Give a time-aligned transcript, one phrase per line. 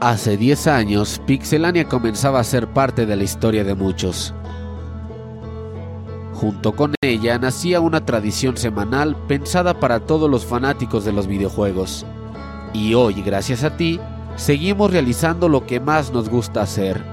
[0.00, 4.32] Hace 10 años, Pixelania comenzaba a ser parte de la historia de muchos.
[6.32, 12.06] Junto con ella nacía una tradición semanal pensada para todos los fanáticos de los videojuegos.
[12.72, 14.00] Y hoy, gracias a ti,
[14.36, 17.09] seguimos realizando lo que más nos gusta hacer.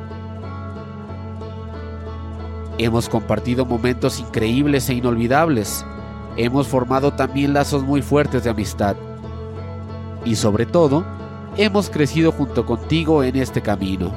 [2.77, 5.85] Hemos compartido momentos increíbles e inolvidables.
[6.35, 8.95] Hemos formado también lazos muy fuertes de amistad.
[10.25, 11.03] Y sobre todo,
[11.57, 14.11] hemos crecido junto contigo en este camino.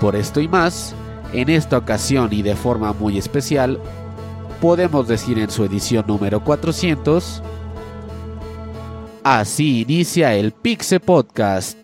[0.00, 0.94] Por esto y más,
[1.32, 3.80] en esta ocasión y de forma muy especial,
[4.60, 7.42] podemos decir en su edición número 400,
[9.24, 11.81] así inicia el Pixe Podcast.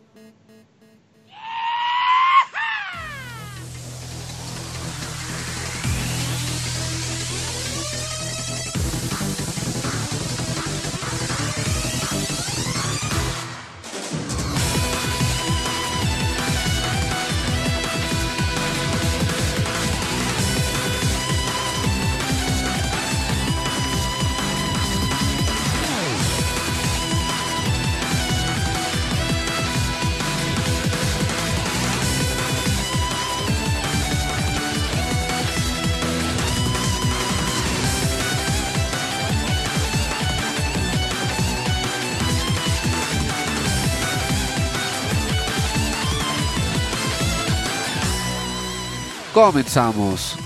[49.49, 50.37] Comenzamos.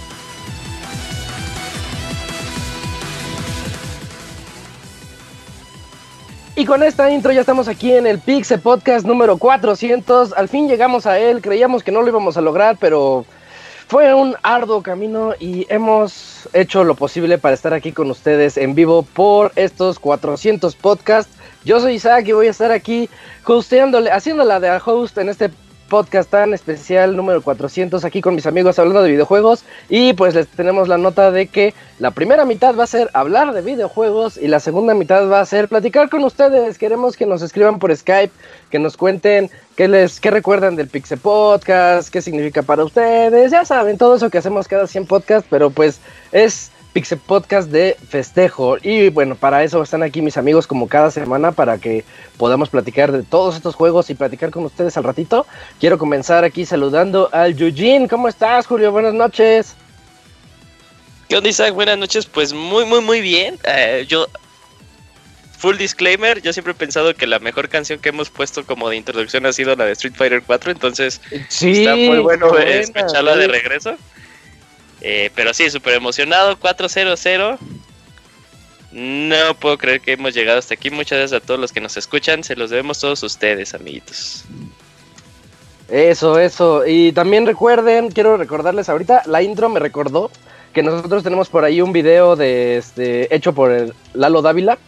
[6.54, 10.34] Y con esta intro ya estamos aquí en el Pixel Podcast número 400.
[10.34, 11.42] Al fin llegamos a él.
[11.42, 13.26] Creíamos que no lo íbamos a lograr, pero
[13.88, 18.76] fue un arduo camino y hemos hecho lo posible para estar aquí con ustedes en
[18.76, 21.36] vivo por estos 400 podcasts.
[21.64, 23.10] Yo soy Isaac y voy a estar aquí
[23.44, 25.50] hosteándole, haciéndola de host en este
[25.92, 30.48] podcast tan especial número 400 aquí con mis amigos hablando de videojuegos y pues les
[30.48, 34.48] tenemos la nota de que la primera mitad va a ser hablar de videojuegos y
[34.48, 36.78] la segunda mitad va a ser platicar con ustedes.
[36.78, 38.32] Queremos que nos escriban por Skype,
[38.70, 43.52] que nos cuenten qué les qué recuerdan del Pixel Podcast, qué significa para ustedes.
[43.52, 46.00] Ya saben, todo eso que hacemos cada 100 podcasts, pero pues
[46.32, 48.76] es Pixel Podcast de festejo.
[48.82, 52.04] Y bueno, para eso están aquí mis amigos como cada semana para que
[52.36, 55.46] podamos platicar de todos estos juegos y platicar con ustedes al ratito.
[55.80, 58.08] Quiero comenzar aquí saludando al Yujin.
[58.08, 58.92] ¿Cómo estás, Julio?
[58.92, 59.74] Buenas noches.
[61.28, 61.72] ¿Qué onda, Isaac?
[61.72, 62.26] Buenas noches.
[62.26, 63.58] Pues muy, muy, muy bien.
[63.64, 64.26] Eh, yo,
[65.62, 68.96] full disclaimer, yo siempre he pensado que la mejor canción que hemos puesto como de
[68.96, 73.46] introducción ha sido la de Street Fighter 4, entonces sí, está muy bueno escucharla de
[73.46, 73.96] regreso.
[75.04, 77.58] Eh, pero sí, súper emocionado, 4-0-0.
[78.92, 80.90] No puedo creer que hemos llegado hasta aquí.
[80.90, 82.44] Muchas gracias a todos los que nos escuchan.
[82.44, 84.44] Se los debemos todos ustedes, amiguitos.
[85.88, 86.86] Eso, eso.
[86.86, 90.30] Y también recuerden, quiero recordarles ahorita, la intro me recordó
[90.72, 94.78] que nosotros tenemos por ahí un video de este hecho por el Lalo Dávila,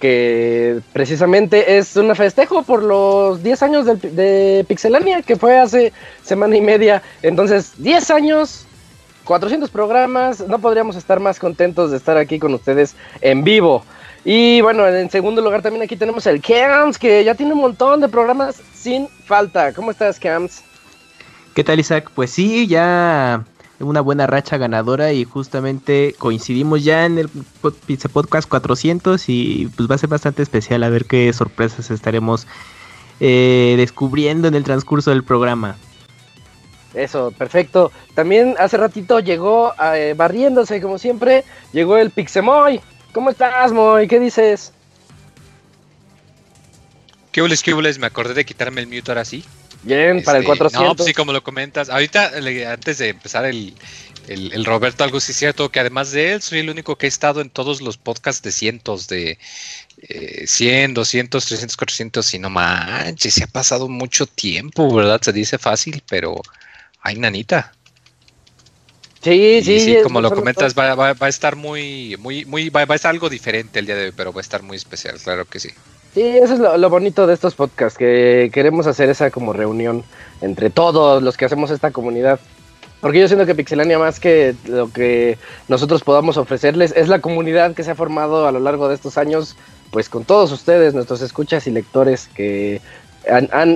[0.00, 5.92] que precisamente es un festejo por los 10 años de, de Pixelania, que fue hace
[6.24, 7.02] semana y media.
[7.22, 8.67] Entonces, 10 años
[9.28, 13.84] 400 programas, no podríamos estar más contentos de estar aquí con ustedes en vivo.
[14.24, 18.00] Y bueno, en segundo lugar también aquí tenemos el Cams, que ya tiene un montón
[18.00, 19.74] de programas sin falta.
[19.74, 20.62] ¿Cómo estás, Cams?
[21.52, 22.10] ¿Qué tal, Isaac?
[22.14, 23.44] Pues sí, ya
[23.80, 27.28] una buena racha ganadora y justamente coincidimos ya en el
[27.84, 32.46] Pizza Podcast 400 y pues va a ser bastante especial a ver qué sorpresas estaremos
[33.20, 35.76] eh, descubriendo en el transcurso del programa.
[36.94, 37.92] Eso, perfecto.
[38.14, 42.80] También hace ratito llegó eh, barriéndose, como siempre, llegó el Pixemoy.
[43.12, 44.08] ¿Cómo estás, Moy?
[44.08, 44.72] ¿Qué dices?
[47.32, 47.98] ¿Qué hules, qué hules?
[47.98, 49.44] Me acordé de quitarme el mute ahora sí.
[49.82, 50.88] Bien, para el 400.
[50.88, 51.88] No, pues sí, como lo comentas.
[51.88, 52.32] Ahorita,
[52.72, 53.74] antes de empezar el,
[54.28, 57.08] el, Roberto, algo sí es cierto, que además de él, soy el único que he
[57.08, 59.38] estado en todos los podcasts de cientos, de
[60.02, 65.20] eh, 100, 200, 300, 400, y no manches, se ha pasado mucho tiempo, ¿verdad?
[65.22, 66.40] Se dice fácil, pero
[67.00, 67.72] Ay, nanita.
[69.20, 69.96] Sí, sí, sí.
[70.02, 73.86] como lo comentas, va, a estar muy, muy, muy, va, a estar algo diferente el
[73.86, 75.70] día de hoy, pero va a estar muy especial, claro que sí.
[76.14, 80.04] Sí, eso es lo, bonito de estos podcasts, que queremos hacer esa como reunión
[80.40, 82.38] entre todos los que hacemos esta comunidad.
[83.00, 87.74] Porque yo siento que Pixelania más que lo que nosotros podamos ofrecerles es la comunidad
[87.74, 89.56] que se ha formado a lo largo de estos años,
[89.90, 92.80] pues con todos ustedes, nuestros escuchas y lectores que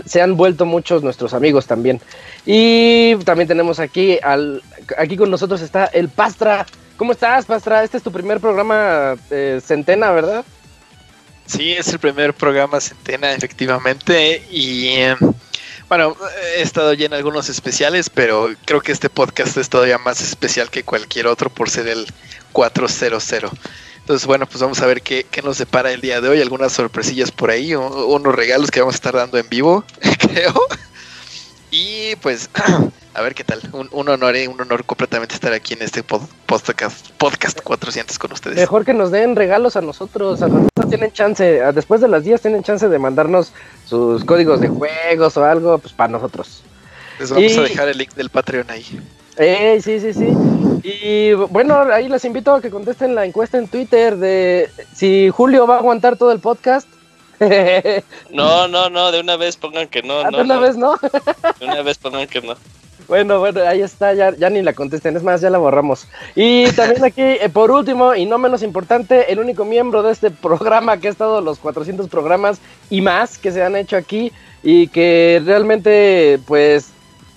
[0.06, 2.00] se han vuelto muchos nuestros amigos también.
[2.46, 4.62] Y también tenemos aquí al
[4.96, 6.66] aquí con nosotros está el Pastra.
[6.96, 7.82] ¿Cómo estás, Pastra?
[7.84, 10.44] Este es tu primer programa eh, Centena, ¿verdad?
[11.46, 14.44] Sí, es el primer programa Centena, efectivamente.
[14.50, 15.18] Y em,
[15.88, 16.16] bueno,
[16.56, 20.70] he estado ya en algunos especiales, pero creo que este podcast es todavía más especial
[20.70, 22.06] que cualquier otro por ser el
[22.52, 23.50] 400.
[24.02, 26.40] Entonces, bueno, pues vamos a ver qué, qué nos depara el día de hoy.
[26.40, 29.84] Algunas sorpresillas por ahí, unos regalos que vamos a estar dando en vivo,
[30.18, 30.52] creo.
[31.70, 32.50] Y pues,
[33.14, 33.60] a ver qué tal.
[33.72, 34.48] Un, honor, ¿eh?
[34.48, 38.56] un honor completamente estar aquí en este podcast, podcast 400 con ustedes.
[38.56, 40.42] Mejor que nos den regalos a nosotros.
[40.42, 43.52] A nosotros tienen chance, después de las 10 tienen chance de mandarnos
[43.86, 46.64] sus códigos de juegos o algo, pues para nosotros.
[47.20, 48.84] Les vamos a dejar el link del Patreon ahí.
[49.36, 50.28] Eh, sí, sí, sí.
[50.84, 55.66] Y bueno, ahí les invito a que contesten la encuesta en Twitter de si Julio
[55.66, 56.88] va a aguantar todo el podcast
[58.30, 60.20] no, no, no, de una vez pongan que no.
[60.20, 60.96] Ah, de una vez no.
[61.60, 62.54] de una vez pongan que no.
[63.08, 66.06] Bueno, bueno, ahí está, ya, ya ni la contesten, es más, ya la borramos.
[66.36, 70.30] Y también aquí, eh, por último, y no menos importante, el único miembro de este
[70.30, 74.32] programa que ha estado los 400 programas y más que se han hecho aquí
[74.62, 76.92] y que realmente, pues,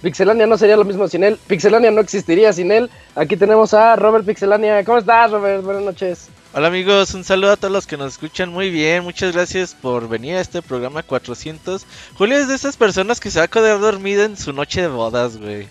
[0.05, 2.91] Pixelania no sería lo mismo sin él, Pixelania no existiría sin él.
[3.15, 4.85] Aquí tenemos a Robert Pixelania.
[4.85, 5.63] ¿Cómo estás, Robert?
[5.63, 6.29] Buenas noches.
[6.53, 9.03] Hola amigos, un saludo a todos los que nos escuchan muy bien.
[9.03, 11.87] Muchas gracias por venir a este programa 400.
[12.13, 14.89] Julio es de esas personas que se va a quedar dormida en su noche de
[14.89, 15.67] bodas, güey.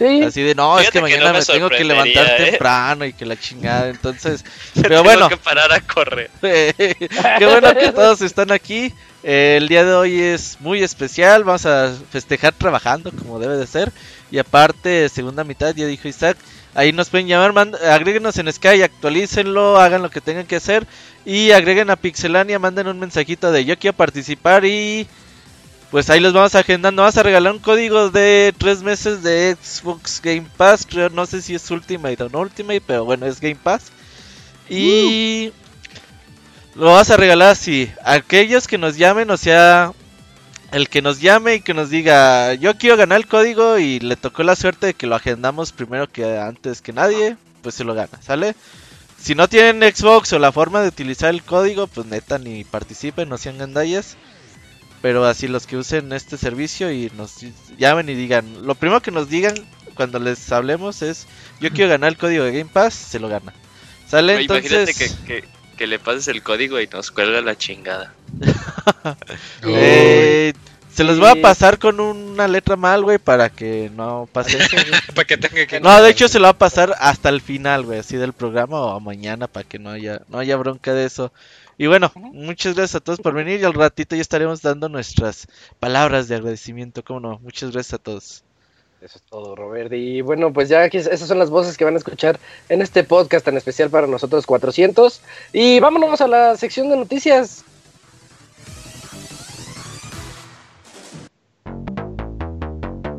[0.00, 0.22] Sí.
[0.22, 2.50] Así de, no, es que mañana me, tengo que levantar ¿eh?
[2.52, 3.90] temprano y que la chingada.
[3.90, 4.42] Entonces,
[4.80, 5.28] pero bueno.
[5.28, 6.30] que parar a correr.
[6.40, 8.94] Qué bueno que todos están aquí.
[9.22, 11.44] el día de hoy es muy especial.
[11.44, 13.92] Vamos a festejar trabajando como debe de ser.
[14.30, 16.38] Y aparte, segunda mitad, ya dijo Isaac
[16.74, 20.86] Ahí nos pueden llamar, agréguenos en Sky, actualícenlo, hagan lo que tengan que hacer.
[21.24, 25.06] Y agreguen a Pixelania, manden un mensajito de yo quiero participar y
[25.90, 27.02] pues ahí los vamos agendando.
[27.02, 30.86] Vamos a regalar un código de tres meses de Xbox Game Pass.
[30.88, 33.90] Creo, no sé si es Ultimate o no Ultimate, pero bueno, es Game Pass.
[34.68, 35.52] Y
[36.74, 37.90] lo vamos a regalar así.
[38.04, 39.92] Aquellos que nos llamen, o sea,
[40.70, 44.16] el que nos llame y que nos diga, yo quiero ganar el código y le
[44.16, 47.94] tocó la suerte de que lo agendamos primero que antes que nadie, pues se lo
[47.94, 48.54] gana, ¿sale?
[49.20, 53.28] Si no tienen Xbox o la forma de utilizar el código, pues neta ni participen,
[53.28, 54.16] no sean gandallas.
[55.02, 57.38] Pero así los que usen este servicio y nos
[57.78, 59.54] llamen y digan, lo primero que nos digan
[59.94, 61.26] cuando les hablemos es,
[61.60, 63.52] yo quiero ganar el código de Game Pass, se lo gana.
[64.06, 64.40] ¿Sale?
[64.40, 65.16] Entonces...
[65.26, 65.44] que
[65.80, 68.12] que le pases el código y nos cuelga la chingada.
[69.62, 70.52] Eh,
[70.92, 74.76] se los voy a pasar con una letra mal, güey, para que no pase eso.
[75.14, 75.80] para que tenga que...
[75.80, 78.78] No, de hecho se lo va a pasar hasta el final, güey, así del programa
[78.78, 81.32] o mañana para que no haya, no haya bronca de eso.
[81.80, 85.46] Y bueno, muchas gracias a todos por venir y al ratito ya estaremos dando nuestras
[85.78, 87.38] palabras de agradecimiento, cómo no.
[87.38, 88.44] Muchas gracias a todos.
[89.00, 89.90] Eso es todo, Robert.
[89.94, 92.38] Y bueno, pues ya aquí esas son las voces que van a escuchar
[92.68, 95.22] en este podcast tan especial para nosotros 400.
[95.54, 97.64] Y vámonos a la sección de noticias.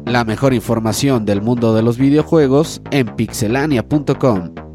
[0.06, 4.71] La mejor información del mundo de los videojuegos en pixelania.com.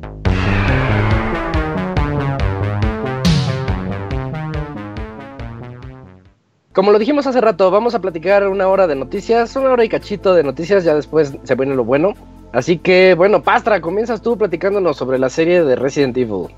[6.76, 9.88] Como lo dijimos hace rato, vamos a platicar una hora de noticias, una hora y
[9.88, 12.12] cachito de noticias, ya después se viene lo bueno.
[12.52, 16.48] Así que, bueno, Pastra, comienzas tú platicándonos sobre la serie de Resident Evil.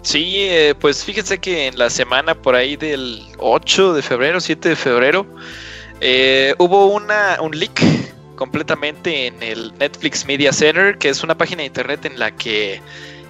[0.00, 4.70] Sí, eh, pues fíjense que en la semana por ahí del 8 de febrero, 7
[4.70, 5.26] de febrero,
[6.00, 7.82] eh, hubo una, un leak
[8.36, 12.80] completamente en el Netflix Media Center, que es una página de internet en la que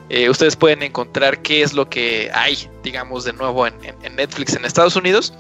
[0.09, 3.75] eh, ustedes pueden encontrar qué es lo que hay, digamos, de nuevo en,
[4.15, 5.33] Netflix en Estados Unidos.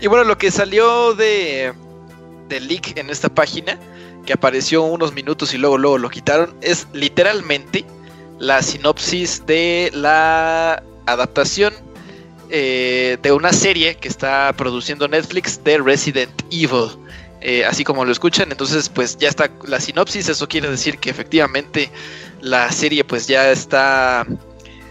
[0.00, 1.72] Y bueno, lo que salió de,
[2.48, 3.78] de leak en esta página,
[4.24, 7.84] que apareció unos minutos y luego, luego lo quitaron, es literalmente
[8.38, 11.74] la sinopsis de la adaptación
[12.50, 16.88] eh, de una serie que está produciendo Netflix de Resident Evil.
[17.40, 21.10] Eh, así como lo escuchan, entonces pues ya está la sinopsis, eso quiere decir que
[21.10, 21.90] efectivamente
[22.40, 24.26] la serie pues ya está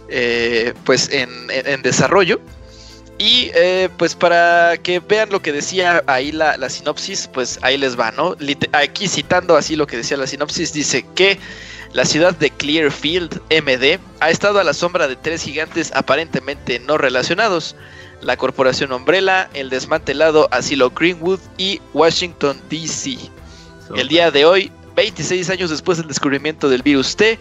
[0.09, 2.39] eh, pues en, desarrollo.
[3.19, 7.99] Y eh, pues para que vean lo que decía ahí la, sinopsis, pues ahí les
[7.99, 8.35] va, ¿no?
[8.73, 11.39] aquí citando así lo que decía la sinopsis, dice que
[11.93, 16.97] la ciudad de Clearfield, MD, ha estado a la sombra de tres gigantes aparentemente no
[16.97, 17.75] relacionados.
[18.21, 23.17] La corporación Umbrella, el desmantelado asilo Greenwood y Washington, D.C.
[23.95, 27.39] El día de hoy, 26 años después del descubrimiento del virus T,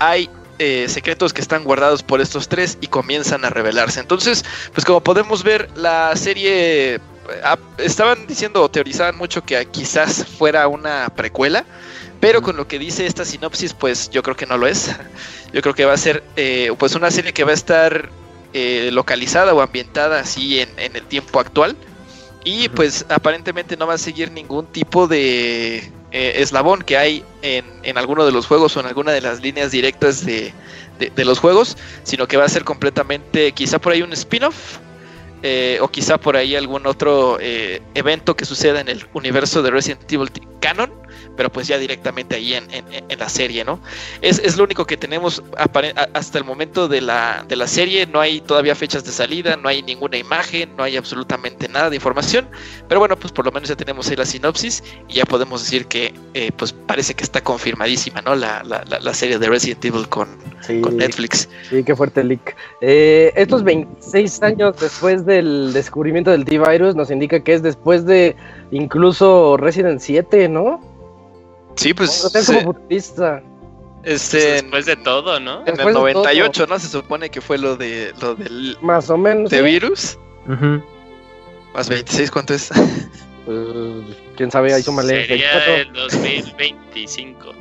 [0.00, 0.28] hay
[0.58, 4.00] eh, secretos que están guardados por estos tres y comienzan a revelarse.
[4.00, 4.44] Entonces,
[4.74, 7.00] pues como podemos ver, la serie eh,
[7.78, 11.64] estaban diciendo o teorizaban mucho que quizás fuera una precuela
[12.20, 14.94] pero con lo que dice esta sinopsis, pues yo creo que no lo es.
[15.52, 18.08] Yo creo que va a ser eh, pues una serie que va a estar
[18.52, 21.76] eh, localizada o ambientada así en, en el tiempo actual.
[22.44, 27.64] Y pues aparentemente no va a seguir ningún tipo de eh, eslabón que hay en,
[27.82, 30.52] en alguno de los juegos o en alguna de las líneas directas de,
[30.98, 34.78] de- los juegos, sino que va a ser completamente, quizá por ahí un spin-off,
[35.42, 39.70] eh, o quizá por ahí algún otro eh, evento que suceda en el universo de
[39.70, 40.92] Resident Evil canon,
[41.40, 43.80] pero pues ya directamente ahí en, en- en la serie, ¿no?
[44.20, 45.42] Es, es lo único que tenemos
[46.12, 49.66] hasta el momento de la, de la serie, no hay todavía fechas de salida, no
[49.70, 52.46] hay ninguna imagen, no hay absolutamente nada de información,
[52.88, 55.86] pero bueno, pues por lo menos ya tenemos ahí la sinopsis y ya podemos decir
[55.86, 58.34] que eh, pues parece que está confirmadísima, ¿no?
[58.34, 60.28] La, la, la- la serie de Resident Evil con,
[60.60, 61.48] Sí, con Netflix.
[61.70, 62.54] sí, qué fuerte leak.
[62.82, 68.36] Eh, estos 26 años después del descubrimiento del T-Virus nos indica que es después de
[68.72, 70.89] incluso Resident 7, ¿no?
[71.80, 73.42] Sí, pues se- como futurista.
[74.02, 75.62] este, en, Después de todo, ¿no?
[75.62, 75.92] en el de todo.
[75.94, 76.78] 98, ¿no?
[76.78, 79.50] Se supone que fue lo de lo del Más o menos.
[79.50, 79.64] de ¿sí?
[79.64, 80.18] virus.
[80.46, 80.82] Ujú.
[81.74, 82.70] Más 26, ¿cuánto es?
[83.46, 83.58] Pues,
[84.36, 85.26] quién sabe, ahí súmale.
[85.26, 85.74] Sería 24.
[85.76, 87.52] el 2025.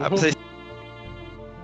[0.00, 0.32] Ah, pues, Ujú.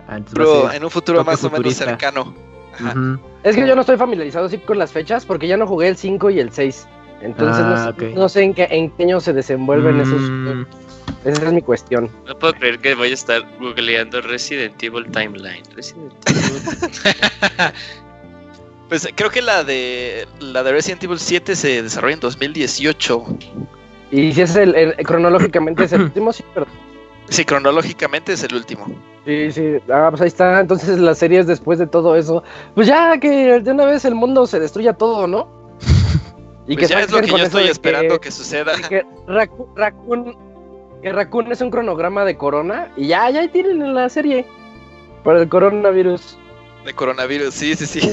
[0.09, 1.85] Antes va a pero en un futuro toque más o menos futurista.
[1.85, 2.33] cercano.
[2.75, 2.93] Ajá.
[2.99, 3.19] Ujú.
[3.43, 5.97] Es que yo no estoy familiarizado así con las fechas porque ya no jugué el
[5.97, 6.87] 5 y el 6.
[7.21, 8.15] Entonces no, Ah, sé, ok.
[8.17, 10.21] no sé en qué, en qué año se desenvuelven esos.
[11.25, 12.11] Esa es mi cuestión.
[12.27, 15.63] No puedo creer que voy a estar googleando Resident Evil Timeline.
[15.75, 17.73] Resident Evil.
[18.89, 23.25] Pues creo que la de la de Resident Evil 7 se desarrolla en 2018.
[24.11, 26.67] Y si es el, el- cronológicamente es el último, sí, pero.
[27.31, 28.85] Sí, cronológicamente es el último.
[29.25, 29.77] Sí, sí.
[29.91, 30.61] Ah, pues ahí está.
[30.61, 32.43] Entonces la serie es después de todo eso.
[32.75, 35.49] Pues ya que de una vez el mundo se destruya todo, ¿no?
[36.67, 38.73] Y Pues ya es lo que yo estoy esperando que, suceda.
[38.89, 40.37] que Raku- Raccoon,
[41.03, 42.89] que Raccoon es un cronograma de corona.
[42.97, 44.47] Y ya, ya tienen en la serie.
[45.25, 46.39] Para el coronavirus.
[46.85, 48.01] De coronavirus, sí, sí, sí.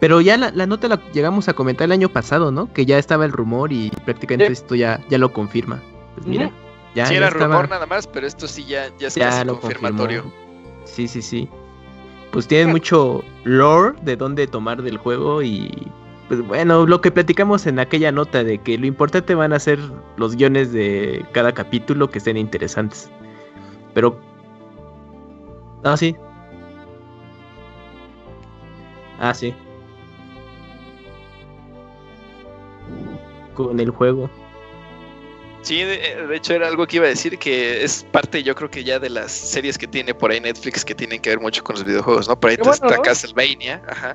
[0.00, 2.72] Pero ya la, la nota la llegamos a comentar el año pasado, ¿no?
[2.72, 4.52] Que ya estaba el rumor y prácticamente Sí.
[4.62, 5.82] esto ya, ya lo confirma.
[6.14, 6.50] Pues mira,
[6.94, 9.28] ya, sí, ya era estaba- rumor nada más, pero esto sí ya, ya es ya
[9.28, 10.22] casi lo confirmatorio.
[10.22, 10.86] confirmó.
[10.86, 11.48] Sí, sí, sí.
[12.32, 15.70] Pues tienen mucho lore de dónde tomar del juego y
[16.30, 19.80] pues bueno, lo que platicamos en aquella nota de que lo importante van a ser
[20.16, 23.10] los guiones de cada capítulo que estén interesantes.
[23.94, 24.16] Pero
[25.82, 26.14] Ah, sí.
[29.18, 29.52] Ah, sí.
[33.54, 34.30] Con el juego.
[35.62, 38.70] Sí, de, de hecho era algo que iba a decir que es parte, yo creo
[38.70, 41.64] que ya de las series que tiene por ahí Netflix que tienen que ver mucho
[41.64, 42.38] con los videojuegos, ¿no?
[42.38, 43.02] Por ahí bueno, está ¿no?
[43.02, 44.14] Castlevania, ajá.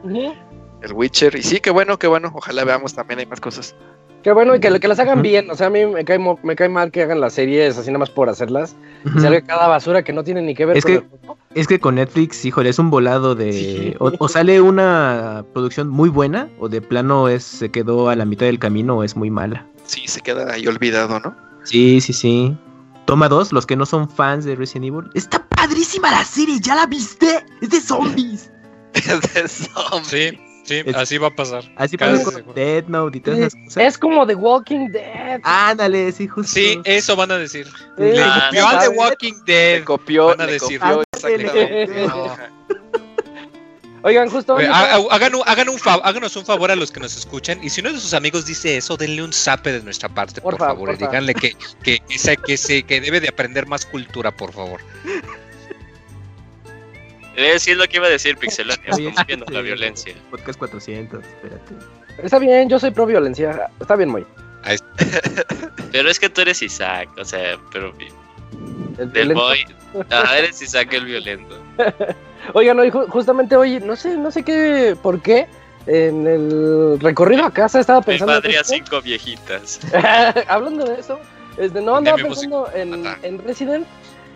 [0.85, 3.75] El Witcher, y sí, qué bueno, qué bueno, ojalá veamos también hay más cosas.
[4.23, 5.51] Qué bueno y que, que las hagan bien.
[5.51, 7.99] O sea, a mí me cae, me cae mal que hagan las series así nada
[7.99, 8.75] más por hacerlas.
[9.05, 9.19] Y Ujú.
[9.19, 11.37] salga cada basura que no tiene ni que ver Es con que- el juego.
[11.53, 13.53] Es que con Netflix, híjole, es un volado de...
[13.53, 13.95] Sí.
[13.99, 18.25] O, o sale una producción muy buena, o de plano es se quedó a la
[18.25, 19.67] mitad del camino o es muy mala.
[19.85, 21.35] Sí, se queda ahí olvidado, ¿no?
[21.63, 22.57] Sí, sí, sí.
[23.05, 25.09] Toma dos, los que no son fans de Resident Evil.
[25.13, 27.45] Está padrísima la serie, ¿ya la viste?
[27.61, 28.51] Es de zombies.
[28.95, 30.07] De zombies.
[30.07, 31.63] Sí, sí, Es- así va a pasar.
[31.77, 32.53] Así pasa con seguro.
[32.53, 33.77] Dead Note y todas esas cosas.
[33.83, 35.39] Es como The Walking Dead.
[35.43, 36.51] Ándale, sí, justo.
[36.53, 37.65] Sí, eso van a decir.
[37.67, 38.79] Sí, Le Ah, copió al.
[38.79, 39.83] The Walking Le Dead.
[39.83, 40.79] copió, Van a le decir.
[40.79, 41.83] copió Ándale.
[41.83, 42.07] exactamente.
[42.07, 42.25] No.
[42.25, 42.49] Ajá.
[44.03, 44.53] Oigan, justo.
[44.53, 47.71] Oye, hagan un, hagan un fa- háganos un favor a los que nos escuchan y
[47.71, 50.89] si uno de sus amigos dice eso, denle un zape de nuestra parte, por, favor,
[50.89, 51.07] y porfa.
[51.07, 54.79] díganle que, que, que, se- que, se- que debe de aprender más cultura, por favor.
[57.35, 60.13] Eh, sí es lo que iba a decir Pixelania, estamos viendo la violencia.
[60.31, 61.73] Podcast 400, espérate.
[62.23, 63.69] Está bien, yo soy pro violencia.
[63.79, 64.25] Está bien, muy.
[65.91, 67.93] Pero es que tú eres Isaac, o sea, pero
[68.97, 69.59] El del boy.
[70.09, 71.57] Ajá, eres Isaac el violento.
[72.53, 75.47] Oigan, hoy, ju- justamente hoy, no sé, no sé qué, por qué,
[75.87, 78.33] en el recorrido a casa estaba Mi pensando.
[78.35, 79.79] en padre a cinco viejitas.
[80.47, 81.19] Hablando de eso,
[81.57, 83.85] este, no andaba pensando en, en Resident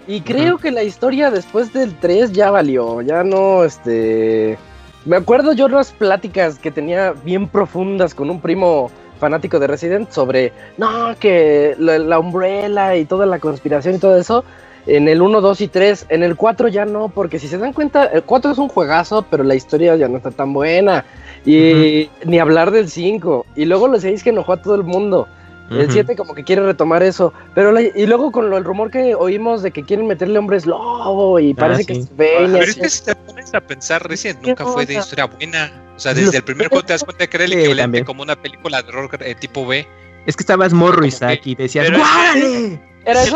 [0.10, 4.58] y creo que la historia después del 3 ya valió, ya no, este...
[5.06, 8.90] Me acuerdo yo unas pláticas que tenía bien profundas con un primo
[9.20, 14.18] fanático de Resident sobre, no, que la, la Umbrella y toda la conspiración y todo
[14.18, 14.44] eso,
[14.88, 17.74] en el 1, 2 y 3, en el 4 ya no, porque si se dan
[17.74, 21.06] cuenta, el 4 es un juegazo, pero la historia ya no está tan buena.
[21.46, 23.46] Y ni hablar del 5.
[23.56, 25.28] Y luego los 6 que enojó a todo el mundo.
[25.70, 25.92] El Ujú.
[25.92, 27.34] 7 como que quiere retomar eso.
[27.54, 30.66] Pero la- y luego con lo, el rumor que oímos de que quieren meterle hombres
[30.66, 32.00] lobo y parece que sí.
[32.02, 34.96] es Svein y Pero es que si te pones a pensar, ¿Qué nunca fue de
[34.96, 35.72] historia buena.
[35.96, 38.06] O sea, desde el primer juego te das cuenta que era el Sí, equivalente también.
[38.06, 39.86] como una película de horror eh, tipo B.
[40.26, 42.82] Es que estabas morro, Isaac, y decías, es que- ¡Guárale!
[43.06, 43.36] ¿Era eso?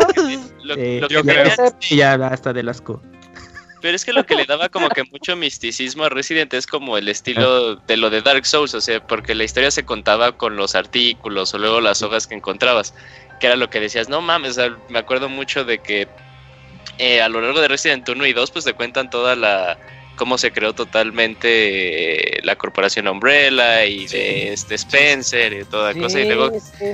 [0.62, 1.44] Lo, Eh, lo que yo creo.
[1.90, 3.00] ya hasta del asco.
[3.84, 6.96] Pero es que lo que le daba como que mucho misticismo a Resident es como
[6.96, 10.56] el estilo de lo de Dark Souls, o sea, porque la historia se contaba con
[10.56, 12.94] los artículos o luego las hojas que encontrabas,
[13.40, 16.08] que era lo que decías, no mames, o sea, me acuerdo mucho de que
[16.96, 19.76] eh, a lo largo de Resident 1 y 2 pues te cuentan toda la
[20.16, 26.20] cómo se creó totalmente eh, la corporación Umbrella y de este Spencer y toda cosa
[26.20, 26.86] y luego Sí,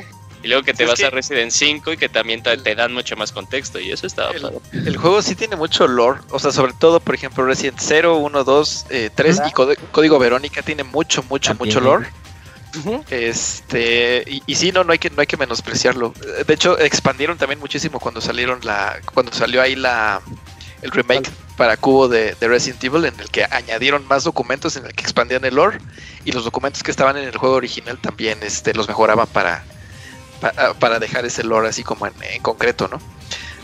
[0.42, 2.75] y luego que te Es vas que- a Resident 5 y que también te, te
[2.75, 4.59] dan mucho más contexto y eso estaba El, padre.
[4.73, 8.44] el juego sí tiene mucho lore, o sea, sobre todo, por ejemplo, Resident 0, 1,
[8.44, 11.68] 2, eh, 3 y Código- Código Verónica tiene mucho, mucho, También.
[11.75, 12.09] mucho lore.
[13.11, 16.14] Este, y, y sí, no, no hay que, no hay que menospreciarlo.
[16.47, 20.20] De hecho, expandieron también muchísimo cuando salieron la, cuando salió ahí la
[20.82, 21.28] el remake
[21.59, 25.02] para cubo de, de Resident Evil, en el que añadieron más documentos, en el que
[25.02, 25.78] expandían el lore,
[26.25, 29.62] y los documentos que estaban en el juego original también este, los mejoraban para,
[30.40, 32.99] para, para dejar ese lore así como en, en concreto, ¿no?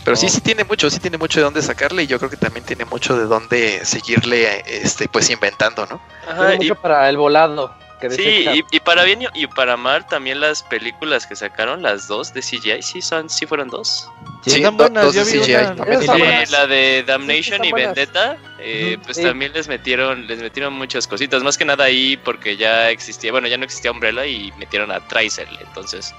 [0.04, 0.28] Pero sí, Oh.
[0.28, 2.84] sí tiene mucho, sí tiene mucho de dónde sacarle, y yo creo que también tiene
[2.84, 6.00] mucho de dónde seguirle, este, pues inventando, ¿no?
[6.28, 7.74] Ajá, Tiene y- mucho para el volado.
[8.00, 11.34] Que decía Sí, y, y para bien y- y para mal también las películas que
[11.34, 14.06] sacaron, las dos de CGI, sí son, sí fueron dos.
[14.44, 15.72] Sí, están do- buenas, dos de vi CGI, una.
[15.84, 16.50] buenas.
[16.50, 17.72] la de Sí, Damnation están y.
[17.72, 19.22] Vendetta, eh, pues sí.
[19.22, 23.48] también les metieron, les metieron muchas cositas, más que nada ahí porque ya existía, bueno,
[23.48, 26.14] ya no existía Umbrella y metieron a Tricer, entonces,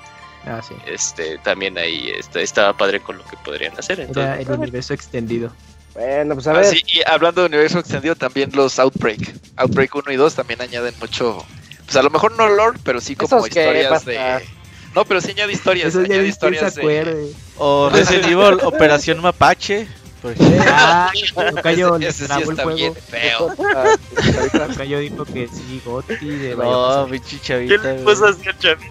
[0.47, 0.73] Ah, sí.
[0.85, 3.99] este, también ahí este, estaba padre con lo que podrían hacer.
[3.99, 5.51] Era Entonces, el universo extendido.
[5.93, 6.65] Bueno, pues a Ah, ver.
[6.65, 9.33] sí, y hablando de universo extendido, también los Outbreak.
[9.57, 11.43] Outbreak 1 y 2 también añaden mucho.
[11.85, 14.09] Pues a lo mejor no lore, pero sí como Esos historias pasa.
[14.11, 14.45] de.
[14.93, 15.87] No, pero sí añade historias.
[15.89, 17.33] Eso ya añade historias de.
[17.57, 19.87] O Resident Evil Operación Mapache.
[20.21, 20.63] por ejemplo.
[20.67, 21.11] Ah,
[21.51, 23.53] Tocayo Ese- le ese sí el está bien feo.
[24.67, 27.11] Tocayo dijo que sí, Gotti de No, Bayonetta.
[27.11, 28.85] pinche ¿Qué le puso así al Chavi?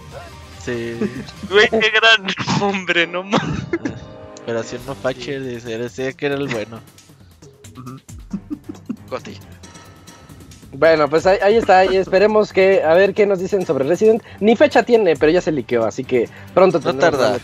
[0.67, 0.99] Sí.
[1.49, 2.27] Güey, qué gran
[2.61, 3.61] hombre, no mames.
[4.43, 5.39] Operación Mapache.
[5.39, 6.81] Decía decía que era el bueno.
[9.09, 9.39] Goti.
[10.73, 11.85] Bueno, pues ahí, ahí está.
[11.85, 12.83] Y esperemos que.
[12.83, 14.25] A ver qué nos dicen sobre Resident.
[14.41, 15.85] Ni fecha tiene, pero ya se liqueó.
[15.85, 17.39] Así que pronto No tarda.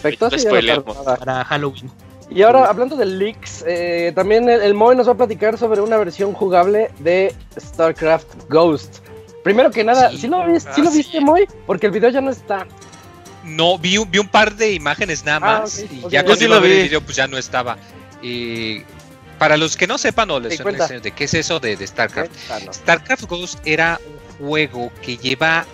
[0.00, 0.84] Perfecto, sí, no.
[0.84, 1.90] Para Halloween.
[2.30, 5.82] Y ahora, hablando de leaks, eh, también el, el Moe nos va a platicar sobre
[5.82, 9.04] una versión jugable de StarCraft Ghost.
[9.44, 10.26] Primero que nada, ¿sí, Sí.
[10.28, 11.46] lo, viste, ¿sí Ah, lo viste, Moy?
[11.66, 12.66] Porque el video ya no está.
[13.44, 15.78] No, vi un, vi un par de imágenes nada Ah, más.
[15.78, 16.82] y ya Yo cuando lo ver el vi.
[16.84, 17.76] video, pues ya no estaba.
[18.22, 18.82] Y
[19.38, 22.30] para los que no sepan o les de qué es eso de, de StarCraft.
[22.50, 22.72] Ah, no.
[22.72, 24.00] StarCraft Ghost era
[24.40, 25.66] un juego que lleva,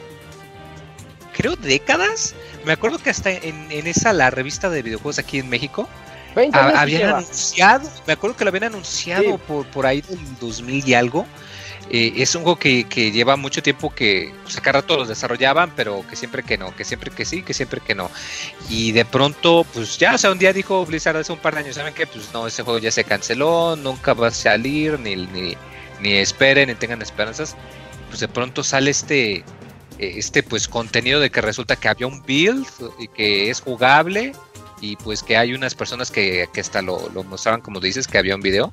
[1.36, 2.34] creo, décadas.
[2.64, 5.88] Me acuerdo que hasta en, en esa, la revista de videojuegos aquí en México,
[6.34, 9.34] 20 a- años sí habían anunciado, me acuerdo que lo habían anunciado Sí.
[9.46, 11.24] por, por ahí del 2000 y algo.
[11.92, 15.72] Eh, es un juego que, lleva mucho tiempo que pues, a cada rato los desarrollaban,
[15.74, 18.10] pero que siempre que no, que siempre que sí, que siempre que no.
[18.68, 21.60] Y de pronto, pues ya, o sea, un día dijo Blizzard hace un par de
[21.60, 22.06] años, ¿saben qué?
[22.06, 25.56] Pues no, ese juego ya se canceló, nunca va a salir, ni, ni,
[26.00, 27.56] ni esperen, ni tengan esperanzas.
[28.08, 29.44] Pues de pronto sale este, eh,
[29.98, 32.66] este pues contenido de que resulta que había un build
[33.00, 34.32] y que es jugable
[34.80, 38.18] y pues que hay unas personas que, que hasta lo, lo mostraban como dices que
[38.18, 38.72] había un video.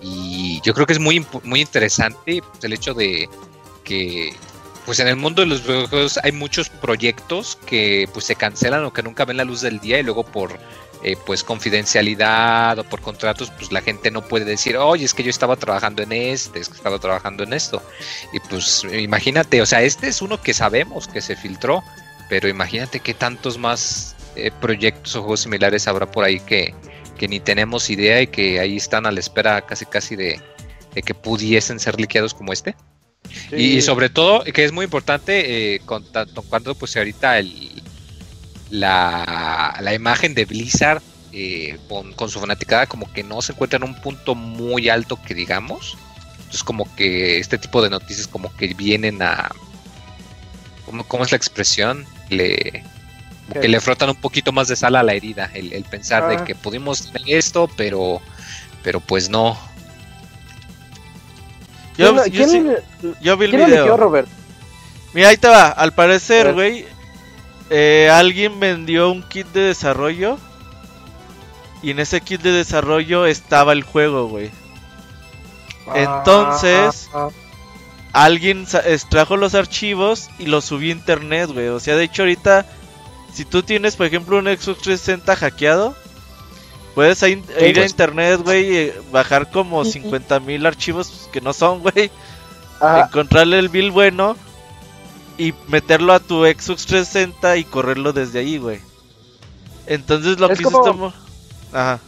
[0.00, 3.28] Y yo creo que es muy muy interesante pues, el hecho de
[3.84, 4.34] que
[4.86, 8.92] pues en el mundo de los videojuegos hay muchos proyectos que pues se cancelan o
[8.92, 10.58] que nunca ven la luz del día y luego por
[11.02, 15.22] eh, pues confidencialidad o por contratos pues la gente no puede decir oye es que
[15.22, 17.82] yo estaba trabajando en este es que estaba trabajando en esto
[18.32, 21.82] y pues imagínate o sea este es uno que sabemos que se filtró
[22.28, 26.74] pero imagínate qué tantos más eh, proyectos o juegos similares habrá por ahí que,
[27.18, 30.40] que ni tenemos idea y que ahí están a la espera casi casi de,
[30.94, 32.74] de que pudiesen ser liqueados como este.
[33.52, 37.82] Y, y sobre todo, que es muy importante, eh, con tanto cuando pues ahorita el,
[38.70, 43.76] la, la imagen de Blizzard eh, con, con su fanaticada como que no se encuentra
[43.76, 45.96] en un punto muy alto que digamos.
[46.38, 49.50] Entonces como que este tipo de noticias como que vienen a...
[50.86, 52.04] ¿Cómo, cómo es la expresión?
[52.30, 52.82] Le,
[53.52, 56.28] que le frotan un poquito más de sal a la herida, el, el pensar Ah.
[56.28, 58.20] de que pudimos tener esto, pero,
[58.82, 59.58] pero pues no.
[61.96, 63.96] Yo, ¿Quién lo- yo sí- vi el quién lo eligió, video.
[63.96, 64.28] Robert?
[65.12, 65.68] Mira, ahí te va.
[65.68, 66.86] Al parecer, güey,
[67.68, 70.38] eh, alguien vendió un kit de desarrollo.
[71.82, 74.50] Y en ese kit de desarrollo estaba el juego, güey.
[75.94, 77.28] Entonces- Ah,
[78.12, 81.68] Alguien sa- extrajo los archivos y los subió a internet, güey.
[81.68, 82.66] O sea, de hecho, ahorita,
[83.32, 85.94] si tú tienes, por ejemplo, un Xbox 360 hackeado,
[86.94, 87.42] puedes ir
[87.78, 92.10] a internet, güey, y bajar como 50 mil archivos que no son, güey.
[92.80, 93.06] ajá.
[93.06, 94.36] encontrarle el bill bueno
[95.38, 98.80] y meterlo a tu Xbox 360 y correrlo desde ahí, güey.
[99.86, 101.12] Entonces lo Es que como-
[101.72, 101.98] Ajá.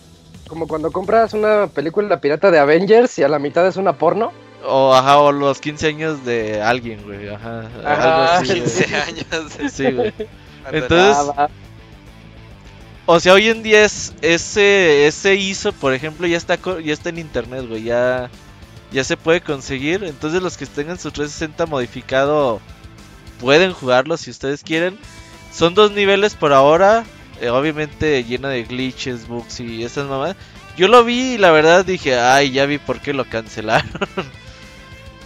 [0.49, 4.33] Como cuando compras una película pirata de Avengers y a la mitad es una porno.
[4.65, 7.29] O, ajá, o los 15 años de alguien, güey.
[7.29, 7.69] Ajá.
[7.85, 8.61] Ajá, algo así, güey.
[8.63, 9.27] 15 años.
[9.73, 10.13] Sí, güey.
[10.71, 11.17] Entonces,
[13.07, 17.09] o sea, hoy en día es ese ese ISO, por ejemplo, ya está ya está
[17.09, 18.31] en internet, güey, ya
[18.93, 20.05] ya se puede conseguir.
[20.05, 22.61] Entonces, los que tengan su 360 modificado
[23.41, 24.99] pueden jugarlo si ustedes quieren.
[25.53, 27.05] Son dos niveles por ahora,
[27.41, 30.37] eh, obviamente lleno de glitches, bugs y esas mamadas.
[30.77, 33.91] Yo lo vi y la verdad dije, "Ay, ya vi por qué lo cancelaron."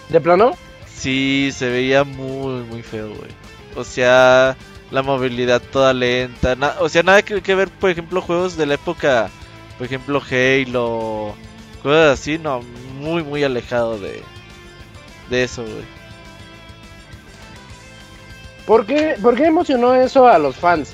[0.09, 0.57] ¿De plano?
[0.93, 3.31] Sí, se veía muy, muy feo, güey.
[3.77, 4.57] O sea,
[4.91, 6.55] la movilidad toda lenta.
[6.57, 9.31] na- o sea, nada que, que ver, por ejemplo, juegos de la época,
[9.79, 11.35] por ejemplo, Halo,
[11.83, 12.61] cosas así, no,
[12.99, 14.23] muy, muy alejado de,
[15.31, 15.97] de eso, güey.
[18.67, 20.93] ¿Por qué, ¿Por qué emocionó eso a los fans?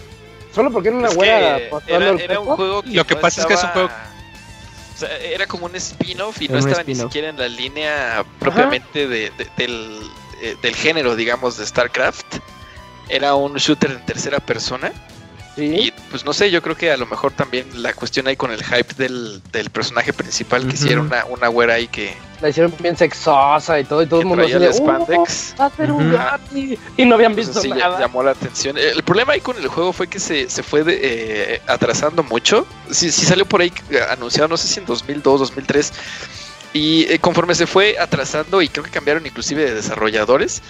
[0.54, 3.06] ¿Solo porque era una Es güera que postando era, el era un juego que Lo
[3.06, 6.44] que no pasa es que es un juego- o sea, era como un spin-off y
[6.44, 10.00] Era no estaba ni siquiera en la línea propiamente de- de- del,
[10.42, 12.36] eh, del género, digamos, de StarCraft.
[13.12, 14.90] Era un shooter en tercera persona.
[15.54, 15.64] Sí.
[15.64, 18.50] Y pues no sé, yo creo que a lo mejor también la cuestión ahí con
[18.52, 21.08] el hype del, del personaje principal, que si era Ujú.
[21.08, 24.44] una, una güera ahí que, La hicieron bien sexosa y todo, y todo el mundo
[24.44, 25.54] traía el de, "Uh, spandex.
[25.60, 26.16] va a ser un Ujú.
[26.16, 28.00] Gatti", Y no habían Entonces, visto sí, nada.
[28.00, 28.78] llamó la atención.
[28.78, 32.66] El problema ahí con el juego fue que se, se fue de, eh, atrasando mucho.
[32.90, 35.92] Sí, sí salió por ahí eh, anunciado, no sé si en 2002, 2003.
[36.72, 40.62] Y eh, conforme se fue atrasando, y creo que cambiaron inclusive de desarrolladores,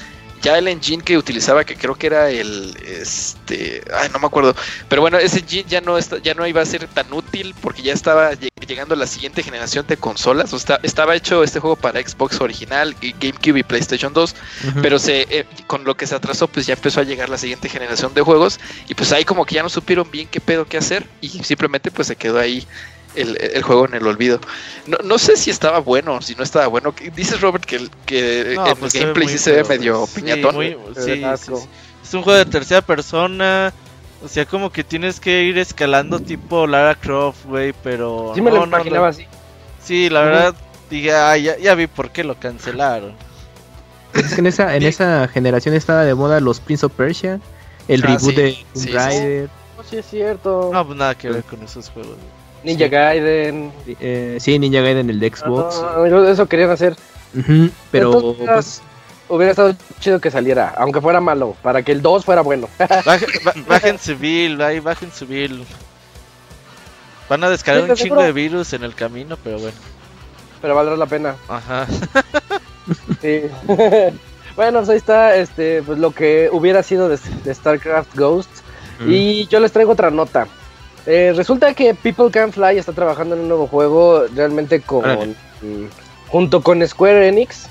[0.43, 4.55] ya el engine que utilizaba, que creo que era el, este, ay, no me acuerdo,
[4.89, 7.83] pero bueno, ese engine ya no, está, ya no iba a ser tan útil porque
[7.83, 10.53] ya estaba lleg- llegando la siguiente generación de consolas.
[10.53, 14.35] O sea, estaba hecho este juego para Xbox original, GameCube y PlayStation 2
[14.81, 17.69] pero se eh, con lo que se atrasó pues ya empezó a llegar la siguiente
[17.69, 18.61] generación de juegos.
[18.89, 21.91] Y pues ahí como que ya no supieron bien qué pedo qué hacer y simplemente
[21.91, 22.67] pues se quedó ahí
[23.15, 24.41] el, el juego en el olvido.
[24.87, 26.95] No, no sé si estaba bueno, si no estaba bueno.
[27.15, 30.09] Dices Robert que, el- que No, en pues el gameplay sí se ve medio güey.
[30.09, 30.55] Sí, piñatón.
[30.55, 31.53] muy- sí, sí.
[32.03, 33.73] Es un juego de tercera persona.
[34.25, 38.31] O sea, como que tienes que ir escalando tipo Lara Croft, güey, pero...
[38.37, 39.11] Sí me no, lo imaginaba no.
[39.11, 39.27] así.
[39.85, 40.55] Sí, la verdad,
[40.89, 43.15] dije, ah, ya, ya vi por qué lo cancelaron.
[44.15, 47.41] Es que en esa, en esa generación estaba de moda los Prince of Persia,
[47.89, 48.93] el Ah, reboot sí, de sí, Tomb sí.
[48.93, 49.51] Raider.
[49.77, 50.71] No, sí es cierto.
[50.73, 52.17] No, pues nada que ver con esos juegos.
[52.65, 53.73] Ninja Gaiden.
[54.01, 55.77] eh, sí, Ninja Gaiden, el de Xbox.
[55.83, 56.97] Ah, no, eso querían hacer.
[57.91, 58.83] Pero Entonces, pues,
[59.29, 62.69] Hubiera estado chido que saliera, aunque fuera malo, para que el 2 fuera bueno.
[63.07, 65.65] Bajen, ba- bajen su bill, ahí bajen su bill.
[67.31, 69.77] Van a descargar Sí, un chingo de virus en el camino, pero bueno.
[70.61, 71.37] Pero valdrá la pena.
[71.49, 71.87] Ajá.
[73.23, 73.43] Sí.
[74.57, 78.51] bueno, pues ahí está este, pues lo que hubiera sido de, de StarCraft Ghost.
[79.07, 80.47] Y yo les traigo otra nota.
[81.07, 85.05] Eh, resulta que People Can Fly está trabajando en un nuevo juego realmente con
[85.63, 85.85] mm,
[86.29, 87.67] junto con Square Enix.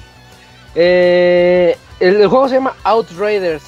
[0.76, 3.64] Eh, el, el juego se llama Outriders.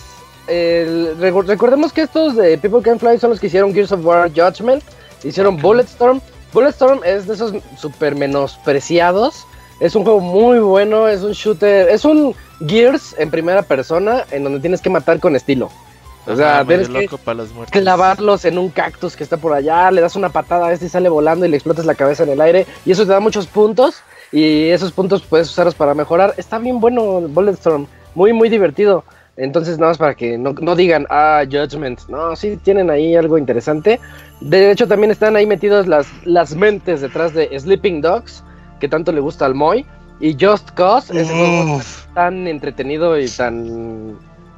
[0.48, 4.30] El- recordemos que estos de People Can Fly son los que hicieron Gears of War
[4.34, 4.84] Judgment,
[5.24, 6.22] hicieron Bulletstorm.
[6.54, 9.46] Bulletstorm es de esos super menospreciados.
[9.80, 14.44] Es un juego muy bueno, es un shooter, es un Gears en primera persona en
[14.44, 15.70] donde tienes que matar con estilo.
[16.26, 17.10] O sea, tienes que
[17.72, 20.90] clavarlos en un cactus que está por allá, le das una patada a este y
[20.90, 23.48] sale volando y le explotas la cabeza en el aire y eso te da muchos
[23.48, 26.34] puntos y esos puntos puedes usarlos para mejorar.
[26.38, 29.04] Está bien bueno Bulletstorm, muy muy divertido.
[29.36, 32.08] Entonces nada más para que no, no digan, ah, Judgment.
[32.08, 34.00] No, sí tienen ahí algo interesante.
[34.42, 38.44] De hecho también están ahí metidos las, las mentes detrás de Sleeping Dogs,
[38.80, 39.86] que tanto le gusta al Moy.
[40.20, 41.82] Y Just Cause, ese juego
[42.14, 44.18] tan entretenido y tan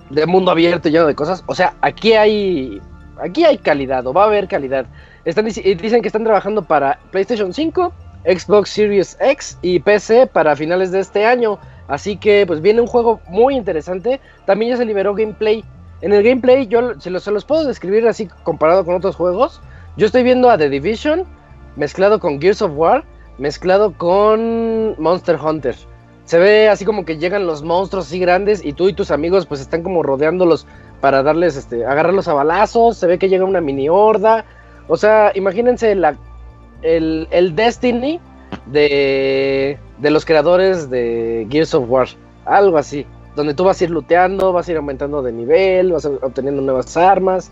[0.10, 1.44] de mundo abierto lleno de cosas.
[1.48, 2.82] O sea, aquí hay
[3.20, 4.86] aquí hay calidad o va a haber calidad.
[5.26, 7.94] Están y dicen que están trabajando para PlayStation 5,
[8.26, 11.58] Xbox Series X y PC para finales de este año.
[11.88, 14.20] Así que pues viene un juego muy interesante.
[14.46, 15.64] También ya se liberó gameplay.
[16.02, 19.62] En el gameplay yo se los puedo describir así comparado con otros juegos.
[19.98, 21.26] Yo estoy viendo a The Division
[21.76, 23.04] mezclado con Gears of War,
[23.38, 25.76] mezclado con Monster Hunter.
[26.26, 29.46] Se ve así como que llegan los monstruos así grandes y tú y tus amigos
[29.46, 30.66] pues están como rodeándolos
[31.00, 32.98] para darles, este, agarrarlos a balazos.
[32.98, 34.44] Se ve que llega una mini horda.
[34.88, 36.18] O sea, imagínense la,
[36.82, 38.20] el, el Destiny
[38.66, 42.08] de, de los creadores de Gears of War.
[42.46, 43.06] Algo así.
[43.36, 46.62] Donde tú vas a ir looteando, vas a ir aumentando de nivel, vas a obteniendo
[46.62, 47.52] nuevas armas.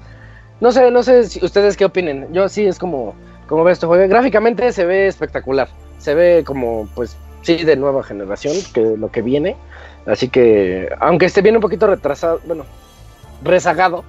[0.62, 2.28] No sé, no sé si ustedes qué opinen.
[2.32, 3.14] Yo sí es como,
[3.48, 4.08] como veo este juego.
[4.08, 5.68] Gráficamente se ve espectacular.
[5.98, 9.56] Se ve como, pues, sí, de nueva generación, que lo que viene.
[10.06, 12.66] Así que, aunque esté bien un poquito retrasado, bueno,
[13.44, 14.04] rezagado,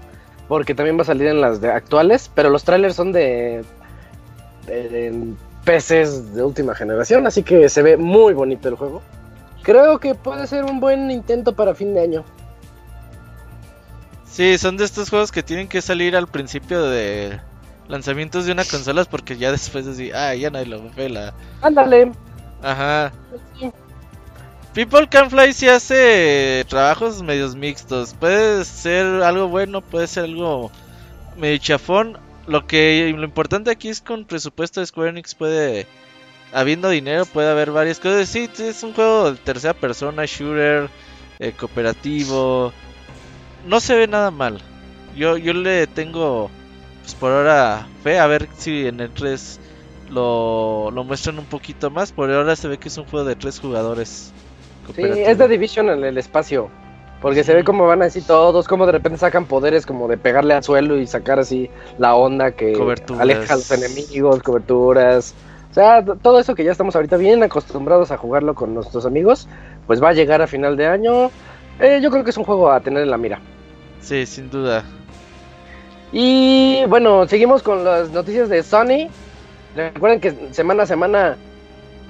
[0.49, 3.64] porque también va a salir en las de actuales, pero los trailers son de,
[4.66, 9.03] de, de PCs de última generación, así que se ve muy bonito el juego.
[9.62, 12.25] Creo que puede ser un buen intento para fin de año.
[14.27, 17.38] Sí, son de estos juegos que tienen que salir al principio de
[17.88, 21.33] lanzamientos de una consola porque ya después decir, ah, ya nadie lo pela.
[21.62, 22.12] Ándale.
[22.64, 23.12] Ajá.
[23.59, 23.70] Sí.
[24.74, 28.14] People Can Fly sí hace trabajos medios mixtos.
[28.14, 30.72] Puede ser algo bueno, puede ser algo
[31.37, 32.18] medio chafón.
[32.46, 35.87] Lo que lo importante aquí es con presupuesto de Square Enix puede
[36.53, 38.29] habiendo dinero puede haber varias cosas.
[38.29, 40.88] Sí, es un juego de tercera persona, shooter,
[41.38, 42.72] eh, cooperativo.
[43.66, 44.61] No se ve nada mal.
[45.16, 46.50] Yo yo le tengo
[47.03, 49.61] pues por ahora fe a ver si en el 3
[50.14, 52.12] lo, lo muestran un poquito más.
[52.12, 54.33] Por ahora se ve que es un juego de tres jugadores.
[54.94, 56.68] Sí, es de Division en el espacio.
[57.20, 60.53] Porque se ve como van así todos, como de repente sacan poderes como de pegarle
[60.53, 63.22] al suelo y sacar así la onda que Coberturas.
[63.22, 65.35] aleja a los enemigos, coberturas.
[65.70, 69.48] O sea, todo eso que ya estamos ahorita bien acostumbrados a jugarlo con nuestros amigos,
[69.87, 71.31] pues va a llegar a final de año.
[71.81, 73.40] Eh, yo creo que es un juego a tener en la mira.
[74.00, 74.85] Sí, sin duda.
[76.12, 79.09] Y bueno, seguimos con las noticias de Sony.
[79.75, 81.37] Recuerden que semana a semana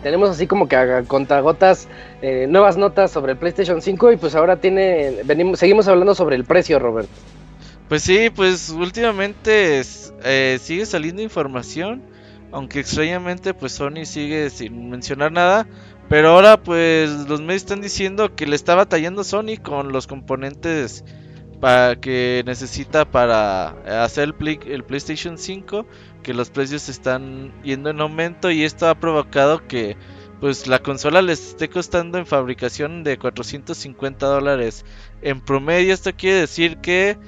[0.02, 1.88] tenemos así como que a contagotas
[2.20, 6.36] eh, nuevas notas sobre el PlayStation 5 y pues ahora tiene venimos seguimos hablando sobre
[6.36, 7.08] el precio, Robert.
[7.88, 9.82] Pues sí, pues últimamente
[10.24, 12.02] eh, sigue saliendo información,
[12.52, 15.66] aunque extrañamente pues Sony sigue sin mencionar nada,
[16.08, 21.04] pero ahora pues los medios están diciendo que le está batallando Sony con los componentes
[21.64, 23.70] para que necesita para
[24.04, 25.86] hacer el, Play- el PlayStation 5,
[26.22, 29.96] que los precios están yendo en aumento y esto ha provocado que
[30.40, 34.84] pues la consola les esté costando en fabricación de 450 dólares
[35.22, 35.94] en promedio.
[35.94, 37.18] Esto quiere decir que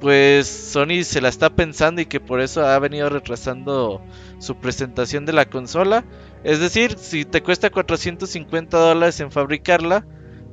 [0.00, 4.02] pues Sony se la está pensando y que por eso ha venido retrasando
[4.38, 6.04] su presentación de la consola.
[6.42, 10.06] Es decir, si te cuesta 450 dólares en fabricarla,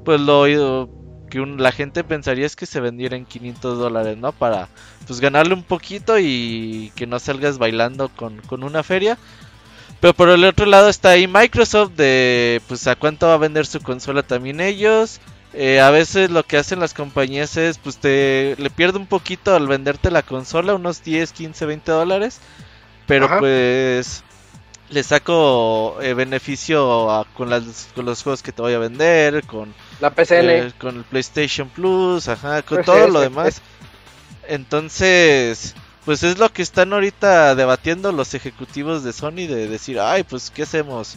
[0.06, 0.48] pues lo
[1.34, 4.34] que un- la gente pensaría es que se vendiera en 500 dólares, ¿no?
[4.34, 4.70] Para
[5.08, 9.18] pues ganarle un poquito y que no salgas bailando con, con una feria.
[10.00, 13.66] Pero por el otro lado está ahí Microsoft de pues a cuánto va a vender
[13.66, 15.20] su consola también ellos.
[15.54, 19.56] Eh, a veces lo que hacen las compañías es pues te le pierde un poquito
[19.56, 22.42] al venderte la consola, unos 10, 15, 20 dólares.
[23.08, 23.40] Pero Ajá.
[23.40, 24.24] pues
[24.90, 29.44] le saco eh, beneficio a- con, las, con los juegos que te voy a vender,
[29.48, 30.50] con, La PCN.
[30.50, 33.62] eh, con el PlayStation Plus, ajá, con Pues todo es- lo es- demás.
[34.48, 35.74] Entonces,
[36.06, 40.52] pues es lo que están ahorita debatiendo los ejecutivos de Sony de decir, ay, pues
[40.52, 41.16] ¿qué hacemos?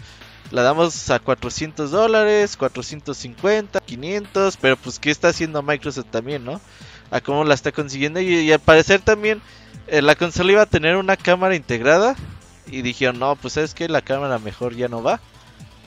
[0.52, 6.60] La damos a 400 dólares, 450, 500, pero pues ¿qué está haciendo Microsoft también, no?
[7.10, 9.42] A cómo la está consiguiendo y, y al parecer también
[9.88, 12.14] eh, la consola iba a tener una cámara integrada
[12.68, 15.20] y dijeron, no, pues es que la cámara mejor ya no va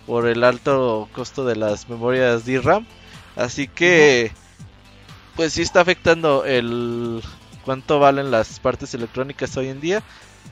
[0.09, 2.83] por el alto costo de las memorias DRAM.
[3.35, 4.31] Así que,
[5.35, 7.21] pues sí está afectando el
[7.63, 10.01] cuánto valen las partes electrónicas hoy en día.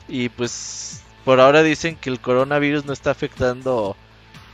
[0.06, 3.96] Y pues por ahora dicen que el coronavirus no está afectando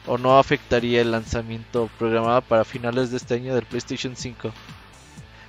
[0.07, 4.53] o no afectaría el lanzamiento programado para finales de este año del PlayStation 5.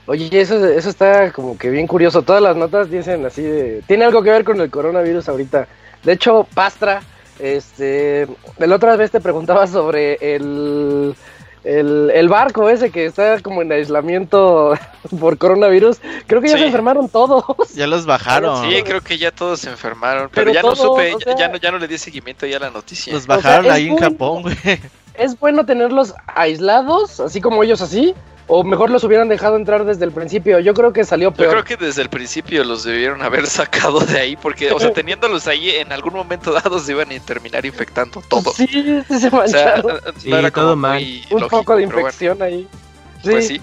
[0.08, 2.24] Oye, eso, eso está como que bien curioso.
[2.24, 3.84] Todas las notas dicen así de...
[3.88, 5.66] Tiene algo que ver con el coronavirus ahorita.
[6.04, 7.02] De hecho, Pastra,
[7.40, 8.28] este...
[8.58, 11.16] La otra vez te preguntaba sobre el...
[11.64, 14.76] El, el barco ese que está como en aislamiento
[15.20, 15.98] por coronavirus.
[16.28, 16.60] Creo que ya Sí.
[16.60, 17.44] se enfermaron todos.
[17.74, 18.70] Ya los bajaron.
[18.70, 21.36] Sí, creo que ya todos se enfermaron, pero, Pero ya no supe, o ya- sea-
[21.36, 23.12] ya, no, ya no le di seguimiento ya a la noticia.
[23.14, 24.56] Los O sea, bajaron es ahí en Japón, güey.
[25.16, 28.14] ¿Es bueno tenerlos aislados, así como ellos así?
[28.48, 30.60] ¿O mejor los hubieran dejado entrar desde el principio?
[30.60, 31.50] Yo creo que salió Yo peor.
[31.52, 35.48] creo que desde el principio los debieron haber sacado de ahí, porque, o sea, teniéndolos
[35.48, 38.52] ahí en algún momento dado se iban a terminar infectando todo.
[38.54, 40.00] Sí, sí se O sea, mancharon.
[40.18, 41.02] Sí, no era todo como mal.
[41.32, 42.68] Un lógico, poco de bueno, infección ahí.
[43.24, 43.30] Sí.
[43.32, 43.62] Pues sí.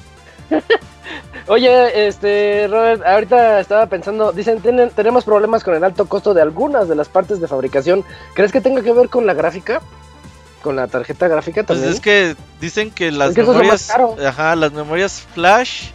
[1.49, 6.43] Oye, este, Robert, ahorita estaba pensando, dicen, "Tienen- tenemos problemas con el alto costo de
[6.43, 8.05] algunas de las partes de fabricación.
[8.35, 9.81] ¿Crees que tenga que ver con la gráfica?
[10.63, 11.95] ¿Con la tarjeta gráfica Pues también?
[11.95, 15.89] es que dicen que las Es que memorias, ajá, las memorias flash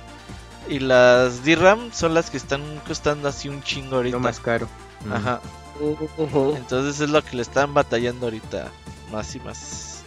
[0.67, 4.17] y las DRAM son las que están costando así un chingo ahorita.
[4.17, 4.67] Lo más caro.
[5.11, 5.39] Ajá.
[6.57, 8.67] Entonces es lo que le están batallando ahorita
[9.11, 10.01] más y más.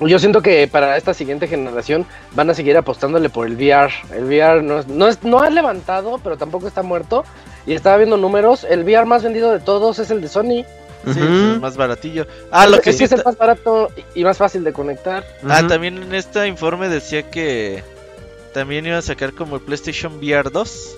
[0.00, 3.92] Yo siento que para esta siguiente generación van a seguir apostándole por el VR.
[4.12, 7.24] El VR no, es- no, es- no ha levantado, pero tampoco está muerto.
[7.66, 8.64] Y estaba viendo números.
[8.64, 10.64] El VR más vendido de todos es el de Sony.
[11.12, 12.26] Sí, es más baratillo.
[12.50, 15.24] Ah, lo que sí es el más barato y más fácil de conectar.
[15.48, 17.82] Ah, también en este informe decía que
[18.52, 20.96] también iba a sacar como el PlayStation VR 2.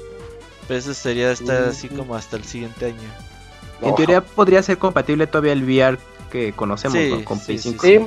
[0.69, 3.09] Pero eso sería estar así como hasta el siguiente año.
[3.83, 5.99] En teoría podría ser compatible todavía el VR
[6.31, 7.25] que conocemos, Sí, ¿no?
[7.25, 7.85] Con sí, Play sí, 5.
[7.87, 8.07] Sí,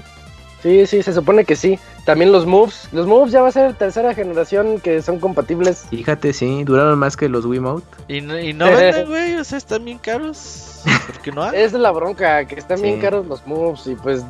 [0.63, 1.80] sí, sí, se supone que sí.
[2.06, 2.89] También los moves.
[2.91, 5.86] Los moves ya va a ser tercera generación que son compatibles.
[5.89, 7.86] Fíjate, sí, duraron más que los Wiimote.
[8.08, 10.82] Y no, y no venden, güey, o sea, están bien caros.
[11.06, 11.60] ¿Por qué no hay?
[11.62, 14.24] Es la bronca, que están bien caros los moves y pues...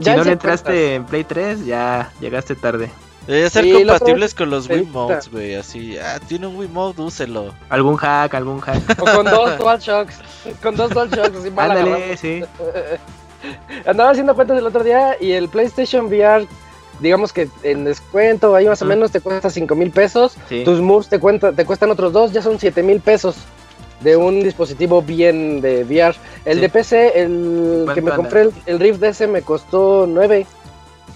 [0.00, 0.90] Si no le entraste cuentas.
[0.96, 2.90] en Play 3, ya llegaste tarde.
[3.26, 4.68] Debería ser Sí, compatibles con los.
[4.68, 5.96] Wiimotes, güey, así.
[5.98, 7.54] Ah, tiene un Wiimote, úselo.
[7.70, 8.82] Algún hack, algún hack.
[9.00, 10.16] O con dos DualShocks.
[10.62, 12.42] Con dos DualShocks, Ándale, sí.
[13.86, 16.46] Andaba haciendo cuentas el otro día y el PlayStation VR,
[17.00, 20.36] digamos que en descuento, ahí más o menos te cuesta 5 mil pesos.
[20.48, 20.62] sí.
[20.64, 23.36] Tus moves te, cuenta, te cuestan otros dos, ya son 7 mil pesos
[24.00, 26.14] de un dispositivo bien de VR.
[26.44, 26.60] El Sí.
[26.60, 28.16] de PC, el ¿Cuánto que me anda?
[28.16, 30.46] compré, el, el Rift ese me costó 9.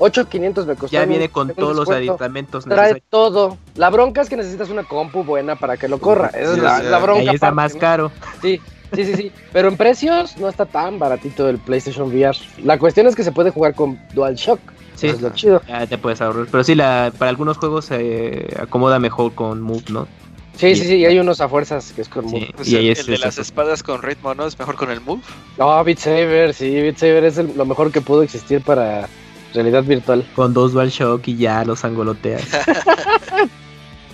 [0.00, 0.92] 8,500 me costó.
[0.94, 3.04] Ya en- viene con todos los aditamentos Trae necesarios.
[3.10, 3.58] todo.
[3.74, 6.28] La bronca es que necesitas una compu buena para que lo corra.
[6.28, 7.20] Esa Sí, es la, bronca.
[7.22, 7.80] Ahí está más ¿no?
[7.80, 8.12] caro.
[8.40, 8.60] Sí,
[8.94, 9.32] sí, sí, sí.
[9.52, 12.36] Pero en precios no está tan baratito el PlayStation VR.
[12.64, 14.60] La cuestión es que se puede jugar con DualShock.
[14.94, 15.06] Sí.
[15.08, 15.62] Eso es lo chido.
[15.68, 16.46] Ya te puedes ahorrar.
[16.50, 20.08] Pero sí, la, para algunos juegos se acomoda mejor con Move, ¿no?
[20.56, 20.96] Sí, sí, sí.
[20.96, 22.34] Y hay unos a fuerzas que es con Sí.
[22.34, 22.50] Move.
[22.56, 24.44] Pues y ahí el, es el de las espadas con ritmo, ¿no?
[24.46, 25.22] Es mejor con el move.
[25.56, 29.08] No, Beat Saber, sí, Beat Saber es el- lo mejor que pudo existir para
[29.54, 30.26] realidad virtual.
[30.34, 32.42] Con dos DualShock y ya los angoloteas.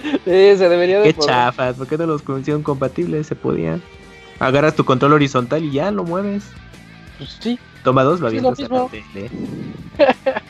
[0.03, 0.21] Sí,
[0.57, 1.31] se debería de Qué poder.
[1.35, 3.27] chafas, ¿por qué no los hicieron compatibles?
[3.27, 3.83] Se podían.
[4.41, 6.45] Agarras tu control horizontal y ya lo mueves.
[7.19, 7.59] Pues sí.
[7.83, 8.91] Toma dos, lo Sí, avientas mismo.
[8.91, 9.31] tele.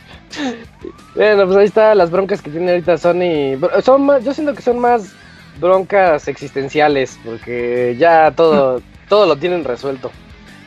[1.15, 3.57] Bueno, pues ahí está las broncas que tiene ahorita Sony.
[3.85, 5.13] Son más, yo siento que son más
[5.61, 10.11] broncas existenciales, porque ya todo, todo lo tienen resuelto.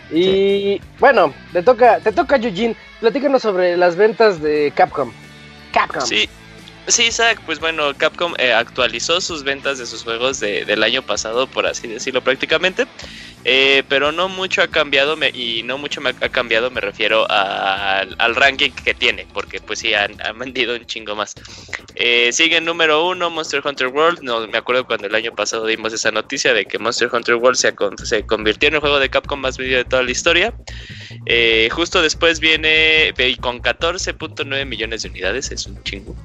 [0.09, 2.77] Y bueno, te toca, te toca Eugene.
[3.01, 5.11] Platícanos sobre las ventas de Capcom.
[5.73, 6.01] Capcom.
[6.03, 6.29] Sí,
[6.87, 11.03] sí, Isaac, pues bueno, Capcom eh, actualizó sus ventas de sus juegos de- del año
[11.03, 12.85] pasado, por así decirlo prácticamente,
[13.43, 17.29] eh, pero no mucho ha cambiado me- y no mucho me ha, cambiado, me refiero
[17.29, 21.35] al, al ranking que tiene, porque pues sí, han, han vendido un chingo más.
[21.95, 25.65] Eh, sigue en número uno Monster Hunter World, no me acuerdo cuando el año pasado
[25.65, 27.73] dimos esa noticia de que Monster Hunter World se,
[28.05, 30.53] se convirtió en el juego de Capcom más vendido de toda la historia.
[31.25, 36.15] Eh, justo después viene con 14.9 millones de unidades, es un chingo.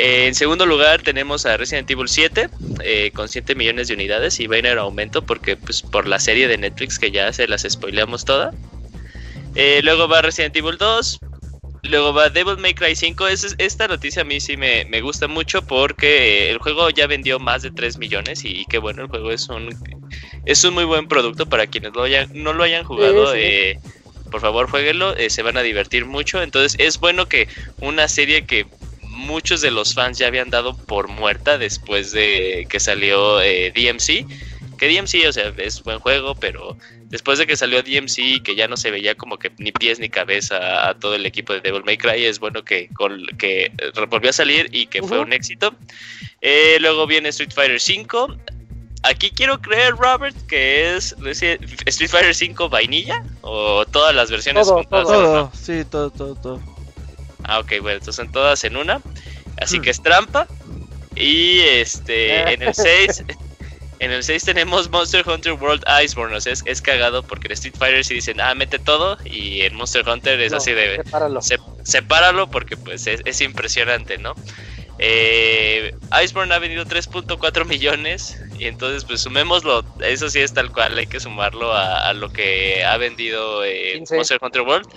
[0.00, 2.48] Eh, en segundo lugar tenemos a Resident Evil 7
[2.84, 6.06] eh, con 7 millones de unidades y va a ir en aumento porque pues por
[6.06, 8.52] la serie de Netflix que ya se las spoileamos toda.
[9.54, 11.20] Eh, luego va Resident Evil 2.
[11.82, 13.26] Luego va Devil May Cry 5.
[13.28, 17.38] Es- esta noticia a mí sí me, me gusta mucho porque el juego ya vendió
[17.40, 19.68] más de 3 millones y, y que bueno, el juego es un,
[20.44, 23.32] es un muy buen producto para quienes lo hayan- no lo hayan jugado.
[23.32, 23.44] Sí, sí.
[23.46, 23.78] eh,
[24.30, 26.42] por favor, jueguenlo, eh, se van a divertir mucho.
[26.42, 27.48] Entonces es bueno que
[27.80, 28.66] una serie que
[29.18, 34.26] muchos de los fans ya habían dado por muerta después de que salió eh, DMC.
[34.78, 36.76] Que DMC, o sea, es buen juego, pero
[37.06, 40.08] después de que salió DMC, que ya no se veía como que ni pies ni
[40.08, 43.72] cabeza a todo el equipo de Devil May Cry, es bueno que, con, que
[44.08, 45.74] volvió a salir y que fue un éxito.
[46.40, 48.36] Eh, luego viene Street Fighter 5.
[49.02, 54.76] Aquí quiero creer, Robert, que es Street Fighter 5 vainilla o todas las versiones Todo,
[54.76, 55.02] juntas.
[55.02, 55.22] todo.
[55.22, 56.77] Todo, sí, todo, todo, todo.
[57.44, 59.00] Ah, ok, bueno, entonces son todas en una.
[59.60, 59.82] Así Hmm.
[59.82, 60.46] que es trampa.
[61.14, 63.24] Y este, en el 6,
[63.98, 66.36] en el 6 tenemos Monster Hunter World Iceborne.
[66.36, 69.18] O sea, es, es cagado porque en Street Fighter sí dicen, ah, mete todo.
[69.24, 71.42] Y en Monster Hunter es No, así de, sepáralo.
[71.42, 74.34] se- sepáralo porque pues es, es impresionante, ¿no?
[75.00, 80.98] Eh, Iceborne ha vendido 3.4 millones y entonces pues sumémoslo, eso sí es tal cual,
[80.98, 84.16] hay que sumarlo a, a lo que ha vendido eh, 15.
[84.16, 84.88] Monster Hunter World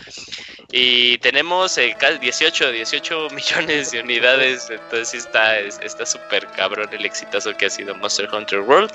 [0.71, 6.47] y tenemos eh, casi 18, 18 millones de unidades, entonces sí está es- está súper
[6.47, 8.91] cabrón el exitazo que ha sido Monster Hunter World.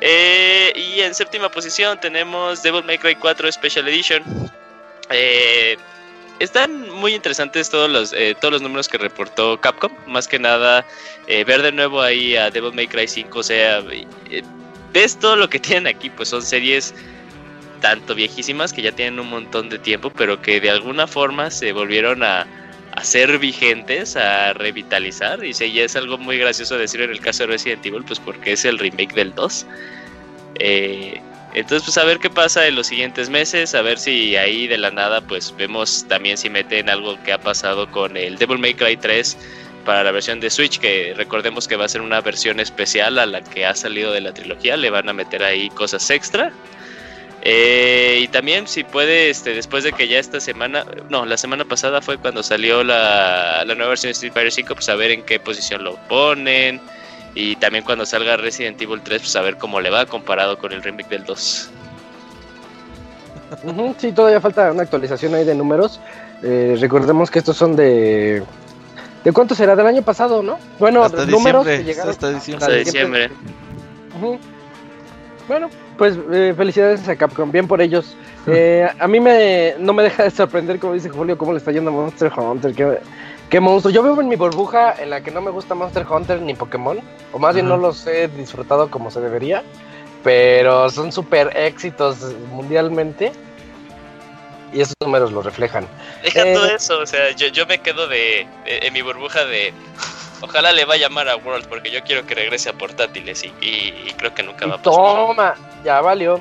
[0.00, 4.22] Eh, y en séptima posición tenemos Devil May Cry 4 Special Edition.
[5.10, 5.76] Eh,
[6.38, 9.92] están muy interesantes todos los, eh, todos los números que reportó Capcom.
[10.06, 10.86] Más que nada,
[11.26, 13.38] eh, ver de nuevo ahí a Devil May Cry 5.
[13.38, 14.42] O sea, eh,
[14.92, 16.10] ves todo lo que tienen aquí.
[16.10, 16.94] Pues son series
[17.80, 21.72] tanto viejísimas que ya tienen un montón de tiempo, pero que de alguna forma se
[21.72, 22.46] volvieron a,
[22.92, 25.44] a ser vigentes, a revitalizar.
[25.44, 28.18] Y sí, ya es algo muy gracioso decir en el caso de Resident Evil, pues
[28.18, 29.66] porque es el remake del 2.
[30.56, 31.20] Eh,
[31.54, 34.78] entonces, pues a ver qué pasa en los siguientes meses, a ver si ahí de
[34.78, 38.74] la nada, pues vemos también si meten algo que ha pasado con el Devil May
[38.74, 39.36] Cry 3
[39.84, 43.24] para la versión de Switch, que recordemos que va a ser una versión especial a
[43.24, 46.52] la que ha salido de la trilogía, le van a meter ahí cosas extra.
[47.40, 51.64] Eh, y también si puede, este, después de que ya esta semana, no, la semana
[51.64, 55.12] pasada fue cuando salió la, la nueva versión de Street Fighter 5, pues a ver
[55.12, 56.80] en qué posición lo ponen.
[57.40, 60.72] Y también cuando salga Resident Evil 3, pues a ver cómo le va comparado con
[60.72, 61.70] el remake del 2.
[63.62, 66.00] Ujú, sí, todavía falta una actualización ahí de números.
[66.42, 68.42] Eh, recordemos que estos son de.
[69.22, 69.76] ¿De cuánto será?
[69.76, 70.58] Del año pasado, ¿no?
[70.80, 72.66] Bueno, Hasta números diciembre, que llegaron hasta diciembre.
[72.66, 73.30] Hasta diciembre.
[74.16, 74.38] Ujú.
[75.46, 78.16] Bueno, pues eh, felicidades a Capcom, bien por ellos.
[78.48, 81.70] Eh, a mí me no me deja de sorprender, como dice Julio, cómo le está
[81.70, 82.74] yendo a Monster Hunter.
[82.74, 82.98] Qué,
[83.50, 83.92] qué monstruo.
[83.92, 87.00] Yo vivo en mi burbuja en la que no me gusta Monster Hunter ni Pokémon,
[87.32, 89.62] o más bien no los he disfrutado como se debería,
[90.24, 92.18] pero son súper éxitos
[92.50, 93.32] mundialmente
[94.72, 95.86] y esos números lo reflejan.
[96.22, 99.44] Deja Eh, todo eso, o sea, yo, yo me quedo de, de- en mi burbuja
[99.44, 99.72] de.
[100.40, 103.48] Ojalá le vaya a llamar a World porque yo quiero que regrese a portátiles y,
[103.60, 104.92] y- y creo que nunca va a pasar.
[105.02, 106.40] toma, ya valió.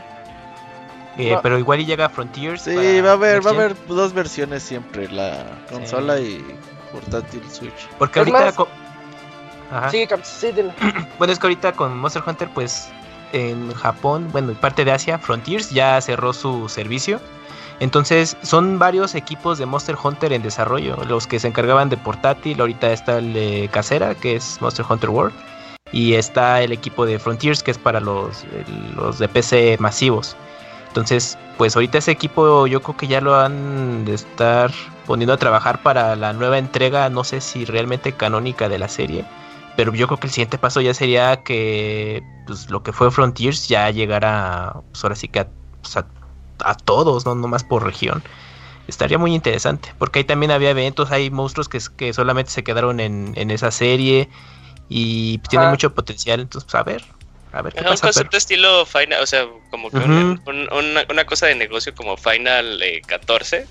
[1.18, 1.42] Eh, No.
[1.42, 2.62] Pero igual y llega Frontiers.
[2.62, 6.46] Sí, va a haber, va a haber dos versiones siempre, la consola y
[7.02, 7.88] portátil Switch.
[7.98, 8.46] Porque ahorita.
[8.46, 8.68] más- co-
[9.72, 9.90] Ajá.
[9.92, 10.50] Sí, sí.
[11.18, 12.90] Bueno, es que ahorita con Monster Hunter, pues
[13.34, 17.20] en Japón, bueno, en parte de Asia, Frontiers ya cerró su servicio.
[17.80, 20.96] Entonces, son varios equipos de Monster Hunter en desarrollo.
[21.08, 25.10] Los que se encargaban de portátil, ahorita está el de casera, que es Monster Hunter
[25.10, 25.34] World.
[25.92, 30.36] Y está el equipo de Frontiers, que es para los, el- los de PC masivos.
[30.98, 34.72] Entonces, pues ahorita ese equipo yo creo que ya lo han de estar
[35.06, 39.28] poniendo a trabajar para la nueva entrega, no sé si realmente canónica de la serie.
[39.76, 43.68] Pero yo creo que el siguiente paso ya sería que pues, lo que fue Frontiers
[43.68, 46.12] ya llegara, pues ahora sí que a, pues, a-
[46.64, 48.24] a todos, no nomás por región.
[48.88, 53.00] Estaría muy interesante, porque ahí también había eventos, hay monstruos que, que solamente se quedaron
[53.02, 54.30] en, en esa serie
[54.90, 55.72] y pues, tienen Ajá.
[55.72, 56.40] mucho potencial.
[56.42, 57.06] Entonces, pues, a ver,
[57.52, 60.06] a ver qué Ajá, un pero- concepto estilo Final, o sea, como que Ujú.
[60.08, 63.66] un- un- una, una cosa de negocio como Final eh, 14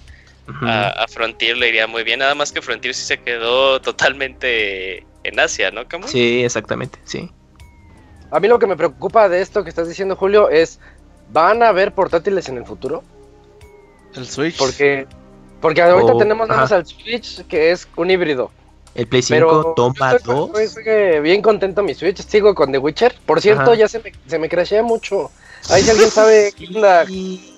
[0.48, 0.66] Ujú.
[0.66, 5.04] a, a Frontier le iría muy bien, nada más que Frontier sí se quedó totalmente
[5.24, 6.06] en Asia, ¿no, Camu?
[6.08, 7.30] Sí, exactamente, sí.
[8.30, 10.80] A mí lo que me preocupa de esto que estás diciendo, Julio, es
[11.30, 13.02] ¿van a haber portátiles en el futuro?
[14.14, 14.56] El Switch.
[14.56, 15.06] Porque
[15.60, 18.50] porque ahorita O- tenemos nada más al Switch, que es un híbrido.
[18.96, 20.60] El Play 5 Pero toma yo estoy, 2.
[20.60, 23.14] estoy- estoy bien contento mi Switch, sigo con The Witcher.
[23.26, 23.74] Por cierto, Ajá.
[23.74, 25.30] ya se me, se me crashea mucho.
[25.70, 27.04] Ahí si alguien sabe qué onda.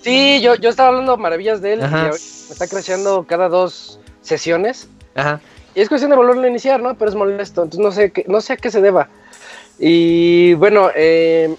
[0.03, 2.07] Sí, yo, yo estaba hablando maravillas de él Ajá.
[2.07, 4.89] y me está crasheando cada dos sesiones.
[5.15, 5.41] Ajá.
[5.75, 6.95] Y es cuestión de volverlo a iniciar, ¿no?
[6.97, 9.09] Pero es molesto, entonces no sé, qué- no sé a qué se deba.
[9.79, 11.55] Y bueno, eh,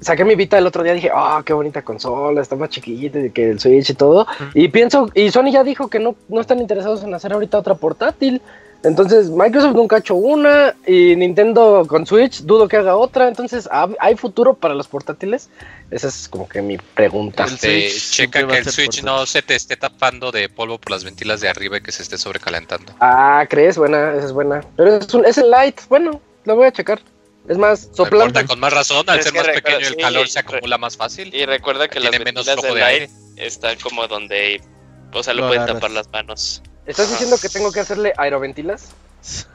[0.00, 3.50] saqué mi Vita el otro día, dije, ah, qué bonita consola, está más chiquita que
[3.50, 4.26] el Switch y todo.
[4.54, 7.74] Y pienso, y Sony ya dijo que no, no están interesados en hacer ahorita otra
[7.74, 8.40] portátil.
[8.86, 13.26] Entonces, Microsoft nunca ha hecho una y Nintendo con Switch dudo que haga otra.
[13.28, 15.48] Entonces, ¿hab- ¿hay futuro para los portátiles?
[15.90, 17.44] Esa es como que mi pregunta.
[17.44, 19.04] El Este, Switch siempre checa que el Switch portátil.
[19.04, 22.02] no se te esté tapando de polvo por las ventilas de arriba y que se
[22.02, 22.94] esté sobrecalentando.
[23.00, 23.76] Ah, ¿crees?
[23.76, 24.62] Buena, esa es buena.
[24.76, 27.00] Pero es, un, es el Lite, bueno, lo voy a checar.
[27.48, 28.44] Es más, soplando.
[28.46, 30.96] con más razón, al Es ser más recuerda- pequeño el sí, calor se acumula más
[30.96, 31.34] fácil.
[31.34, 33.46] Y recuerda que las Tiene menos ventilas flujo de de Light aire.
[33.46, 34.60] están como donde,
[35.12, 35.80] o sea, lo, Lo pueden agarras.
[35.80, 36.62] tapar las manos.
[36.86, 38.94] ¿Estás diciendo que tengo que hacerle aeroventilas?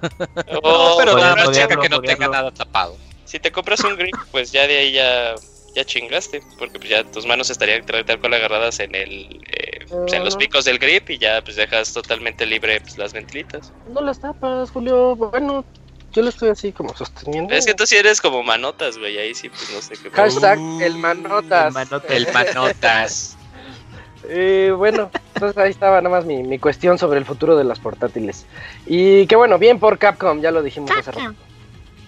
[0.51, 2.97] No, O- pero Podría- no, checa que no podría- tenga nada tapado.
[3.23, 5.36] Si te compras un grip, pues ya de ahí ya,
[5.73, 9.86] ya chingaste, porque pues ya tus manos estarían tal tal cual agarradas en el eh,
[9.88, 13.71] pues, en los picos del grip y ya pues dejas totalmente libre pues, las ventilitas.
[13.88, 15.15] No las tapas, Julio.
[15.15, 15.63] Bueno,
[16.11, 17.53] yo lo estoy así como sosteniendo.
[17.53, 20.09] Es que tú sí eres como manotas, güey, ahí sí pues no sé qué.
[20.09, 21.67] Hashtag Uh, el manotas.
[21.67, 22.11] el manotas.
[22.11, 23.38] El manotas.
[24.28, 27.80] Eh, bueno, entonces ahí estaba nada más mi, mi cuestión sobre el futuro de las
[27.80, 28.45] portátiles.
[28.86, 31.34] Y que bueno, bien por Capcom, ya lo dijimos hace rato.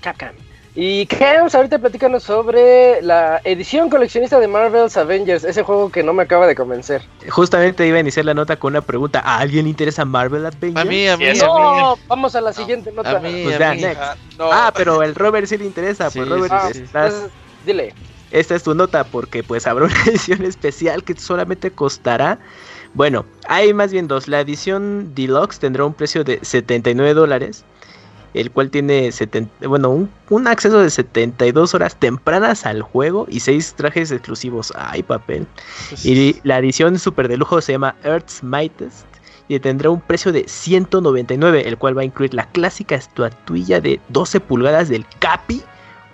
[0.01, 0.29] Capcom.
[0.75, 6.13] Y Cams, ahorita platícanos sobre la edición coleccionista de Marvel's Avengers, ese juego que no
[6.13, 7.03] me acaba de convencer.
[7.29, 9.19] Justamente iba a iniciar la nota con una pregunta.
[9.23, 10.83] ¿A alguien le interesa Marvel Avengers?
[10.83, 11.39] A mí, a mí, a mí.
[11.39, 13.17] No, vamos a la siguiente nota.
[13.17, 13.83] A mí, Pues a vean, mí.
[13.83, 14.01] next.
[14.39, 14.51] no.
[14.51, 16.09] Ah, pero el Robert sí le interesa.
[16.09, 16.83] Sí, pues Robert, Ah, sí, sí.
[16.85, 17.31] estás- entonces,
[17.67, 17.93] dile.
[18.33, 22.39] Esta es tu nota porque pues habrá una edición especial que solamente costará.
[22.95, 24.27] Bueno, hay más bien dos.
[24.27, 27.63] La edición deluxe tendrá un precio de 79 dólares.
[28.33, 33.39] El cual tiene 70, bueno, un, un acceso de 72 horas tempranas al juego y
[33.39, 34.73] 6 trajes exclusivos.
[34.75, 35.45] Ay, papel.
[35.89, 39.05] Pues, Y la edición super de lujo se llama Earth's Mightiest
[39.47, 43.99] y tendrá un precio de 199, el cual va a incluir la clásica estatuilla de
[44.09, 45.61] 12 pulgadas del Capi,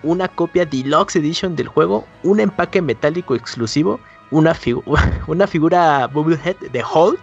[0.04, 4.00] una copia Deluxe Edition del juego, un empaque metálico exclusivo,
[4.32, 4.84] una, figu-
[5.28, 7.20] una figura Bubblehead de Hulk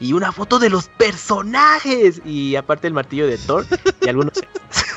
[0.00, 3.64] y una foto de los personajes y aparte el martillo de Thor
[4.00, 4.34] y algunos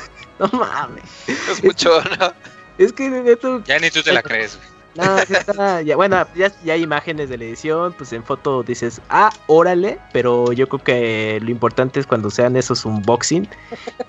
[0.38, 2.32] no mames Es mucho, ¿no?
[2.78, 4.68] es que esto Ya ni tú te la crees, güey.
[4.94, 8.62] No, sí está, ya, bueno, ya, ya hay imágenes de la edición, pues en foto
[8.62, 13.48] dices, ah, órale, pero yo creo que lo importante es cuando sean esos unboxing,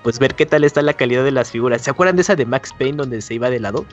[0.02, 1.80] pues ver qué tal está la calidad de las figuras.
[1.82, 3.86] ¿Se acuerdan de esa de Max Payne donde se iba de lado?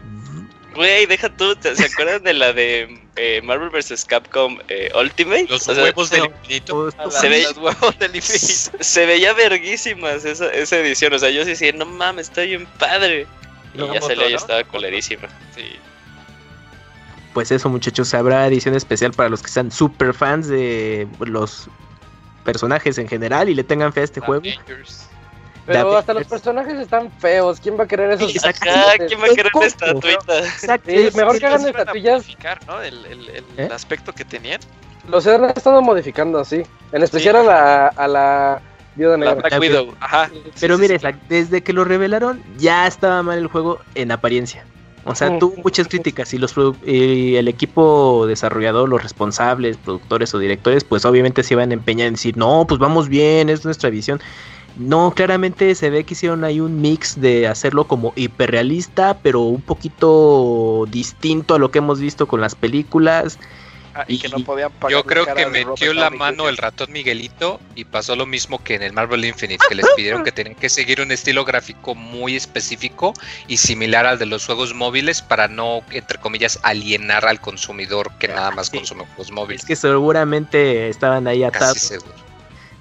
[0.76, 4.06] Güey, deja tú, ¿te- ¿se acuerdan de la de eh, Marvel vs.
[4.06, 5.48] Capcom eh, Ultimate?
[5.50, 6.92] Los O sea, huevos del infinito.
[7.10, 8.46] Se ve- los huevos del infinito.
[8.80, 11.14] se, se veía verguísimas esa, esa edición.
[11.14, 13.28] O sea, yo sí decía, no mames, está bien padre.
[13.74, 14.24] Y ya y ¿no?
[14.38, 15.28] estaba culerísima.
[15.56, 15.64] Sí.
[17.34, 21.70] Pues eso, muchachos, habrá edición especial para los que sean super fans de los
[22.44, 24.42] personajes en general y le tengan fe a este juego.
[24.42, 25.08] Avengers.
[25.66, 27.60] Pero hasta los personajes están feos.
[27.62, 28.36] ¿Quién va a querer esos?
[28.36, 28.66] Exacto.
[29.08, 29.66] ¿quién va a querer una Coco.
[29.66, 30.40] estatuita?
[30.40, 30.90] Exacto.
[30.92, 32.18] Sí, mejor que hagan estatuillas.
[32.24, 32.82] modificar, ¿no?
[32.82, 33.70] El, el- el- ¿Eh?
[33.72, 34.60] aspecto que tenían.
[35.08, 36.64] Los han estado modificando así.
[36.92, 38.62] En especial a la, a la
[38.96, 39.36] Viuda La.
[39.36, 39.96] Black La- Widow.
[40.00, 40.30] Ajá.
[40.60, 41.12] Pero Sí, mire, sí, sí.
[41.14, 44.66] Zack, desde que lo revelaron ya estaba mal el juego en apariencia.
[45.04, 45.40] O sea, Ujú.
[45.40, 46.54] tuvo muchas críticas y los
[46.86, 52.08] y el equipo desarrollador, los responsables, productores o directores, pues obviamente se iban a empeñar
[52.08, 54.20] en decir, no, pues vamos bien, es nuestra visión.
[54.76, 59.64] No, claramente se ve que hicieron ahí un mix de hacerlo como hiperrealista, pero un
[59.64, 63.40] poquito distinto a lo que hemos visto con las películas.
[63.94, 66.92] Ah, y que no y- podían pagar Yo creo que metió la mano el ratón
[66.94, 70.56] Miguelito y pasó lo mismo que en el Marvel Infinite, que les pidieron que tenían
[70.56, 73.14] que seguir un estilo gráfico muy específico
[73.48, 78.28] y similar al de los juegos móviles para no, entre comillas, alienar al consumidor que
[78.30, 78.78] nada más Sí.
[78.78, 79.66] consume juegos Es móviles.
[79.66, 82.14] que seguramente estaban ahí Casi atados seguro.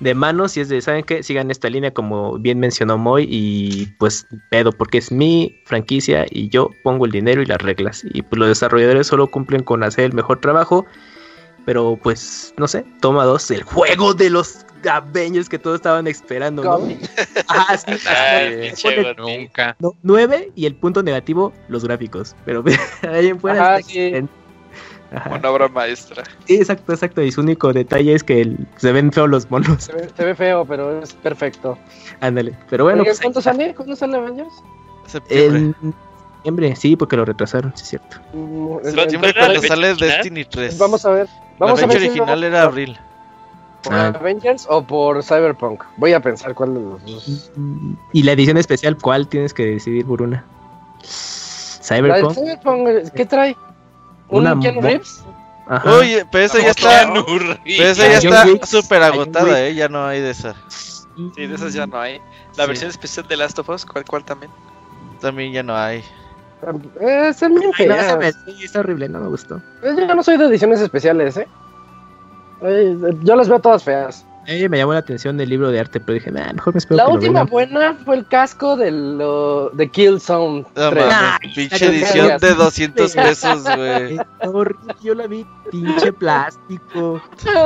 [0.00, 1.22] De manos y es de, ¿saben qué?
[1.22, 6.48] Sigan esta línea como bien mencionó Moy y pues pedo, porque es mi franquicia y
[6.48, 8.02] yo pongo el dinero y las reglas.
[8.12, 10.86] Y pues los desarrolladores solo cumplen con hacer el mejor trabajo,
[11.66, 16.64] pero pues no sé, toma dos, el juego de los Avengers que todos estaban esperando,
[16.64, 16.78] ¿no?
[17.48, 18.72] Ah, sí, Ay.
[19.18, 19.76] Nunca.
[19.78, 22.34] no, nueve y el punto negativo, los gráficos.
[22.44, 22.64] Pero
[23.08, 24.28] ahí en fuera Ajá, está sí.
[25.14, 25.30] Ajá.
[25.34, 26.22] Una obra maestra.
[26.46, 27.22] Sí, exacto, exacto.
[27.22, 29.84] Y su único detalle es que el- se ven feos los monos.
[29.84, 31.76] Se ve, se ve feo, pero es perfecto.
[32.20, 32.56] Ándale.
[32.68, 33.74] Pero bueno, pues, ¿cuándo sale?
[33.74, 34.52] ¿Cuándo sale Avengers?
[35.06, 35.58] Septiembre.
[35.82, 35.94] En
[36.36, 38.16] septiembre, sí, porque lo retrasaron, sí es cierto.
[38.32, 39.94] Mm, ¿Cuál- el- Septiembre la cuando fecha sale?
[39.94, 40.78] Destiny 3.
[40.78, 41.26] Vamos a ver.
[41.58, 42.98] La Vamos a fecha si original era abril.
[43.82, 44.08] ¿Por Ah.
[44.08, 45.82] Avengers o por Cyberpunk?
[45.96, 47.50] Voy a pensar cuál de los dos.
[48.12, 50.44] Y la edición especial, ¿cuál tienes que decidir, Buruna?
[51.02, 51.08] La
[51.82, 52.34] Cyberpunk.
[52.34, 53.56] Cyberpunk, ¿qué trae?
[54.30, 55.24] ¿Un Una Keanu Reeves?
[55.66, 55.90] Ajá.
[55.98, 57.12] Oye, pero esa ya está.
[57.12, 59.74] Pero esa ya está súper agotada, ¿eh?
[59.74, 60.54] Ya no hay de esa.
[60.68, 62.20] Sí, de esas ya no hay.
[62.56, 62.68] La Sí.
[62.68, 64.50] versión especial de Last of Us, ¿cuál, cuál también?
[65.20, 66.02] También ya no hay.
[67.00, 68.34] Eh, están bien no, feas.
[68.44, 69.56] sí, está horrible, no me gustó.
[69.82, 71.36] Eh, Yo no soy de ediciones especiales.
[71.36, 74.26] Eh, Yo las veo todas feas.
[74.48, 76.78] A mí me llamó la atención del libro de arte, pero dije, "Nah, mejor me
[76.78, 77.46] espero La que lo última vendan".
[77.50, 81.06] buena fue el casco de, lo, de Killzone No 3.
[81.06, 84.18] mames, Ay, pinche edición de 200 pesos, güey.
[84.42, 87.20] Horrible, yo la vi, pinche plástico.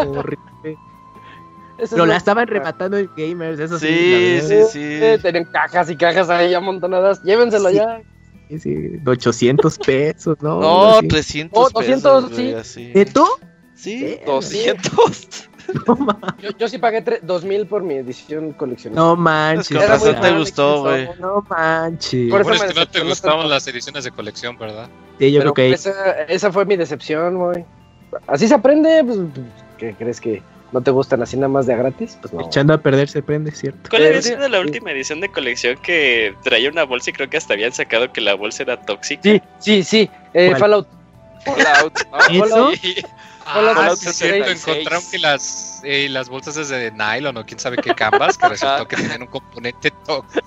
[0.06, 0.78] horrible.
[1.76, 3.86] Esa es Pero la la- estaban rematando en gamers, eso sí.
[3.88, 4.80] Sí, sí, sí.
[4.82, 7.20] Eh, Tienen cajas y cajas ahí amontonadas.
[7.24, 7.74] Llévenselo Sí.
[7.76, 8.00] ya.
[8.48, 10.60] Sí, sí, de 800 pesos, ¿no?
[10.60, 11.08] No, Sí.
[11.08, 12.54] 300 Oh, 200, pesos, güey, sí.
[12.54, 12.92] así.
[12.94, 13.26] ¿Neto?
[13.74, 14.18] Sí.
[14.26, 15.48] 200.
[15.86, 15.96] No,
[16.40, 19.00] Yo, yo sí pagué tre- 2000 por mi edición coleccionista.
[19.00, 19.88] no manches.
[19.88, 21.08] Razón muy te gustó, güey.
[21.20, 22.30] No manches.
[22.30, 24.88] Por eso Bueno, es que no te gustaban las ediciones de colección, ¿verdad?
[25.18, 27.64] Sí, yo Pero creo que ahí- esa, esa fue mi decepción, güey.
[28.26, 29.18] Así se aprende, pues,
[29.78, 30.42] ¿qué crees que
[30.72, 32.18] no te gustan así nada más de a gratis?
[32.20, 32.42] Pues no.
[32.46, 33.88] echando a perder se prende, ¿cierto?
[33.90, 37.28] ¿Cuál había sí, sido la última edición de colección que traía una bolsa y creo
[37.30, 39.22] que hasta habían sacado que la bolsa era tóxica?
[39.22, 40.10] Sí, sí, sí.
[40.32, 40.54] Eh.
[40.56, 40.86] Fallout.
[41.44, 41.92] Fallout,
[42.32, 42.44] ¿no?
[42.44, 42.70] ¿Eso?
[43.44, 44.68] Fallout Ah, sí, cierto, 76.
[44.68, 48.48] encontraron que las, eh, las bolsas es de nylon o quién sabe qué canvas, que
[48.48, 50.42] resultó que tenían un componente tóxico.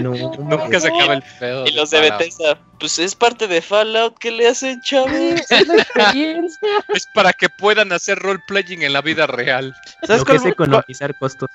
[0.00, 1.66] No, Nunca se acaba el pedo.
[1.66, 2.18] Y los de Fallout.
[2.18, 5.10] Bethesda, pues es parte de Fallout, ¿qué le hacen, chavos?
[5.12, 6.68] Es la experiencia.
[6.88, 9.74] Es para que puedan hacer roleplaying en la vida real.
[10.06, 11.48] ¿Sabes Lo que es cuál, cuál, economizar costos.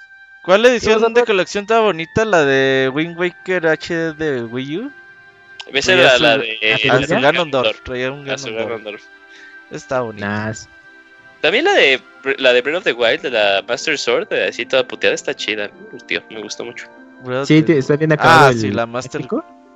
[0.43, 2.25] cuál edición de colección estaba bonita?
[2.25, 4.91] La de Wind Waker HD de Wii U.
[5.73, 6.59] Esa era su- la de...
[6.73, 7.81] ¿Ah, sí, Ah, Ganondorf.
[7.83, 9.03] Traía un Ah, Ganondorf.
[9.71, 10.27] Está bonita.
[10.27, 10.69] Nas.
[11.41, 12.01] También la de
[12.39, 15.33] la de Breath of the Wild, de la Master Sword, de así toda puteada, está
[15.35, 15.69] chida.
[16.07, 16.87] Tío, me gustó mucho.
[17.45, 18.47] Sí, está bien acabado.
[18.47, 19.21] Ah, el sí, la Master,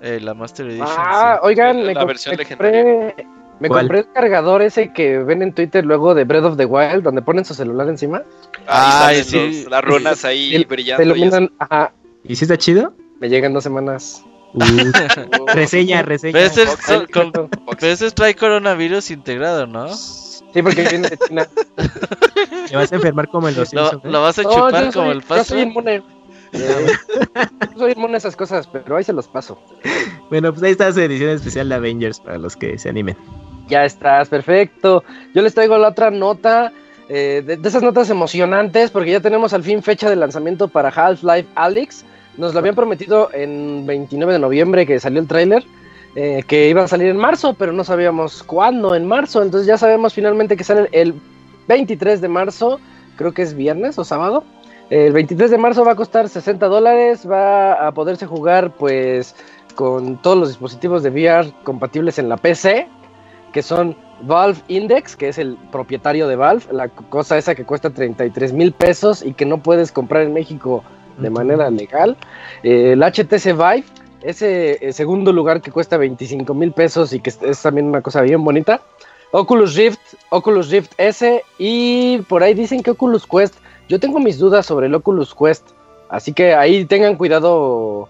[0.02, 0.88] eh, la Master Edition.
[0.90, 2.16] Ah, oigan, me, La me
[2.46, 3.16] compré,
[3.60, 3.82] me ¿Cuál?
[3.82, 7.22] compré el cargador ese que ven en Twitter luego de Breath of the Wild, donde
[7.22, 8.24] ponen su celular encima.
[8.68, 9.62] Salen sí.
[9.64, 11.04] los- las runas ahí El- brillando.
[11.14, 11.92] Se y ajá,
[12.24, 12.94] ¿Y si está chido?
[13.20, 14.24] me llegan dos semanas.
[14.54, 16.34] Uh, reseña, reseña.
[16.34, 19.88] Pero ese, con- pero ese trae coronavirus integrado, ¿no?
[19.90, 21.48] Sí, porque viene de China.
[22.70, 23.94] Te vas a enfermar como en los Lo.
[23.94, 24.00] ¿eh?
[24.04, 25.44] lo vas a No, chupar yo como el Yo paso.
[25.46, 26.04] soy inmune.
[26.52, 26.88] Eh,
[27.78, 29.62] soy inmune a esas cosas, pero ahí se los paso.
[30.32, 33.16] Bueno, pues ahí está su edición especial de Avengers para los que se animen.
[33.68, 35.04] Ya estás, perfecto.
[35.36, 36.72] Yo les traigo la otra nota.
[37.08, 40.90] eh, de, de esas notas emocionantes, porque ya tenemos al fin fecha de lanzamiento para
[40.90, 42.04] Half-Life Alyx.
[42.40, 45.66] Nos lo habían prometido en 29 de noviembre que salió el tráiler,
[46.16, 49.44] eh, que iba a salir en marzo, pero no sabíamos cuándo en marzo.
[49.44, 51.16] Entonces ya sabemos finalmente que sale el
[51.68, 52.80] 23 de marzo,
[53.18, 54.46] creo que es viernes o sábado.
[54.90, 59.36] El 23 de marzo va a costar 60 dólares, va a poderse jugar pues
[59.76, 62.88] con todos los dispositivos de VR compatibles en la PC,
[63.52, 67.90] que son Valve Index, que es el propietario de Valve, la cosa esa que cuesta
[67.90, 70.86] 33 mil pesos y que no puedes comprar en México
[71.20, 72.18] de manera legal.
[72.64, 73.84] Eh, el HTC Vive,
[74.22, 78.22] ese eh, segundo lugar que cuesta 25 mil pesos y que es, también una cosa
[78.22, 78.82] bien bonita.
[79.32, 80.00] Oculus Rift,
[80.30, 83.56] Oculus Rift S y por ahí dicen que Oculus Quest.
[83.88, 85.70] Yo tengo mis dudas sobre el Oculus Quest,
[86.10, 88.08] así que ahí tengan cuidado,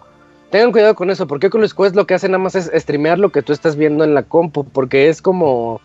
[0.49, 3.29] tengan cuidado con eso, porque Oculus Quest lo que hace nada más es streamear lo
[3.29, 5.79] que tú estás viendo en la compu, porque es como,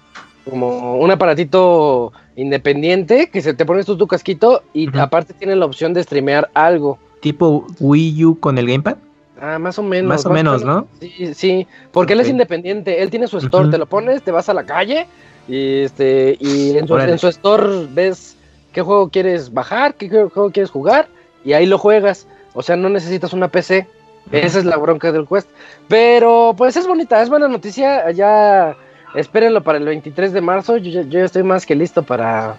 [0.49, 5.66] como un aparatito independiente que se te pones tú tu casquito y aparte tiene la
[5.66, 6.99] opción de streamear algo.
[7.25, 8.99] Tipo Wii U con el Gamepad.
[9.41, 10.11] Ah, más o menos.
[10.11, 10.87] Más o menos, ¿no?
[11.01, 14.51] Sí, sí, porque él es independiente, él tiene su store, te lo pones, te vas
[14.51, 15.07] a la calle
[15.49, 18.37] y este y en su, en su store ves
[18.75, 21.09] qué juego quieres bajar, qué juego quieres jugar
[21.47, 22.27] y ahí lo juegas.
[22.53, 23.89] O sea, no necesitas una PC.
[24.31, 25.49] Esa es la bronca del Quest.
[25.89, 28.11] Pero pues es bonita, es buena noticia.
[28.11, 28.77] Ya
[29.14, 30.77] espérenlo para el 23 de marzo.
[30.77, 32.57] Yo, yo ya estoy más que listo para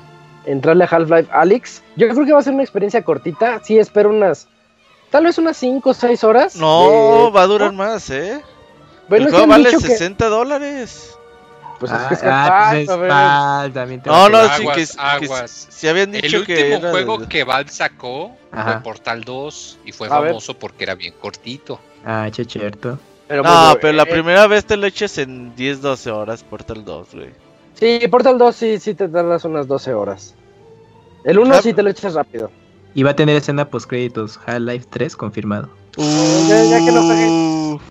[0.48, 1.84] entrarle a Half-Life Alyx.
[1.98, 3.62] Yo creo que va a ser una experiencia cortita.
[3.64, 4.48] Sí, espero unas
[5.10, 6.56] tal vez unas 5 o 6 horas.
[6.56, 8.42] No, de- va a durar más, ¿eh?
[9.08, 11.12] Bueno, el es que juego vale dicho que- 60 dólares.
[11.80, 13.10] Pues es ah, que es ah, pues es ver.
[13.10, 14.56] Valve, también te No, no, pegar.
[14.58, 15.68] sí Aguas, que, que aguas.
[15.70, 18.72] si habían El dicho que último era juego de- que Valve sacó Ajá.
[18.74, 20.30] fue Portal 2 y fue A ver.
[20.30, 21.80] famoso porque era bien cortito.
[22.06, 22.98] Ah, che, cierto.
[23.28, 26.44] Pero No, bueno, pero la eh, primera vez te lo eches en 10, 12 horas,
[26.44, 27.32] Portal 2, güey.
[27.74, 30.34] Sí, Portal 2 sí, sí te tardas unas 12 horas.
[31.26, 32.52] El 1 Ah, sí te lo echas rápido.
[32.96, 35.70] Y va a tener escena post créditos Half-Life 3 confirmado.
[35.98, 37.82] ya- ya que no juegues.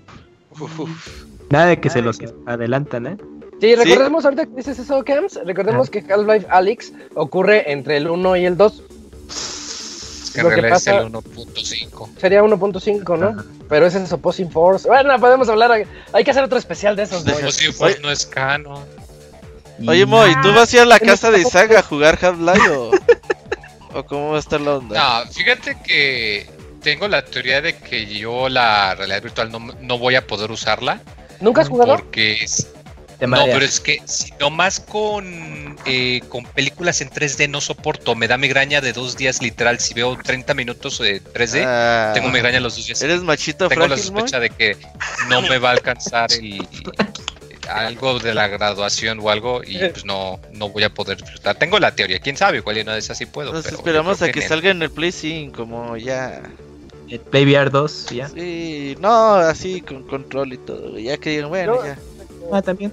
[1.50, 3.16] Nada de que se los adelantan, ¿eh?
[3.60, 8.36] Sí, recordemos ahorita que dices eso, Camps, recordemos que Half-Life Alyx ocurre entre el 1
[8.36, 8.82] y el 2.
[9.28, 12.08] Es que Lo que es el 1.5.
[12.18, 13.28] Sería 1.5, ¿no?
[13.28, 13.44] Ajá.
[13.68, 14.88] Pero ese es Opposing Force.
[14.88, 15.86] Bueno, podemos hablar.
[16.12, 17.22] Hay que hacer otro especial de esos,
[17.54, 18.82] sí, pues no es canon.
[19.86, 22.68] Oye, Moy, ¿tú vas a ir a la en casa de Isaac a jugar Half-Life
[22.70, 22.90] o...
[23.94, 25.22] o cómo va a estar la onda?
[25.24, 26.46] No, fíjate que
[26.82, 31.00] tengo la teoría de que yo la realidad virtual no, no voy a poder usarla.
[31.40, 31.96] ¿Nunca has jugado?
[31.96, 32.68] Porque es,
[33.18, 38.14] Te No, pero es que si nomás con, eh, con películas en 3D no soporto,
[38.14, 39.80] me da migraña de dos días literal.
[39.80, 43.00] Si veo 30 minutos de 3D, Ah, tengo migraña los dos días.
[43.02, 44.76] ¿Eres machito Tengo la frágil, sospecha de que
[45.28, 46.66] no me va a alcanzar el,
[47.68, 51.56] algo de la graduación o algo y pues no, no voy a poder disfrutar.
[51.58, 53.52] Tengo la teoría, quién sabe, igual y una de esas sí puedo.
[53.52, 56.42] Nos pero esperamos a que en- salga en el Play 5, como ya...
[57.08, 58.28] El Play VR 2, ya.
[58.30, 60.98] Sí, no, así con control y todo.
[60.98, 61.84] Ya que digan, bueno, No.
[61.84, 61.98] ya.
[62.52, 62.92] Ah, también.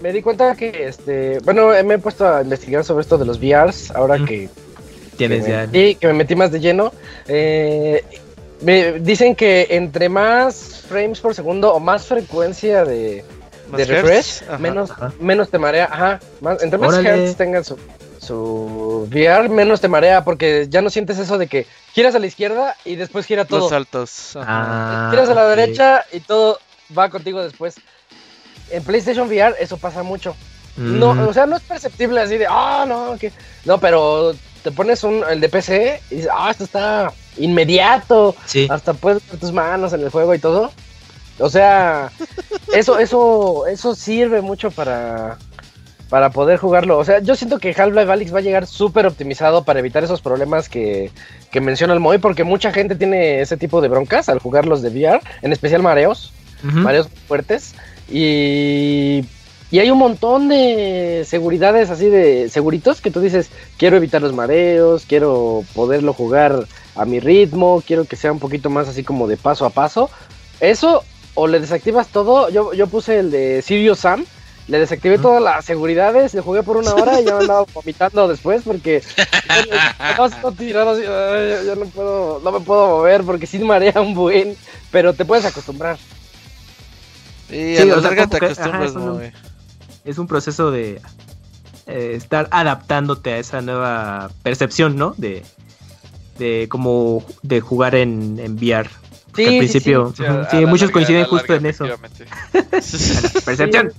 [0.00, 3.26] Me di cuenta que, este, bueno, eh, me he puesto a investigar sobre esto de
[3.26, 4.24] los VRs, ahora Mm.
[4.24, 4.48] que,
[5.18, 5.66] Tienes que ya.
[5.66, 6.90] me, sí, que me metí más de lleno.
[7.28, 8.02] Eh,
[8.62, 13.22] me dicen que entre más frames por segundo o más frecuencia de,
[13.76, 14.58] de refresh, ajá.
[14.58, 15.12] menos, Ajá.
[15.20, 15.88] menos te marea.
[15.90, 17.08] Ajá, más- entre más Órale.
[17.26, 17.78] hertz tengan su,
[18.18, 22.26] su VR, menos te marea, porque ya no sientes eso de que giras a la
[22.26, 23.60] izquierda y después gira todo.
[23.60, 24.32] Los saltos.
[24.36, 26.58] Ah, Giras a la derecha y todo
[26.96, 27.76] va contigo después.
[28.70, 30.36] En PlayStation VR eso pasa mucho.
[30.76, 33.32] No, Mm, o sea, no es perceptible así de, ah, no, que.
[33.64, 38.34] No, pero te pones un, el de PC y dices, ah, esto está inmediato.
[38.46, 38.68] sí.
[38.70, 40.70] Hasta puedes ver tus manos en el juego y todo.
[41.40, 42.10] O sea,
[42.74, 45.38] eso, eso, eso sirve mucho para,
[46.08, 46.98] para poder jugarlo.
[46.98, 50.20] O sea, yo siento que Half-Life Alyx va a llegar súper optimizado para evitar esos
[50.20, 51.10] problemas que,
[51.50, 54.82] que menciona el Moy, porque mucha gente tiene ese tipo de broncas al jugar los
[54.82, 56.32] de VR, en especial mareos
[56.62, 57.74] mareos fuertes.
[58.10, 59.24] Y,
[59.70, 64.34] y hay un montón de seguridades así de seguritos que tú dices, quiero evitar los
[64.34, 66.66] mareos, quiero poderlo jugar
[66.96, 70.10] a mi ritmo, quiero que sea un poquito más así como de paso a paso.
[70.58, 71.04] Eso,
[71.40, 74.24] o le desactivas todo, yo, yo puse el de Sirius Sam.
[74.68, 78.28] Le desactivé todas las seguridades, le jugué por una hora y ya me andaba vomitando
[78.28, 79.02] después porque
[80.42, 84.00] todo tirado así, "Ay, ya- ya no puedo, no me puedo mover porque sí marea
[84.00, 84.56] un buen,
[84.92, 85.96] pero te puedes acostumbrar.
[87.48, 89.20] Sí, Sí, a la sea, larga como te que- acostumbras, ajá, no-.
[90.04, 91.00] Es un proceso de
[91.86, 95.14] eh, estar adaptándote a esa nueva percepción, ¿no?
[95.16, 95.42] De,
[96.38, 98.88] de como de jugar en, en VR.
[99.34, 101.84] Sí, al sí, principio, Sí, sí, la muchos larga, coinciden justo larga, en eso.
[103.44, 103.92] Percepción.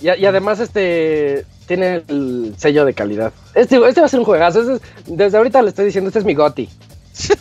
[0.00, 3.32] Y, y además este tiene el sello de calidad.
[3.54, 4.60] Este, este va a ser un juegazo.
[4.60, 6.68] este es- desde ahorita le estoy diciendo, este es mi goti.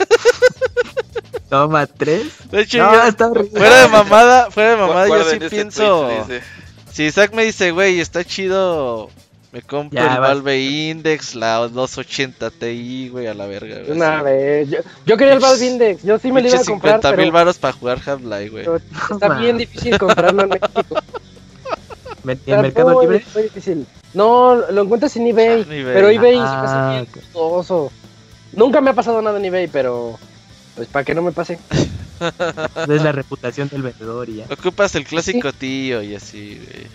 [1.49, 2.27] Toma tres.
[2.51, 6.07] De hecho, No, yo- está fuera de mamada, fuera de mamada, yo sí este pienso.
[6.27, 6.41] tweet.
[6.91, 9.09] Si Isaac me dice, güey, está chido,
[9.51, 10.29] me compro Ya, el vas.
[10.35, 13.79] Valve Index, la 280 Ti, güey, a la verga.
[13.79, 14.25] güey, Una así.
[14.25, 14.69] vez.
[14.69, 16.03] Yo, yo quería el Valve Index.
[16.03, 18.65] Yo sí me lo iba a comprar, 50 mil pero, baros para jugar Half-Life, güey.
[19.11, 20.81] está bien difícil comprarlo en México.
[22.27, 23.25] Está ¿En Mercado muy, Libre?
[23.33, 23.85] muy difícil.
[24.13, 25.65] No, lo encuentras en eBay.
[25.69, 25.93] Ah, eBay.
[25.93, 27.91] Pero eBay Ah, se hace bien costoso.
[28.53, 30.19] Nunca me ha pasado nada en eBay, pero.
[30.75, 31.57] Pues para que no me pase.
[32.87, 34.45] Es la reputación del vendedor y ya.
[34.51, 36.85] Ocupas el clásico tío y así, güey.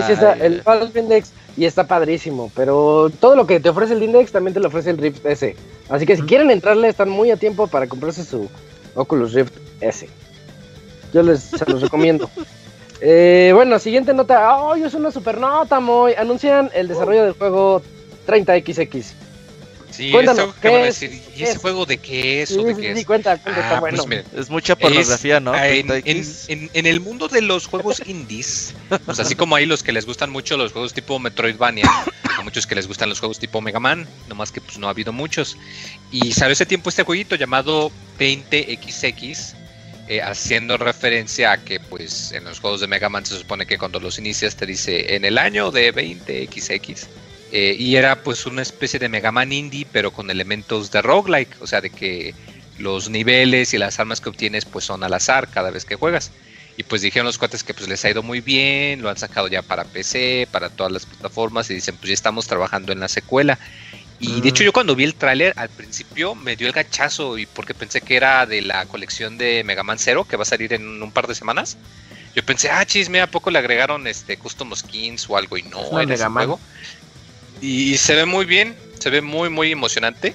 [0.00, 3.68] Sí, sí, está Ay, el Valve Index y está padrísimo, pero todo lo que te
[3.68, 5.56] ofrece el Index también te lo ofrece el Rift S.
[5.88, 8.48] Así que si quieren entrarle, están muy a tiempo para comprarse su
[8.94, 10.08] Oculus Rift S.
[11.12, 12.30] Yo les se los recomiendo.
[13.00, 14.72] Eh, bueno, siguiente nota.
[14.72, 16.14] ¡Ay, es una super nota, muy!
[16.14, 17.80] Anuncian el desarrollo del juego
[18.26, 19.12] 30XX.
[19.90, 21.02] Sí, Cuéntanos, esto que van a ¿qué es?
[21.02, 21.58] ¿y ¿Qué ese es?
[21.58, 23.06] juego de qué es Sí, o de sí, qué sí, es?
[23.06, 23.96] cuenta, cuenta, Ah, bueno.
[23.96, 25.54] pues miren, Es mucha pornografía, ¿no?
[25.54, 26.44] En, 30X.
[26.48, 28.74] en- en- en el mundo de los juegos indies,
[29.06, 31.84] pues así como hay los que les gustan mucho los juegos tipo Metroidvania,
[32.38, 34.90] a muchos que les gustan los juegos tipo Mega Man, nomás que pues no ha
[34.90, 35.56] habido muchos.
[36.12, 39.54] Y salió ese tiempo este jueguito llamado 20XX,
[40.08, 43.78] eh, haciendo referencia a que pues en los juegos de Mega Man se supone que
[43.78, 47.08] cuando los inicias te dice en el año de 20XX.
[47.52, 51.56] Eh, y era pues una especie de Mega Man indie, pero con elementos de roguelike,
[51.60, 52.34] o sea, de que
[52.78, 56.30] los niveles y las armas que obtienes pues son al azar cada vez que juegas.
[56.76, 59.48] Y pues dijeron los cuates que pues les ha ido muy bien, lo han sacado
[59.48, 63.08] ya para PC, para todas las plataformas y dicen pues ya estamos trabajando en la
[63.08, 63.58] secuela.
[64.20, 67.46] Y de hecho yo cuando vi el tráiler al principio me dio el gachazo y
[67.46, 70.72] porque pensé que era de la colección de Mega Man Zero que va a salir
[70.72, 71.76] en un par de semanas.
[72.34, 75.56] Yo pensé, ah, chisme, ¿a poco le agregaron este custom skins o algo?
[75.56, 76.46] Y no, era ese Mega Man.
[76.46, 76.60] juego.
[77.60, 80.34] Y, se ve muy bien, se ve muy, muy emocionante.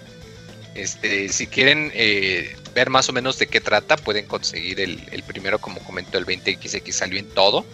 [0.75, 5.23] Este, si quieren eh, ver más o menos de qué trata, pueden conseguir el, el
[5.23, 7.65] primero, como comentó, el 20XX salió en todo.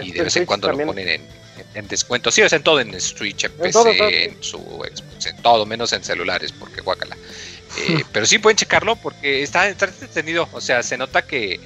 [0.00, 0.86] Y de vez en cuando también.
[0.86, 1.44] lo ponen en, en-
[1.74, 2.30] en descuento.
[2.30, 4.08] Sí, o sea, en todo, en Switch, en En PC, todo, todo.
[4.08, 7.16] en su Xbox, en todo, menos en celulares, porque guácala.
[7.88, 10.48] Eh, pero sí pueden checarlo porque está, está entretenido.
[10.52, 11.60] O sea, se nota que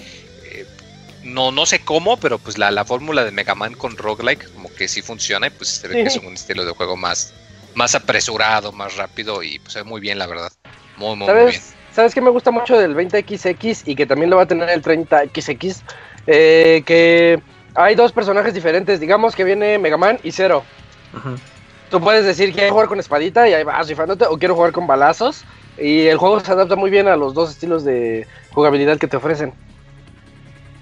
[1.29, 4.74] no, no sé cómo, pero pues la, la fórmula de Mega Man con roguelike como
[4.74, 7.33] que sí funciona y pues se ve que es un estilo de juego más,
[7.74, 10.51] más apresurado, más rápido y pues se ve muy bien, la verdad.
[10.97, 11.47] Muy, muy, muy bien.
[11.53, 14.68] ¿Sabes, ¿Sabes qué me gusta mucho del 20XX y que también lo va a tener
[14.70, 15.83] el 30XX?
[16.26, 17.41] Eh, que
[17.74, 19.01] hay dos personajes diferentes.
[19.01, 20.64] Digamos que viene Mega Man y Zero.
[21.14, 21.37] Ujú.
[21.91, 24.87] Tú puedes decir quiero jugar con espadita y ahí vas rifándote, o quiero jugar con
[24.87, 25.45] balazos.
[25.79, 29.16] Y el juego se adapta muy bien a los dos estilos de jugabilidad que te
[29.16, 29.55] ofrecen.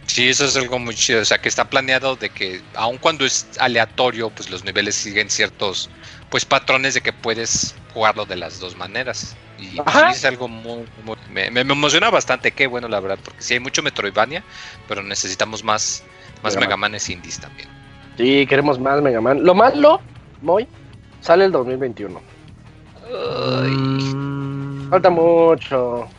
[0.07, 1.20] Sí, eso es algo muy chido.
[1.20, 5.28] O sea, que está planeado de que, aun cuando es aleatorio, pues los niveles siguen
[5.30, 5.90] ciertos
[6.28, 9.36] pues patrones de que puedes jugarlo de las dos maneras.
[9.59, 13.54] Y sí es algo muy, muy- me, emociona bastante, qué bueno la verdad, porque sí
[13.54, 14.44] hay mucho Metroidvania,
[14.88, 16.02] pero necesitamos más,
[16.42, 17.68] más Mega Mega Manes indies también.
[18.16, 19.44] Sí, queremos más Mega Man.
[19.44, 20.00] Lo malo,
[20.40, 20.68] Moy,
[21.20, 22.20] sale el 2021.
[23.11, 26.15] Mm, Falta mucho.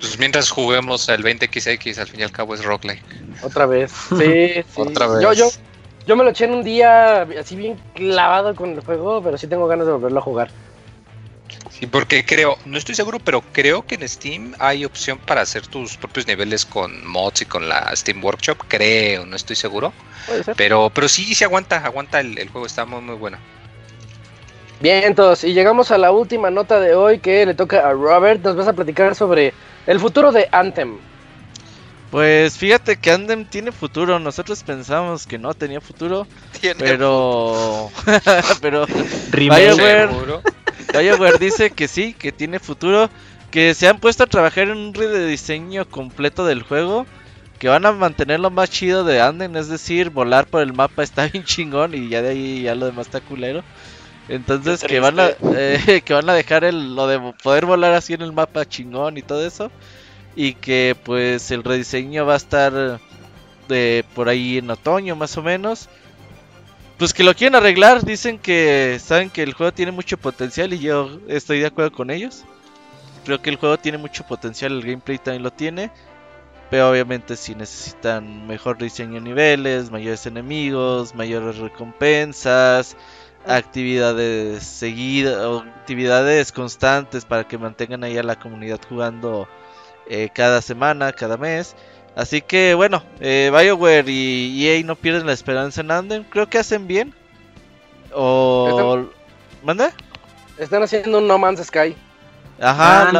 [0.00, 3.02] Pues mientras juguemos el 20XX, al fin y al cabo es roguelike.
[3.42, 3.92] Otra vez.
[4.08, 4.64] Sí, sí.
[4.76, 5.22] Otra vez.
[5.22, 5.50] Yo, yo,
[6.06, 9.46] yo me lo eché en un día así bien clavado con el juego, pero sí
[9.46, 10.50] tengo ganas de volverlo a jugar.
[11.70, 15.66] Sí, porque creo, no estoy seguro, pero creo que en Steam hay opción para hacer
[15.66, 18.58] tus propios niveles con mods y con la Steam Workshop.
[18.68, 19.92] Creo, no estoy seguro.
[20.26, 20.56] Puede ser.
[20.56, 23.38] Pero, pero sí, sí aguanta, aguanta el, el juego, está muy, muy bueno.
[24.80, 28.42] Bien, entonces, y llegamos a la última nota de hoy que le toca a Robert.
[28.42, 29.54] Nos vas a platicar sobre
[29.86, 30.98] el futuro de Anthem.
[32.10, 34.18] Pues fíjate que Andem tiene futuro.
[34.18, 36.26] Nosotros pensamos que no tenía futuro,
[36.60, 37.90] Tiene pero.
[38.60, 38.86] pero
[39.30, 39.74] remake.
[39.74, 40.08] BioWare.
[40.92, 43.10] BioWare dice que sí, que tiene futuro.
[43.50, 47.06] Que se han puesto a trabajar en un rediseño completo del juego.
[47.58, 51.02] Que van a mantener lo más chido de Anden, es decir, volar por el mapa
[51.02, 53.64] está bien chingón y ya de ahí ya lo demás está culero.
[54.28, 58.14] Entonces que van a eh, que van a dejar el, lo de poder volar así
[58.14, 59.70] en el mapa chingón y todo eso
[60.36, 63.00] y que pues el rediseño va a estar
[63.68, 65.88] de por ahí en otoño más o menos.
[66.98, 70.78] Pues que lo quieren arreglar, dicen que saben que el juego tiene mucho potencial y
[70.78, 72.44] yo estoy de acuerdo con ellos.
[73.24, 75.90] Creo que el juego tiene mucho potencial, el gameplay también lo tiene.
[76.70, 82.96] Pero obviamente si necesitan mejor diseño de niveles, mayores enemigos, mayores recompensas,
[83.46, 89.48] actividades seguidas, actividades constantes para que mantengan ahí a la comunidad jugando
[90.08, 91.76] eh, cada semana, cada mes.
[92.14, 96.24] Así que bueno, eh, BioWare y EA no pierden la esperanza en Andem.
[96.24, 97.14] Creo que hacen bien.
[98.12, 99.06] O...
[99.62, 99.92] ¿Manda?
[100.58, 101.94] Están haciendo un No Man's Sky.
[102.58, 103.10] Ajá,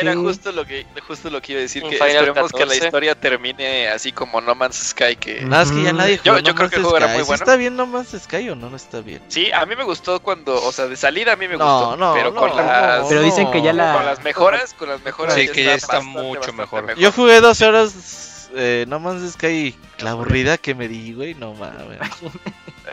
[0.00, 3.14] era, justo lo que justo lo que iba a decir que esperemos que la historia
[3.14, 6.70] termine así como No Man's Sky que no, es que ya nadie yo, yo creo
[6.70, 7.34] que el juego era muy bueno.
[7.34, 9.20] ¿Está bien No Man's Sky o no no está bien?
[9.28, 12.14] Sí, a mí me gustó cuando, o sea, de salida a mí me gustó, no,
[12.14, 15.48] pero con las Pero dicen que ya la con las mejoras, con las mejoras Sí,
[15.48, 16.94] que ya está, mucho mejor.
[16.96, 21.54] Yo jugué dos horas eh, No Man's Sky la aburrida que me di, güey, no
[21.54, 21.98] mames.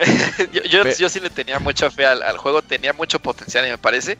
[0.52, 3.70] yo, yo, yo, sí le tenía mucha fe al, al, juego, tenía mucho potencial y
[3.70, 4.18] me parece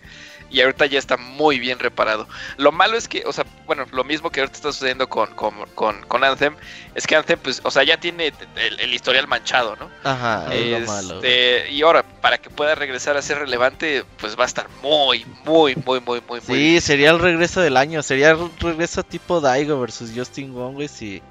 [0.52, 2.28] y ahorita ya está muy bien reparado.
[2.58, 5.54] Lo malo es que, o sea, bueno, lo mismo que ahorita está sucediendo con, con,
[5.74, 6.54] con, Anthem,
[6.94, 8.32] es que Anthem, pues, o sea, ya tiene
[8.78, 9.88] el, historial manchado, ¿no?
[10.04, 11.14] Ajá, es lo malo.
[11.16, 15.24] Este, y ahora, para que pueda regresar a ser relevante, pues va a estar muy,
[15.44, 19.80] muy, muy, muy, muy, Sí, sería el regreso del año, sería el regreso tipo Daigo
[19.80, 21.22] versus Justin Wong, güey, si,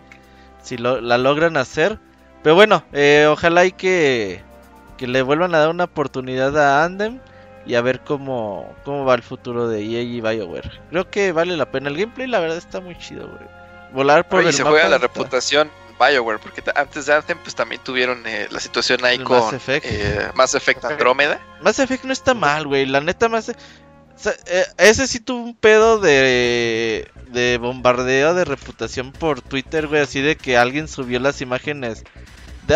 [0.63, 1.99] si lo, la logran hacer.
[2.41, 4.41] Pero bueno, eh, ojalá y que,
[4.97, 7.19] que le vuelvan a dar una oportunidad a Anthem
[7.65, 10.71] y a ver cómo, cómo va el futuro de EA y BioWare.
[10.89, 13.49] Creo que vale la pena el gameplay, la verdad está muy chido, güey.
[13.93, 18.25] Volar por el se juega la reputación BioWare, porque antes de Anthem pues también tuvieron
[18.25, 21.39] eh, la situación ahí con Mass Effect, eh, Mass Effect Andrómeda.
[21.61, 23.49] Mass Effect no está mal, güey, la neta más...
[23.49, 30.21] Eh, ese sí tuvo un pedo de, de bombardeo de reputación por Twitter, güey, así
[30.21, 32.03] de que alguien subió las imágenes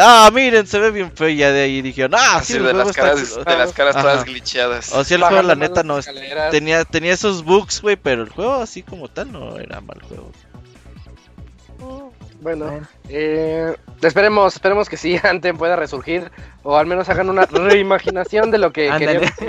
[0.01, 1.29] ah, miren, se ve bien feo.
[1.29, 4.93] Y ya de ahí dijeron, ah, sí, de, las caras, de las caras todas glitchadas.
[4.93, 5.99] O sea, el juego, la neta, no.
[6.51, 10.31] Tenía, tenía esos bugs, güey, pero el juego, así como tal, no era mal juego.
[12.45, 12.79] Bueno,
[13.09, 16.29] eh, esperemos, esperemos que sí, Anthem pueda resurgir
[16.61, 19.31] o al menos hagan una reimaginación de lo que queríamos.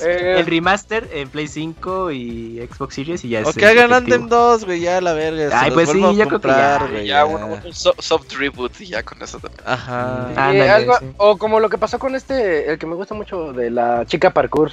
[0.00, 4.28] Eh, el remaster en Play 5 y Xbox Series y ya O que hagan Anthem
[4.28, 5.48] 2, güey, ya la verga.
[5.52, 7.02] Ay, pues sí, yo creo que ya.
[7.04, 9.62] ya, un, soft reboot y ya con eso también.
[9.64, 10.74] Ajá.
[10.74, 14.04] algo, o como lo que pasó con este, el que me gusta mucho de la
[14.06, 14.72] chica parkour.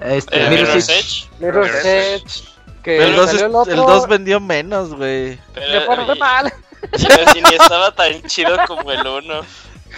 [0.00, 1.28] Este, eh, Mirror's Edge.
[1.38, 2.55] Mirror's Edge
[2.86, 5.38] el 2 vendió menos, güey.
[5.54, 6.52] Pero fue mal.
[7.32, 9.40] si ni estaba tan chido como el 1.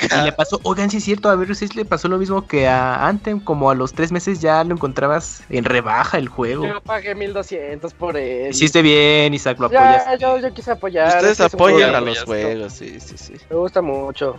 [0.01, 2.69] Y le pasó, oigan, sí es cierto, a ver si le pasó lo mismo que
[2.69, 6.67] a Anthem, como a los tres meses ya lo encontrabas en rebaja el juego.
[6.67, 8.51] Yo pagué 1200 por él.
[8.51, 10.19] Hiciste bien, Isaac, lo apoyas.
[10.21, 11.17] Yo, yo quise apoyar.
[11.17, 13.35] Ustedes apoyan a los juegos, sí, sí, sí.
[13.51, 14.37] Me gusta mucho.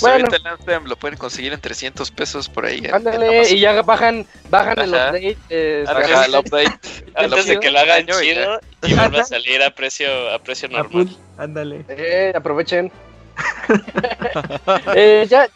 [0.00, 0.28] Bueno.
[0.32, 2.82] el Anthem lo pueden conseguir en 300 pesos por ahí.
[2.92, 5.36] Ándale, y ya bajan, bajan el update.
[5.50, 6.78] Eh, el update.
[7.14, 11.08] Antes de que lo hagan chido y, vuelva a salir a precio, a precio normal.
[11.36, 11.84] Ándale.
[11.88, 12.90] Eh, aprovechen.
[14.94, 15.48] eh, ya,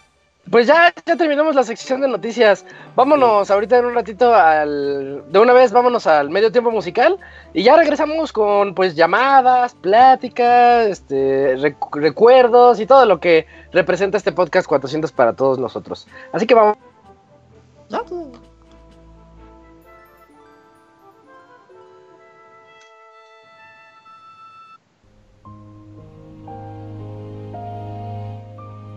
[0.51, 2.66] pues ya, ya terminamos la sección de noticias.
[2.97, 5.24] Vámonos ahorita en un ratito al.
[5.30, 7.18] De una vez, vámonos al medio tiempo musical.
[7.55, 11.57] Y ya regresamos con pues llamadas, pláticas, este,
[11.93, 16.09] recuerdos y todo lo que representa este podcast 400 para todos nosotros.
[16.32, 16.76] Así que vamos.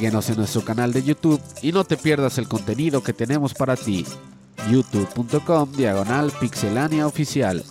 [0.00, 3.76] Síguenos en nuestro canal de YouTube y no te pierdas el contenido que tenemos para
[3.76, 4.06] ti.
[4.70, 7.62] youtube.com diagonal pixelania oficial.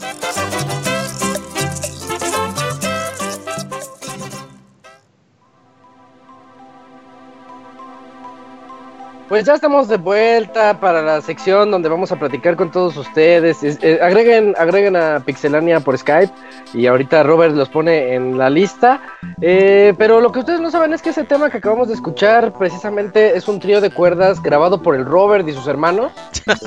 [9.30, 13.60] Pues ya estamos de vuelta para la sección donde vamos a platicar con todos ustedes.
[13.64, 16.34] Eh, agreguen, agreguen a Pixelania por Skype
[16.74, 19.00] y ahorita Robert los pone en la lista.
[19.40, 22.54] Eh, pero lo que ustedes no saben es que ese tema que acabamos de escuchar
[22.54, 26.12] precisamente es un trío de cuerdas grabado por el Robert y sus hermanos.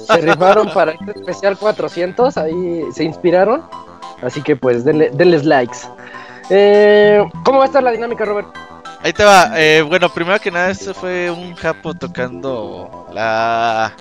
[0.07, 3.65] Se rifaron para este especial 400, ahí se inspiraron.
[4.23, 5.79] Así que pues denle, denles likes.
[6.49, 8.72] Eh, ¿Cómo va a estar la dinámica, Robert?
[9.03, 9.53] Ahí te va.
[9.57, 13.93] Eh, bueno, primero que nada, este fue un japo tocando la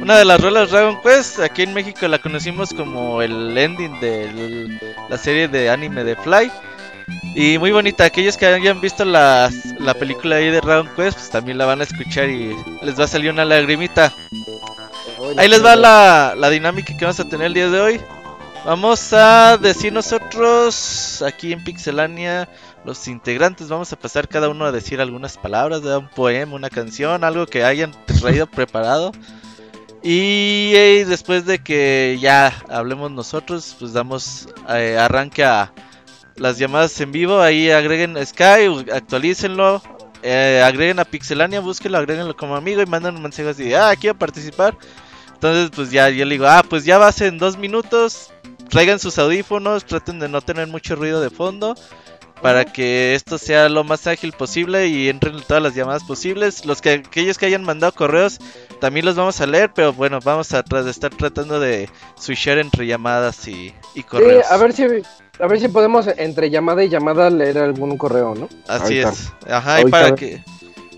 [0.00, 1.38] una de las rolas Dragon Quest.
[1.38, 6.50] Aquí en México la conocimos como el ending de la serie de anime de Fly.
[7.36, 8.04] Y muy bonita.
[8.04, 9.48] Aquellos que hayan visto la,
[9.78, 13.04] la película ahí de Dragon Quest, pues también la van a escuchar y les va
[13.04, 14.12] a salir una lagrimita.
[15.36, 18.00] Ahí les va la, la dinámica que vamos a tener el día de hoy.
[18.64, 22.48] Vamos a decir nosotros aquí en Pixelania
[22.88, 26.70] los integrantes vamos a pasar cada uno a decir algunas palabras de un poema, una
[26.70, 29.12] canción, algo que hayan traído preparado.
[30.02, 35.70] Y, eh, después de que ya hablemos nosotros, pues damos eh, arranque a
[36.36, 37.42] las llamadas en vivo.
[37.42, 39.82] Ahí agreguen Sky, actualícenlo,
[40.22, 44.18] eh, agreguen a Pixelania, búsquenlo, agréguenlo como amigo y mandan un mensaje así ah, quiero
[44.18, 44.78] participar.
[45.34, 48.30] Entonces, pues ya yo le digo, ah, pues ya va en dos minutos.
[48.70, 51.74] Traigan sus audífonos, traten de no tener mucho ruido de fondo
[52.42, 56.64] para que esto sea lo más ágil posible y entren todas las llamadas posibles.
[56.64, 58.38] Los que aquellos que hayan mandado correos
[58.80, 63.46] también los vamos a leer, pero bueno, vamos a estar tratando de switchar entre llamadas
[63.48, 63.74] y,
[64.08, 64.44] correos.
[64.50, 64.84] a ver si
[65.40, 68.48] a ver si podemos entre llamada y llamada leer algún correo, ¿no?
[68.66, 69.32] Así es.
[69.48, 70.42] Ajá, y para que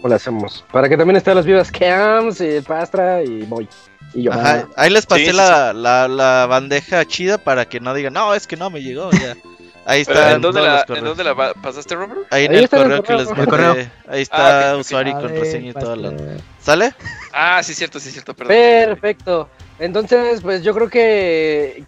[0.01, 0.65] ¿Cómo lo hacemos?
[0.73, 3.69] Para que también estén las vidas Cams, y Pastra y voy.
[4.15, 8.15] Y yo, Ajá, ahí les pasé la, la, la, bandeja chida para que no digan,
[8.15, 9.37] no, es que no me llegó ya.
[9.87, 10.33] Ahí está.
[10.33, 12.21] ¿En dónde, la, ¿En dónde la pasaste, Robert?
[12.31, 13.91] Ahí en el correo, que les mandé.
[14.09, 15.97] Ahí está ah, usuario y contraseña y todo.
[15.97, 16.13] Lo...
[16.61, 16.95] ¿Sale?
[17.33, 18.35] Ah, sí, cierto, sí, cierto.
[18.35, 18.55] Perdón.
[18.55, 19.49] Perfecto.
[19.79, 21.85] Entonces, pues yo creo que.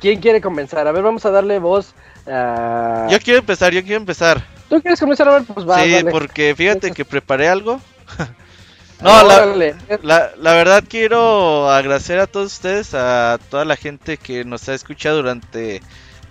[0.00, 0.86] ¿Quién quiere comenzar?
[0.86, 1.94] A ver, vamos a darle voz
[2.26, 3.06] a.
[3.10, 4.44] Yo quiero empezar, yo quiero empezar.
[4.68, 5.46] ¿Tú quieres comenzar, Robert?
[5.46, 5.82] Pues va.
[5.82, 7.80] Sí, porque fíjate que preparé algo.
[9.00, 9.44] No, la,
[10.02, 14.74] la, la, verdad quiero agradecer a todos ustedes, a toda la gente que nos ha
[14.74, 15.82] escuchado durante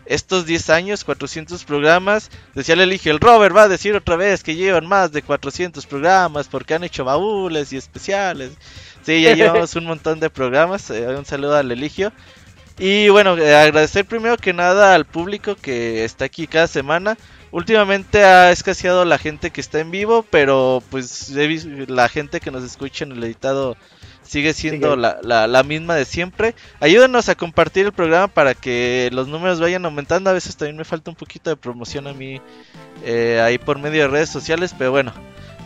[0.05, 2.29] estos 10 años, 400 programas.
[2.53, 5.85] Decía el elige, el Robert va a decir otra vez que llevan más de 400
[5.85, 8.51] programas porque han hecho baúles y especiales.
[9.03, 10.89] Sí, ya llevamos un montón de programas.
[10.89, 12.11] Eh, un saludo al Eligio.
[12.79, 17.17] Y bueno, eh, agradecer primero que nada al público que está aquí cada semana.
[17.51, 22.63] Últimamente ha escaseado la gente que está en vivo, pero pues la gente que nos
[22.63, 23.77] escucha en el editado
[24.23, 26.55] sigue siendo La, la, misma de siempre.
[26.79, 30.29] Ayúdenos a compartir el programa para que los números vayan aumentando.
[30.29, 32.41] A veces también me falta un poquito de promoción a mí
[33.03, 35.13] eh, ahí por medio de redes sociales, pero bueno.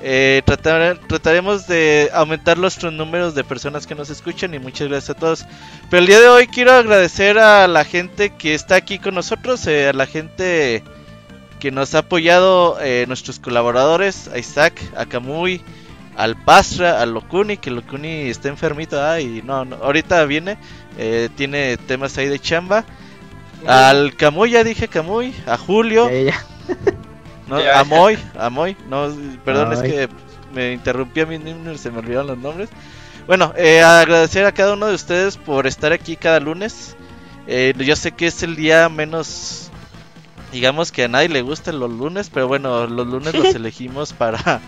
[0.03, 5.20] Eh, trataremos de aumentar nuestros números de personas que nos escuchan y muchas gracias a
[5.20, 5.45] todos.
[5.89, 9.66] Pero el día de hoy quiero agradecer a la gente que está aquí con nosotros,
[9.66, 10.84] eh, a la gente
[11.60, 15.62] que nos ha apoyado, eh, nuestros colaboradores, a Isaac, a Kamui,
[16.18, 20.57] al Pastra, al Locuni, que Locuni está enfermito, ah, y no, ahorita viene,
[20.97, 22.86] eh, tiene temas ahí de chamba.
[23.65, 26.09] Al Camuy, ya dije Camuy, a Julio,
[27.47, 29.15] no, a Moy, a Moy, no,
[29.45, 30.09] perdón, es que
[30.53, 32.70] me interrumpí a mi y se me olvidaron los nombres.
[33.28, 36.95] Bueno, eh, agradecer a cada uno de ustedes por estar aquí cada lunes.
[37.45, 39.70] Eh, yo sé que es el día menos,
[40.51, 44.61] digamos que a nadie le gustan los lunes, pero bueno, los lunes los elegimos para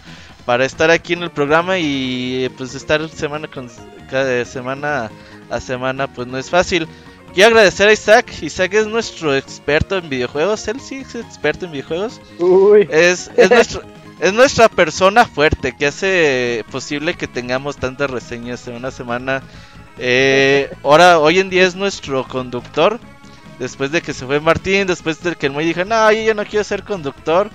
[0.50, 3.70] para estar aquí en el programa y pues estar semana con
[4.10, 5.12] cada semana
[5.48, 6.88] a semana pues no es fácil.
[7.36, 8.34] Quiero agradecer a Isaac.
[8.42, 10.68] Isaac es nuestro experto en videojuegos.
[10.68, 12.20] Él sí es experto en videojuegos.
[12.90, 13.84] Es, es, nuestro,
[14.20, 19.44] es nuestra persona fuerte que hace posible que tengamos tantas reseñas en una semana.
[20.00, 23.00] Eh, ahora, hoy en día es nuestro conductor.
[23.60, 26.34] Después de que se fue Martín, después de que el muy dijo, no, yo ya
[26.34, 27.52] no quiero ser conductor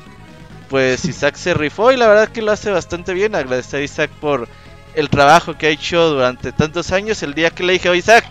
[0.68, 3.34] pues Isaac se rifó y la verdad que lo hace bastante bien.
[3.34, 4.48] Agradecer a Isaac por
[4.94, 7.22] el trabajo que ha hecho durante tantos años.
[7.22, 8.24] El día que le dije, a Isaac,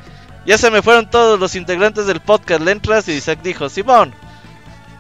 [0.46, 4.14] ya se me fueron todos los integrantes del podcast, le entras y Isaac dijo, Simón.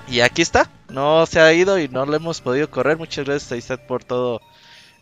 [0.08, 2.98] Y aquí está, no se ha ido y no le hemos podido correr.
[2.98, 4.42] Muchas gracias a Isaac por todo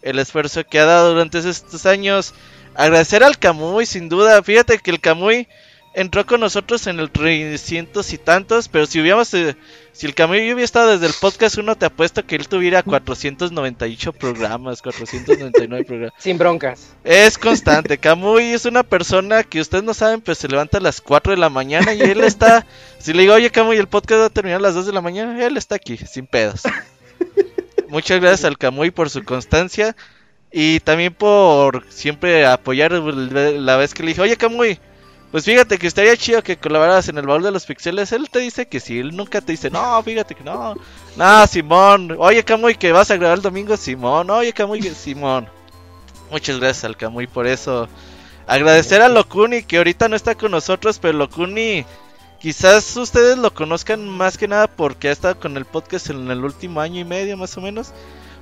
[0.01, 2.34] el esfuerzo que ha dado durante estos años.
[2.75, 4.41] Agradecer al Camuy, sin duda.
[4.41, 5.47] Fíjate que el Camuy
[5.93, 9.55] entró con nosotros en el 300 y tantos, pero si hubiéramos, eh,
[9.91, 14.13] si el Camuy hubiera estado desde el podcast 1, te apuesto que él tuviera 498
[14.13, 16.13] programas, 499 programas.
[16.17, 16.93] Sin broncas.
[17.03, 21.01] Es constante, Camuy es una persona que ustedes no saben, pues se levanta a las
[21.01, 22.65] 4 de la mañana y él está,
[22.99, 25.01] si le digo, oye Camuy, el podcast va a terminar a las 2 de la
[25.01, 26.63] mañana, él está aquí, sin pedos.
[27.89, 29.97] Muchas gracias al Camuy por su constancia
[30.53, 34.79] y también por siempre apoyar la vez que le dije, oye Camuy,
[35.32, 38.11] pues fíjate que estaría chido que colaboraras en el baúl de los pixeles.
[38.11, 40.75] Él te dice que sí, él nunca te dice, no, fíjate que no.
[41.15, 42.15] No, Simón.
[42.19, 44.29] Oye, Camuy, que vas a grabar el domingo, Simón.
[44.29, 45.47] Oye, Camuy, Simón.
[46.29, 47.88] Muchas gracias al Camuy por eso.
[48.45, 51.85] Agradecer a Locuni, que ahorita no está con nosotros, pero Locuni,
[52.39, 56.43] quizás ustedes lo conozcan más que nada porque ha estado con el podcast en el
[56.43, 57.93] último año y medio, más o menos.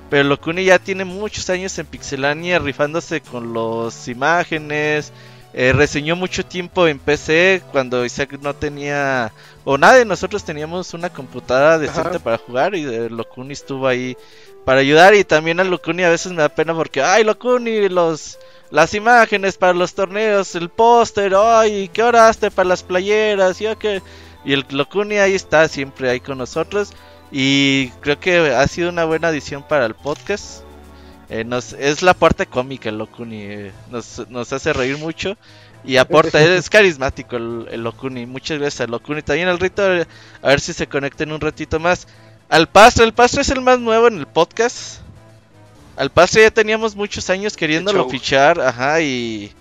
[0.08, 5.12] Pero Locuni ya tiene muchos años en Pixelania rifándose con los imágenes
[5.52, 9.32] eh, reseñó mucho tiempo en PC cuando Isaac no tenía,
[9.64, 14.16] o nada de nosotros teníamos una computadora decente para jugar y eh, Locuni estuvo ahí
[14.64, 18.38] para ayudar y también a Locuni a veces me da pena porque, ay Locuni, los,
[18.70, 23.60] las imágenes para los torneos, el póster, ay, ¿qué oraste para las playeras?
[23.60, 23.66] Y,
[24.44, 26.92] y el Locuni ahí está siempre ahí con nosotros
[27.32, 30.62] y creo que ha sido una buena adición para el podcast.
[31.30, 33.42] Eh, nos, es la parte cómica el Lokuni.
[33.42, 35.36] Eh, nos, nos, hace reír mucho.
[35.84, 38.26] Y aporta, es carismático el, el Lokuni.
[38.26, 39.22] Muchas gracias al Lokuni.
[39.22, 42.08] También al Rito, a ver si se conecten un ratito más.
[42.48, 45.00] Al Pastre, el Pastre es el más nuevo en el podcast.
[45.96, 49.52] Al Pastre ya teníamos muchos años queriéndolo fichar, ajá, y,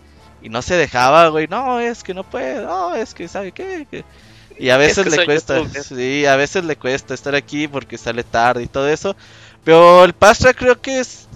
[0.41, 1.47] y no se dejaba, güey.
[1.47, 4.03] No, es que no puede, no, es que sabe qué.
[4.57, 8.63] Y a veces le cuesta, sí, a veces le cuesta estar aquí porque sale tarde
[8.63, 9.15] y todo eso.
[9.63, 11.28] Pero el Pastra creo que es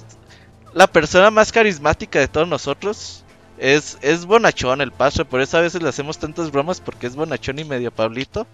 [0.73, 3.23] la persona más carismática de todos nosotros.
[3.57, 7.15] Es, es bonachón el Pastra, por eso a veces le hacemos tantas bromas porque es
[7.15, 8.47] bonachón y medio Pablito.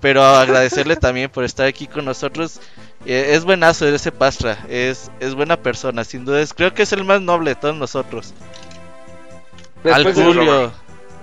[0.00, 2.60] Pero agradecerle también por estar aquí con nosotros.
[3.06, 6.44] Eh, es buenazo ese Pastra, es, es buena persona, sin duda.
[6.54, 8.34] creo que es el más noble de todos nosotros.
[9.84, 10.72] al Julio,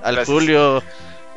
[0.01, 0.83] al Julio,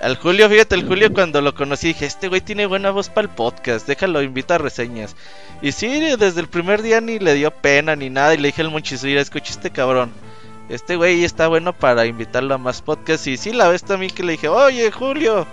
[0.00, 3.28] al Julio, fíjate, el Julio cuando lo conocí dije, este güey tiene buena voz para
[3.28, 5.16] el podcast, déjalo, invita a reseñas.
[5.62, 8.62] Y sí, desde el primer día ni le dio pena ni nada y le dije
[8.62, 10.12] al Monchisuira, escucha este cabrón.
[10.68, 13.26] Este güey está bueno para invitarlo a más podcasts.
[13.26, 15.46] Y sí, la vez también que le dije, oye Julio,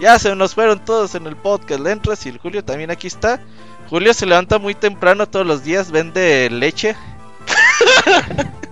[0.00, 3.06] ya se nos fueron todos en el podcast, le entras y el Julio también aquí
[3.06, 3.40] está.
[3.88, 6.96] Julio se levanta muy temprano todos los días, vende leche.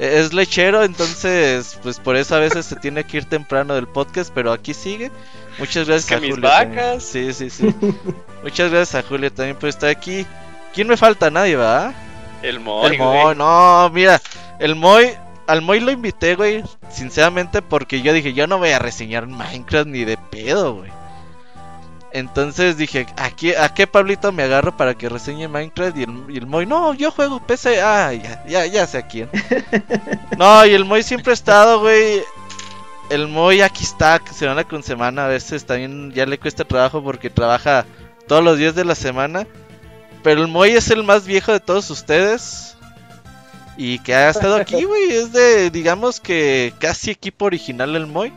[0.00, 4.32] es lechero, entonces, pues por eso a veces se tiene que ir temprano del podcast,
[4.34, 5.10] pero aquí sigue.
[5.58, 6.40] Muchas gracias a Julio.
[6.40, 7.04] Vacas.
[7.04, 7.74] Sí, sí, sí.
[8.42, 10.26] Muchas gracias a Julio también por estar aquí.
[10.72, 11.30] ¿Quién me falta?
[11.30, 11.92] Nadie, ¿va?
[12.42, 12.92] El Moy.
[12.92, 14.18] El Moy, no, mira,
[14.58, 15.10] el Moy,
[15.46, 19.86] al Moy lo invité, güey, sinceramente porque yo dije, yo no voy a reseñar Minecraft
[19.86, 20.90] ni de pedo, güey.
[22.12, 25.96] Entonces dije, ¿a qué, ¿a qué Pablito me agarro para que reseñe Minecraft?
[25.96, 27.80] Y el, y el Moy, no, yo juego PC.
[27.80, 29.28] Ah, ya, ya, ya sé a quién.
[30.38, 32.22] no, y el Moy siempre ha estado, güey.
[33.10, 35.26] El Moy aquí está, semana con semana.
[35.26, 37.86] A veces también ya le cuesta trabajo porque trabaja
[38.26, 39.46] todos los días de la semana.
[40.24, 42.76] Pero el Moy es el más viejo de todos ustedes.
[43.76, 45.12] Y que ha estado aquí, güey.
[45.12, 48.32] Es de, digamos que casi equipo original el Moy.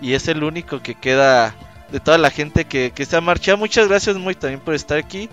[0.00, 1.54] Y es el único que queda
[1.90, 3.56] de toda la gente que, que se ha marchado.
[3.56, 5.28] Muchas gracias muy también por estar aquí.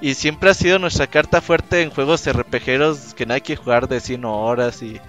[0.00, 3.88] Y siempre ha sido nuestra carta fuerte en juegos RPGeros que no hay que jugar
[3.88, 5.00] de 100 horas y,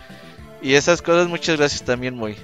[0.61, 1.27] y esas cosas.
[1.27, 2.37] Muchas gracias también muy.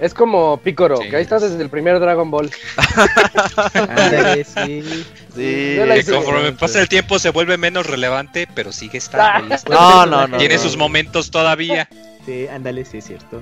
[0.00, 2.50] Es como Picoro, que ahí está desde el primer Dragon Ball.
[4.44, 4.82] sí.
[4.82, 5.04] sí.
[5.36, 9.54] Que conforme pasa el tiempo se vuelve menos relevante, pero sigue estando.
[9.70, 10.36] No, no, no.
[10.36, 11.88] Tiene sus momentos todavía.
[12.26, 13.40] Sí, ándale, sí, es cierto.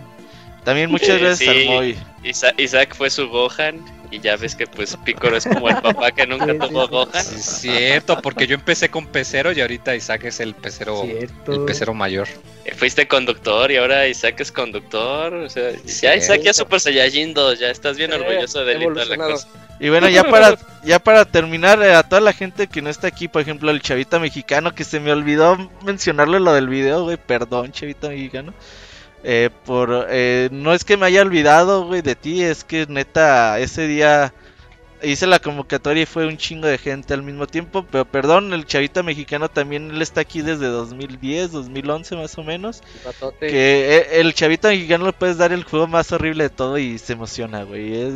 [0.62, 1.96] También muchas gracias al Moy.
[2.22, 3.80] Isaac fue su Gohan
[4.12, 7.24] y ya ves que pues Picoro es como el papá que nunca tuvo Gohan.
[7.24, 11.94] Sí, cierto, porque yo empecé con pecero y ahorita Isaac es el pecero, el pecero
[11.94, 12.28] mayor.
[12.66, 15.32] Eh, fuiste conductor y ahora Isaac es conductor.
[15.32, 18.86] O sea, ya Isaac ya Super Saiyajin 2, ya estás bien orgulloso de él y
[18.86, 19.48] toda la cosa.
[19.80, 23.06] Y bueno, ya para, ya para terminar, eh, a toda la gente que no está
[23.06, 27.16] aquí, por ejemplo, el chavita mexicano, que se me olvidó mencionarle lo del video, güey,
[27.16, 28.52] perdón, chavita mexicano.
[29.24, 33.58] Eh, por eh, no es que me haya olvidado, güey, de ti, es que neta
[33.60, 34.32] ese día
[35.02, 38.66] hice la convocatoria y fue un chingo de gente al mismo tiempo, pero perdón, el
[38.66, 42.82] chavita mexicano también él está aquí desde 2010, 2011 más o menos.
[43.40, 46.98] Que eh, el chavita mexicano le puedes dar el juego más horrible de todo y
[46.98, 47.94] se emociona, güey.
[47.94, 48.14] Es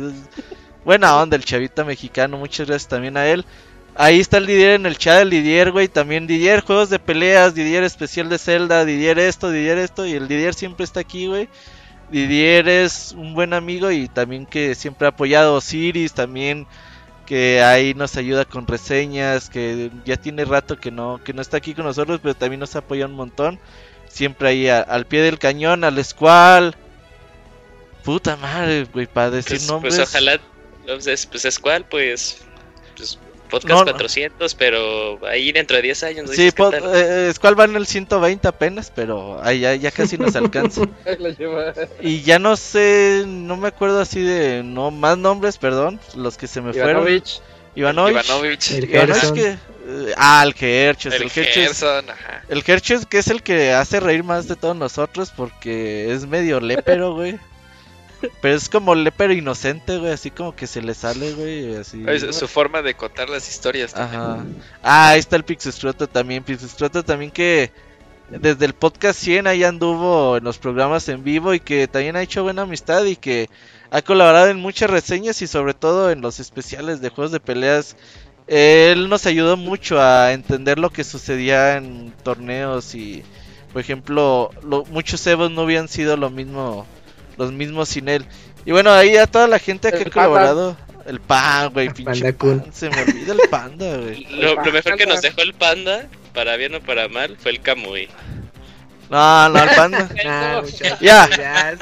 [0.85, 3.45] buena onda el chavita mexicano, muchas gracias también a él.
[3.99, 5.87] Ahí está el Didier en el chat del Didier, güey.
[5.87, 10.05] También Didier, juegos de peleas, Didier especial de Zelda, Didier esto, Didier esto.
[10.05, 11.49] Y el Didier siempre está aquí, güey.
[12.11, 16.67] Didier es un buen amigo y también que siempre ha apoyado Osiris, también
[17.25, 21.57] que ahí nos ayuda con reseñas, que ya tiene rato que no, que no está
[21.57, 23.59] aquí con nosotros, pero también nos apoya un montón.
[24.07, 26.75] Siempre ahí al pie del cañón, al Squall.
[28.03, 29.95] Puta madre, güey, para decir Pues, nombres.
[29.97, 30.39] pues ojalá,
[30.85, 32.47] pues, pues Squall, pues, pues
[33.47, 33.91] podcast No, no.
[33.91, 36.25] 400, pero ahí dentro de 10 años.
[36.27, 36.83] ¿no Sí, dices qué po- tal?
[36.93, 40.81] eh, Squall va en el 120 apenas, pero ahí ya, ya casi nos alcanza.
[42.01, 46.47] Y ya no sé, no me acuerdo así de no más nombres, perdón, los que
[46.47, 46.89] se me fueron.
[46.91, 47.41] Ivanovich.
[47.75, 48.25] Ivanovich.
[48.25, 51.31] Ivanovich, El Ivanovich que eh, ah, el Herches, el, el.
[52.49, 56.59] El Herches que es el que hace reír más de todos nosotros porque es medio
[56.59, 57.37] lépero, güey.
[58.41, 62.03] Pero es como lépero inocente, güey, así como que se le sale, güey, así.
[62.07, 64.21] Es su forma de contar las historias también.
[64.21, 64.45] Ajá.
[64.83, 66.43] Ah, ahí está el Pixescroto también.
[66.43, 67.71] Pixescroto también que
[68.29, 72.21] desde el podcast 100 ahí anduvo en los programas en vivo y que también ha
[72.21, 73.49] hecho buena amistad y que
[73.91, 77.95] ha colaborado en muchas reseñas y sobre todo en los especiales de juegos de peleas.
[78.47, 83.23] Él nos ayudó mucho a entender lo que sucedía en torneos y,
[83.73, 86.85] por ejemplo, lo- muchos Evos no hubieran sido lo mismo,
[87.37, 88.25] los mismos sin él.
[88.65, 90.75] Y bueno, ahí a toda la gente que ha colaborado.
[91.05, 94.25] El pan, güey, El pinche pan, Se me olvida el panda, güey.
[94.41, 97.61] Lo, lo mejor que nos dejó el panda, para bien o para mal, fue el
[97.61, 98.09] Kamui.
[99.09, 100.09] No, no, el panda.
[100.25, 101.29] Ah, muchachos, Ya.
[101.29, 101.77] ya,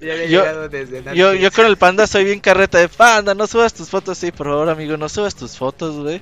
[0.00, 1.02] Yo- llegado desde.
[1.14, 4.30] Yo, yo con el panda soy bien carreta de panda, no subas tus fotos, sí,
[4.30, 6.20] por favor, amigo, no subas tus fotos, güey.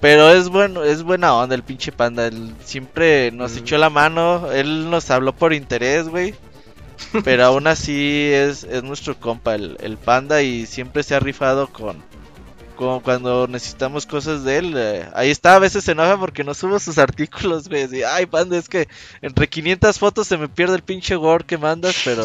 [0.00, 3.58] Pero es bueno, es buena onda el pinche panda, él siempre nos Mm.
[3.58, 6.34] echó la mano, él nos habló por interés, güey.
[7.24, 11.68] Pero aún así es, es nuestro compa el, el panda y siempre se ha rifado
[11.72, 12.02] con,
[12.76, 14.74] con cuando necesitamos cosas de él.
[14.76, 17.82] eh, ahí está, a veces se enoja porque no subo sus artículos, güey.
[17.84, 18.88] así, Ay, panda, es que
[19.22, 22.24] entre 500 fotos se me pierde el pinche Word que mandas, pero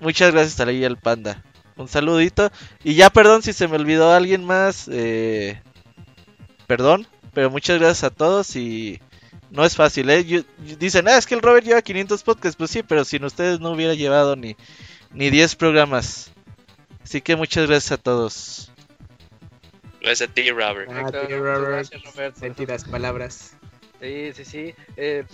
[0.00, 1.42] muchas gracias a ahí al panda.
[1.76, 2.50] Un saludito.
[2.84, 4.88] Y ya, perdón si se me olvidó alguien más.
[4.92, 5.60] eh,
[6.66, 9.00] perdón, pero muchas gracias a todos y
[9.52, 10.24] no es fácil, ¿eh?
[10.24, 12.56] Yo- yo- dicen, ah, es que el Robert lleva 500 podcasts.
[12.56, 14.56] Pues sí, pero sin ustedes no hubiera llevado ni,
[15.12, 16.30] ni 10 programas.
[17.02, 18.70] Así que muchas gracias a todos.
[20.00, 20.90] Gracias a ti, Robert.
[20.92, 21.90] Ah, tío muchas Robert.
[21.92, 22.38] gracias.
[22.38, 23.52] Sentidas palabras.
[24.00, 24.74] Sí, sí, sí.
[24.96, 25.24] Eh,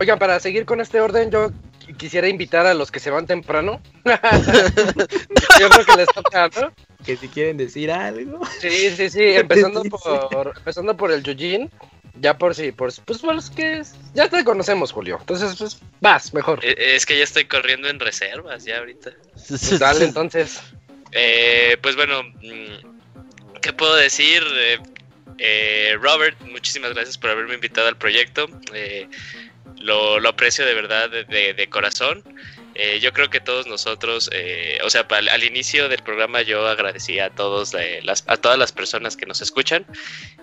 [0.00, 3.26] oigan, para seguir con este orden, yo qu- quisiera invitar a los que se van
[3.26, 3.80] temprano.
[4.04, 6.72] yo creo que les toca, ¿no?
[7.04, 8.40] Que si quieren decir algo.
[8.60, 9.22] Sí, sí, sí.
[9.22, 9.82] Empezando
[10.30, 11.70] por, empezando por el Yujin.
[12.20, 13.82] Ya por si, por, pues por los que
[14.14, 15.16] ya te conocemos, Julio.
[15.20, 16.64] Entonces, pues vas, mejor.
[16.64, 19.10] Eh, Es que ya estoy corriendo en reservas, ya ahorita.
[19.48, 20.60] Pues dale, entonces.
[21.12, 24.42] Eh, pues bueno, mm, ¿qué puedo decir?
[24.56, 24.78] Eh,
[25.38, 28.46] eh, Robert, muchísimas gracias por haberme invitado al proyecto.
[28.72, 29.08] Eh,
[29.80, 32.22] lo, lo aprecio de verdad, de, de- de corazón.
[32.74, 36.66] Eh, yo creo que todos nosotros, eh, o sea, al, al inicio del programa yo
[36.66, 37.72] agradecí a todos
[38.02, 39.86] las, a todas las personas que nos escuchan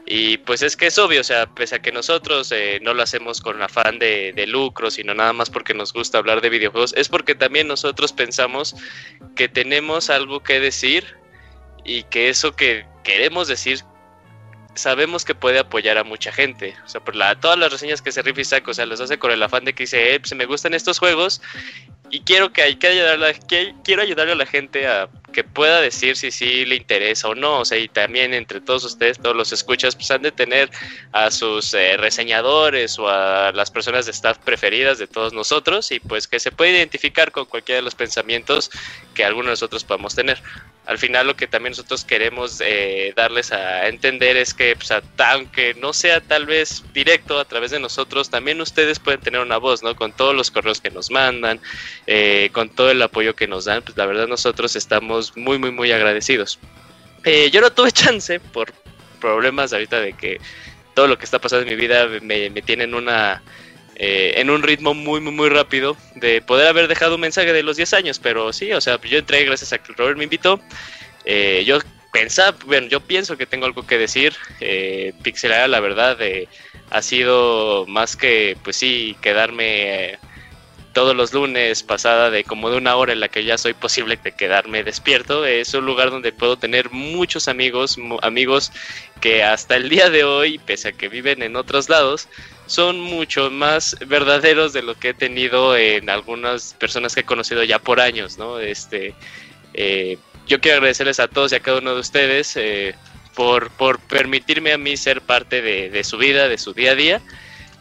[0.06, 3.04] y pues es que es obvio, o sea, pese a que nosotros eh, no lo
[3.04, 6.94] hacemos con afán de, de lucro, sino nada más porque nos gusta hablar de videojuegos,
[6.96, 8.76] es porque también nosotros pensamos
[9.36, 11.18] que tenemos algo que decir
[11.84, 13.80] y que eso que queremos decir
[14.74, 16.76] sabemos que puede apoyar a mucha gente.
[16.86, 19.20] O sea, por la, todas las reseñas que se rifa Isaac, o sea, los hace
[19.20, 21.42] con el afán de que dice, eh, pues me gustan estos juegos
[22.12, 25.44] y quiero que, hay que ayudarle, a- que- quiero ayudarle a la gente a que
[25.46, 27.60] pueda decir si sí le interesa o no.
[27.62, 30.70] O sea, y también entre todos ustedes, todos los escuchas, pues han de tener
[31.14, 36.00] a sus eh, reseñadores o a las personas de staff preferidas de todos nosotros y
[36.02, 38.70] pues que se puede identificar con cualquiera de los pensamientos
[39.16, 40.42] que algunos de nosotros podamos tener.
[40.86, 45.76] Al final lo que también nosotros queremos eh, darles a entender es que pues, aunque
[45.76, 49.84] no sea tal vez directo a través de nosotros, también ustedes pueden tener una voz,
[49.84, 49.96] ¿no?
[49.96, 51.60] Con todos los correos que nos mandan,
[52.08, 55.72] eh, con todo el apoyo que nos dan, pues la verdad nosotros estamos muy, muy,
[55.72, 56.60] muy agradecidos.
[57.26, 58.74] Eh, yo no tuve chance por
[59.20, 60.42] problemas ahorita de que
[60.96, 63.44] todo lo que está pasando en mi vida me, me tiene en una
[64.04, 67.62] eh, en un ritmo muy muy muy rápido de poder haber dejado un mensaje de
[67.62, 70.60] los 10 años pero sí o sea yo entré gracias a que Robert me invitó.
[71.24, 71.78] Eh, yo
[72.12, 74.34] pensaba bueno yo pienso que tengo algo que decir.
[74.60, 76.48] Eh, Pixelada la verdad eh,
[76.90, 80.20] ha sido más que pues sí quedarme eh,
[80.94, 84.20] todos los lunes pasada de como de una hora en la que ya soy posible
[84.22, 85.46] de quedarme despierto.
[85.46, 88.72] Es un lugar donde puedo tener muchos amigos, amigos
[89.22, 92.28] que hasta el día de hoy, pese a que viven en otros lados,
[92.66, 97.64] son mucho más verdaderos de lo que he tenido en algunas personas que he conocido
[97.64, 98.60] ya por años, ¿no?
[98.60, 99.14] Este,
[99.74, 102.96] eh, yo quiero agradecerles a todos y a cada uno de ustedes eh,
[103.36, 106.96] por, por permitirme a mí ser parte de, de su vida, de su día a
[106.96, 107.22] día.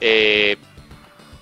[0.00, 0.56] Eh,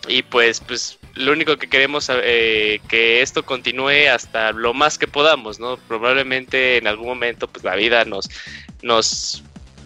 [0.09, 5.09] y pues, pues lo único que queremos eh, que esto continúe hasta lo más que
[5.09, 5.77] podamos, ¿no?
[5.77, 8.29] Probablemente en algún momento pues la vida nos
[8.83, 9.43] nos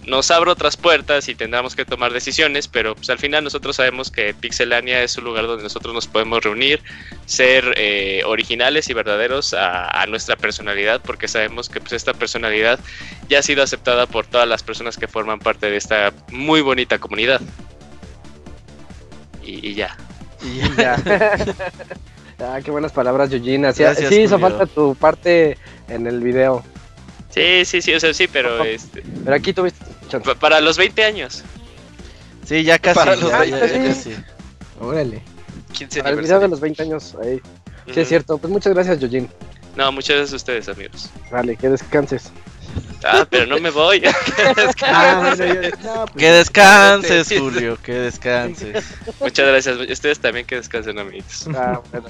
[0.06, 4.10] nos abre otras puertas y tendremos que tomar decisiones, pero pues al final nosotros sabemos
[4.10, 6.82] que Pixelania es un lugar donde nosotros nos podemos reunir,
[7.26, 12.80] ser eh, originales y verdaderos a, nuestra personalidad, porque sabemos que pues esta personalidad
[13.28, 16.98] ya ha sido aceptada por todas las personas que forman parte de esta muy bonita
[16.98, 17.40] comunidad.
[19.44, 19.96] Y, ya.
[20.44, 20.96] Y ya.
[22.40, 23.72] ah, qué buenas palabras, Eugene.
[23.72, 25.56] Sí, sí hizo falta tu parte
[25.88, 26.64] en el video.
[27.30, 29.02] Sí, sí, sí, o sea, sí, pero este.
[29.24, 29.84] Pero aquí tuviste.
[30.38, 31.42] Para los 20 años.
[32.44, 32.98] Sí, ya casi.
[32.98, 34.16] Para los ya, 20
[34.80, 35.22] Órale.
[35.72, 37.40] 15 Para el video de los 20 años, ahí.
[37.92, 38.36] Sí, es cierto.
[38.38, 39.28] Pues muchas gracias, Yojin.
[39.76, 41.08] No, muchas gracias a ustedes, amigos.
[41.30, 42.30] Vale, que descanses.
[43.04, 44.00] Ah, pero no me voy.
[44.00, 44.10] que
[44.82, 45.74] ah, descanses,
[46.16, 48.84] que descanses Julio, que descanses.
[49.20, 49.90] Muchas gracias.
[49.90, 51.48] Ustedes también que descansen, amigos.
[51.56, 52.06] Ah, bueno,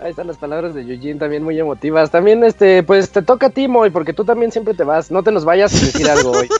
[0.00, 2.10] Ahí están las palabras de Yujin también muy emotivas.
[2.10, 5.10] También, este, pues te toca a ti, Moy, porque tú también siempre te vas.
[5.10, 6.48] No te nos vayas a decir algo hoy.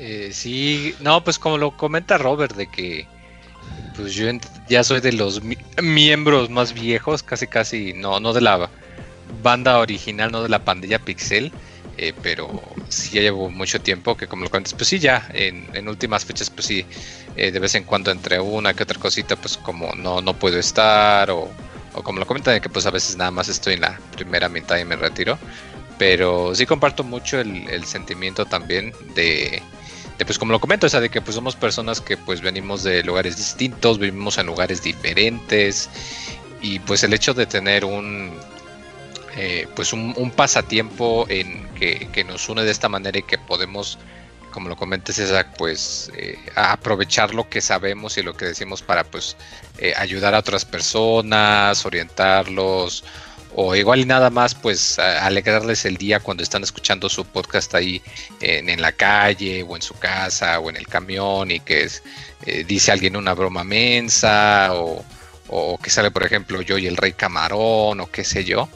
[0.00, 3.08] Eh, sí, no, pues como lo comenta Robert, de que
[3.96, 4.26] pues yo
[4.68, 5.42] ya soy de los
[5.82, 8.70] miembros más viejos, casi casi, no, no de la
[9.42, 11.50] banda original, no de la pandilla Pixel,
[11.98, 15.88] eh, pero sí ya llevo mucho tiempo que como lo comentas, pues sí ya en,
[15.88, 16.86] últimas fechas pues sí,
[17.36, 20.60] eh, de vez en cuando entre una que otra cosita pues como no, no puedo
[20.60, 21.50] estar o,
[22.04, 24.84] como lo comentan que pues a veces nada más estoy en la primera mitad y
[24.84, 25.38] me retiro,
[25.98, 29.60] pero sí comparto mucho el, sentimiento también de,
[30.24, 33.02] pues como lo comento, o sea, de que pues somos personas que pues venimos de
[33.02, 35.90] lugares distintos, vivimos en lugares diferentes
[36.62, 38.32] y pues el hecho de tener un
[39.36, 43.98] eh, pues un, pasatiempo en que, nos une de esta manera y que podemos,
[44.50, 49.04] como lo comentes César, pues eh, aprovechar lo que sabemos y lo que decimos para
[49.04, 49.36] pues
[49.78, 53.04] eh, ayudar a otras personas, orientarlos
[53.54, 58.02] o igual y nada más pues alegrarles el día cuando están escuchando su podcast ahí
[58.40, 61.88] en, la calle o en su casa o en el camión y que
[62.66, 68.00] dice alguien una broma mensa o que sale por ejemplo yo y el rey camarón
[68.00, 68.68] o qué sé yo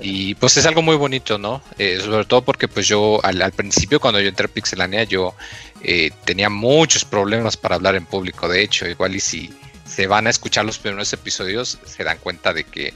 [0.00, 1.62] y pues es algo muy bonito, ¿no?
[1.78, 5.34] Eh, sobre todo porque pues yo al, principio cuando yo entré a Pixelania yo
[5.82, 8.48] eh, tenía muchos problemas para hablar en público.
[8.48, 9.52] De hecho, igual y si
[9.84, 12.94] se van a escuchar los primeros episodios se dan cuenta de que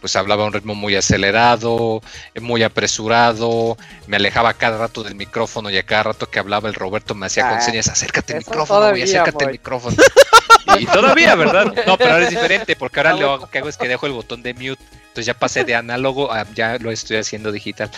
[0.00, 2.00] pues hablaba a un ritmo muy acelerado,
[2.40, 3.76] muy apresurado,
[4.06, 7.26] me alejaba cada rato del micrófono y a cada rato que hablaba el Roberto me
[7.26, 9.96] hacía con ah, señas, acércate al micrófono, y acércate al micrófono.
[10.78, 11.72] y todavía, ¿verdad?
[11.86, 14.42] No, pero ahora es diferente porque ahora lo que hago es que dejo el botón
[14.42, 17.90] de mute entonces ya pasé de análogo a ya lo estoy haciendo digital.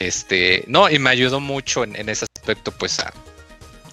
[0.00, 3.12] Este, no, y me ayudó mucho en, ese aspecto, pues a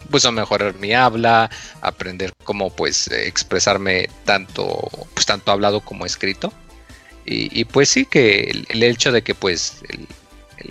[0.09, 1.49] pues a mejorar mi habla,
[1.81, 6.51] aprender cómo pues expresarme tanto, pues tanto hablado como escrito.
[7.27, 10.07] Y, pues sí que el, hecho de que pues el,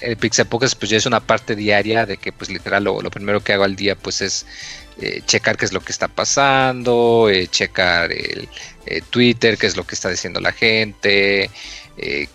[0.01, 3.53] el, Pixel pues ya es una parte diaria de que pues literal lo, primero que
[3.53, 4.47] hago al día pues es
[5.01, 8.49] eh, checar qué es lo que está pasando, eh, checar el
[8.87, 11.51] eh, Twitter, qué es lo que está diciendo la gente,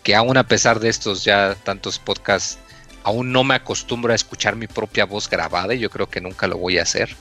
[0.03, 2.57] que aún a pesar de estos ya tantos podcasts,
[3.03, 6.47] aún no me acostumbro a escuchar mi propia voz grabada y yo creo que nunca
[6.47, 7.15] lo voy a hacer.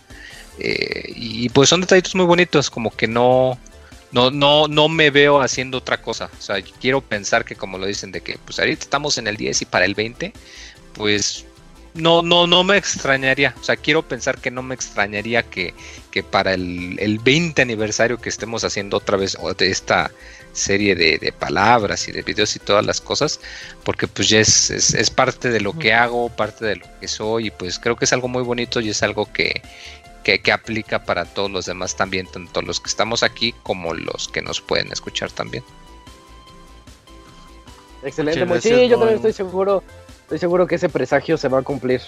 [0.59, 3.59] Y pues son detallitos muy bonitos, como que no,
[4.12, 6.31] no, no, no me veo haciendo otra cosa.
[6.39, 9.36] O sea, quiero pensar que como lo dicen de que pues ahorita estamos en el
[9.36, 10.32] 10 y para el 20,
[10.94, 11.44] pues
[11.94, 13.55] no, no, no me extrañaría.
[13.60, 15.74] O sea, quiero pensar que no me extrañaría que,
[16.10, 20.10] que para el, el 20 aniversario que estemos haciendo otra vez de esta
[20.52, 23.40] serie de, palabras y de videos y todas las cosas,
[23.85, 27.47] porque pues ya es, es, parte de lo que hago, parte de lo que soy,
[27.47, 29.62] y pues creo que es algo muy bonito y es algo que,
[30.24, 34.43] que, aplica para todos los demás también, tanto los que estamos aquí como los que
[34.43, 35.65] nos pueden escuchar también.
[38.02, 39.82] Excelente, sí, yo también estoy seguro,
[40.28, 42.02] estoy seguro que ese presagio se va a cumplir.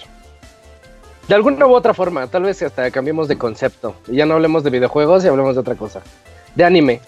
[1.27, 3.95] De alguna u otra forma, tal vez hasta cambiemos de concepto.
[4.07, 6.01] Y ya no hablemos de videojuegos y hablemos de otra cosa.
[6.55, 7.01] De anime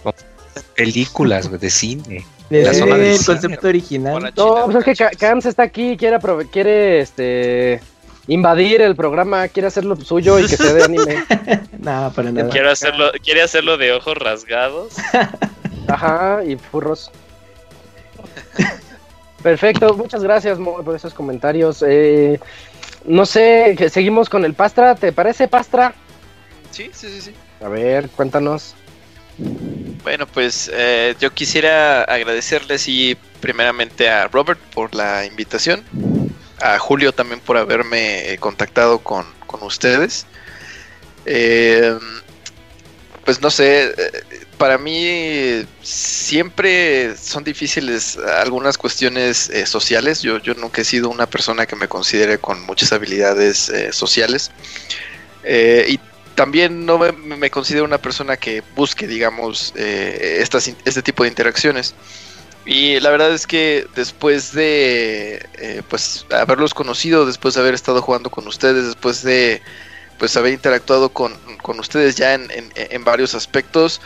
[0.75, 2.25] películas de cine.
[2.49, 4.33] la zona el concepto original.
[4.35, 6.17] No, pues es que Kams está aquí, quiere,
[6.51, 7.79] quiere este
[8.27, 11.23] invadir el programa, quiere hacerlo suyo y que sea de anime.
[11.79, 12.49] no, para nada.
[12.49, 14.93] Quiere hacerlo, quiere hacerlo de ojos rasgados.
[15.87, 17.11] Ajá, y furros.
[19.43, 21.83] Perfecto, muchas gracias por esos comentarios.
[21.85, 22.39] Eh,
[23.05, 25.93] no sé, seguimos con el Pastra, ¿te parece Pastra?
[26.71, 27.33] Sí, sí, sí, sí.
[27.61, 28.73] A ver, cuéntanos.
[30.03, 35.83] Bueno, pues eh, yo quisiera agradecerles y primeramente a Robert por la invitación,
[36.61, 39.25] a Julio también por haberme contactado con,
[39.61, 40.25] ustedes.
[41.25, 41.95] Eh,
[43.25, 44.23] pues no sé, eh,
[44.57, 50.21] para mí siempre son difíciles algunas cuestiones eh, sociales.
[50.21, 54.51] Yo, yo nunca he sido una persona que me considere con muchas habilidades sociales.
[55.45, 55.99] y
[56.35, 61.93] también no me, considero una persona que busque, digamos, estas, este tipo de interacciones.
[62.65, 68.29] Y la verdad es que después de pues haberlos conocido, después de haber estado jugando
[68.31, 69.61] con ustedes, después de
[70.23, 71.37] pues haber interactuado con,
[71.77, 73.99] ustedes ya en, en, varios aspectos.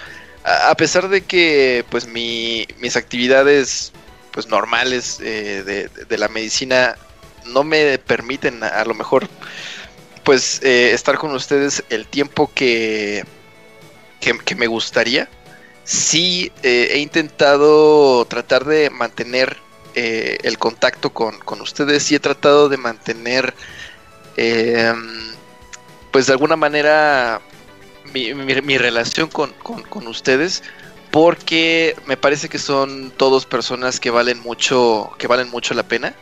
[0.44, 3.92] A, pesar de que pues mis actividades
[4.32, 6.98] pues normales eh, de, la medicina
[7.46, 9.30] no me permiten a, lo mejor
[10.24, 13.24] pues eh, estar con ustedes el tiempo que,
[14.20, 15.30] que, me gustaría.
[15.84, 19.56] Sí eh, he intentado tratar de mantener
[19.94, 23.54] el contacto con, con, ustedes y he tratado de mantener
[26.12, 27.42] pues de alguna manera
[28.14, 29.54] mi, relación con,
[30.08, 30.64] ustedes
[31.12, 36.16] porque me parece que son todos personas que valen mucho que valen mucho la pena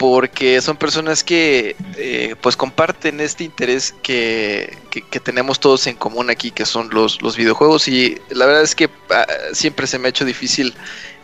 [0.00, 4.74] porque son personas que eh, pues comparten este interés que,
[5.22, 7.86] tenemos todos en común aquí que son los, los videojuegos.
[7.86, 10.72] Y la verdad es que ah, siempre se me ha hecho difícil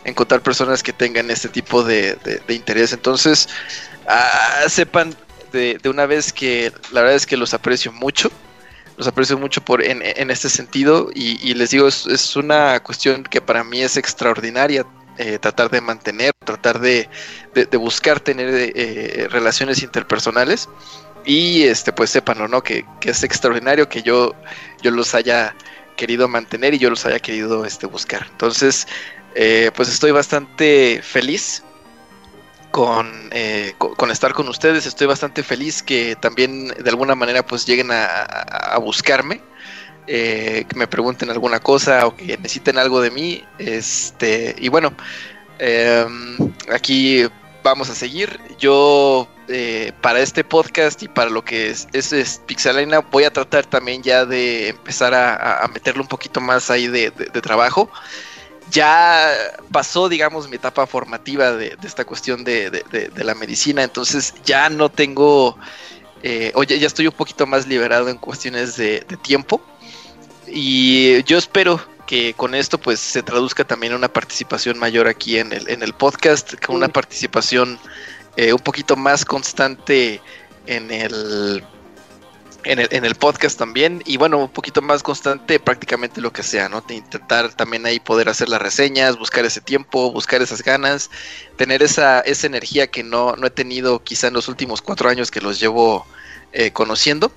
[0.05, 2.93] encontrar personas que tengan este tipo de, interés.
[2.93, 3.49] Entonces
[4.07, 5.15] ah, sepan
[5.57, 8.31] de, una vez que la verdad es que los aprecio mucho.
[8.95, 10.01] Los aprecio mucho por en,
[10.31, 14.85] este sentido y, les digo, es, una cuestión que para mí es extraordinaria.
[15.19, 17.09] Eh, tratar de mantener, tratar de,
[17.73, 20.69] buscar tener eh, relaciones interpersonales
[21.25, 22.63] y este pues sépanlo, ¿no?
[22.63, 24.33] Que, es extraordinario que yo,
[24.81, 25.55] yo los haya
[25.95, 28.27] querido mantener y yo los haya querido este, buscar.
[28.31, 28.87] Entonces,
[29.35, 31.63] eh, pues estoy bastante feliz
[33.31, 34.85] eh, con, estar con ustedes.
[34.85, 39.41] Estoy bastante feliz que también de alguna manera pues lleguen a, buscarme.
[40.09, 43.43] Eh, que me pregunten alguna cosa o que necesiten algo de mí.
[43.57, 44.93] Este, y bueno,
[45.59, 47.25] em, aquí
[47.63, 48.39] vamos a seguir.
[48.57, 53.65] Yo eh, para este podcast y para lo que es, es, Pixelina voy a tratar
[53.65, 57.89] también ya de empezar a, meterle un poquito más ahí de trabajo
[58.71, 59.33] ya
[59.71, 62.83] pasó, digamos, mi etapa formativa de, esta cuestión de,
[63.15, 65.57] la medicina, entonces ya no tengo,
[66.23, 69.61] eh, oye, ya estoy un poquito más liberado en cuestiones de, tiempo.
[70.47, 75.51] Y yo espero que con esto pues se traduzca también una participación mayor aquí en
[75.51, 77.77] el, en el podcast, con una participación
[78.37, 80.21] eh, un poquito más constante
[80.67, 81.63] en el
[82.63, 84.01] en el, en el podcast también.
[84.05, 86.81] Y bueno, un poquito más constante prácticamente lo que sea, ¿no?
[86.81, 91.09] De intentar también ahí poder hacer las reseñas, buscar ese tiempo, buscar esas ganas,
[91.55, 95.31] tener esa, esa energía que no, no he tenido quizá en los últimos cuatro años
[95.31, 96.05] que los llevo
[96.53, 97.31] eh, conociendo.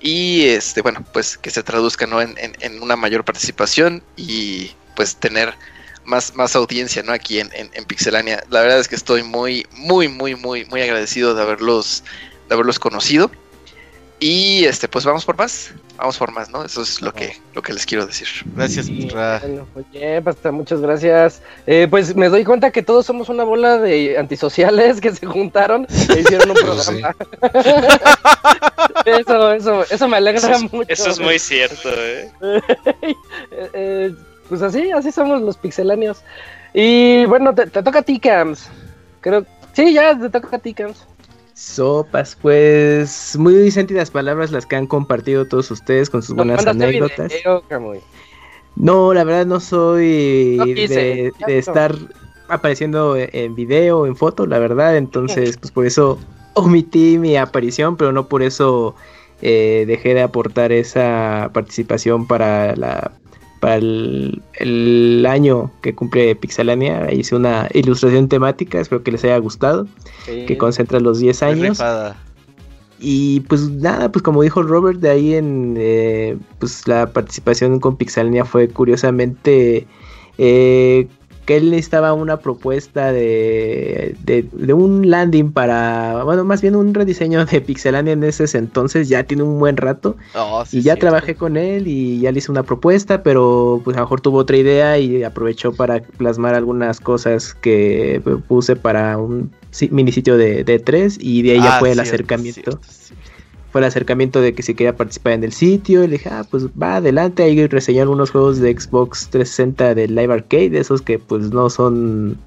[0.00, 2.20] Y este, bueno, pues que se traduzca ¿no?
[2.20, 5.54] en, en, una mayor participación y pues tener
[6.04, 7.12] más, más audiencia ¿no?
[7.12, 8.44] aquí en, en, Pixelania.
[8.50, 12.04] La verdad es que estoy muy, muy, muy, muy, muy agradecido de haberlos,
[12.48, 13.30] de haberlos conocido.
[14.18, 16.64] Y este, pues vamos por más, vamos por más, ¿no?
[16.64, 18.26] Eso es lo que, lo que les quiero decir.
[18.54, 21.42] Gracias, oye, basta, muchas gracias.
[21.66, 25.86] Eh, pues me doy cuenta que todos somos una bola de antisociales que se juntaron
[26.08, 27.14] e hicieron un programa.
[29.04, 30.86] eso, eso, eso me alegra mucho.
[30.88, 32.30] Eso es muy cierto, ¿eh?
[33.74, 34.14] eh
[34.48, 36.22] pues así, así somos los pixeláneos.
[36.72, 38.68] Y bueno, te, te toca a ti, Cams.
[39.20, 39.44] Creo,
[39.74, 41.06] sí, ya te toca a ti, Cams.
[41.56, 47.32] Sopas, pues muy sentidas palabras las que han compartido todos ustedes con sus buenas anécdotas.
[48.76, 51.96] no, la verdad no soy de, estar
[52.48, 56.18] apareciendo en video, en foto, la verdad, entonces pues por eso
[56.52, 58.94] omití mi aparición, pero no por eso
[59.40, 63.12] eh, dejé de aportar esa participación para la
[63.60, 67.12] para el, año que cumple Pixelania.
[67.12, 69.86] Hice una ilustración temática, espero que les haya gustado,
[70.26, 71.82] que concentra los 10 años.
[72.98, 77.96] Y pues nada, pues como dijo Robert, de ahí en eh, pues la participación con
[77.96, 79.86] Pixelania fue curiosamente
[80.38, 81.06] eh,
[81.46, 87.46] que él necesitaba una propuesta de, de, un landing para, bueno, más bien un rediseño
[87.46, 90.16] de Pixelania en ese entonces, ya tiene un buen rato.
[90.34, 94.00] Oh, y ya trabajé con él y ya le hice una propuesta, pero pues a
[94.00, 99.52] lo mejor tuvo otra idea y aprovechó para plasmar algunas cosas que puse para un
[99.90, 102.80] mini sitio de, de 3 y de ahí ya ah, fue el acercamiento
[103.70, 106.04] fue el acercamiento de que si quería participar en el sitio.
[106.04, 107.42] Y le dije, ah, pues va adelante.
[107.42, 112.38] Ahí reseñó algunos juegos de Xbox 360 de Live Arcade, esos que pues no son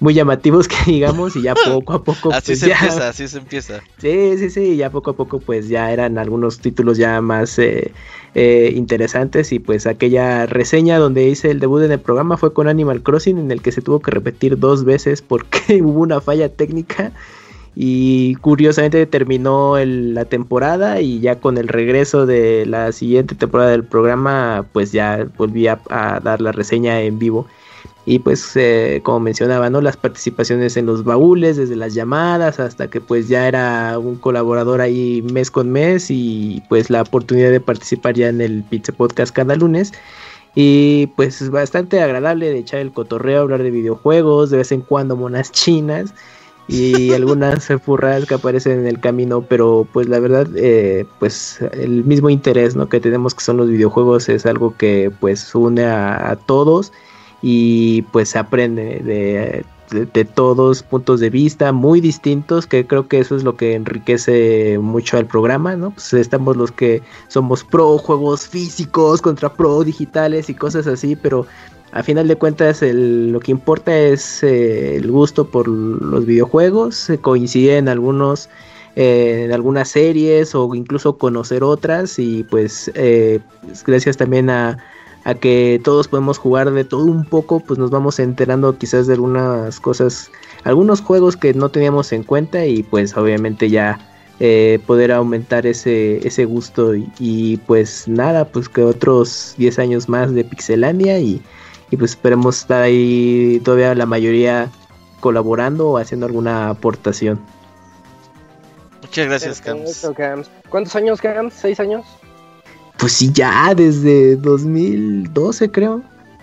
[0.00, 3.38] muy llamativos que digamos y ya poco a poco así pues, se empieza así se
[3.38, 7.58] empieza sí sí sí ya poco a poco pues ya eran algunos títulos ya más
[7.58, 7.92] eh,
[8.34, 12.68] eh, interesantes y pues aquella reseña donde hice el debut en el programa fue con
[12.68, 16.48] Animal Crossing en el que se tuvo que repetir dos veces porque hubo una falla
[16.48, 17.12] técnica
[17.80, 23.84] y curiosamente terminó la temporada y ya con el regreso de la siguiente temporada del
[23.84, 27.46] programa pues ya volví a, dar la reseña en vivo.
[28.04, 32.90] Y pues eh, como mencionaba no las participaciones en los baúles desde las llamadas hasta
[32.90, 37.60] que pues ya era un colaborador ahí mes con mes y pues la oportunidad de
[37.60, 39.92] participar ya en el Pizza Podcast cada lunes.
[40.56, 44.80] Y pues es bastante agradable de echar el cotorreo hablar de videojuegos de vez en
[44.80, 46.12] cuando monas chinas
[46.68, 52.04] y algunas furras que aparecen en el camino, pero pues la verdad, eh, pues el
[52.04, 52.88] mismo interés ¿no?
[52.88, 56.92] que tenemos que son los videojuegos es algo que pues une a, todos
[57.40, 63.20] y pues se aprende de, de, todos puntos de vista muy distintos, que creo que
[63.20, 65.92] eso es lo que enriquece mucho al programa, ¿no?
[65.92, 71.46] Pues estamos los que somos pro juegos físicos contra pro digitales y cosas así, pero
[71.92, 77.18] a final de cuentas lo que importa es eh, el gusto por los videojuegos, se
[77.18, 78.50] coincide en algunos
[78.96, 84.78] eh, en algunas series o incluso conocer otras y pues, eh, pues gracias también a,
[85.24, 89.14] a, que todos podemos jugar de todo un poco pues nos vamos enterando quizás de
[89.14, 90.30] algunas cosas
[90.64, 93.98] algunos juegos que no teníamos en cuenta y pues obviamente ya
[94.86, 100.32] poder aumentar ese, ese gusto y, y, pues nada pues que otros 10 años más
[100.32, 101.42] de Pixelania y
[101.90, 104.70] y pues esperemos estar ahí todavía la mayoría
[105.20, 107.40] colaborando o haciendo alguna aportación.
[109.02, 110.06] Muchas gracias, Cams.
[110.68, 111.54] ¿Cuántos años, Cams?
[111.54, 112.04] ¿Seis años?
[112.98, 116.02] Pues sí, ya desde 2012 creo.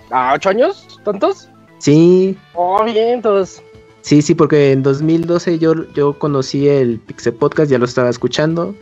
[0.09, 0.99] ¿Ah, ocho años?
[1.03, 1.49] ¿Tantos?
[1.79, 2.37] Sí.
[2.53, 3.61] Oh, bien, entonces.
[4.01, 8.75] Sí, sí, porque en 2012 yo, yo conocí el Pixel Podcast, ya lo estaba escuchando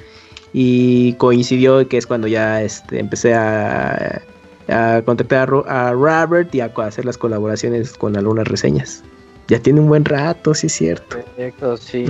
[0.53, 4.21] y coincidió que es cuando ya este, empecé a
[4.67, 9.03] a contactar a, Robert y a hacer las colaboraciones con algunas reseñas.
[9.47, 11.17] Ya tiene un buen rato, sí es cierto.
[11.17, 12.05] Perfecto, sí,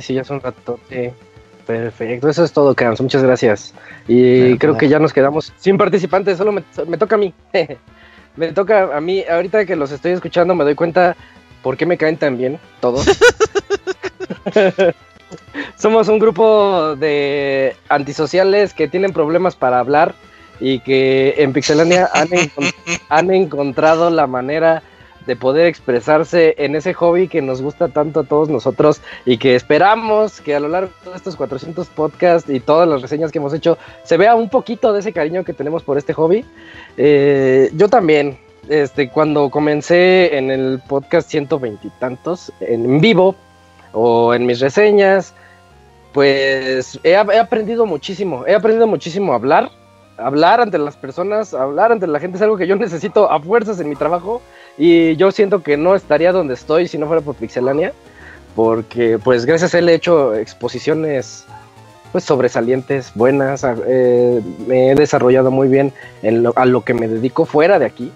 [0.00, 1.14] sí, ya es un ratote.
[1.66, 3.00] Perfecto, eso es todo, Cams.
[3.00, 3.74] Muchas gracias.
[4.06, 7.34] Y creo que ya nos quedamos sin participantes, solo me, toca a mí.
[8.36, 11.16] me toca a mí, ahorita que los estoy escuchando me doy cuenta
[11.62, 13.06] por qué me caen tan bien todos.
[15.76, 20.14] Somos un grupo de antisociales que tienen problemas para hablar
[20.60, 22.08] y que en Pixelania
[23.08, 24.82] han, encontrado la manera
[25.26, 29.54] de poder expresarse en ese hobby que nos gusta tanto a todos nosotros y que
[29.54, 33.52] esperamos que a lo largo de estos 400 podcasts y todas las reseñas que hemos
[33.52, 36.46] hecho se vea un poquito de ese cariño que tenemos por este hobby.
[36.96, 38.38] Eh, yo también,
[38.70, 43.34] este, cuando comencé en el podcast 120 y tantos, en vivo
[43.92, 45.34] o en mis reseñas,
[46.14, 49.70] pues he, he aprendido muchísimo, he aprendido muchísimo a hablar
[50.18, 53.80] hablar ante las personas, hablar ante la gente es algo que yo necesito a fuerzas
[53.80, 54.42] en mi trabajo
[54.76, 57.92] y yo siento que no estaría donde estoy si no fuera por Pixelania,
[58.54, 61.46] porque pues gracias a él he hecho exposiciones
[62.12, 65.92] pues sobresalientes, buenas, eh, me he desarrollado muy bien
[66.22, 68.12] en a lo que me dedico fuera de aquí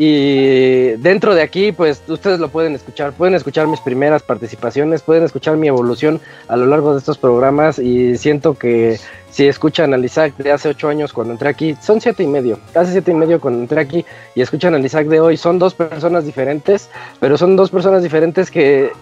[0.00, 5.24] y dentro de aquí, pues ustedes lo pueden escuchar, pueden escuchar mis primeras participaciones, pueden
[5.24, 10.04] escuchar mi evolución a lo largo de estos programas y siento que si escuchan al
[10.04, 13.14] Isaac de hace ocho años cuando entré aquí, son siete y medio, hace siete y
[13.14, 14.04] medio cuando entré aquí
[14.36, 16.88] y escuchan al Isaac de hoy, son dos personas diferentes,
[17.18, 18.92] pero son dos personas diferentes que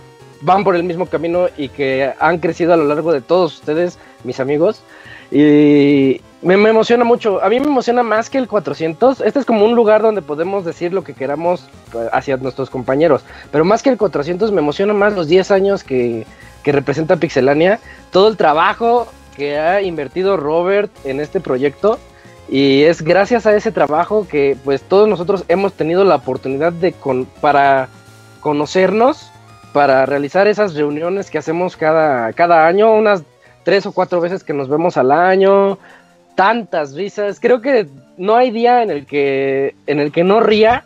[0.41, 3.99] van por el mismo camino y que han crecido a lo largo de todos ustedes,
[4.25, 4.83] mis amigos.
[5.31, 7.43] Y me, emociona mucho.
[7.43, 9.21] A mí me emociona más que el 400.
[9.21, 13.23] Este es como un lugar donde podemos decir lo que queramos eh, hacia nuestros compañeros.
[13.51, 16.27] Pero más que el 400 me emociona más los 10 años que,
[16.63, 17.81] que representa Pixelania.
[18.11, 21.99] Todo el trabajo que ha invertido Robert en este proyecto.
[22.49, 26.93] Y es gracias a ese trabajo que pues todos nosotros hemos tenido la oportunidad de
[26.93, 27.89] con, para
[28.41, 29.31] conocernos,
[29.73, 33.25] para realizar esas reuniones que hacemos cada, cada año, unas
[33.65, 35.79] tres o cuatro veces que nos vemos al año,
[36.37, 37.41] tantas risas.
[37.41, 40.85] Creo que no hay día en el que, en el que no ría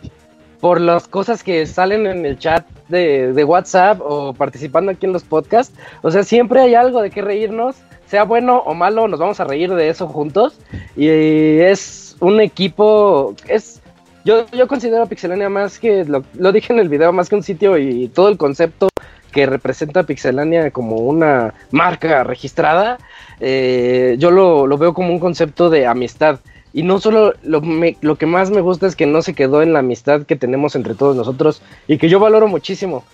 [0.61, 5.25] por las cosas que salen en el chat de, WhatsApp o participando aquí en los
[5.25, 5.77] podcasts.
[6.03, 9.45] O sea, siempre hay algo de qué reírnos, sea bueno o malo, nos vamos a
[9.45, 10.59] reír de eso juntos.
[10.97, 13.81] Y es un equipo, es
[14.25, 17.43] yo, yo considero Pixelania más que, lo, lo, dije en el video, más que un
[17.43, 18.89] sitio y todo el concepto
[19.31, 22.99] que representa Pixelania como una marca registrada,
[23.41, 26.41] eh, yo lo, veo como un concepto de amistad.
[26.73, 27.63] Y no solo lo,
[28.01, 30.77] lo, que más me gusta es que no se quedó en la amistad que tenemos
[30.77, 33.05] entre todos nosotros y que yo valoro muchísimo.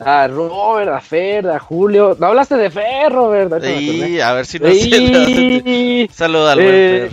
[0.00, 2.16] A Robert, a Fer, a Julio.
[2.18, 3.62] No hablaste de Fer, Robert.
[3.62, 6.08] Sí, a ver si no sí.
[6.12, 7.10] Saludos al eh,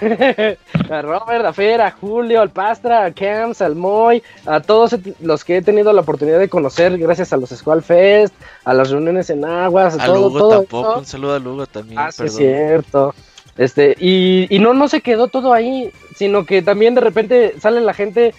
[0.90, 5.44] a Robert, a Fer, a Julio, al Pastra, a Camps, al Moy, a todos los
[5.44, 8.34] que he tenido la oportunidad de conocer gracias a los Squall Fest,
[8.64, 10.98] a las reuniones en Aguas, a, a todo, Lugo todo tampoco, eso.
[11.00, 11.98] un saludo a Lugo también.
[12.00, 12.38] Ah, sí, es perdón.
[12.38, 13.14] cierto.
[13.56, 17.80] Este, y, y no, no se quedó todo ahí, sino que también de repente sale
[17.80, 18.34] la gente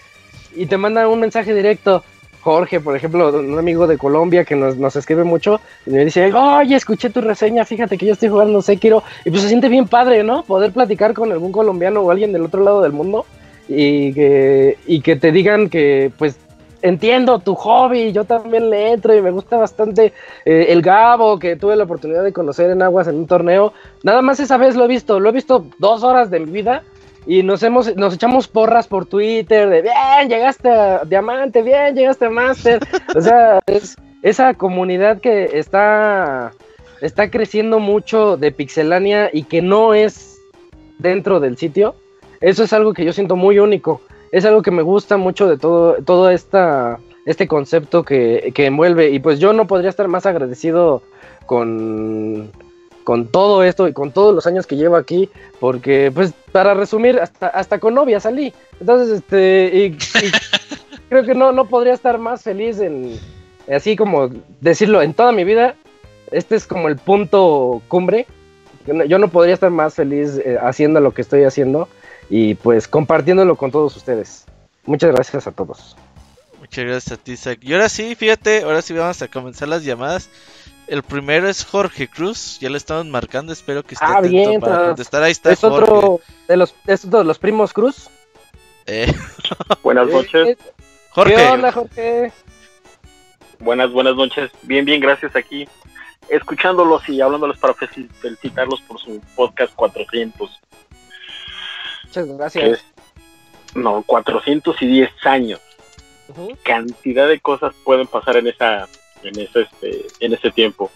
[0.54, 2.04] y te manda un mensaje directo.
[2.48, 6.32] Jorge, por ejemplo, un amigo de Colombia que nos, nos escribe mucho, y me dice,
[6.32, 9.86] oye, escuché tu reseña, fíjate que yo estoy jugando Sekiro, y pues se siente bien
[9.86, 10.44] padre, ¿no?
[10.44, 13.26] Poder platicar con algún colombiano o alguien del otro lado del mundo,
[13.68, 16.38] y que, y que te digan que, pues,
[16.80, 20.14] entiendo tu hobby, yo también le entro y me gusta bastante
[20.46, 24.22] eh, el Gabo, que tuve la oportunidad de conocer en Aguas en un torneo, nada
[24.22, 26.82] más esa vez lo he visto, lo he visto dos horas de mi vida,
[27.28, 32.26] y nos hemos nos echamos porras por Twitter de bien llegaste a diamante bien llegaste
[32.26, 32.80] a master
[33.14, 36.50] o sea es esa comunidad que está
[37.00, 40.40] está creciendo mucho de pixelania y que no es
[40.98, 41.94] dentro del sitio
[42.40, 44.00] eso es algo que yo siento muy único.
[44.30, 49.10] Es algo que me gusta mucho de todo todo esta este concepto que, que envuelve.
[49.10, 51.02] Y pues yo no podría estar más agradecido
[51.46, 52.50] con
[53.08, 55.30] con todo esto y con todos los años que llevo aquí,
[55.60, 58.52] porque pues para resumir, hasta, hasta con novia salí.
[58.80, 60.30] Entonces, este, y, y
[61.08, 63.18] creo que no, no podría estar más feliz en,
[63.74, 64.28] así como
[64.60, 65.74] decirlo, en toda mi vida,
[66.32, 68.26] este es como el punto cumbre.
[68.86, 71.88] Yo no- podría estar más feliz eh, haciendo lo que estoy haciendo
[72.28, 74.44] y pues compartiéndolo con todos ustedes.
[74.84, 75.96] Muchas gracias a todos.
[76.60, 77.58] Muchas gracias a ti, Zach.
[77.62, 80.28] Y ahora sí, fíjate, ahora sí vamos a comenzar las llamadas.
[80.88, 84.60] El primero es Jorge Cruz, ya lo estamos marcando, espero que esté Ah, atento bien,
[84.60, 85.22] para contestar.
[85.22, 85.82] Ahí está Es Jorge.
[85.92, 88.08] otro de los, es otro de los primos Cruz.
[88.86, 89.12] Eh,
[89.82, 90.56] Buenas noches,
[91.10, 92.32] Jorge, ¿Qué onda, Jorge?
[93.58, 94.50] buenas, buenas noches.
[94.62, 95.68] Bien, bien, gracias aquí.
[96.30, 100.50] Escuchándolos y hablándoles para fel- felicitarlos por su podcast 400.
[102.04, 102.64] Muchas gracias.
[102.64, 102.84] es,
[103.74, 105.60] no, 410 años.
[106.28, 106.56] Ujú.
[106.62, 108.86] Cantidad de cosas pueden pasar en esa
[109.22, 110.90] en ese, este, en ese tiempo.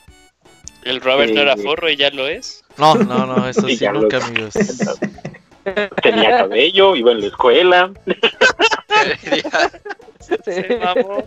[0.84, 1.62] El Robert no era Sí.
[1.62, 2.64] forro y ya lo es.
[2.76, 4.54] no, no, no, eso Sí, lo- nunca, amigos.
[6.02, 7.92] Tenía cabello, iba en la escuela.
[10.44, 11.24] Se mamó.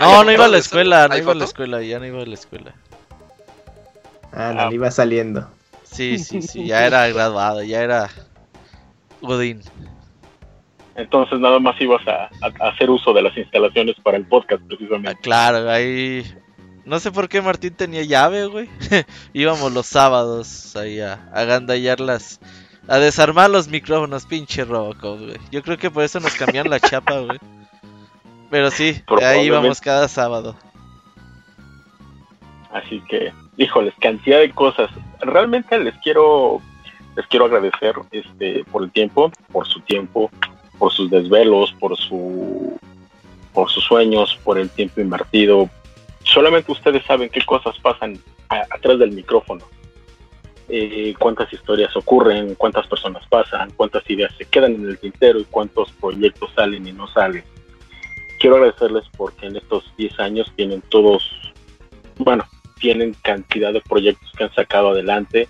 [0.00, 1.22] No, no iba a la ¿Hay escuela, no foto?
[1.22, 2.74] iba a la escuela, ya no iba a la escuela.
[4.32, 5.48] Ah, no, le iba saliendo.
[5.84, 8.08] Sí, sí, sí, ya era graduado, ya era
[9.20, 9.62] Godín.
[10.96, 14.62] Entonces nada más ibas a, a- a hacer uso de las instalaciones para el podcast
[14.62, 15.20] Ah, precisamente.
[15.22, 16.24] claro, ahí...
[16.84, 18.68] No sé por qué Martín tenía llave, güey.
[19.32, 22.40] Íbamos los sábados ahí a, a gandallar las...
[22.88, 25.36] A desarmar los micrófonos, pinche Robocop, güey.
[25.52, 27.38] Yo creo que por eso nos cambian la chapa, güey.
[28.50, 30.56] Pero sí, ahí íbamos cada sábado.
[32.72, 34.90] Así que, híjoles, cantidad de cosas.
[35.20, 36.60] Realmente les quiero
[37.16, 40.30] les quiero agradecer este por el tiempo, por su tiempo,
[40.80, 42.76] por sus desvelos, por su
[43.52, 45.68] por sus sueños, por el tiempo invertido.
[46.22, 49.64] Solamente ustedes saben qué cosas pasan atrás del micrófono.
[50.68, 55.44] Eh, cuántas historias ocurren, cuántas personas pasan, cuántas ideas se quedan en el tintero y
[55.44, 57.44] cuántos proyectos salen y no salen.
[58.38, 61.28] Quiero agradecerles porque en estos 10 años tienen todos,
[62.16, 62.44] bueno,
[62.78, 65.48] tienen cantidad de proyectos que han sacado adelante.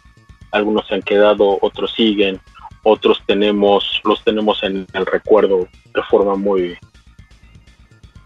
[0.51, 2.41] Algunos se han quedado, otros siguen,
[2.83, 6.77] otros tenemos, los tenemos en el recuerdo de forma muy,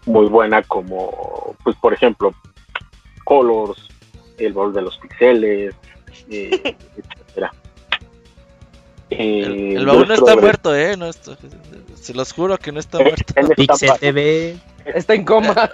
[0.05, 2.33] muy buena, como, pues, por ejemplo,
[3.23, 3.87] Colors,
[4.37, 5.75] el valor de los pixeles,
[6.29, 7.51] eh, etcétera.
[9.09, 10.97] Eh, El, el yo baúl no está muerto, eh.
[10.97, 11.37] No está-
[11.95, 13.33] se los juro que no está muerto.
[13.35, 14.57] Él está Pixel TV.
[14.85, 15.69] Está en coma.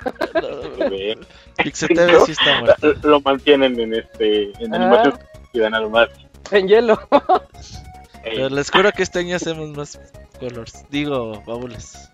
[1.64, 2.94] Pixel TV sí está muerto.
[3.08, 4.78] lo mantienen en este en Ah.
[4.78, 5.20] animación
[5.54, 6.10] y dan nada más
[6.52, 7.00] En hielo.
[8.24, 10.00] Pero les juro que este año hacemos más
[10.40, 10.86] colors.
[10.90, 12.10] Digo, baúles.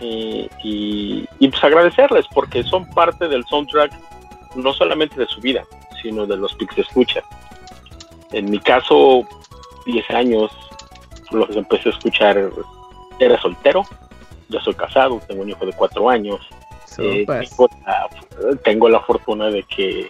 [0.00, 3.92] y, y, y, pues agradecerles porque son parte del soundtrack
[4.54, 5.64] no solamente de su vida
[6.02, 7.22] sino de los Pix escucha.
[8.32, 9.26] En mi caso
[9.86, 10.52] 10 años
[11.30, 12.50] los empecé a escuchar
[13.18, 13.82] era soltero
[14.48, 16.40] ya soy casado tengo un hijo de 4 años.
[16.98, 18.08] Eh, tengo, la,
[18.64, 20.08] tengo la fortuna de que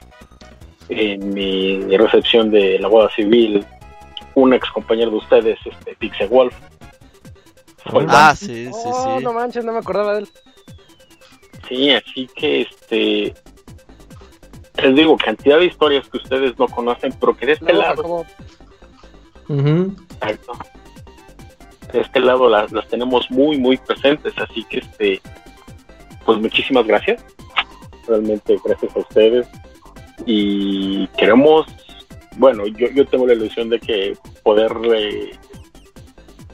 [0.89, 3.67] en mi recepción de la boda civil,
[4.41, 6.55] un ex compañero de ustedes, este Pixel Wolf,
[7.87, 9.25] fue Ah, sí, sí, Oh, sí.
[9.25, 10.29] no manches, no me acordaba de él.
[11.69, 13.35] Sí, así que este
[14.83, 18.25] les digo, cantidad de historias que ustedes no conocen, pero que de este lado,
[19.49, 20.53] exacto,
[21.93, 25.21] de este lado las, las tenemos muy, muy presentes, así que este,
[26.25, 27.25] pues muchísimas gracias,
[28.07, 29.49] realmente gracias a ustedes.
[30.27, 31.67] Y queremos
[32.39, 35.33] bueno, yo, yo tengo la ilusión de que poder eh,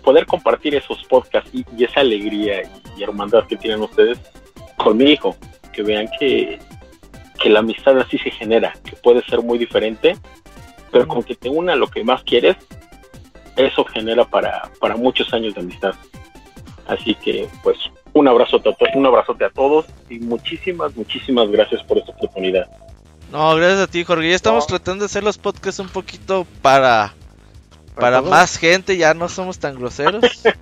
[0.02, 2.62] poder compartir esos podcasts y, esa alegría
[2.96, 4.18] y, hermandad que tienen ustedes
[4.76, 5.36] con mi hijo,
[5.72, 6.58] que vean que,
[7.40, 10.16] que la amistad así se genera, que puede ser muy diferente,
[10.92, 12.56] pero con que te una lo que más quieres,
[13.56, 15.94] eso genera para, para muchos años de amistad.
[16.86, 17.78] Así que, pues,
[18.12, 18.62] un abrazo
[18.94, 22.68] un abrazote a todos y muchísimas, muchísimas gracias por esta oportunidad.
[23.32, 24.30] No, gracias a ti, Jorge.
[24.30, 27.14] Ya estamos tratando de hacer los podcasts un poquito para
[27.94, 30.24] para más gente, ya no somos tan groseros.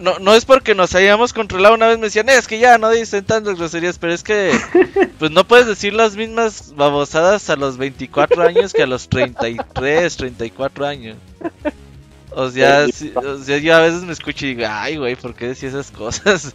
[0.00, 1.74] No, no es porque nos hayamos controlado.
[1.74, 4.58] Una vez me decían, es que ya no dicen tantas groserías, pero es que
[5.18, 10.16] pues no puedes decir las mismas babosadas a los 24 años que a los 33,
[10.16, 11.18] 34 años.
[12.30, 12.86] O sea,
[13.16, 15.90] o sea, yo a veces me escucho y digo, ay, güey, ¿por qué decía esas
[15.90, 16.54] cosas?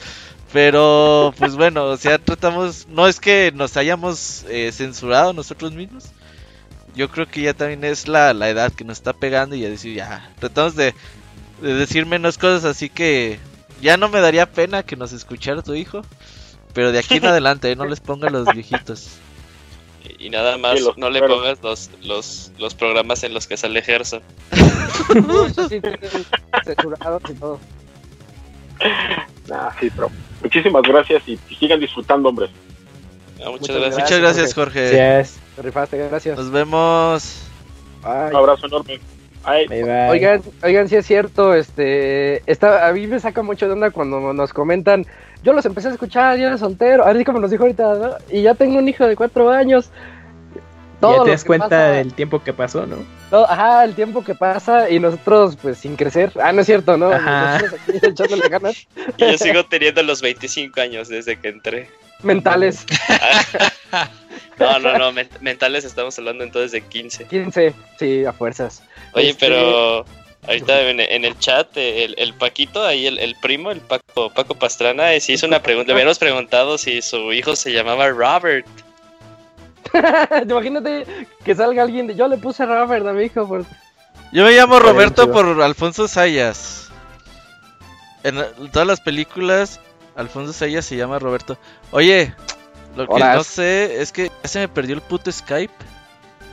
[0.51, 6.05] Pero, pues bueno, o sea, tratamos, no es que nos hayamos eh, censurado nosotros mismos,
[6.95, 9.69] yo creo que ya también es la, la edad que nos está pegando y ya
[9.69, 10.95] decir, ya, tratamos de,
[11.61, 13.39] decir menos cosas, así que
[13.79, 16.01] ya no me daría pena que nos escuchara tu hijo,
[16.73, 17.75] pero de aquí en adelante, ¿eh?
[17.75, 19.09] no les ponga los viejitos.
[20.17, 24.21] Y, nada más, no le pongas los, los, los programas en los que sale Gerson.
[25.69, 25.79] sí,
[29.95, 30.09] pero
[30.41, 32.49] muchísimas gracias y, sigan disfrutando, hombre.
[33.37, 34.03] muchas, gracias.
[34.03, 35.25] Muchas gracias, Jorge.
[35.55, 36.37] Te rifaste, gracias.
[36.37, 37.43] Nos vemos.
[38.03, 38.99] Un abrazo enorme.
[39.45, 44.33] Oigan, oigan, si es cierto, este, está, a mí me saca mucho de onda cuando
[44.33, 45.05] nos comentan,
[45.43, 48.53] yo los empecé a escuchar, yo era soltero, así como nos dijo ahorita, y ya
[48.53, 49.89] tengo un hijo de cuatro años.
[50.99, 52.97] Todo ya te das cuenta del tiempo que pasó, ¿no?
[53.45, 56.31] ajá, el tiempo que pasa y nosotros pues sin crecer.
[56.41, 57.11] Ah, no es cierto, ¿no?
[57.11, 57.61] Ajá.
[58.01, 58.87] echándole ganas.
[59.17, 61.89] yo sigo teniendo los 25 años desde que entré.
[62.23, 62.85] Mentales.
[64.59, 67.25] No, no, no, mentales estamos hablando entonces de 15.
[67.25, 68.83] 15, sí, a fuerzas.
[69.13, 70.05] Oye, este, pero
[70.45, 75.33] ahorita en, el chat, el, Paquito, ahí el, primo, el Paco, Paco Pastrana, eh, sí
[75.33, 75.87] hizo una pregunta.
[75.87, 78.67] Le habíamos preguntado si su hijo se llamaba Robert.
[80.49, 81.05] Imagínate
[81.43, 83.47] que salga alguien de yo le puse Robert a mi hijo.
[83.47, 83.65] Por...
[84.31, 86.89] Yo me llamo Roberto por Alfonso Sayas.
[88.23, 88.35] En
[88.71, 89.79] todas las películas,
[90.15, 91.57] Alfonso Sayas se llama Roberto.
[91.91, 92.33] Oye,
[92.95, 95.73] lo que no sé es que ya se me perdió el puto Skype.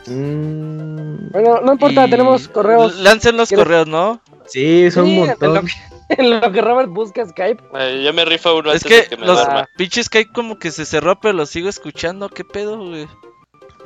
[0.06, 1.30] Mm.
[1.32, 2.96] Bueno, no importa, tenemos correos.
[2.96, 4.20] Lancen los correos, ¿no?
[4.46, 5.66] Sí, son un montón.
[6.08, 7.64] En lo, que, Robert busca Skype.
[7.74, 9.44] Eh, yo me rifo uno es que, que me los
[9.76, 12.28] pinche Skype como que se cerró, pero lo sigo escuchando.
[12.28, 13.08] ¿Qué pedo, güey?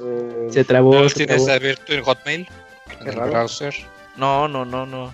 [0.02, 1.09] Eh, se trabó.
[1.09, 2.48] se tienes abierto en Hotmail?
[3.01, 3.74] ¿En el browser?
[4.16, 5.12] No, no, no, no.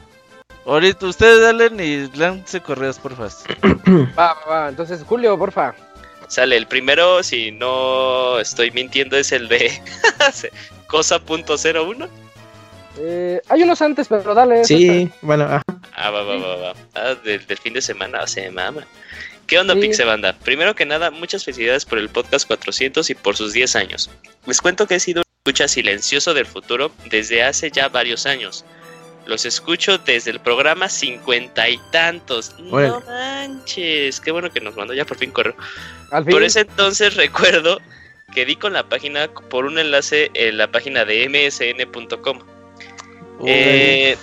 [0.65, 3.25] Ahorita ustedes dale y lance correos, porfa.
[4.19, 4.69] va, va, va.
[4.69, 5.75] Entonces, Julio, porfa.
[6.29, 9.71] Sale el primero, si no estoy mintiendo, es el de
[10.89, 12.09] cosa.01.
[12.99, 14.65] Eh, hay unos antes, pero dale.
[14.65, 15.47] Sí, bueno.
[15.95, 16.73] Ah, va, va, va, va.
[16.95, 18.87] Ah, del, fin de semana, se mama.
[19.47, 20.03] ¿Qué onda, sí.
[20.03, 20.37] Banda?
[20.45, 24.11] Primero que nada, muchas felicidades por el podcast 400 y por sus 10 años.
[24.47, 28.65] Les cuento que he sido un escucha silencioso del futuro desde hace ya varios años.
[29.27, 32.55] Los escucho desde el programa cincuenta y tantos.
[32.59, 35.55] No manches, qué bueno que nos mandó ya por fin correo.
[36.29, 37.81] Por ese entonces recuerdo
[38.35, 42.41] que di con la página por un enlace en la página de msn.com.
[43.45, 44.17] Eh,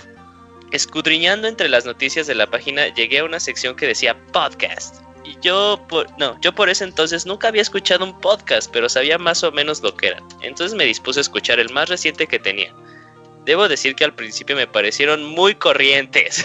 [0.72, 5.03] escudriñando entre las noticias de la página llegué a una sección que decía podcast.
[5.24, 9.18] Y yo por, no, yo por ese entonces nunca había escuchado un podcast, pero sabía
[9.18, 10.22] más o menos lo que era.
[10.42, 12.72] Entonces me dispuse a escuchar el más reciente que tenía.
[13.44, 16.44] Debo decir que al principio me parecieron muy corrientes.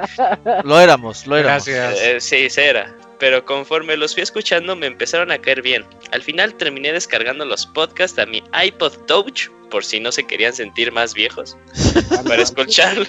[0.64, 1.66] lo éramos, lo éramos.
[1.66, 2.00] Gracias.
[2.00, 5.84] Eh, sí, sí era pero conforme los fui escuchando me empezaron a caer bien.
[6.10, 10.54] Al final terminé descargando los podcasts a mi iPod Touch, por si no se querían
[10.54, 11.56] sentir más viejos,
[12.26, 13.06] para escuchar,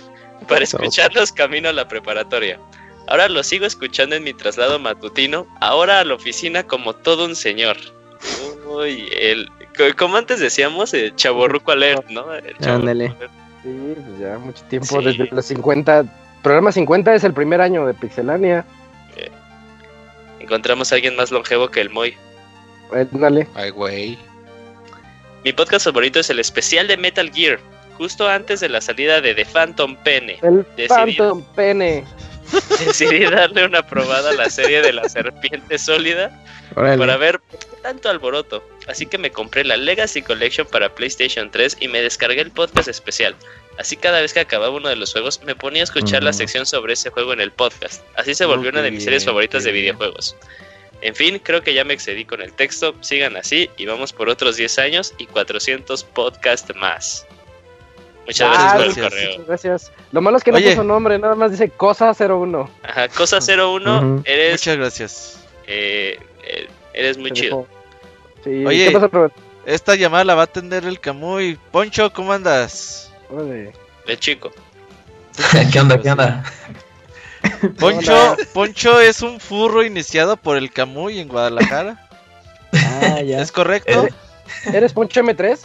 [0.48, 2.60] para escucharlos camino a la preparatoria.
[3.08, 7.36] Ahora los sigo escuchando en mi traslado matutino, ahora a la oficina como todo un
[7.36, 7.78] señor.
[8.68, 9.50] Uy, el,
[9.98, 12.26] como antes decíamos, el chaborruco alert, ¿no?
[12.66, 13.10] Ándale.
[13.64, 16.06] Sí, pues ya mucho tiempo, desde los 50.
[16.42, 18.66] Programa 50 es el primer año de Pixelania
[20.52, 22.14] encontramos a alguien más longevo que el Moy.
[23.12, 23.48] Dale.
[23.56, 24.18] Ay, güey.
[25.46, 27.58] Mi podcast favorito es el especial de Metal Gear,
[27.98, 30.40] justo antes de la salida de The Phantom Pene.
[30.42, 32.04] El Phantom Pene.
[32.86, 36.32] Decidí darle una probada a la serie de la serpiente sólida
[36.76, 37.42] para ver
[37.82, 38.64] tanto alboroto.
[38.88, 42.88] Así que me compré la Legacy Collection para PlayStation 3 y me descargué el podcast
[42.88, 43.36] especial.
[43.78, 46.66] Así cada vez que acababa uno de los juegos me ponía a escuchar la sección
[46.66, 48.04] sobre ese juego en el podcast.
[48.16, 50.36] Así se volvió una de mis series favoritas de videojuegos.
[51.02, 52.96] En fin, creo que ya me excedí con el texto.
[53.02, 57.26] Sigan así y vamos por otros 10 años y 400 podcasts más.
[58.26, 59.10] Muchas gracias Ah, por el gracias.
[59.10, 59.30] correo.
[59.32, 59.92] Muchas gracias.
[60.12, 60.70] Lo malo es que no Oye.
[60.72, 62.70] puso nombre, nada más dice cosa 01.
[62.84, 64.22] Ajá, cosa 01, Ujú.
[64.26, 65.40] eres, Muchas gracias.
[65.68, 67.68] eh, eh, eres muy Se chido.
[68.44, 68.86] Sí, Oye.
[68.88, 69.34] ¿qué pasa, Robert?
[69.66, 71.58] Esta llamada la va a atender el Camuy.
[71.72, 73.12] Poncho, ¿cómo andas?
[73.30, 73.74] Órale.
[74.08, 74.52] De chico.
[75.72, 76.02] ¿Qué onda?
[76.02, 76.44] ¿Qué onda?
[77.80, 82.08] Poncho, Poncho es un furro iniciado por el Camuy en Guadalajara.
[82.74, 83.42] Ah, ya.
[83.42, 84.06] ¿Es correcto?
[84.08, 84.14] Eh,
[84.74, 85.60] ¿Eres Poncho M3?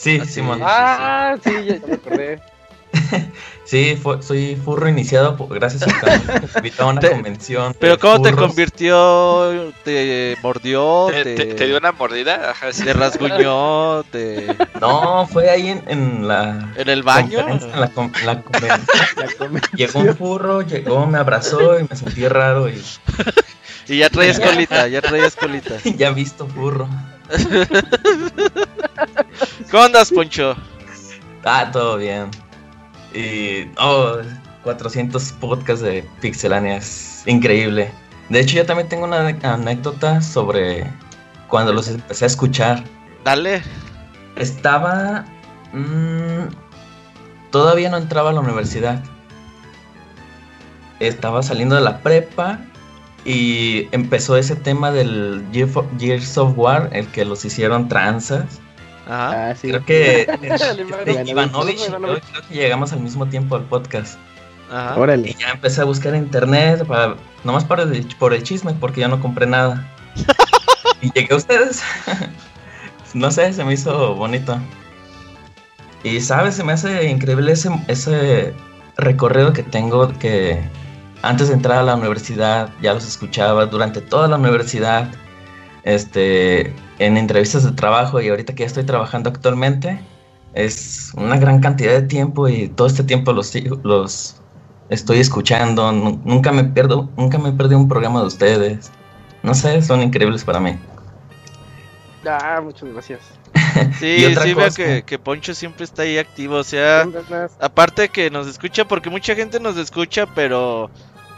[0.00, 0.32] Sí, Ah, sí.
[0.32, 0.60] Simón.
[0.62, 2.40] Ah, sí, ya, ya me acordé.
[3.64, 5.86] Sí, soy furro iniciado por- gracias a
[6.56, 7.72] invitó a una Te- convención.
[7.78, 9.72] Pero ¿cómo te convirtió?
[9.84, 11.06] ¿Te mordió?
[11.12, 12.50] ¿Te, ¿Te, te- te dio una mordida?
[12.50, 12.82] Ajá, sí.
[12.82, 14.02] te rasguñó?
[14.10, 14.56] ¿Te...
[14.80, 16.72] No, fue ahí en, en la.
[16.74, 17.38] ¿En el baño?
[17.46, 18.86] conferencia, En la, con- la convención.
[19.16, 22.82] La Llegó un furro, llegó, me abrazó y me sentí raro y
[23.86, 25.76] Y ya traías colita, ya traías colita.
[25.96, 26.88] ya visto furro.
[29.70, 30.56] ¿Cómo andas, Poncho?
[31.44, 32.30] Ah, todo bien.
[33.14, 33.68] Y.
[33.78, 34.16] Oh,
[34.64, 36.76] 400 podcasts de Pixelania.
[36.76, 37.90] Es increíble.
[38.28, 40.86] De hecho, yo también tengo una anécdota sobre
[41.48, 42.84] cuando los empecé a escuchar.
[43.24, 43.62] Dale.
[44.36, 45.24] Estaba.
[45.72, 46.48] mm,
[47.50, 49.02] todavía no entraba a la universidad.
[51.00, 52.60] Estaba saliendo de la prepa.
[53.24, 58.60] Y empezó ese tema del Gears of War, el que los hicieron tranzas.
[59.06, 59.50] Ajá.
[59.50, 59.68] Ah, sí.
[59.68, 61.30] Creo que este.
[61.30, 64.18] Ivanovich y yo creo que llegamos al mismo tiempo al podcast.
[64.70, 64.94] Ajá.
[64.96, 65.36] Y Órale.
[65.38, 69.08] ya empecé a buscar en internet, para, nomás para el- por el chisme, porque ya
[69.08, 69.86] no compré nada.
[71.02, 71.82] y llegué a ustedes.
[73.14, 74.58] no sé, se me hizo bonito.
[76.02, 78.54] Y sabes, se me hace increíble ese, ese
[78.96, 80.62] recorrido que tengo que
[81.22, 85.12] antes de entrar a la universidad ya los escuchaba durante toda la universidad.
[85.82, 90.00] Este, en entrevistas de trabajo y ahorita que ya estoy trabajando actualmente,
[90.52, 94.42] es una gran cantidad de tiempo y todo este tiempo los, los
[94.90, 95.92] estoy escuchando.
[95.92, 98.90] nu- Nunca me pierdo, nunca me perdí un programa de ustedes.
[99.42, 100.78] No sé, son increíbles para mí.
[102.24, 103.20] Ah, muchas gracias.
[104.14, 104.74] Y Sí, otra sí, veo cosa.
[104.74, 106.56] que, que Poncho siempre está ahí activo.
[106.56, 107.06] O sea,
[107.58, 110.90] aparte que nos escucha, porque mucha gente nos escucha, pero.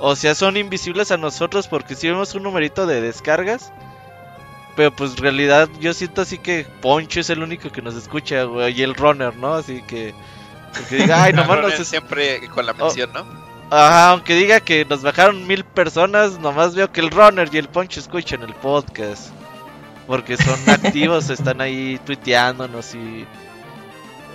[0.04, 3.72] O sea, son invisibles a nosotros porque si vemos un numerito de descargas.
[4.74, 8.44] Pero pues en realidad yo siento así que Poncho es el único que nos escucha,
[8.44, 9.54] güey, y el runner, ¿no?
[9.54, 10.12] Así que.
[10.90, 13.24] Diga, ay, nomás nos es- Siempre con la mención, ¿no?
[13.70, 17.68] Ajá, aunque diga que nos bajaron mil personas, nomás veo que el runner y el
[17.68, 19.28] Poncho escuchan el podcast.
[20.06, 23.24] Porque son activos, están ahí tuiteándonos y...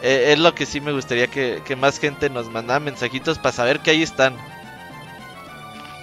[0.02, 3.52] eh, es lo que sí me gustaría que, que más gente nos mandara mensajitos para
[3.52, 4.35] saber que ahí están.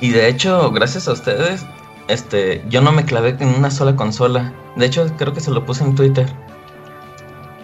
[0.00, 1.64] Y de hecho, gracias a ustedes,
[2.08, 4.52] este, yo no me clavé en una sola consola.
[4.76, 6.26] De hecho, creo que se lo puse en Twitter.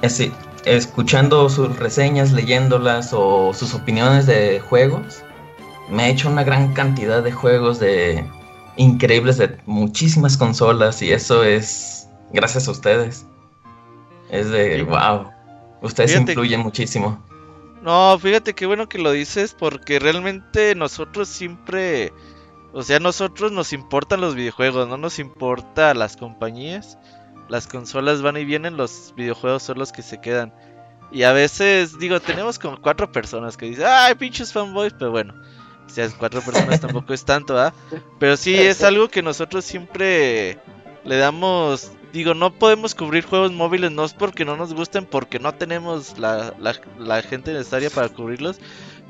[0.02, 0.32] Así,
[0.65, 5.23] escuchando sus reseñas, leyéndolas o sus opiniones de juegos,
[5.90, 8.24] me he hecho una gran cantidad de juegos de
[8.77, 13.27] increíbles de muchísimas consolas y eso es gracias a ustedes.
[14.31, 15.27] Es de wow.
[15.82, 17.19] Ustedes Fíjate- influyen muchísimo.
[17.82, 22.12] No, fíjate qué bueno que lo dices porque realmente nosotros siempre...
[22.73, 26.98] O sea, nosotros nos importan los videojuegos, no nos importa las compañías.
[27.48, 30.55] Las consolas van y vienen, los videojuegos son los que se quedan.
[31.11, 35.35] Y a veces, digo, tenemos como cuatro personas que dicen, ay, pinches fanboys, pero bueno,
[35.85, 37.74] o sea, cuatro personas tampoco es tanto, ¿ah?
[38.20, 40.61] Pero sí es algo que nosotros siempre
[41.05, 45.39] le damos, digo, no podemos cubrir juegos móviles, no es porque no nos gusten, porque
[45.39, 48.59] no tenemos la, la, la gente necesaria para cubrirlos,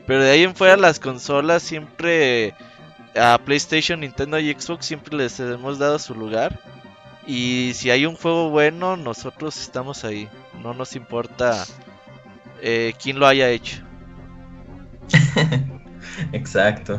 [0.06, 2.55] pero de ahí en fuera las consolas siempre
[3.16, 6.60] a PlayStation, Nintendo y Xbox siempre les hemos dado su lugar.
[7.27, 10.28] Y si hay un juego bueno, nosotros estamos ahí.
[10.52, 11.64] No nos importa
[12.60, 13.82] eh, quién lo haya hecho.
[16.32, 16.98] Exacto.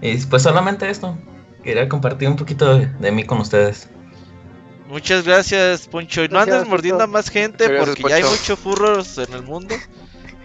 [0.00, 1.18] Y pues solamente esto.
[1.62, 3.90] Quería compartir un poquito de, de mí con ustedes.
[4.92, 6.22] Muchas gracias, Poncho.
[6.22, 9.42] Y no andes mordiendo a más gente Gracias, porque ya hay muchos furros en el
[9.42, 9.74] mundo.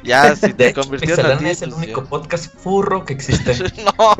[0.03, 2.09] Ya, si De te ti, Pixelania es el único ya.
[2.09, 3.51] podcast furro que existe.
[3.83, 4.15] No,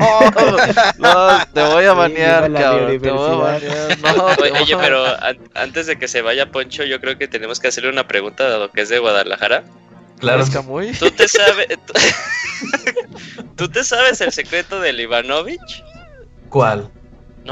[0.98, 3.00] no, te voy a banear, cabrón.
[3.00, 3.96] Te voy a biodiversidad.
[3.96, 3.98] banear.
[4.16, 7.16] No, Oye, voy oye, a- pero an- antes de que se vaya Poncho, yo creo
[7.16, 9.64] que tenemos que hacerle una pregunta dado que es de Guadalajara.
[10.18, 10.42] Claro.
[10.42, 10.92] ¿Es Camuy?
[10.92, 11.68] ¿Tú te sabes
[13.56, 15.82] ¿Tú te sabes el secreto del Ivanovich?
[16.50, 16.90] ¿Cuál?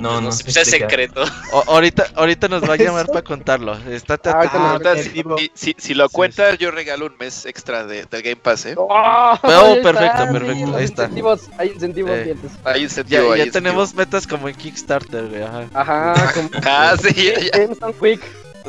[0.01, 1.25] No, No, pues no, pues es secreto.
[1.53, 3.77] O- ahorita, ahorita nos va a llamar para contarlo.
[3.89, 8.37] Estate Ah, si, si- si- lo cuentas, yo regalo un mes extra de, del Game
[8.37, 8.75] Pass, ¿eh?
[8.77, 8.87] ¡Oh!
[8.89, 11.03] Oh, ahí perfecto, está, perfecto, sí, ahí está.
[11.05, 12.37] Incentivos, hay incentivos, Eh.
[12.65, 13.53] Hay Ya, incentivo, ya hay incentivo.
[13.53, 15.43] tenemos metas como en Kickstarter, güey.
[15.43, 15.67] Ajá.
[16.13, 17.63] Ajá, como Ah, sí, ya, ya.
[17.65, 18.21] Instant Quick.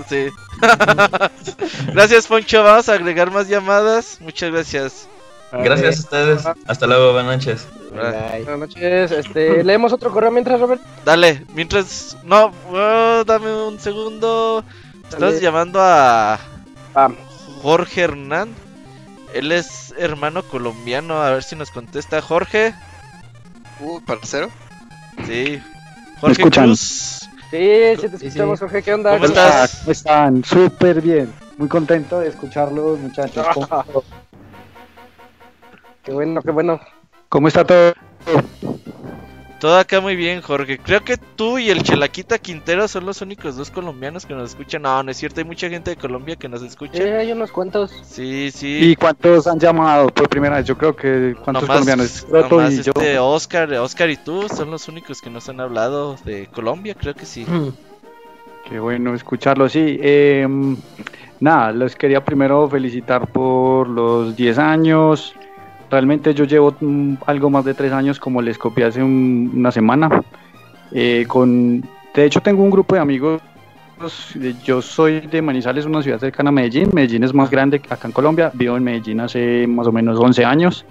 [0.07, 0.27] Sí.
[1.93, 2.63] gracias, Poncho.
[2.63, 4.17] Vamos a agregar más llamadas.
[4.21, 5.07] Muchas gracias.
[5.51, 6.43] Gracias a ustedes.
[6.67, 7.67] Hasta luego, buenas noches.
[7.91, 9.11] Buenas noches.
[9.11, 10.81] Este, leemos otro correo mientras, Robert.
[11.05, 12.17] Dale, mientras.
[12.23, 14.63] No, oh, dame un segundo.
[15.03, 15.39] Estás Dale.
[15.39, 16.37] llamando a
[16.95, 17.09] Ah,
[17.61, 18.49] Jorge Hernán.
[19.33, 21.21] Él es hermano colombiano.
[21.21, 22.21] A ver si nos contesta.
[22.21, 22.73] Jorge.
[23.79, 24.49] Uh, parcero.
[25.25, 25.61] Sí.
[26.19, 26.65] Jorge escuchan?
[26.65, 27.29] Cruz.
[27.51, 28.65] sí, sí te escuchamos, sí.
[28.65, 28.83] Jorge.
[28.83, 29.11] ¿Qué onda?
[29.11, 29.77] ¿Cómo ¿Cómo estás?
[29.79, 30.43] ¿Cómo están?
[30.43, 31.31] Súper bien.
[31.57, 33.45] Muy contento de escucharlos, muchachos.
[36.07, 36.79] ¿Cómo, Qué bueno, qué bueno.
[37.29, 37.93] cómo está todo?
[39.59, 40.77] Todo acá muy bien, Jorge.
[40.77, 44.83] Creo que tú y el Chelaquita Quintero son los únicos dos colombianos que nos escuchan.
[44.83, 45.39] No, no es cierto.
[45.41, 46.93] Hay mucha gente de Colombia que nos escucha.
[46.93, 47.91] Sí, hay unos cuantos.
[48.05, 48.91] Sí, sí.
[48.91, 50.65] ¿Y cuántos han llamado por primera vez?
[50.65, 52.27] Yo creo que cuántos Nomás- colombianos.
[52.29, 52.91] Nomás y yo.
[52.95, 57.15] este Oscar, Oscar y tú son los únicos que nos han hablado de Colombia, creo
[57.15, 57.43] que sí.
[58.69, 59.97] Qué bueno escucharlo, sí.
[59.99, 60.47] Eh,
[61.39, 65.33] nada, les quería primero felicitar por los 10 años.
[65.89, 66.75] Realmente yo llevo
[67.25, 70.21] algo más de 3 años, como les copié hace un- una semana.
[70.91, 71.81] Eh, con,
[72.13, 73.41] de hecho, tengo un grupo de amigos.
[74.41, 76.89] eh, Yo soy de Manizales, una ciudad cercana a Medellín.
[76.93, 78.51] Medellín es más grande que acá en Colombia.
[78.53, 80.85] Vivo en Medellín hace más o menos 11 años.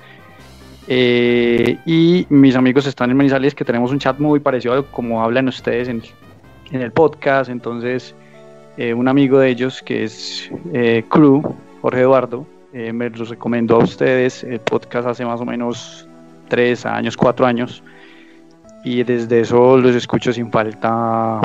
[0.89, 5.23] Eh, y mis amigos están en Manizales, que tenemos un chat muy parecido a como
[5.23, 6.03] hablan ustedes en,
[6.73, 7.51] en el podcast.
[7.51, 8.15] Entonces,
[8.77, 11.43] eh, un amigo de ellos que es eh, Crew,
[11.83, 16.09] Jorge Eduardo, eh, me los recomendó a ustedes el podcast hace más o menos
[16.49, 17.83] tres años, cuatro años.
[18.85, 21.41] Y desde eso los escucho sin falta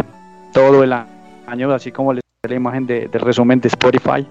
[0.53, 4.25] todo el año, así como la imagen de, del resumen de Spotify.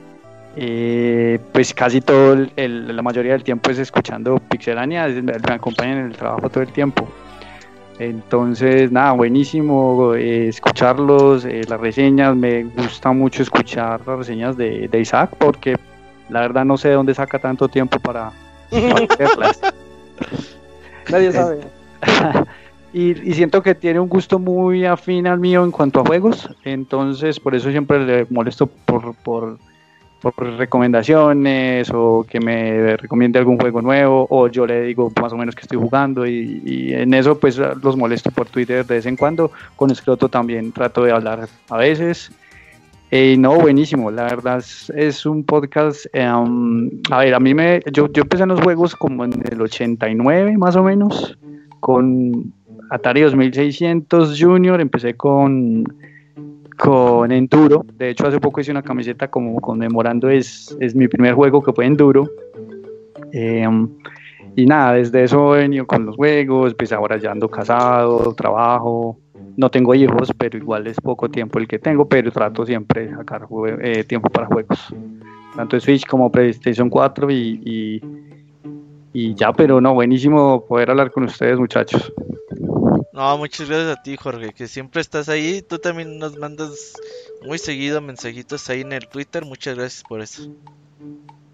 [0.57, 6.17] Eh, pues casi todo, la mayoría del tiempo es escuchando Pixelania, me acompañan en el
[6.17, 7.09] trabajo todo el tiempo.
[7.99, 14.89] Entonces, nada, buenísimo eh, escucharlos, eh, las reseñas, me gusta mucho escuchar las reseñas de
[14.99, 15.77] Isaac porque
[16.31, 18.33] la verdad no sé de dónde saca tanto tiempo para,
[18.71, 19.61] para hacerlas.
[21.11, 21.61] Nadie sabe.
[22.93, 26.49] y, y siento que tiene un gusto muy afín al mío en cuanto a juegos,
[26.65, 29.59] entonces por eso siempre le molesto por, por,
[30.21, 35.37] por recomendaciones o que me recomiende algún juego nuevo o yo le digo más o
[35.37, 39.07] menos que estoy jugando y, y en eso pues los molesto por Twitter de vez
[39.07, 42.31] en cuando, con Scroto también trato de hablar a veces.
[43.11, 44.65] Eh, no, buenísimo, la verdad
[44.95, 48.95] es, un podcast, em, a ver, a mí me, yo, yo empecé en los juegos
[48.95, 51.37] como en el 89 más o menos,
[51.81, 52.53] con
[52.91, 55.85] Atari 2600 Junior, empecé con,
[56.79, 61.35] con Enduro, de hecho hace poco hice una camiseta como conmemorando, es, es mi primer
[61.35, 62.31] juego que fue Enduro,
[63.33, 63.89] Em,
[64.57, 69.19] y nada, desde eso he venido con los juegos, pues ahora ya ando casado, trabajo,
[69.57, 73.15] no tengo hijos, pero igual es poco tiempo el que tengo, pero trato siempre de
[73.15, 73.47] sacar
[73.83, 74.95] eh, tiempo para juegos,
[75.57, 78.01] tanto Switch como PlayStation 4 y, y,
[79.13, 82.13] y ya, pero no, buenísimo poder hablar con ustedes muchachos.
[83.13, 85.63] No, muchas gracias a ti, Jorge, que siempre estás ahí.
[85.63, 86.95] Tú también nos mandas
[87.45, 89.45] muy seguido mensajitos ahí en el Twitter.
[89.45, 90.51] Muchas gracias por eso.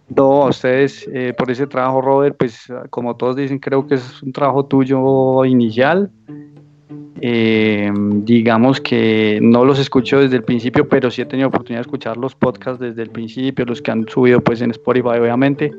[0.09, 4.23] No, a ustedes eh, por ese trabajo, Robert, pues como todos dicen, creo que es
[4.23, 6.11] un trabajo tuyo inicial.
[7.21, 11.83] Eh, digamos que no los escucho desde el principio, pero sí he tenido oportunidad de
[11.83, 15.73] escuchar los podcasts desde el principio, los que han subido pues en Spotify obviamente,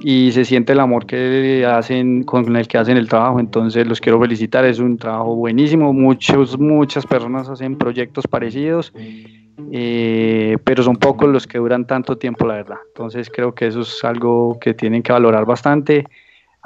[0.00, 4.00] y se siente el amor que hacen con el que hacen el trabajo, entonces los
[4.00, 8.92] quiero felicitar, es un trabajo buenísimo, muchos, muchas personas hacen proyectos parecidos,
[9.72, 13.82] eh, pero son pocos los que duran tanto tiempo, la verdad, entonces creo que eso
[13.82, 16.06] es algo que tienen que valorar bastante.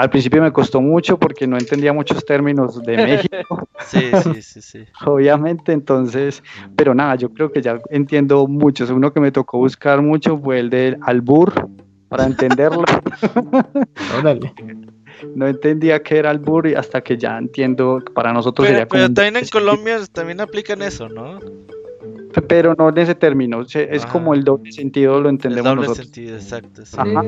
[0.01, 2.97] Al principio me costó mucho porque no entendía muchos términos de
[3.37, 4.79] México, Sí, sí, sí, sí.
[5.05, 6.43] obviamente, entonces,
[6.75, 8.89] pero nada, yo creo que ya entiendo muchos.
[8.89, 11.53] Uno que me tocó buscar mucho fue el del albur
[12.09, 12.85] para entenderlo.
[14.19, 14.55] Órale.
[15.35, 19.03] no entendía qué era albur y hasta que ya entiendo, para nosotros Pero, sería como
[19.03, 21.39] pero también en doble Colombia también aplican eso, ¿no?
[22.49, 26.07] pero no en ese término, es como el doble sentido, lo El entendemos doble nosotros.
[26.07, 26.87] sentido, exacto.
[26.87, 26.97] sí.
[26.97, 27.25] Ajá.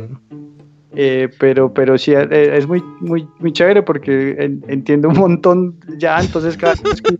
[0.94, 5.81] Eh, pero pero sí eh, es muy muy muy chévere porque en- entiendo un montón
[5.97, 7.16] ya entonces cada vez que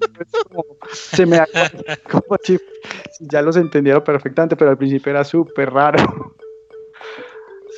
[0.51, 1.71] como- se me hace
[2.11, 2.59] como si,
[3.21, 6.35] ya los entendiera perfectamente pero al principio era súper raro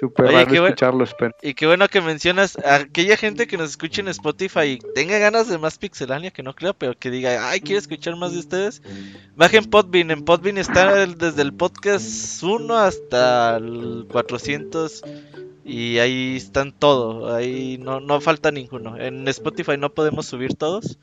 [0.00, 4.00] súper raro escucharlos pero Y qué bueno que mencionas a aquella gente que nos escuche
[4.00, 7.60] en Spotify y tenga ganas de más Pixelania, que no creo, pero que diga, ay,
[7.60, 8.82] quiero escuchar más de ustedes.
[9.36, 10.10] Bajen Podbean.
[10.10, 15.02] En Podbean está el- desde el podcast 1 hasta el 400
[15.64, 17.34] y ahí están todo.
[17.34, 18.98] Ahí no, no falta ninguno.
[18.98, 20.98] En Spotify no podemos subir todos.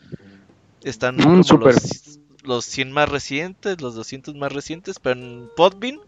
[0.83, 5.99] Están Mm, como los los 100 más recientes, los 200 más recientes, pero en Podbean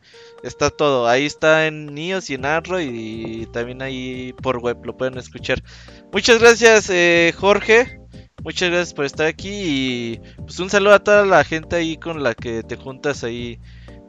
[0.43, 1.07] está todo.
[1.07, 5.63] Ahí está en iOS y en Android y también ahí por web lo pueden escuchar.
[6.11, 7.99] Muchas gracias eh, Jorge,
[8.43, 12.23] muchas gracias por estar aquí y pues un saludo a toda la gente ahí con
[12.23, 13.59] la que te juntas ahí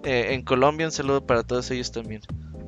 [0.05, 2.23] eh, en Colombia, un saludo para todos ellos también.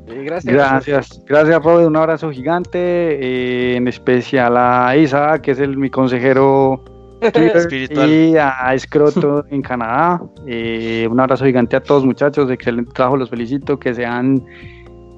[0.06, 0.54] Gracias.
[0.54, 5.90] Gracias, gracias Robert, un abrazo gigante, eh, en especial a Isa, que es el, mi
[5.90, 6.84] consejero
[7.20, 8.10] Twitter, Espiritual.
[8.10, 10.20] y a Escroto en Canadá.
[10.46, 14.42] Eh, un abrazo gigante a todos muchachos, excelente trabajo, los felicito, que sean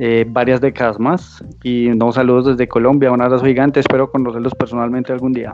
[0.00, 1.42] eh, varias décadas más.
[1.62, 5.52] Y unos saludos desde Colombia, un abrazo gigante, espero conocerlos personalmente algún día.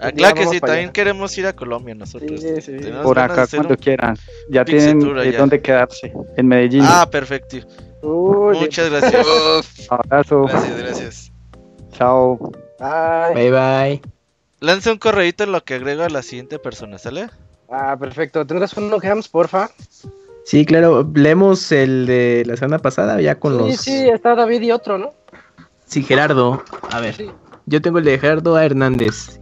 [0.00, 0.92] Ah, claro que sí, también allá.
[0.92, 2.40] queremos ir a Colombia nosotros.
[2.40, 2.76] Sí, sí.
[2.76, 4.16] Tenemos Por acá cuando un- quieran.
[4.48, 6.84] Ya tienen eh, dónde quedarse, en Medellín.
[6.86, 7.56] Ah, perfecto.
[8.02, 9.26] Uy, Muchas gracias.
[9.26, 11.32] Uf, abrazo, gracias, gracias.
[11.92, 12.36] chao.
[12.78, 13.34] Bye.
[13.34, 14.02] Bye bye.
[14.60, 17.28] Lanza un correíto en lo que agrego a la siguiente persona, ¿sale?
[17.70, 18.46] Ah, perfecto.
[18.46, 19.70] ¿Tendrás uno, Hams, porfa?
[20.44, 23.76] Sí, claro, leemos el de la semana pasada ya con Sí, los...
[23.80, 25.12] sí, está David y otro, ¿no?
[25.84, 26.62] Sí, Gerardo.
[26.90, 27.30] A ver, Sí.
[27.66, 28.64] yo tengo el de Gerardo A.
[28.64, 29.38] Hernández.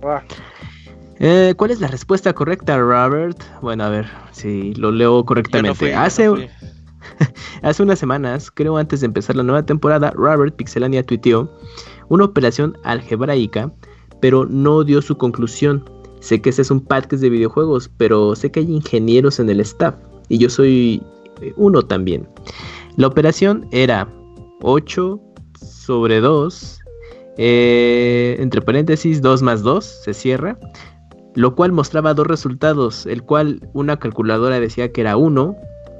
[1.19, 3.41] Eh, ¿Cuál es la respuesta correcta, Robert?
[3.63, 5.91] Bueno, a ver si lo leo Yo no correctamente.
[5.91, 6.37] yo no
[7.63, 11.51] hace, unas semanas, creo antes de empezar la nueva temporada, Robert Pixelania tuiteó
[12.09, 13.73] una operación algebraica,
[14.21, 15.85] pero no dio su conclusión.
[16.21, 19.61] Sé que este es un podcast de videojuegos, pero sé que hay ingenieros en el
[19.61, 19.95] staff,
[20.29, 21.03] y yo soy
[21.41, 22.29] eh, uno también.
[22.97, 24.09] La operación era
[24.63, 25.21] 8
[25.61, 26.81] sobre 2,
[27.39, 30.59] eh, entre paréntesis 2 más 2, se cierra,
[31.37, 35.55] lo cual mostraba dos resultados, el cual una calculadora decía que era 1,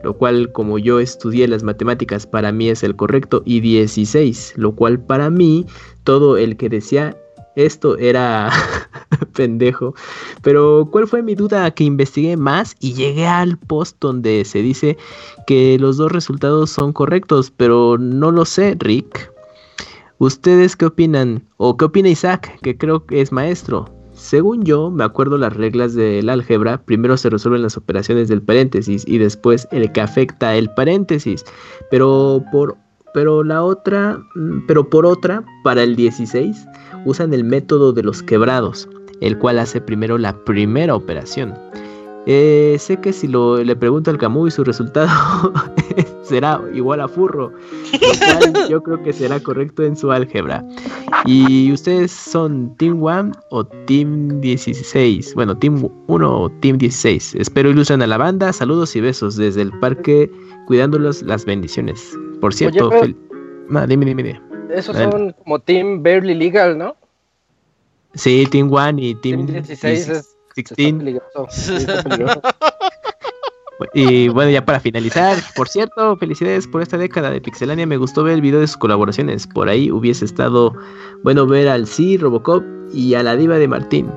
[0.07, 4.77] lo cual como yo estudié las matemáticas para mí es el correcto, y 16, lo
[4.77, 5.67] cual para mí
[6.05, 7.17] todo el que decía
[7.57, 8.53] esto era
[9.35, 9.97] pendejo.
[10.43, 11.73] Pero ¿cuál fue mi duda?
[11.73, 14.97] Que investigué más y llegué al post donde se dice
[15.45, 19.33] que los dos resultados son correctos, pero no lo sé, Rick.
[20.19, 21.43] ¿Ustedes qué opinan?
[21.57, 23.91] ¿O qué opina Isaac, que creo que es maestro?
[24.17, 29.05] Según yo, me acuerdo las reglas del álgebra, primero se resuelven las operaciones del paréntesis
[29.07, 31.45] y después el que afecta el paréntesis.
[31.91, 32.77] Pero por
[33.13, 36.67] pero la otra, mm, pero por otra, para el 16
[37.07, 38.89] usan el método de los quebrados,
[39.21, 41.55] el cual hace primero la primera operación.
[42.29, 45.09] Eh, sé que si lo, le pregunto al Camus y su resultado
[46.23, 47.53] será igual a furro,
[47.93, 47.99] lo
[48.53, 50.65] cual yo creo que será correcto en su álgebra.
[51.25, 55.35] ¿Y ustedes son Team 1 o Team 16?
[55.37, 57.37] Bueno, Team 1 o Team 16.
[57.37, 58.53] Espero ilustren a la banda.
[58.53, 60.29] Saludos y besos desde el parque,
[60.67, 62.13] cuidándolos las bendiciones.
[62.41, 63.17] Por cierto, fel-
[63.73, 64.41] Ah, dime, dime, dime.
[64.71, 66.97] Esos son como Team Barely Legal, ¿no?
[68.15, 70.36] Sí, Team 1 y Team, Team 16 es- 16.
[70.77, 72.41] Peligroso.
[73.93, 77.87] Y bueno, ya para finalizar, por cierto, felicidades por esta década de Pixelania.
[77.87, 79.47] Me gustó ver el video de sus colaboraciones.
[79.47, 80.73] Por ahí hubiese estado
[81.23, 84.11] bueno ver al Sí, Robocop y a la diva de Martín.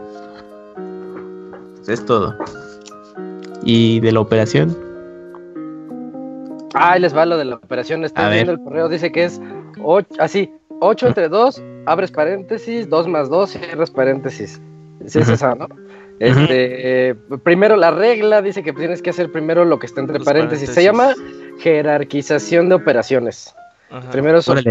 [1.76, 2.36] Pues es todo.
[3.64, 4.76] Y de la operación,
[6.76, 8.04] Ah, ahí les va lo de la operación.
[8.04, 8.34] A Estoy ver.
[8.34, 8.90] viendo el correo.
[8.90, 9.42] Dice que es
[9.84, 14.62] 8, así, 8 entre 2, abres paréntesis, 2 más 2, cierras paréntesis.
[15.06, 15.68] Sí, es esa, ¿no?
[16.20, 20.20] Este, eh, primero la regla dice que tienes que hacer primero lo que está entre
[20.20, 20.70] paréntesis.
[20.70, 21.14] Se llama
[21.60, 23.56] jerarquización de operaciones.
[23.90, 24.12] Ajá.
[24.12, 24.64] Primero son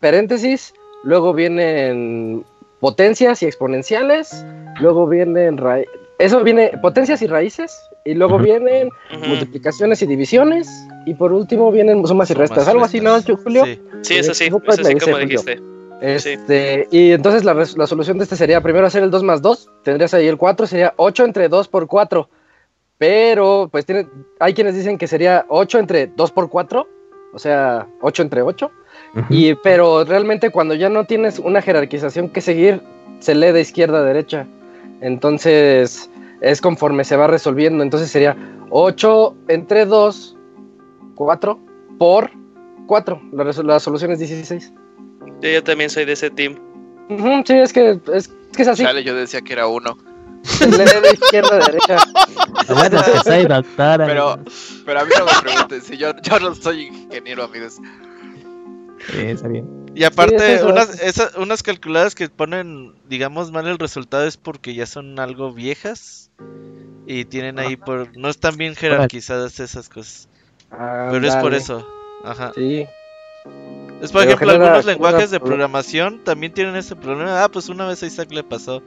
[0.00, 0.72] paréntesis,
[1.02, 2.44] luego vienen
[2.80, 4.44] potencias y exponenciales,
[4.80, 5.58] luego vienen
[6.18, 8.88] eso viene potencias y raíces, y luego vienen
[9.26, 10.68] multiplicaciones y divisiones,
[11.06, 12.68] y por último vienen sumas y Sumas, restas.
[12.68, 13.20] Algo así, ¿no.
[13.20, 13.64] Julio?
[13.64, 13.80] Sí.
[14.02, 15.73] Sí, eso sí, Eso eso me sí, como Julio.
[16.00, 19.70] Este, y entonces la, la solución de este sería primero hacer el 2 más 2,
[19.82, 22.28] tendrías ahí el 4, sería 8 entre 2 por 4.
[22.98, 24.06] Pero, pues tiene,
[24.38, 26.86] hay quienes dicen que sería 8 entre 2 por 4,
[27.32, 28.70] o sea, 8 entre 8.
[29.28, 32.80] Y, pero realmente cuando ya no tienes una jerarquización que seguir,
[33.18, 34.46] se lee de izquierda a derecha.
[35.00, 36.10] Entonces,
[36.40, 37.82] es conforme se va resolviendo.
[37.82, 38.36] Entonces sería
[38.70, 40.36] 8 entre 2,
[41.14, 41.58] 4
[41.98, 42.30] por
[42.86, 43.22] 4.
[43.32, 44.72] La, la solución es 16.
[45.40, 46.58] Yo, yo también soy de ese team.
[47.08, 48.82] Ujú, sí, es que es, es que es así.
[48.82, 49.96] Chale, yo decía que era uno.
[50.60, 51.96] Lee de izquierda a derecha.
[52.68, 54.06] Bueno, es que soy doctora.
[54.06, 54.38] Pero,
[54.84, 57.76] pero a mí no me pregunten, si yo, yo no soy ingeniero, amigos.
[59.10, 59.84] Sí, está bien.
[59.94, 63.78] Y aparte, Sí, es eso, unas, es- esa- unas calculadas que ponen, digamos, mal el
[63.78, 66.30] resultado es porque ya son algo viejas
[67.06, 68.16] y tienen ahí por...
[68.16, 70.28] No están bien jerarquizadas esas cosas.
[70.70, 71.88] Pero es por eso.
[72.24, 72.52] Ajá.
[72.54, 72.86] Sí.
[74.04, 77.42] Es por Pero ejemplo, genera- algunos lenguajes de programación también tienen ese problema.
[77.44, 78.82] Ah, pues una vez a Isaac le pasó.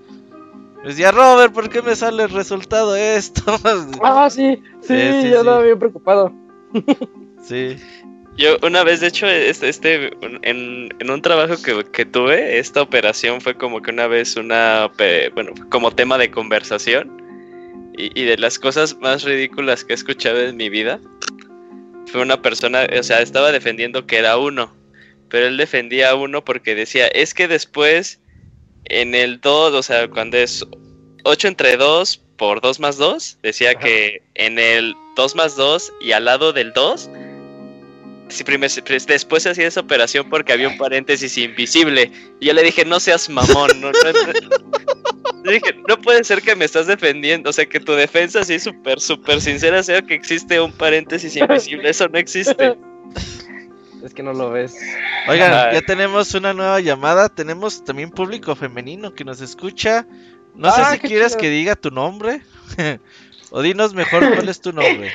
[0.86, 3.42] Decía, Robert, ¿por qué me sale el resultado esto?
[4.04, 5.34] Ah, sí, sí, Sí, sí, yo sí.
[5.40, 6.32] estaba bien preocupado.
[7.44, 7.78] sí.
[8.38, 10.12] Yo una vez, de hecho, este, este
[10.44, 14.92] en, en un trabajo que, que tuve, esta operación fue como que una vez una,
[15.34, 17.18] bueno, como tema de conversación.
[17.98, 21.00] Y, y de las cosas más ridículas que he escuchado en mi vida,
[22.12, 24.72] fue una persona, o sea, estaba defendiendo que era uno,
[25.30, 28.20] pero él defendía a uno porque decía, es que después
[28.86, 30.66] en el 2, o sea, cuando es
[31.24, 36.12] 8 entre 2 por 2 más 2, decía que en el 2 más 2 y
[36.14, 37.10] al lado del 2
[38.30, 42.12] Sí, primer- pri- después se hacía esa operación porque había un paréntesis invisible.
[42.42, 43.70] Y yo le dije, no seas mamón.
[43.80, 43.94] No, no-
[45.46, 47.50] Le dije, no puede ser que me estás defendiendo.
[47.52, 51.90] O sea, que tu defensa así súper, súper sincera sea que existe un paréntesis invisible.
[51.90, 52.76] Eso no existe.
[54.04, 54.76] Es que no lo ves.
[55.28, 55.74] Oigan, Ajá.
[55.74, 57.30] ya tenemos una nueva llamada.
[57.30, 60.06] Tenemos también público femenino que nos escucha.
[60.56, 61.42] No sé Ah, si quieres chido.
[61.42, 62.42] que diga tu nombre.
[63.52, 65.12] o dinos mejor cuál es tu nombre.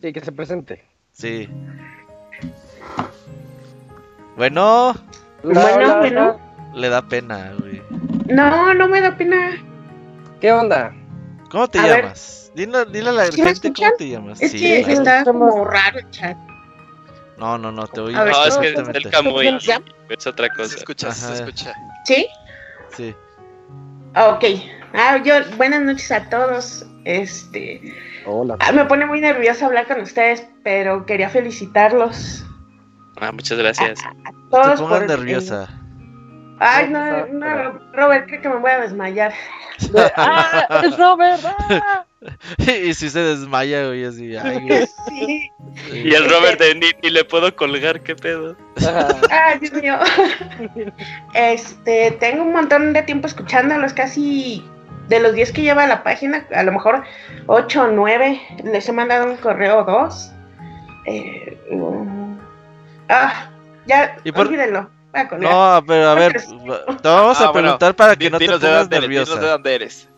[0.00, 0.84] Sí, que se presente.
[1.12, 1.48] Sí.
[4.36, 4.96] Bueno, Hola,
[5.42, 6.38] Bueno, hola, bueno.
[6.70, 6.72] hola.
[6.74, 7.82] le da pena, güey.
[8.28, 9.50] No, no me da pena.
[10.40, 10.94] ¿Qué onda?
[11.50, 12.50] ¿Cómo te A llamas?
[12.54, 13.90] Dile, dile a la ¿Sí me gente escuchan?
[13.90, 14.40] cómo te llamas.
[14.42, 14.98] Es Sí, que claro.
[15.00, 16.36] está como raro el chat.
[17.36, 18.14] No, no, no, te oí.
[18.14, 18.98] A No, es que perfectamente.
[18.98, 19.58] el Camuy
[20.08, 20.76] es otra Se cosa.
[20.76, 21.14] escucha, Ajá.
[21.16, 21.74] se escucha.
[22.04, 22.26] ¿Sí?
[22.96, 23.14] Sí.
[24.16, 24.44] Ok.
[24.94, 26.84] Ah, yo, buenas noches a todos.
[27.04, 27.80] Este,
[28.26, 28.56] Hola.
[28.60, 32.44] ah, me pone muy nerviosa hablar con ustedes, pero quería felicitarlos.
[33.20, 33.98] Ah, muchas gracias.
[34.24, 35.68] No Todos te por- nerviosa.
[36.60, 39.32] Ay, No, no, no, Robert, creo que me voy a desmayar.
[40.16, 40.82] ¡Ah!
[40.84, 41.40] ¡Es Robert!
[41.44, 42.04] ¡Ah!
[42.58, 44.36] y si se desmaya, güey, así.
[44.36, 44.86] Ay, güey.
[45.08, 45.50] Sí.
[45.92, 48.54] Y el Robert de ni, ni le puedo colgar, ¿qué pedo?
[49.30, 49.98] Ay, Dios mío.
[51.34, 54.62] Este, tengo un montón de tiempo escuchándolos, casi
[55.08, 57.02] de los 10 que lleva la página, a lo mejor
[57.46, 58.40] 8 o 9.
[58.64, 60.30] Les he mandado un correo o dos.
[61.06, 62.38] Eh, um,
[63.08, 63.48] ah,
[63.86, 64.88] ya, ¿Y por- olvídenlo.
[65.38, 68.60] No, pero a ver, te vamos a Ah, bueno, preguntar para que no te pongas
[68.62, 69.38] dinos de nerviosa.
[69.40, 70.08] dónde eres.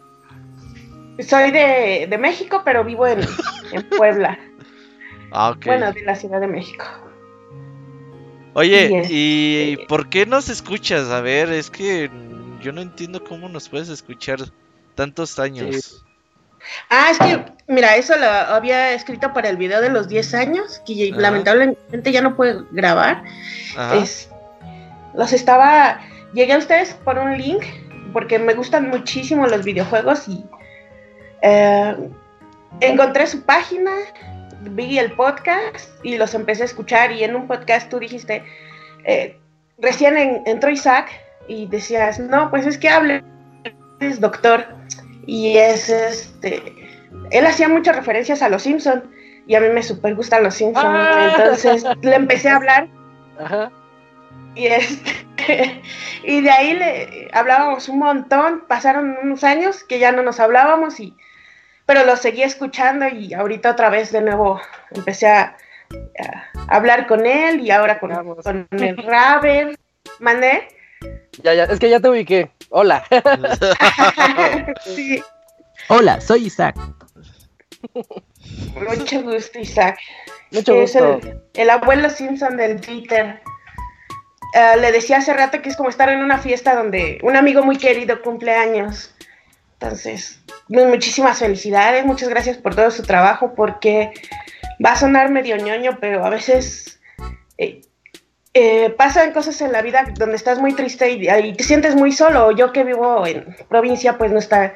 [1.20, 3.20] Soy de, de México, pero vivo en,
[3.72, 4.38] en Puebla.
[5.30, 5.66] Ah, ok.
[5.66, 6.84] Bueno, de la Ciudad de México.
[8.54, 11.08] Oye, y es- ¿y por qué nos escuchas?
[11.10, 12.10] A ver, es que
[12.60, 14.38] yo no entiendo cómo nos puedes escuchar
[14.94, 16.04] tantos años.
[16.88, 20.80] Ah, es que, mira, eso lo había escrito para el video de los 10 años,
[20.86, 21.20] que Ajá.
[21.20, 23.22] lamentablemente ya no puedo grabar.
[23.94, 24.30] Es,
[25.14, 26.00] los estaba.
[26.32, 27.62] Llegué a ustedes por un link,
[28.12, 30.44] porque me gustan muchísimo los videojuegos y
[31.44, 31.94] eh,
[32.80, 33.92] encontré su página,
[34.62, 37.12] vi el podcast y los empecé a escuchar.
[37.12, 38.42] Y en un podcast tú dijiste,
[39.04, 39.38] eh,
[39.78, 41.10] recién en- entró Isaac
[41.46, 43.22] y decías, no, pues es que hable,
[44.00, 44.64] es doctor.
[45.26, 46.62] Y es este.
[47.30, 49.04] Él hacía muchas referencias a los Simpson
[49.46, 50.84] y a mí me super gustan los Simpson.
[50.86, 51.34] Ah.
[51.36, 52.88] Entonces le empecé a hablar
[53.38, 53.70] Ajá.
[54.54, 55.82] y, este,
[56.24, 61.00] y de ahí le hablábamos un montón, pasaron unos años que ya no nos hablábamos,
[61.00, 61.16] y,
[61.86, 65.56] pero lo seguí escuchando y ahorita otra vez de nuevo empecé a,
[66.18, 68.12] a hablar con él y ahora con,
[68.70, 69.78] el Raver.
[70.18, 70.68] ¿Mandé?
[71.42, 72.50] Ya, ya, es que ya te ubiqué.
[72.70, 73.04] Hola.
[74.84, 75.22] sí,
[75.88, 76.76] Hola, soy Isaac.
[78.74, 79.98] mucho gusto, Isaac.
[80.50, 81.20] Mucho es gusto.
[81.22, 83.40] el, el abuelo Simpson del Twitter.
[84.54, 87.62] Eh, le decía hace rato que es como estar en una fiesta donde un amigo
[87.64, 89.14] muy querido cumple años.
[89.74, 94.12] Entonces, muchísimas felicidades, muchas gracias por todo su trabajo, porque
[94.84, 97.00] va a sonar medio ñoño, pero a veces
[97.58, 97.82] eh,
[98.54, 102.52] eh, pasan cosas en la vida donde estás muy triste y, te sientes muy solo.
[102.52, 104.74] Yo que vivo en provincia, pues no está,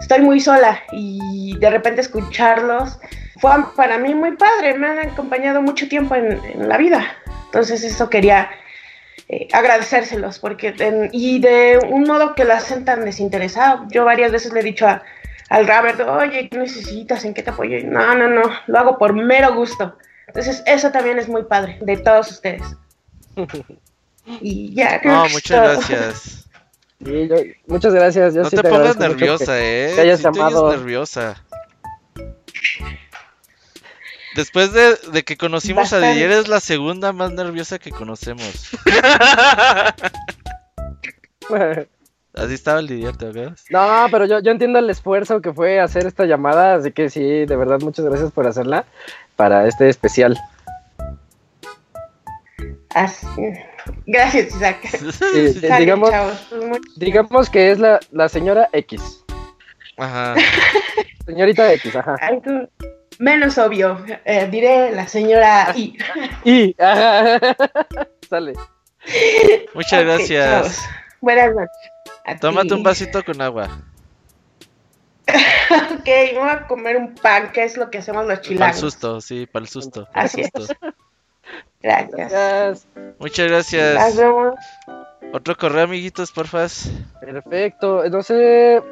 [0.00, 2.98] estoy muy sola y de repente escucharlos
[3.38, 7.06] fue para mí muy padre, me han acompañado mucho tiempo en, la vida.
[7.46, 8.50] Entonces eso quería
[9.28, 10.74] eh, agradecérselos, porque
[11.12, 13.86] y de un modo que lo hacen tan desinteresado.
[13.90, 15.02] Yo varias veces le he dicho a-
[15.50, 17.24] al Robert, oye, ¿qué necesitas?
[17.24, 17.76] ¿En qué te apoyo?
[17.84, 19.98] No, no, no, lo hago por mero gusto.
[20.26, 22.62] Entonces eso también es muy padre, de todos ustedes.
[24.40, 25.72] Y ya, creo No, que es muchas todo.
[25.98, 26.46] gracias.
[27.04, 27.36] Sí, yo-
[27.66, 28.34] muchas gracias.
[28.34, 29.94] Yo No sí te te pongas nerviosa, que- eh.
[29.94, 30.70] que hayas Sí te oyes llamado.
[30.70, 31.42] nerviosa.
[34.36, 36.12] Después de, de que conocimos a Bastante.
[36.12, 38.70] Didier, es la segunda más nerviosa que conocemos.
[42.34, 43.64] Así estaba el Didier, ¿te acuerdas?
[43.70, 47.20] No, pero yo, yo entiendo el esfuerzo que fue hacer esta llamada, así que sí,
[47.44, 48.84] de verdad, muchas gracias por hacerla
[49.36, 50.38] para este especial.
[52.94, 53.26] Así-
[54.06, 54.78] Gracias, Isaac.
[54.86, 56.52] Sí, Sale, digamos, chavos.
[56.66, 59.24] Muy- digamos que es la, la señora X.
[59.96, 60.34] Ajá.
[61.26, 62.16] Señorita X, ajá.
[63.18, 63.98] Menos obvio.
[64.24, 65.96] eh, diré la señora I.
[66.44, 67.38] Y, ajá.
[68.28, 68.52] Sale.
[69.74, 70.46] Muchas gracias.
[70.50, 70.78] chavos.
[71.20, 71.90] Buenas noches.
[72.40, 73.68] Tómate un vasito con agua.
[75.92, 78.80] Ok, voy a comer un pan, que es lo que hacemos los Para el chilangos.
[78.80, 80.08] susto, sí, para el susto.
[80.12, 80.50] Así es.
[80.52, 80.74] susto.
[81.82, 82.30] Gracias.
[82.30, 82.86] Gracias.
[83.18, 84.16] Muchas Nos gracias.
[84.16, 84.54] vemos.
[85.32, 86.90] Otro correo, amiguitos, porfas.
[87.20, 88.02] Perfecto.
[88.10, 88.82] No sé.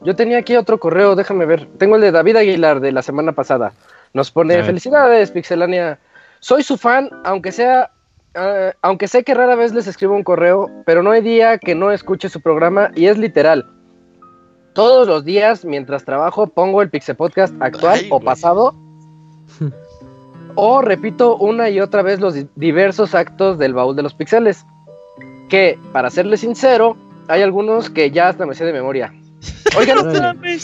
[0.00, 1.66] Yo tenía aquí otro correo, déjame ver.
[1.78, 3.72] Tengo el de David Aguilar de la semana pasada.
[4.14, 5.98] Nos pone felicidades, Pixelania.
[6.40, 7.90] Soy su fan, aunque sea.
[8.34, 11.74] Ah, aunque sé que rara vez les escribo un correo, pero no hay día que
[11.74, 13.66] no escuche su programa y es literal.
[14.74, 18.74] Todos los días, mientras trabajo, pongo el Pixel Podcast actual Ay, o pasado.
[20.54, 24.64] o repito una y otra vez los di- diversos actos del baúl de los pixeles.
[25.50, 26.96] Que, para serles sincero,
[27.28, 29.12] hay algunos que ya hasta me sé de memoria.
[29.78, 30.58] Oigan, Órale.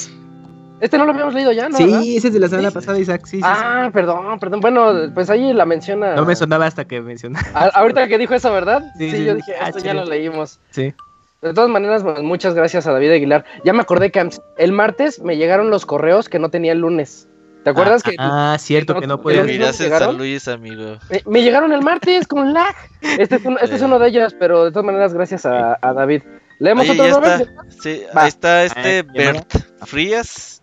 [0.80, 1.78] Este, no lo habíamos leído ya, ¿no?
[1.78, 2.00] ¿verdad?
[2.00, 3.22] Sí, ese es de la semana pasada, Isaac.
[3.24, 3.42] Sí, sí, sí.
[3.44, 4.60] Ah, perdón, perdón.
[4.60, 6.14] Bueno, pues ahí la menciona.
[6.14, 7.46] No me sonaba hasta que mencionaba.
[7.54, 8.82] A- ahorita que dijo eso, ¿verdad?
[8.98, 10.60] Sí, Sí, sí, yo dije, Ah, esto ya lo leímos.
[10.70, 10.94] Sí.
[11.40, 13.44] De todas maneras, pues, muchas gracias a David Aguilar.
[13.64, 14.28] Ya me acordé que
[14.58, 17.28] el martes me llegaron los correos que no tenía el lunes.
[17.64, 20.08] ¿Te acuerdas que Ah, cierto, que no no- en llegaron?
[20.08, 20.96] San Luis, amigo.
[21.10, 22.74] me, me llegaron el martes con lag?
[23.02, 25.92] Este es, un- este es uno de ellos, pero de todas maneras, gracias a, a
[25.92, 26.22] David.
[26.60, 27.40] ¿Leemos Oye, otro ya Robert?
[27.42, 27.62] está.
[27.82, 30.57] Sí, ahí está este Ah, ¿quién Bert Frías.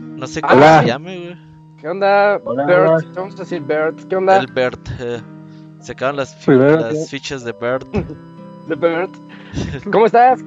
[0.00, 0.80] No sé cómo Hola.
[0.82, 1.36] se llame, güey.
[1.80, 2.66] ¿Qué onda, Hola.
[2.66, 3.14] Bert?
[3.14, 3.98] Vamos a decir Bert.
[4.08, 4.80] ¿Qué onda, El Bert.
[5.00, 5.20] eh,
[5.80, 6.34] se acaban las,
[7.08, 7.86] fichas de Bert.
[8.68, 9.10] de Bert?
[9.92, 10.40] ¿Cómo estás?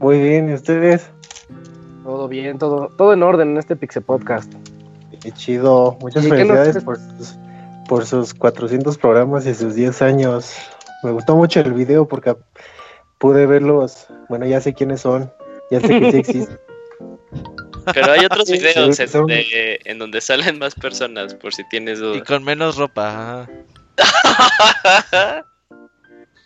[0.00, 1.10] Muy bien, ¿y ustedes?
[2.04, 4.52] Todo bien, todo, todo en orden en este Pixel Podcast.
[5.20, 5.96] Qué chido.
[6.00, 7.38] Muchas ¿Y qué nos- felicidades por sus,
[7.88, 10.56] por sus 400 programas y sus 10 años.
[11.04, 12.36] Me gustó mucho el video porque
[13.18, 14.08] pude verlos.
[14.28, 15.30] Bueno, ya sé quiénes son.
[15.70, 16.58] Ya sé que sí existen.
[17.94, 21.54] Pero hay otros Sí, videos sí, en son- donde, en donde salen más personas, por
[21.54, 22.22] si tienes Y dudas.
[22.26, 23.46] con menos ropa.
[23.98, 25.44] ajá.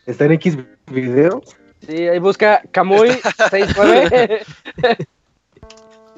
[0.07, 0.57] ¿Está en X
[0.91, 1.57] videos?
[1.87, 3.11] Sí, ahí busca Camuy
[3.51, 4.41] 69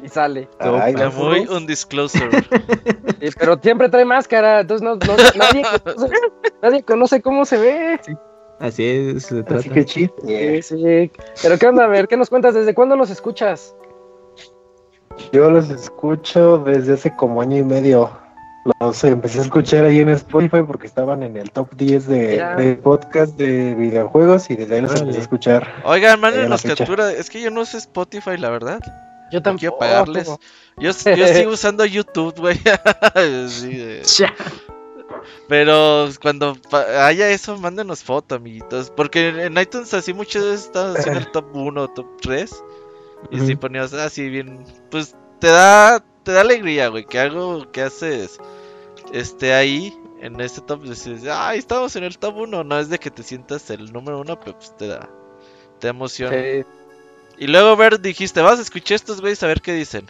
[0.04, 0.48] y sale.
[0.60, 1.56] Ay, Era no, muy ¿no?
[1.56, 2.30] un disclosure.
[3.20, 6.14] Sí, pero siempre trae máscara, entonces no, no- nadie, conoce,
[6.62, 8.00] nadie conoce cómo se ve.
[8.60, 9.56] Así es, se trata.
[9.58, 10.14] Así que chido.
[10.24, 11.10] Sí, sí.
[11.42, 12.54] Pero qué onda, a ver, ¿qué nos cuentas?
[12.54, 13.74] ¿Desde cuándo nos escuchas?
[15.32, 18.10] Yo los escucho desde hace como año y medio.
[18.80, 23.34] Los empecé a escuchar ahí en Spotify porque estaban en el top 10 de, podcast
[23.36, 25.74] de videojuegos y desde ahí los empecé a escuchar.
[25.84, 26.76] Oigan, Ahí mándenos la fecha.
[26.84, 27.12] captura.
[27.12, 28.80] Es que yo no uso Spotify, la verdad.
[29.30, 29.58] Yo No tampoco.
[29.58, 30.28] quiero pagarles.
[30.76, 32.58] Yo, yo sigo usando YouTube, güey.
[33.48, 34.34] Sí, de- Cha.
[35.48, 36.56] Pero cuando
[37.00, 38.90] haya eso, mándenos foto, amiguitos.
[38.90, 42.62] Porque en iTunes así muchas veces estás haciendo el top 1 top 3.
[43.30, 47.82] Y si ponías así bien, pues te da, te da alegría, güey, que algo que
[47.82, 48.38] haces
[49.12, 50.82] esté ahí en ese top.
[50.82, 52.64] Dices, ay, estamos en el top 1.
[52.64, 55.08] No es de que te sientas el número 1, pero pues te da,
[55.78, 55.92] te.
[56.08, 56.64] Sí.
[57.38, 60.06] Y luego ver, dijiste, vas a escuchar estos güeyes a ver qué dicen.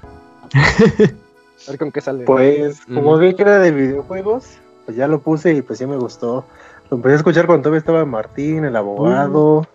[1.66, 2.24] A ver con qué sale.
[2.24, 4.44] Pues como vi que era de videojuegos,
[4.86, 6.46] pues ya lo puse y pues sí me gustó.
[6.88, 9.66] Lo empecé a escuchar cuando todavía estaba Martín, el abogado.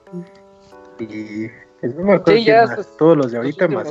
[0.98, 1.50] Y
[2.26, 3.90] Sí, ya más, todos los de Los ahorita más.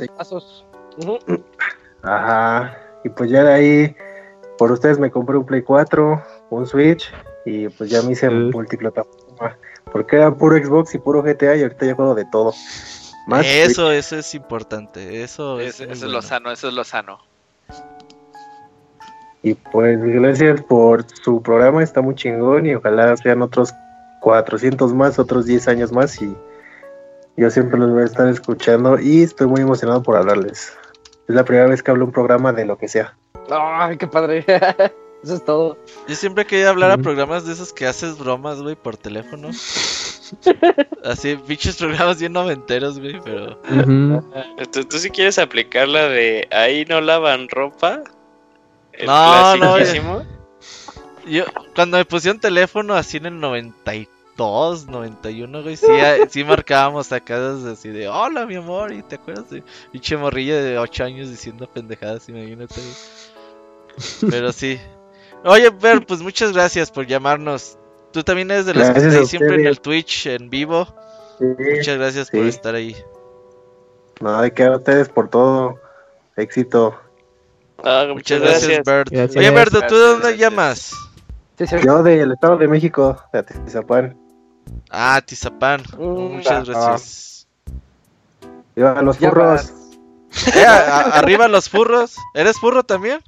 [2.01, 2.77] Ajá.
[3.03, 3.95] Y pues ya de ahí,
[4.57, 7.13] por ustedes me compré un Play 4, un Switch
[7.45, 9.57] y pues ya me hice multiplataforma.
[9.91, 12.53] Porque era puro Xbox y puro GTA y ahorita ya juego de todo.
[13.27, 13.69] Más Switch.
[13.69, 15.23] Eso, eso es importante.
[15.23, 16.13] Eso es, eso es bueno.
[16.15, 17.19] lo sano, eso es lo sano.
[19.43, 23.73] Y pues gracias por su programa, está muy chingón y ojalá sean otros
[24.21, 26.33] 400 más, otros 10 años más y
[27.37, 30.73] yo siempre los voy a estar escuchando y estoy muy emocionado por hablarles.
[31.27, 33.15] Es la primera vez que hablo un programa de lo que sea.
[33.49, 34.45] Ay, qué padre.
[35.23, 35.77] Eso es todo.
[36.07, 39.49] Yo siempre quería hablar a programas de esos que haces bromas, güey, por teléfono.
[41.05, 43.57] Así, pinches programas bien noventeros, güey, pero...
[44.71, 48.01] ¿Tú, tú sí quieres aplicar la de ahí no lavan ropa?
[48.91, 49.77] El No, no.
[51.25, 53.39] Yo, cuando me pusieron teléfono así en el
[54.37, 59.15] 92, 91, güey, sí, ah, sí marcábamos acá así de, hola, mi amor, y te
[59.15, 62.75] acuerdas de pinche morrilla de 8 años diciendo pendejadas, imagínate.
[62.75, 64.31] güey.
[64.31, 64.79] Pero sí.
[65.43, 67.77] Oye, Ver, pues muchas gracias por llamarnos.
[68.11, 70.49] Tú también eres de los que Gracias estás a ahí siempre en el Twitch, en
[70.49, 70.87] vivo.
[71.37, 72.95] Sí, Muchas gracias por estar ahí.
[74.21, 75.79] No, de que a ustedes por todo.
[76.37, 76.95] Éxito.
[77.83, 78.85] Ah, Muchas muchas gracias, gracias.
[78.85, 79.09] Bert.
[79.09, 79.35] Gracias.
[79.37, 80.93] Oye, Bert, ¿tú de dónde llamas?
[81.57, 81.75] Sí, sí.
[81.83, 84.22] Yo del Estado de México, de Atizapán.
[84.89, 85.81] Ah, Tizapán.
[85.97, 87.47] Mm, Muchas ah, gracias.
[88.75, 89.73] Viva los Ya furros.
[90.55, 92.15] Eh, a- a- arriba los furros.
[92.33, 93.19] ¿Eres furro también?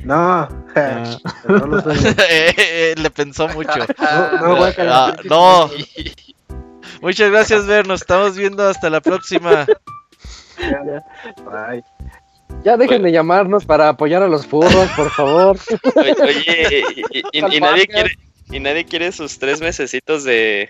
[0.00, 0.48] No,
[1.48, 1.96] no lo soy.
[2.30, 3.70] Eh, eh, le pensó mucho.
[3.98, 5.06] No, no, guácala.
[5.08, 5.68] Ah, no.
[7.02, 7.86] Muchas gracias, Ver.
[7.86, 9.66] Nos estamos viendo hasta la próxima.
[11.52, 11.82] Ay.
[12.64, 15.58] Ya dejen de llamarnos para apoyar a los furros, por favor.
[15.94, 18.10] Oye, oye, y, y- y- y nadie quiere,
[18.50, 20.68] y nadie quiere sus tres mesecitos de.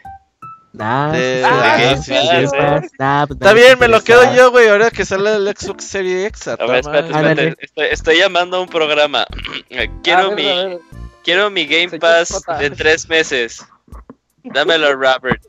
[0.73, 2.57] Nah, De- Ah, de- sí, sí, sí, sí.
[2.83, 2.89] sí.
[2.99, 4.69] nah, Está bien, me lo quedo yo, güey.
[4.69, 6.49] Ahora que sale el Xbox Series X.
[6.49, 7.57] a ver, espérate, espérate.
[7.61, 9.27] Estoy, estoy llamando a un programa.
[10.03, 10.79] Quiero ver, mi,
[11.25, 13.65] quiero mi Game Pass de tres meses.
[14.45, 15.43] Dámelo, Robert.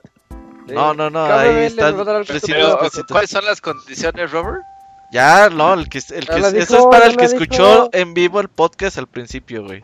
[0.68, 1.26] No, no, no.
[1.26, 1.96] Ahí están.
[3.08, 4.62] ¿cuáles son las condiciones, Robert?
[5.12, 7.42] Ya, no, el que, el que eso dijo, es para el que dijo.
[7.44, 9.84] escuchó en vivo el podcast al principio, güey.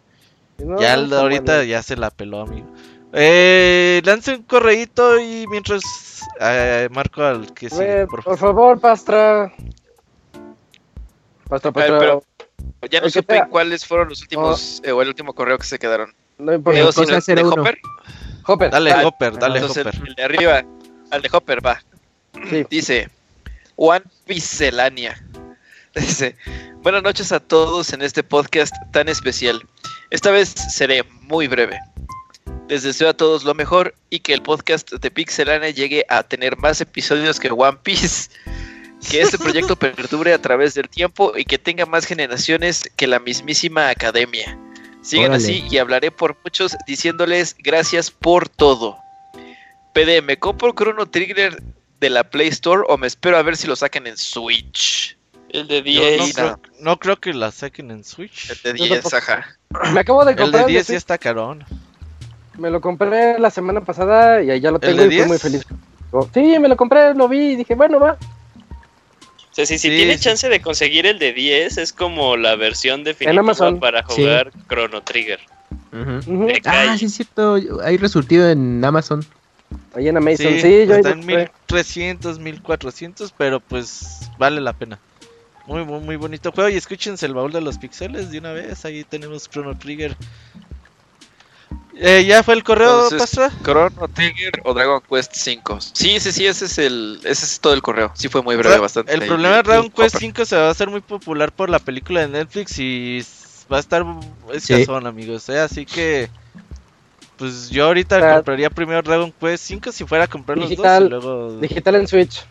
[0.57, 2.67] No, ya ahorita ya se la peló, amigo.
[3.13, 5.83] Eh, lance un correíto y mientras
[6.39, 8.79] eh, marco al que sigue, ver, por por favor.
[8.79, 9.53] Pastra.
[11.47, 11.99] Pastra, Pastra.
[11.99, 12.23] pero-
[12.89, 16.13] Ya no supe cuáles fueron los últimos, eh, o el último correo que se quedaron.
[16.37, 16.81] No importa.
[16.83, 17.49] Cosa de 01.
[17.61, 17.77] Hopper.
[18.47, 18.71] Hopper.
[18.71, 20.01] Dale, Ah, Hopper, dale, Entonces, Hopper.
[20.07, 20.63] el de arriba,
[21.11, 21.81] al de Hopper, va.
[22.49, 22.65] Sí.
[22.69, 23.09] Dice
[23.75, 25.15] One Picelania.
[25.95, 26.35] Dice,
[26.81, 29.61] buenas noches a todos en este podcast tan especial.
[30.09, 31.79] Esta vez seré muy breve.
[32.69, 36.57] Les deseo a todos lo mejor y que el podcast de Pixelania llegue a tener
[36.57, 38.29] más episodios que One Piece.
[39.09, 43.19] Que este proyecto perdure a través del tiempo y que tenga más generaciones que la
[43.19, 44.57] mismísima academia.
[45.01, 45.43] Sigan Órale.
[45.43, 48.97] así y hablaré por muchos diciéndoles gracias por todo.
[49.93, 51.61] PD, ¿me compro Chrono Trigger
[51.99, 55.15] de la Play Store o me espero a ver si lo sacan en Switch?
[55.59, 56.17] El de Yo 10.
[56.17, 56.59] no, Sí, creo, no.
[56.81, 58.49] no creo que la saquen en Switch.
[58.49, 59.17] El de Yo 10, tampoco.
[59.17, 59.45] ajá.
[59.93, 60.61] Me acabo de El comprar.
[60.65, 61.63] de el 10 sí está carón.
[62.57, 65.15] Me lo compré la semana pasada y ahí ya lo ¿El tengo de y fui
[65.15, 65.27] 10?
[65.27, 65.65] muy feliz.
[66.33, 68.13] Sí, me lo compré, lo vi y dije, bueno, va.
[68.13, 70.23] O sea, si, si Sí, tiene sí.
[70.23, 73.79] chance de conseguir el de 10, es como la versión definitiva Amazon.
[73.79, 74.21] para Sí.
[74.21, 75.39] jugar Chrono Trigger.
[75.91, 76.31] Ujú.
[76.31, 76.43] Ujú.
[76.45, 76.97] Me Ah, cae.
[76.97, 77.57] sí es cierto.
[77.83, 79.25] Hay resurtido en Amazon.
[79.95, 80.53] Ahí en Amazon.
[80.53, 81.51] Sí, Sí, yo ahí está lo en compré.
[81.69, 84.99] 1300, 1400, pero pues vale la pena.
[85.67, 86.69] Muy, muy, muy bonito juego.
[86.69, 88.85] Y escúchense el baúl de los pixeles de una vez.
[88.85, 90.15] Ahí tenemos Chrono Trigger.
[91.97, 93.51] Eh, ¿Ya fue el correo, Entonces, Pastra?
[93.63, 95.79] Chrono Trigger o Dragon Quest 5.
[95.93, 98.11] Sí, sí, sí, ese es el ese es todo el correo.
[98.15, 99.13] Sí fue muy breve, Ra- bastante.
[99.13, 100.19] El ahí, problema de Dragon Quest Hopper.
[100.27, 103.25] 5 se va a hacer muy popular por la película de Netflix y
[103.71, 104.05] va a estar
[104.53, 105.47] escasón, amigos.
[105.47, 105.59] ¿eh?
[105.59, 106.29] Así que,
[107.37, 108.35] pues yo ahorita Ah.
[108.35, 111.59] compraría primero Dragon Quest 5 si fuera a comprar los Digital- dos y luego...
[111.61, 112.45] Digital en Switch.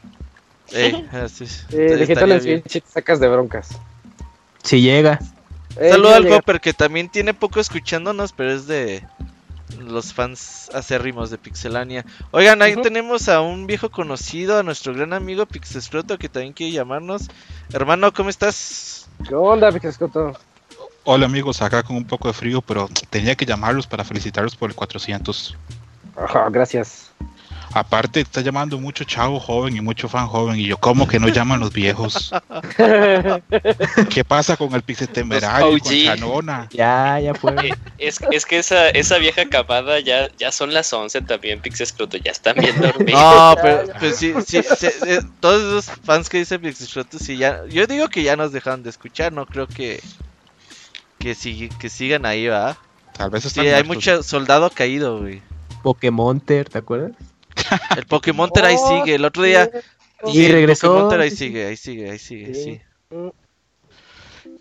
[0.73, 2.63] Ey, así, en bien.
[2.63, 3.69] Te sacas de broncas.
[4.63, 5.19] Si llega.
[5.77, 6.37] Eh, Saludo al llega.
[6.37, 9.07] Hopper que también tiene poco escuchándonos, pero es de
[9.79, 12.05] los fans acérrimos de Pixelania.
[12.31, 16.73] Oigan, ahí tenemos a un viejo conocido, a nuestro gran amigo Pixescroto que también quiere
[16.73, 17.29] llamarnos.
[17.73, 19.09] Hermano, ¿cómo estás?
[19.29, 20.39] ¿Qué onda, Pixescoto?
[21.05, 24.71] Hola amigos, acá con un poco de frío, pero tenía que llamarlos para felicitarlos por
[24.71, 25.57] el 400.
[26.17, 27.04] Ajá, gracias.
[27.75, 31.29] Aparte, está llamando mucho chavo joven y mucho fan joven, y yo, ¿cómo que no
[31.29, 32.33] llaman los viejos?
[34.11, 36.05] ¿Qué pasa con el Pixel Temerario, Los con OG.
[36.05, 36.69] Chanona?
[36.73, 37.55] Ya, ya fue.
[37.69, 42.17] Eh, Es, es que esa, esa vieja camada ya, ya son las 11 también, Pixescroto.
[42.17, 43.21] Ya están bien dormidos.
[43.21, 44.89] No, pero pues sí, sí, sí,
[45.41, 48.91] todos esos fans que dicen Pixescroto, sí, ya, yo digo que ya nos dejaron de
[48.91, 50.01] escuchar, no creo que
[51.19, 52.77] que, sig- que sigan ahí, ¿va?
[53.17, 53.87] Tal vez Sí, están hay muertos.
[53.97, 55.43] mucho soldado caído, güey.
[55.83, 57.13] Pokémonter, ¿te acuerdas?
[57.97, 59.71] El Pokémon ahí Oh, sigue, el otro día...
[60.27, 62.65] Y sí, el regresó, Pokémon ahí sigue, ahí sigue, ahí sigue, Sí.
[62.65, 62.81] sí.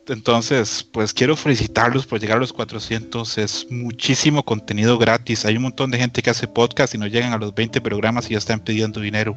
[0.07, 3.37] Entonces, pues quiero felicitarlos por llegar a los 400.
[3.37, 5.45] Es muchísimo contenido gratis.
[5.45, 8.29] Hay un montón de gente que hace podcast y no llegan a los 20 programas
[8.29, 9.35] y ya están pidiendo dinero.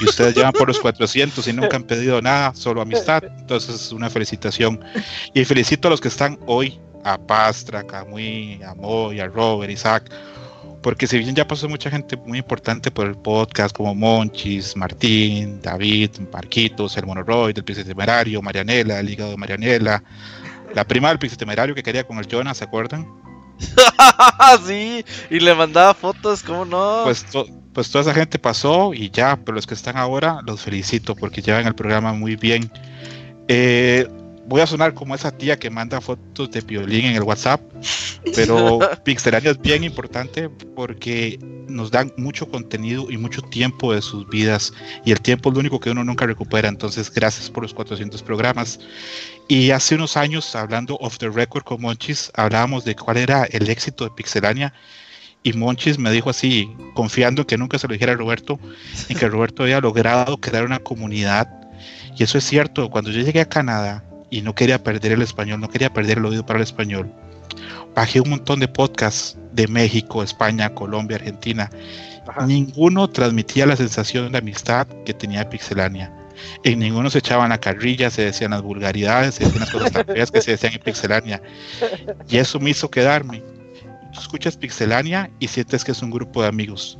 [0.00, 3.24] Y ustedes llevan por los 400 y nunca han pedido nada, solo amistad.
[3.24, 4.80] Entonces, una felicitación.
[5.34, 9.72] Y felicito a los que están hoy, a Pastra, a Camuy, a Moy, a Robert,
[9.72, 10.10] Isaac.
[10.82, 15.60] Porque si bien ya pasó mucha gente muy importante por el podcast, como Monchis, Martín,
[15.62, 20.02] David, Marquitos, el Monoroid, el Pixel Temerario, Marianela, el hígado de Marianela,
[20.74, 23.06] la prima del Pixel Temerario que quería con el Jonas, ¿se acuerdan?
[24.66, 27.02] sí, y le mandaba fotos, ¿cómo no?
[27.04, 30.60] Pues, to- pues toda esa gente pasó y ya, pero los que están ahora los
[30.62, 32.70] felicito porque llevan el programa muy bien.
[33.48, 34.06] Eh,
[34.46, 37.60] voy a sonar como esa tía que manda fotos de violín en el WhatsApp,
[38.34, 41.38] pero Pixelania es bien importante porque
[41.68, 44.72] nos dan mucho contenido y mucho tiempo de sus vidas
[45.04, 48.22] y el tiempo es lo único que uno nunca recupera, entonces gracias por los 400
[48.22, 48.80] programas.
[49.48, 53.68] Y hace unos años, hablando off the record con Monchis, hablábamos de cuál era el
[53.68, 54.72] éxito de Pixelania
[55.42, 58.60] y Monchis me dijo así, confiando en que nunca se lo dijera a Roberto,
[59.08, 61.48] en que Roberto había logrado crear una comunidad
[62.16, 65.60] Y eso es cierto, cuando yo llegué a Canadá y no quería perder el español,
[65.60, 67.12] no quería perder el oído para el español,
[67.94, 71.70] bajé un montón de podcasts de México, España, Colombia, Argentina.
[72.46, 76.10] Ninguno transmitía la sensación de amistad que tenía Pixelania.
[76.64, 80.06] En ninguno se echaban la carrilla, se decían las vulgaridades, se decían las cosas tan
[80.06, 81.42] feas que se decían en Pixelania.
[82.28, 83.42] Y eso me hizo quedarme.
[84.14, 86.98] Tú escuchas Pixelania y sientes que es un grupo de amigos.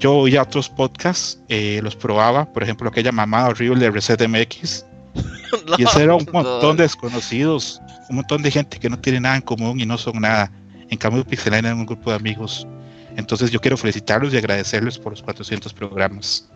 [0.00, 4.84] Yo oía otros podcasts, eh, los probaba, por ejemplo, aquella mamada horrible de Reset MX.
[5.78, 9.36] y ese era un montón de desconocidos, un montón de gente que no tiene nada
[9.36, 10.50] en común y no son nada.
[10.88, 12.66] En cambio, Pixelania era un grupo de amigos.
[13.16, 16.48] Entonces yo quiero felicitarlos y agradecerles por los 400 programas.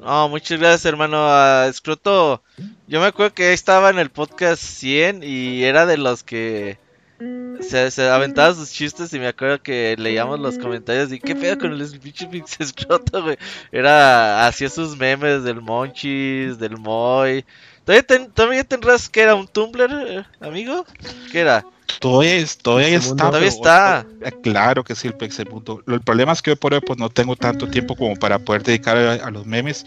[0.00, 1.64] No, muchas gracias, hermano.
[1.64, 2.42] Escroto,
[2.88, 6.78] yo me acuerdo que estaba en el podcast 100 y era de los que
[7.60, 11.58] se, se aventaba sus chistes y me acuerdo que leíamos los comentarios y qué pedo
[11.58, 13.36] con el pinche Pix Escroto, güey.
[13.72, 17.44] Era, hacía sus memes del Monchis, del Moy.
[17.84, 20.84] ¿Todavía, ten, ¿Todavía tendrás que era un Tumblr, eh, amigo?
[21.32, 21.64] ¿Qué era?
[21.98, 23.14] Todavía, todavía está.
[23.16, 24.06] Todavía está.
[24.22, 25.82] Eh, Claro que sí, el Pixelmundo.
[25.86, 28.38] Lo- El problema es que hoy por hoy pues, no tengo tanto tiempo como para
[28.38, 29.84] poder dedicar a, a los memes.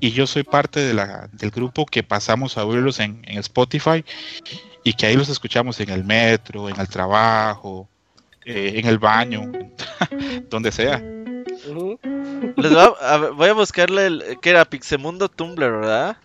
[0.00, 4.04] Y yo soy parte de la, del grupo que pasamos a oírlos en, en Spotify
[4.84, 7.88] y que ahí los escuchamos en el metro, en el trabajo,
[8.44, 9.50] eh, en el baño,
[10.50, 11.02] donde sea.
[12.56, 14.38] Les va- a ver, voy a buscarle el.
[14.40, 14.64] ¿Qué era?
[14.64, 16.16] Pixemundo Tumblr, ¿verdad?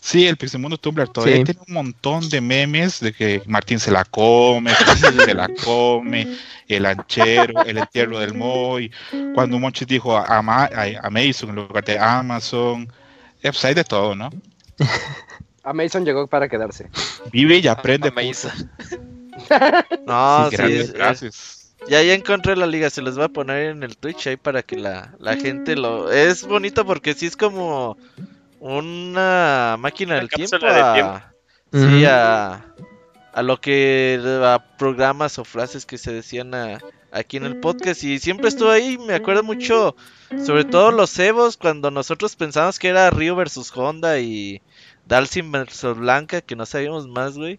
[0.00, 1.44] Sí, el Pixelmundo Tumblr todavía Sí.
[1.44, 6.36] tiene un montón de memes de que Martín se la come, se la come,
[6.68, 8.90] el anchero, el entierro del Moy,
[9.34, 12.82] cuando Monchis dijo a, Amazon en lugar de Amazon,
[13.42, 14.30] eh, pues hay de todo, ¿no?
[15.68, 16.88] A Mason llegó para quedarse.
[17.32, 18.10] Vive y aprende.
[18.10, 18.48] puto.
[20.06, 21.74] No, Sí, grandes frases.
[21.88, 24.62] ya, ya encontré la liga, se les voy a poner en el Twitch ahí para
[24.62, 26.10] que la, la gente lo...
[26.10, 27.96] Es bonito porque sí es como
[28.60, 31.20] una máquina del tiempo, cápsula de a- tiempo.
[31.72, 32.64] Sí, a,
[33.32, 34.20] a lo que...
[34.44, 36.78] a programas o frases que se decían a-
[37.12, 39.96] aquí en el podcast y siempre estuvo ahí, me acuerdo mucho,
[40.44, 44.60] sobre todo los Evos, cuando nosotros pensábamos que era Río versus Honda y
[45.08, 47.58] Dalsim versus Blanca, que no sabíamos más, güey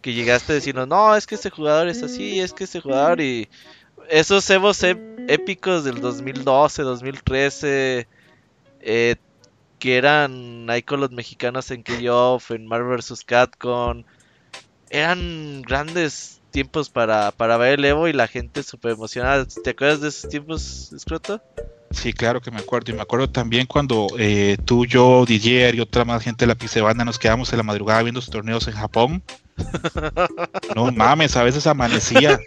[0.00, 3.20] que llegaste a decirnos, no, es que este jugador es así, es que este jugador
[3.20, 3.48] y
[4.08, 8.08] esos Evos ép- épicos del 2012, 2013,
[8.80, 9.16] eh,
[9.78, 13.24] que eran ahí con los mexicanos en Playoff, en Marvel vs.
[13.24, 14.04] Capcom,
[14.90, 19.46] eran grandes tiempos para, para ver el Evo y la gente súper emocionada.
[19.62, 21.40] ¿Te acuerdas de esos tiempos, Scroto?
[21.90, 22.92] Sí, claro que me acuerdo.
[22.92, 26.54] Y me acuerdo también cuando eh, tú, yo, Didier y otra más gente de la
[26.54, 29.22] Pixebanda nos quedamos en la madrugada viendo sus torneos en Japón.
[30.74, 32.40] No mames, a veces amanecía.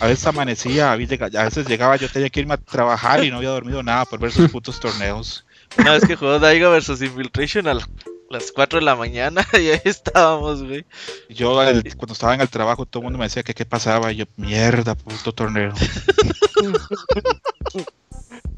[0.00, 3.50] A veces amanecía, a veces llegaba, yo tenía que irme a trabajar y no había
[3.50, 5.44] dormido nada por ver sus putos torneos.
[5.76, 7.02] Una vez que jugó Daigo vs.
[7.02, 10.86] Infiltration a las 4 de la mañana y ahí estábamos, güey.
[11.28, 14.10] Yo el- cuando estaba en el trabajo todo el mundo me decía que qué pasaba
[14.12, 15.72] y yo, mierda, puto torneo.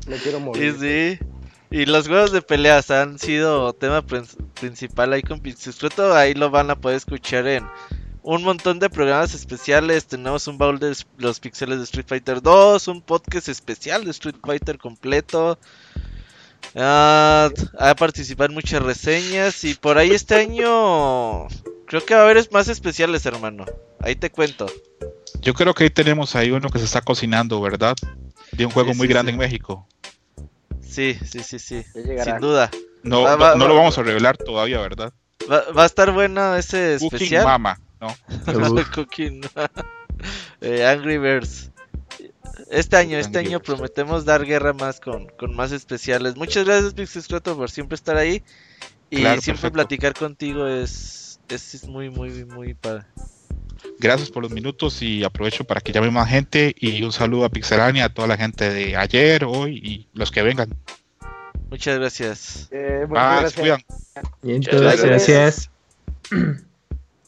[0.06, 0.76] Me quiero Sí, morir.
[0.80, 1.26] sí.
[1.70, 4.26] Y los juegos de peleas han sido tema prin-
[4.60, 6.14] principal ahí con Pixiscroto.
[6.14, 7.64] Ahí lo van a poder escuchar en
[8.22, 10.06] un montón de programas especiales.
[10.06, 14.36] Tenemos un baúl de los pixeles de Street Fighter 2, un podcast especial de Street
[14.44, 15.58] Fighter completo.
[16.74, 21.46] Ah, ha participado en muchas reseñas y por ahí este año
[21.86, 23.64] creo que va a haber es- más especiales, hermano.
[24.00, 24.66] Ahí te cuento.
[25.40, 27.94] Yo creo que ahí tenemos ahí uno que se está cocinando, ¿verdad?
[28.52, 29.34] De un juego Sí, muy sí, grande sí.
[29.34, 29.86] en México.
[30.96, 31.82] Sí, sí, sí, sí.
[32.24, 32.70] Sin duda.
[33.02, 35.12] No, Va- no, va- no va- lo vamos a revelar todavía, ¿verdad?
[35.50, 37.44] Va, va a estar bueno ese Cooking especial.
[37.44, 38.16] Mama, ¿no?
[38.94, 39.42] Cooking.
[40.62, 41.70] Eh, Angry Birds.
[42.70, 43.66] Este año, este Angry año Birds.
[43.66, 46.36] prometemos dar guerra más con, con más especiales.
[46.36, 48.42] Muchas gracias, Pixiscroto, por siempre estar ahí.
[49.10, 49.74] Y Claro, siempre perfecto.
[49.74, 53.04] platicar contigo es, es, es muy, muy, muy padre.
[53.98, 57.48] Gracias por los minutos y aprovecho para que llame más gente y un saludo a
[57.48, 60.68] Pixelania, a toda la gente de ayer, hoy y los que vengan.
[61.70, 62.68] Muchas gracias.
[62.70, 63.60] Eh, muchas Bye, se gracias.
[63.60, 63.80] cuidan.
[64.42, 65.70] Bien, Muchas entonces, gracias.
[66.30, 66.66] gracias.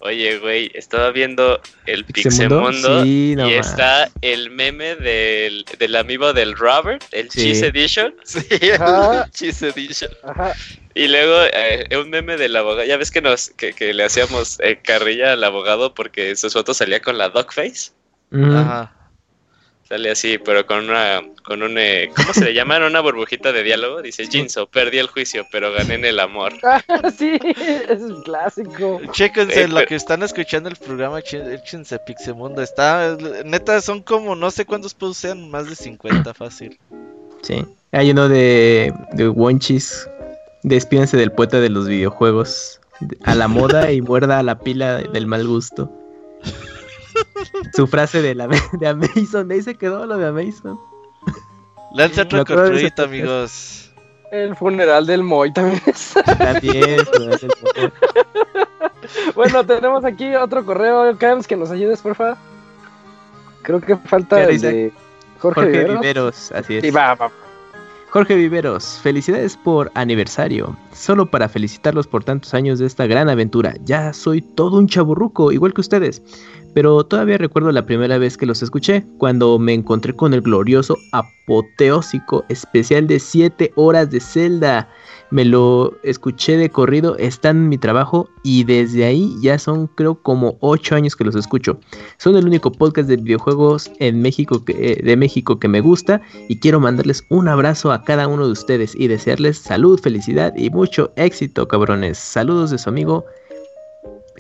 [0.01, 3.71] Oye, güey, estaba viendo el Pixemundo, sí, no y más.
[3.71, 7.41] está el meme del, del amigo del Robert, el Sí.
[7.41, 8.15] Cheese Edition.
[8.25, 8.41] Sí,
[8.79, 9.25] Ajá.
[9.25, 10.11] el Cheese Edition.
[10.23, 10.53] Ajá.
[10.95, 12.85] Y luego eh, un meme del abogado.
[12.87, 16.77] Ya ves que nos que, que le hacíamos eh, carrilla al abogado porque sus fotos
[16.77, 17.91] salía con la dog face.
[18.33, 18.95] Ajá.
[19.89, 22.77] Sale así, pero con una, con un, eh, ¿cómo se le llama?
[22.87, 24.03] Una burbujita de diálogo.
[24.03, 26.53] Dice, Jinso, perdí el juicio, pero gané en el amor.
[26.63, 27.39] Ah, sí,
[27.89, 29.01] es un clásico.
[29.13, 32.61] Chéquense Eh, lo que están escuchando el programa, échense Pixemundo.
[32.63, 36.79] Está, neta, son como, no sé cuántos sean, más de 50 fácil.
[37.43, 37.65] Sí.
[37.93, 40.07] Hay uno de, de Wonchis
[40.63, 42.81] Despídense del poeta de los videojuegos.
[43.25, 45.91] A la moda y muerda a la pila del mal gusto.
[47.75, 50.79] Su frase de, la, de Amazon, ahí se quedó lo de Amazon.
[51.93, 53.91] Lanza otro de correíto, amigos.
[54.31, 56.23] El funeral del Moy también está.
[56.23, 57.93] También, el poeta.
[59.35, 62.37] Bueno, tenemos aquí otro correo, Cams, que nos ayudes, porfa.
[63.63, 64.93] Creo que falta ¿Qué el de
[65.39, 66.01] Jorge, Jorge Viveros.
[66.01, 66.83] Viveros, así es.
[66.83, 67.31] Sí, va, va.
[68.11, 70.75] Jorge Viveros, felicidades por aniversario.
[70.95, 73.75] Solo para felicitarlos por tantos años de esta gran aventura.
[73.85, 76.23] Ya soy todo un chaburruco, igual que ustedes.
[76.75, 80.97] Pero todavía recuerdo la primera vez que los escuché, cuando me encontré con el glorioso
[81.13, 84.89] apoteósico especial de 7 horas de Zelda.
[85.31, 90.15] Me lo escuché de corrido, está en mi trabajo y desde ahí ya son creo
[90.23, 91.79] como 8 años que los escucho.
[92.17, 96.59] Son el único podcast de videojuegos en México eh, de México que me gusta y
[96.61, 101.13] quiero mandarles un abrazo a cada uno de ustedes y desearles salud, felicidad y mucho
[101.17, 102.17] éxito, cabrones.
[102.17, 103.27] Saludos de su amigo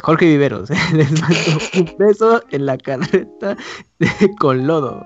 [0.00, 0.70] Jorge Viveros.
[0.92, 1.36] Les mando
[1.74, 3.56] un beso en la carreta
[3.98, 5.04] de- con lodo.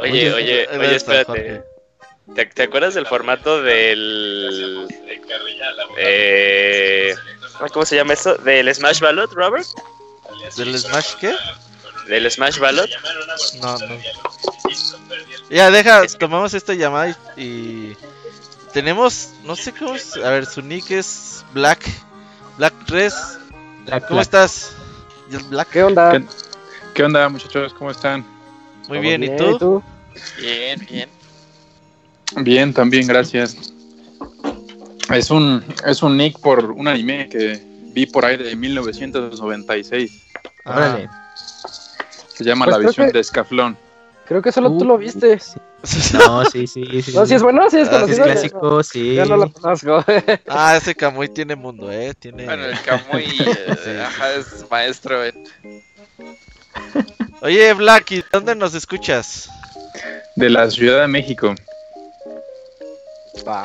[0.00, 1.62] Oye, oye, oye, espérate.
[2.34, 4.86] ¿Te, te acuerdas del formato del.
[5.98, 7.14] Eh,
[7.72, 8.36] ¿Cómo se llama esto?
[8.36, 9.66] ¿Del Smash Ballot, Robert?
[10.56, 11.34] ¿Del Smash qué?
[12.08, 12.88] ¿Del Smash Ballot?
[13.60, 13.96] No, no.
[15.50, 17.96] Ya, deja, tomamos esta llamada y, y
[18.72, 21.84] tenemos, no sé cómo es, a ver, su nick es Black,
[22.60, 23.14] Black 3.
[23.86, 24.20] Black, ¿Cómo Black.
[24.20, 24.72] estás?
[25.48, 25.68] Black.
[25.70, 26.10] ¿Qué onda?
[26.12, 26.24] ¿Qué,
[26.92, 27.72] qué onda, muchachos?
[27.72, 28.20] ¿Cómo están?
[28.86, 29.82] Muy ¿Todo bien, ¿y tú?
[30.38, 31.08] Bien, bien.
[32.44, 33.56] Bien, también, gracias.
[35.10, 37.62] Es un, es un nick por un anime que
[37.94, 40.26] vi por ahí de 1996.
[40.66, 40.98] Ah.
[42.34, 43.78] Se llama Pues La visión que- de Escaflón.
[44.26, 45.40] Creo que solo tú Uh, lo viste.
[46.14, 47.12] No, sí, sí, sí.
[47.14, 48.24] No, si es bueno, si es Ah, Sí, es conocido.
[48.24, 49.14] clásico, sí.
[49.14, 50.04] Yo no lo conozco.
[50.48, 52.44] Ah, ese Kamui tiene mundo, eh, tiene...
[52.44, 53.24] Bueno, el Camuy
[53.86, 55.44] eh, ajá, es maestro en...
[57.42, 59.48] Oye, Black, ¿y dónde nos escuchas?
[60.36, 61.54] De la Ciudad de México.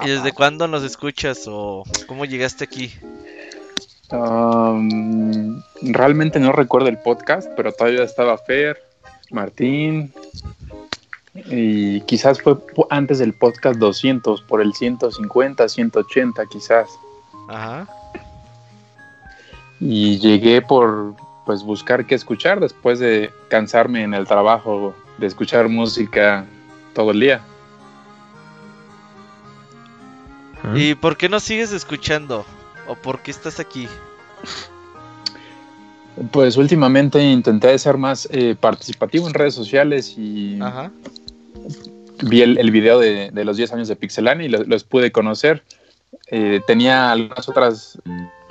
[0.03, 2.94] ¿Y desde cuándo nos escuchas o cómo llegaste aquí?
[4.11, 8.82] Um, realmente no recuerdo el podcast, pero todavía estaba Fer,
[9.32, 10.14] Martín.
[11.35, 12.57] Y quizás fue
[12.89, 16.88] antes del podcast 200, por el 150, 180 quizás.
[17.49, 17.88] Ajá.
[19.81, 21.15] Y llegué por
[21.45, 26.45] pues buscar qué escuchar después de cansarme en el trabajo de escuchar música
[26.93, 27.41] todo el día.
[30.73, 32.45] ¿Y por qué no sigues escuchando?
[32.88, 33.88] ¿O por qué estás aquí?
[36.31, 40.91] Pues últimamente intenté ser más eh, participativo en redes sociales y Ajá.
[42.24, 45.11] Vi el, el video de, de los 10 años de Pixelania y lo- los pude
[45.11, 45.64] conocer.
[46.27, 48.00] Eh, tenía algunas otras,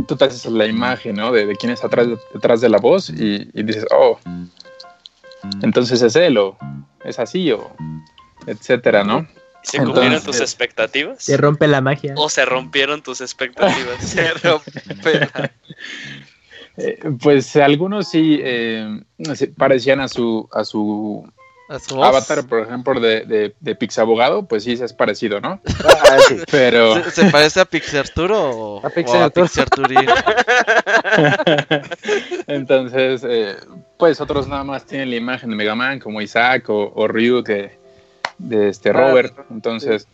[0.07, 1.33] tú te haces la imagen, ¿no?
[1.33, 4.19] De, de quién es atrás, detrás de la voz y, y dices, oh,
[5.63, 6.57] entonces es él o
[7.05, 7.75] es así o
[8.47, 9.27] etcétera, ¿no?
[9.63, 11.23] ¿Se cumplieron Entonces- tus expectativas?
[11.25, 12.13] Se rompe la magia.
[12.19, 13.97] ¿O se rompieron tus expectativas?
[14.05, 15.53] Se rompe la-
[16.77, 19.01] Eh, pues algunos sí eh,
[19.57, 21.25] parecían a su, a su.
[21.69, 25.61] Avatar, por ejemplo, de, de, de Pixabogado, pues sí, es parecido, ¿no?
[25.85, 26.37] Ah, sí.
[26.51, 27.03] Pero...
[27.05, 29.47] ¿Se, se parece a Pixarturo o A o Pixarturo.
[29.47, 30.09] Pixarturín?
[32.47, 33.57] Entonces, eh,
[33.99, 37.43] pues otros nada más tienen la imagen de Mega Man, como Isaac o, o Ryu
[37.43, 37.79] que,
[38.39, 39.35] de este Ah, Robert.
[39.51, 40.07] Entonces,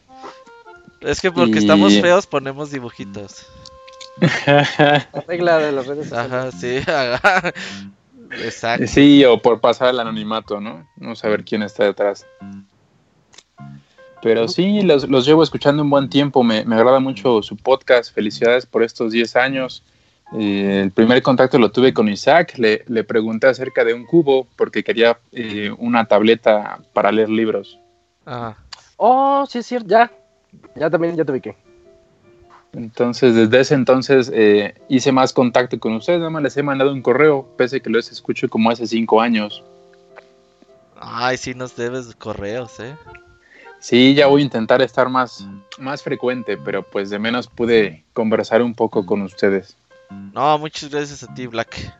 [1.01, 3.47] Es que porque Y- estamos feos ponemos dibujitos.
[4.47, 6.33] La regla de las redes sociales.
[6.33, 6.79] Ajá, sí.
[6.87, 7.53] ajá.
[8.31, 8.87] Exacto.
[8.87, 10.87] sí, o por pasar el anonimato, ¿no?
[10.97, 12.27] No saber quién está detrás.
[14.23, 16.43] Pero sí, los, los llevo escuchando un buen tiempo.
[16.43, 18.15] Me, me agrada mucho su podcast.
[18.15, 19.83] Felicidades por estos 10 años.
[20.33, 22.55] Eh, el primer contacto lo tuve con Isaac.
[22.59, 27.79] Le, le pregunté acerca de un cubo porque quería eh, una tableta para leer libros.
[28.25, 28.57] Ajá.
[28.97, 30.13] Oh, sí es cierto, ya.
[30.77, 31.57] Ya también, ya te ubiqué.
[32.73, 36.21] Entonces, desde ese entonces eh, hice más contacto con ustedes.
[36.21, 39.21] Nada más les he mandado un correo, pese a que los escucho como hace cinco
[39.21, 39.65] años.
[40.97, 42.95] Ay, sí nos debes correos, ¿eh?
[43.81, 45.47] Sí, ya voy a intentar estar más,
[45.79, 49.75] más frecuente, pero pues de menos pude conversar un poco con ustedes.
[50.35, 51.99] No, muchas gracias a ti, Black,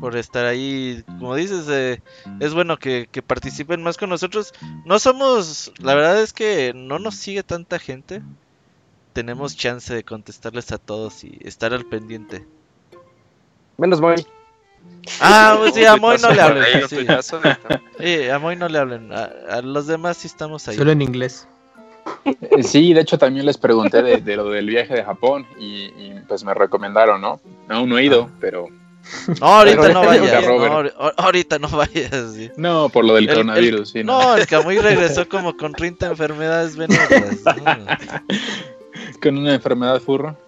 [0.00, 1.02] por estar ahí.
[1.18, 2.02] Como dices, eh,
[2.40, 4.52] es bueno que, que participen más con nosotros.
[4.84, 8.20] No somos, la verdad es que no nos sigue tanta gente.
[9.14, 12.44] Tenemos chance de contestarles a todos y estar al pendiente.
[13.78, 14.26] Menos Moy.
[15.20, 16.64] Ah, pues sí, a Moy no le hablen.
[16.88, 17.06] Sí,
[18.30, 19.10] a Moy no le hablen.
[19.12, 20.76] A, a los demás sí estamos ahí.
[20.76, 21.48] Solo en inglés.
[22.26, 25.84] Eh, Sí, de hecho también les pregunté de, de lo del viaje de Japón y,
[25.86, 27.40] y, pues me recomendaron, ¿no?
[27.68, 28.68] Aún no he ido, pero...
[29.40, 30.44] No, ahorita pero- no vayas.
[30.46, 32.32] No, ahor- ahorita no vayas.
[32.34, 32.50] sí.
[32.56, 34.02] No, por lo del El- el- coronavirus, sí.
[34.04, 37.42] No, el Camuy regresó como con 30 enfermedades venéreas.
[37.44, 37.52] ¿no?
[39.24, 40.38] Con una enfermedad furro.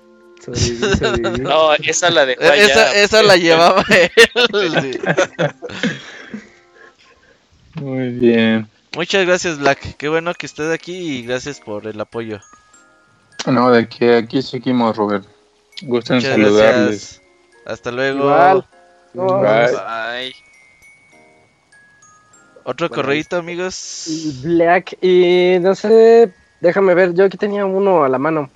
[1.41, 2.55] No, esa la dejó allá.
[2.67, 4.11] Esa, esa la llevaba él.
[4.83, 5.01] sí.
[7.81, 8.69] Muy bien.
[8.95, 9.97] Muchas gracias, Black.
[9.97, 12.39] Qué bueno que estés aquí y gracias por el apoyo.
[13.47, 15.25] No, de que aquí seguimos, Robert.
[15.81, 16.61] Gusto en saludarles.
[16.67, 17.23] gracias.
[17.65, 18.25] Hasta luego.
[18.25, 18.67] Igual.
[19.15, 19.79] Bye.
[19.87, 20.33] Ay,
[22.65, 24.41] Otro Bueno, correíto, amigos.
[24.43, 26.31] Black y no sé,
[26.61, 28.51] déjame ver, yo aquí tenía uno a la mano.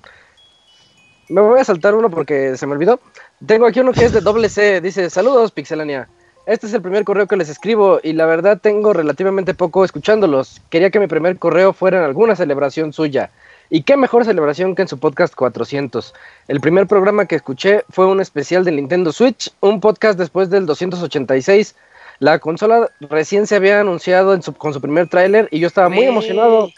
[1.31, 3.01] Me voy a saltar uno porque se me olvidó.
[3.47, 6.09] Tengo aquí uno que es de doble C, dice, saludos Pixelania.
[6.47, 10.61] Este es el primer correo que les escribo y la verdad tengo relativamente poco escuchándolos.
[10.71, 13.31] Quería que mi primer correo fuera en alguna celebración suya.
[13.69, 16.13] Y qué mejor celebración que en su podcast 400.
[16.49, 20.67] El primer programa que escuché fue un especial de Nintendo Switch, un podcast después del
[20.67, 21.77] 286.
[22.19, 25.89] La consola recién se había anunciado en su- con su primer tráiler y yo estaba
[25.89, 26.71] muy emocionado.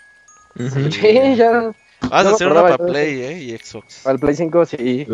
[0.91, 1.73] Sí, ya.
[2.11, 3.23] Vas no a hacer acordaba para Play.
[3.23, 3.39] ¿eh?
[3.39, 4.01] Y Xbox.
[4.03, 5.07] Para el Play 5, sí.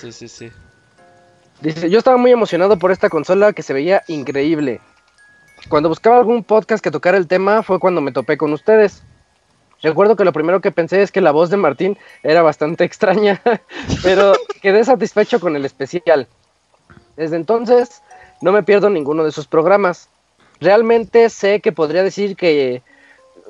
[0.00, 0.50] Sí, sí, sí.
[1.60, 4.80] Dice, yo estaba muy emocionado por esta consola que se veía increíble.
[5.68, 9.02] Cuando buscaba algún podcast que tocara el tema fue cuando me topé con ustedes.
[9.80, 13.40] Recuerdo que lo primero que pensé es que la voz de Martín era bastante extraña,
[14.02, 16.28] pero quedé satisfecho con el especial.
[17.16, 18.02] Desde entonces
[18.40, 20.08] no me pierdo ninguno de sus programas.
[20.60, 22.82] Realmente sé que podría decir que...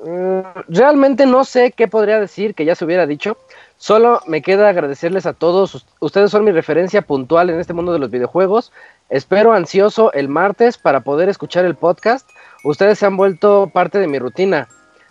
[0.05, 3.37] mm, realmente no sé qué podría decir que ya se hubiera dicho.
[3.77, 5.75] Solo me queda agradecerles a todos.
[5.75, 8.71] Ust- Ustedes son mi referencia puntual en este mundo de los videojuegos.
[9.09, 12.27] Espero ansioso el martes para poder escuchar el podcast.
[12.63, 14.67] Ustedes se han vuelto parte de mi rutina.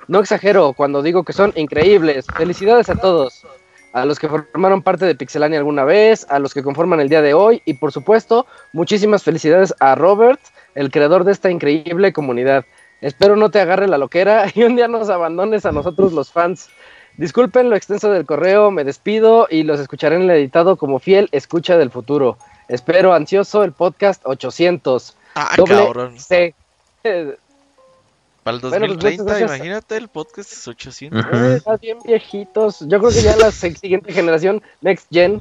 [0.08, 2.26] No exagero cuando digo que son increíbles.
[2.36, 3.46] Felicidades a todos.
[3.92, 7.20] A los que formaron parte de Pixelania alguna vez, a los que conforman el día
[7.20, 10.40] de hoy y por supuesto, muchísimas felicidades a Robert,
[10.74, 12.64] el creador de esta increíble comunidad.
[13.02, 16.70] Espero no te agarre la loquera y un día nos abandones a nosotros los fans.
[17.18, 21.28] Disculpen lo extenso del correo, me despido y los escucharé en el editado como fiel
[21.32, 22.38] escucha del futuro.
[22.68, 25.14] Espero ansioso el podcast 800.
[25.34, 26.18] Ah, Doble cabrón.
[26.18, 26.54] C.
[27.02, 29.50] Para el Bueno, pues, 2030, muchas gracias.
[29.58, 31.24] imagínate, el podcast es 800.
[31.32, 32.80] eh, están bien viejitos.
[32.80, 35.40] Yo creo que ya la siguiente generación, Next Gen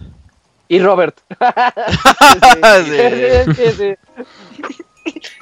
[0.68, 1.18] y Robert.
[2.86, 2.92] Sí.
[3.46, 3.96] Sí, sí, sí.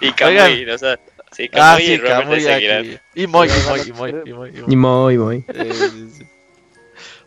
[0.02, 0.76] Y Camuy, Oigan.
[0.76, 1.00] o sea,
[1.32, 2.80] sí, Ah, Camuy y sí, Robert seguirán.
[2.80, 3.00] aquí.
[3.16, 4.64] Y Moy, y Moy, y Moy, y Moy, y Moy.
[4.68, 5.46] Y muy, muy.
[5.48, 6.28] Eh, sí, sí.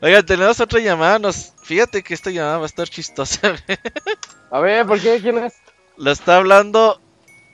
[0.01, 1.19] Oigan, tenemos otra llamada.
[1.19, 1.53] Nos...
[1.63, 3.55] Fíjate que esta llamada va a estar chistosa.
[4.51, 5.21] A ver, ¿por qué?
[5.21, 5.55] ¿Quién es?
[5.97, 7.01] Lo está hablando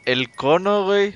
[0.06, 1.14] el cono, güey.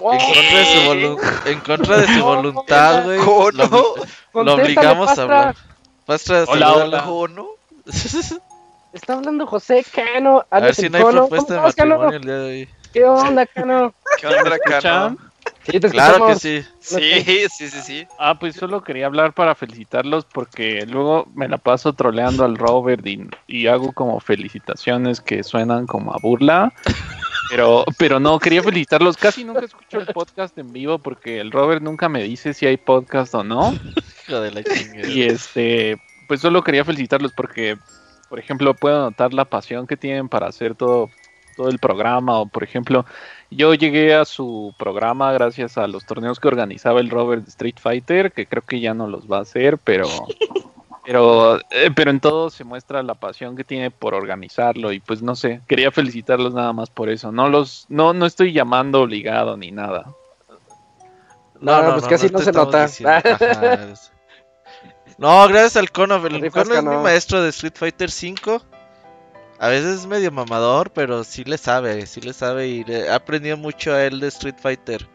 [0.00, 3.18] En contra de su, volu- en contra de su voluntad, güey.
[3.20, 3.94] ¿Cono?
[4.34, 5.56] Lo, lo obligamos a hablar.
[6.04, 7.04] Pastra, Hola, salúdala.
[7.04, 7.48] ¿Cono?
[8.92, 10.44] Está hablando José Cano.
[10.50, 11.28] A ver si no hay Cono.
[11.28, 12.68] propuesta de matrimonio el día de hoy.
[12.92, 13.94] ¿Qué onda, Cano?
[14.20, 15.16] ¿Qué onda, Cano?
[15.64, 16.64] Sí, te Claro que sí.
[16.80, 18.06] Sí, sí, sí, sí.
[18.18, 23.06] Ah, pues solo quería hablar para felicitarlos porque luego me la paso troleando al Robert
[23.06, 26.72] y, y hago como felicitaciones que suenan como a burla.
[27.48, 29.16] Pero, pero no, quería felicitarlos.
[29.16, 32.76] Casi nunca escucho el podcast en vivo porque el Robert nunca me dice si hay
[32.76, 33.74] podcast o no.
[34.26, 35.06] Hijo de la chingada.
[35.06, 37.76] Y este, pues solo quería felicitarlos porque,
[38.28, 41.10] por ejemplo, puedo notar la pasión que tienen para hacer todo,
[41.62, 42.40] todo el programa.
[42.40, 43.06] O, por ejemplo,
[43.50, 47.76] yo llegué a su programa gracias a los torneos que organizaba el Robert de Street
[47.80, 50.08] Fighter, que creo que ya no los va a hacer, pero,
[51.06, 54.92] pero, eh, pero en todo se muestra la pasión que tiene por organizarlo.
[54.92, 57.30] Y pues no sé, quería felicitarlos nada más por eso.
[57.30, 60.06] No los, no, no estoy llamando obligado ni nada.
[61.60, 62.88] No, pues casi no se nota.
[65.18, 66.16] No, gracias al Cono.
[66.26, 68.60] El Rifas, Cono es mi maestro de Street Fighter 5.
[69.62, 73.14] A veces es medio mamador, pero sí le sabe, sí le sabe y le- ha
[73.14, 75.06] aprendido mucho a él de Street Fighter.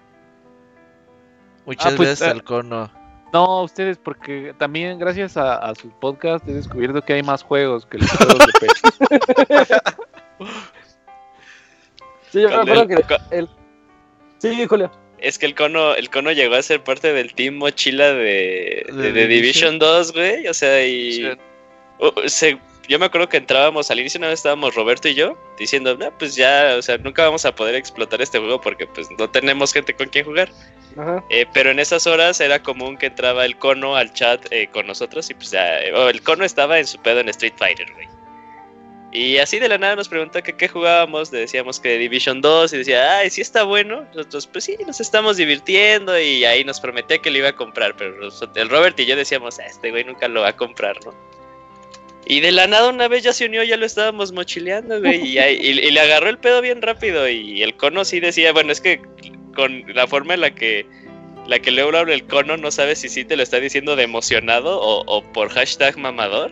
[1.65, 2.89] Muchas Ah, pues, gracias eh, al Cono.
[3.33, 7.85] No, ustedes, porque también gracias a, a su podcast he descubierto que hay más juegos
[7.85, 9.67] que los juegos de PC.
[12.31, 13.49] Sí, yo me acuerdo el- que el...
[14.39, 14.91] Sí, Julio.
[15.19, 18.93] Es que el cono, el cono llegó a ser parte del team mochila de, de,
[18.93, 19.79] ¿De de Division?
[19.79, 20.47] Division 2, güey.
[20.47, 21.13] O sea, y.
[21.13, 21.27] Sí.
[21.99, 25.37] Uh, se- yo me acuerdo que entrábamos al inicio, una vez estábamos Roberto y yo,
[25.57, 29.09] diciendo, no, pues ya, o sea, nunca vamos a poder explotar este juego porque pues
[29.17, 30.49] no tenemos gente con quien jugar.
[30.97, 31.23] Ajá.
[31.29, 34.87] Eh, pero en esas horas era común que entraba el cono al chat eh, con
[34.87, 37.91] nosotros y pues ya, eh, oh, el cono estaba en su pedo en Street Fighter,
[37.93, 38.07] güey.
[39.11, 42.73] Y así de la nada nos preguntó que qué jugábamos, le decíamos que Division 2
[42.73, 44.05] y decía, ay, sí está bueno.
[44.13, 47.95] Nosotros, pues sí, nos estamos divirtiendo y ahí nos prometía que lo iba a comprar,
[47.95, 51.13] pero el Robert y yo decíamos, ah, este güey nunca lo va a comprar, ¿no?
[52.29, 55.39] Y de la nada una vez ya se unió, ya lo estábamos mochileando, güey, y,
[55.39, 59.01] y, le agarró el pedo bien rápido y el cono sí decía, bueno, es que
[59.55, 60.85] con la forma en la que
[61.47, 64.03] la que le habla el cono no sabe si sí te lo está diciendo de
[64.03, 66.51] emocionado o, o por hashtag mamador.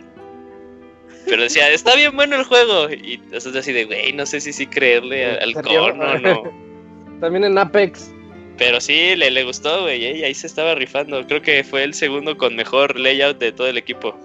[1.26, 2.88] Pero decía, está bien bueno el juego.
[2.90, 6.42] Y entonces así de, güey, no sé si sí creerle al cono no.
[7.20, 8.10] También en Apex.
[8.56, 11.26] Pero sí, le, le gustó, güey, y ahí se estaba rifando.
[11.26, 14.16] Creo que fue el segundo con mejor layout de todo el equipo.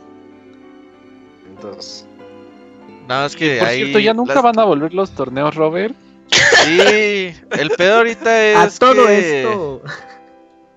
[1.61, 2.05] Entonces.
[3.07, 5.95] Nada, es que Por cierto, ya nunca van a volver los torneos, Robert.
[6.63, 8.57] Sí, el pedo ahorita es.
[8.57, 9.81] A todo que esto.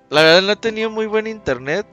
[0.09, 1.85] La verdad no he tenido muy buen internet.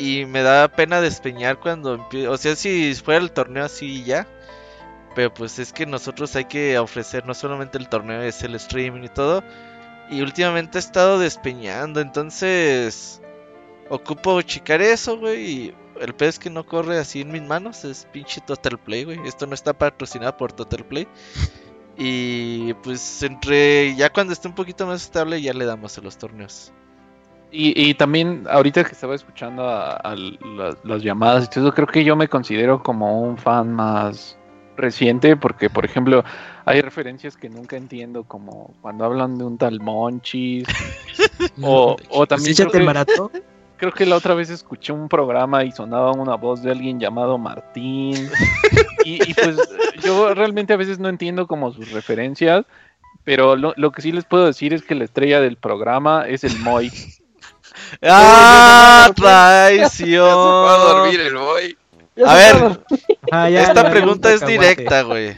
[0.00, 2.30] Y me da pena despeñar cuando empiezo.
[2.30, 4.26] O sea, si fuera el torneo así ya.
[5.14, 9.02] Pero pues es que nosotros hay que ofrecer no solamente el torneo, es el streaming
[9.02, 9.42] y todo.
[10.10, 13.20] Y últimamente he estado despeñando, entonces
[13.88, 15.50] ocupo checar eso, güey.
[15.50, 19.18] Y el pez que no corre así en mis manos es pinche Total Play, güey.
[19.26, 21.06] Esto no está patrocinado por Total Play.
[22.00, 26.16] Y pues entre ya cuando esté un poquito más estable ya le damos a los
[26.16, 26.72] torneos.
[27.50, 31.74] Y, y también ahorita que estaba escuchando a, a la- las llamadas y todo eso,
[31.74, 34.38] creo que yo me considero como un fan más
[34.76, 36.22] reciente porque, por ejemplo,
[36.66, 40.68] hay referencias que nunca entiendo, como cuando hablan de un tal Monchis.
[41.62, 42.84] o, o también creo que.
[43.78, 47.38] Creo que la otra vez escuché un programa y sonaba una voz de alguien llamado
[47.38, 48.28] Martín.
[49.04, 49.56] y, y pues
[50.02, 52.66] yo realmente a veces no entiendo como sus referencias,
[53.24, 56.44] pero lo, lo que sí les puedo decir es que la estrella del programa es
[56.44, 56.92] el Moy.
[58.02, 59.06] ¡Ah!
[59.06, 60.28] Ya se fue a ¡Traición!
[60.80, 61.78] dormir el boy.
[62.26, 62.80] A ver,
[63.30, 65.36] Ah, ya, esta ya, pregunta ya, es directa, güey.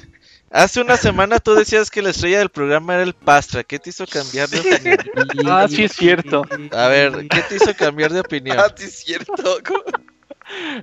[0.50, 3.62] Hace una semana tú decías que la estrella del programa era el Pastra.
[3.62, 5.46] ¿Qué te hizo cambiar de opinión?
[5.48, 6.42] Ah, sí es cierto.
[6.72, 8.58] A ver, ¿qué te hizo cambiar de opinión?
[8.58, 9.34] Ah, sí es cierto.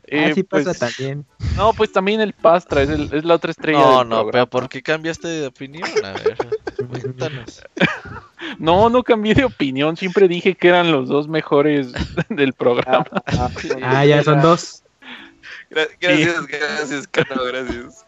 [0.06, 1.26] Eh, Así pues, pasa también.
[1.58, 3.80] No, pues también el Pastra es, el- es la otra estrella.
[3.80, 4.32] No, del no, programa.
[4.32, 5.90] pero ¿por qué cambiaste de opinión?
[6.06, 6.38] A ver,
[6.90, 7.62] cuéntanos.
[8.60, 9.98] No, no cambié de opinión.
[9.98, 11.90] Siempre dije que eran los dos mejores
[12.30, 13.06] del programa.
[13.84, 14.84] Ah, ya son dos.
[15.70, 18.06] Gra- Gracias, gracias, Cano, gracias.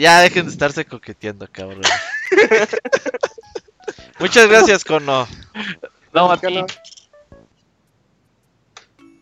[0.00, 1.82] Ya dejen de estarse coqueteando, cabrón.
[4.18, 5.28] Muchas gracias, Cono.
[6.14, 6.64] No, a ti.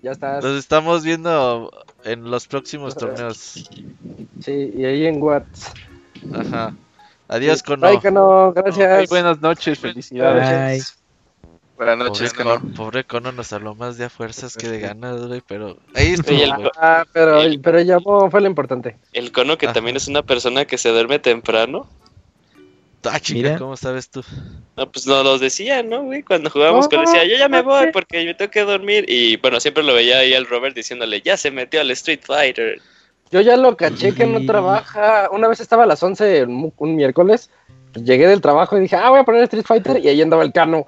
[0.02, 0.44] Ya estás.
[0.44, 1.72] Nos estamos viendo
[2.04, 3.68] en los próximos torneos.
[4.40, 5.72] Sí, y ahí en Watts.
[6.32, 6.72] Ajá.
[7.26, 7.88] Adiós, Cono.
[7.88, 9.00] Bye, Cano, gracias.
[9.00, 10.86] Ay, buenas noches, felicidades.
[10.86, 10.97] Bye.
[11.78, 12.60] Buenas noches, Pobre, Cano.
[12.60, 16.08] Con- pobre Cono nos habló más de a fuerzas que de ganas, güey, pero ahí
[16.08, 16.70] estuvo, el-.
[16.76, 18.96] Ah, pero, El- pero llamó, fue lo importante.
[19.12, 21.86] El cono que también es una persona que se duerme temprano.
[23.04, 23.58] Ah, chica, Mira.
[23.58, 24.24] ¿cómo sabes tú?
[24.76, 26.22] No, pues nos los decía, ¿no, güey?
[26.24, 29.04] Cuando jugábamos con él decía, yo ya me voy porque yo tengo que dormir.
[29.08, 32.80] Y bueno, siempre lo veía ahí al Robert diciéndole, ya se metió al Street Fighter.
[33.30, 35.28] Yo ya lo caché que no trabaja.
[35.30, 37.50] Una vez estaba a las 11 un, un miércoles.
[37.94, 40.04] Llegué del trabajo y dije, ah, voy a poner Street Fighter.
[40.04, 40.86] Y ahí andaba el Cano.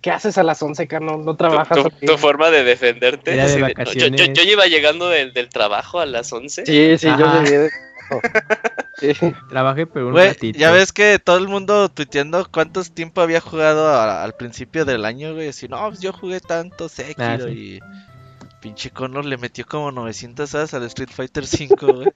[0.00, 1.16] ¿Qué haces a las 11, Cano?
[1.18, 1.78] No trabajas.
[1.78, 3.32] tu- aquí?" tu forma de defenderte.
[3.34, 6.32] Era de así de, "No, yo, yo, yo iba llegando del, del trabajo a las
[6.32, 6.66] 11.
[6.66, 7.42] Sí, sí, yo Ajá.
[7.44, 7.58] llegué.
[7.58, 7.70] de-
[8.98, 9.12] Sí.
[9.50, 10.58] Trabajé pero un ratito.
[10.58, 15.04] ya ves que todo el mundo tuiteando cuántos tiempo había jugado a- al principio del
[15.04, 15.48] año, güey.
[15.48, 17.50] Así, no, pues yo jugué tanto Sekiro Ah, sí.
[17.52, 17.80] y
[18.62, 22.08] pinche Connor le metió como 900 horas al Street Fighter 5, güey.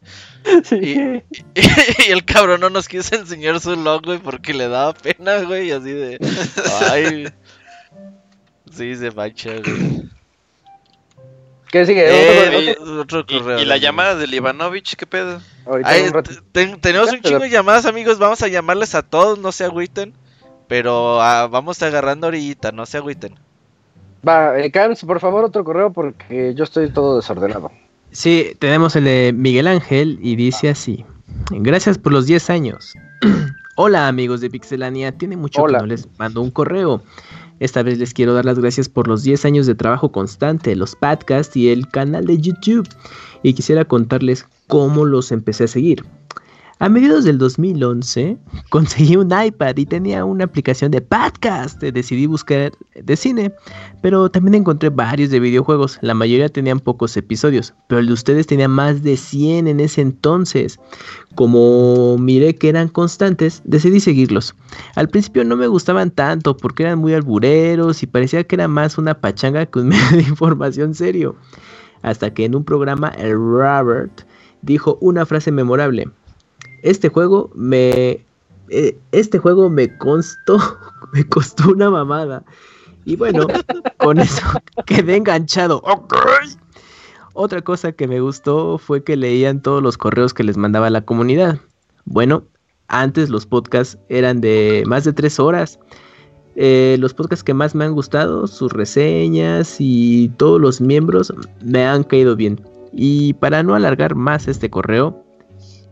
[0.64, 1.22] Sí.
[2.08, 5.68] y el cabrón no nos quiso enseñar su log, güey, porque le daba pena, güey,
[5.68, 6.18] y así de...
[6.90, 7.28] Ay...
[8.70, 10.08] Sí, se mancha, güey.
[11.70, 12.04] ¿Qué sigue?
[12.08, 13.58] Eh, Otro- otro Y, correo.
[13.60, 13.80] y la güey.
[13.80, 15.40] llamada del Ivanovich, ¿qué pedo?
[15.84, 16.10] Ay,
[16.52, 18.18] ten- tenemos un chingo de llamadas, amigos.
[18.18, 20.12] Vamos a llamarles a todos, no se agüiten.
[20.66, 23.34] Pero ah, vamos agarrando ahorita, no se agüiten.
[24.26, 27.70] Va, eh, Cams, por favor, otro correo porque yo estoy todo desordenado.
[28.12, 31.04] Sí, tenemos el de Miguel Ángel y dice así.
[31.50, 32.94] Gracias por los 10 años.
[33.76, 35.78] Hola amigos de Pixelania, tiene mucho Hola.
[35.78, 37.02] que no les mando un correo.
[37.60, 40.96] Esta vez les quiero dar las gracias por los 10 años de trabajo constante, los
[40.96, 42.88] podcasts y el canal de YouTube.
[43.42, 46.04] Y quisiera contarles cómo los empecé a seguir.
[46.82, 48.38] A mediados del 2011
[48.70, 51.78] conseguí un iPad y tenía una aplicación de podcast.
[51.82, 53.52] Decidí buscar de cine,
[54.00, 55.98] pero también encontré varios de videojuegos.
[56.00, 60.00] La mayoría tenían pocos episodios, pero el de ustedes tenía más de 100 en ese
[60.00, 60.80] entonces.
[61.34, 64.54] Como miré que eran constantes, decidí seguirlos.
[64.94, 68.96] Al principio no me gustaban tanto porque eran muy albureros y parecía que era más
[68.96, 71.36] una pachanga que un medio de información serio.
[72.00, 74.22] Hasta que en un programa el Robert
[74.62, 76.08] dijo una frase memorable.
[76.82, 78.24] Este juego me...
[78.68, 80.58] eh, este juego me constó,
[81.12, 82.44] me costó una mamada.
[83.04, 83.46] Y bueno,
[83.96, 84.42] con eso
[84.86, 85.78] quedé enganchado.
[85.84, 86.14] Ok.
[87.32, 91.02] Otra cosa que me gustó fue que leían todos los correos que les mandaba la
[91.02, 91.58] comunidad.
[92.04, 92.44] Bueno,
[92.88, 95.78] antes los podcasts eran de más de tres horas.
[96.56, 101.32] Eh, los podcasts que más me han gustado, sus reseñas y todos los miembros
[101.64, 102.60] me han caído bien.
[102.92, 105.24] Y para no alargar más este correo,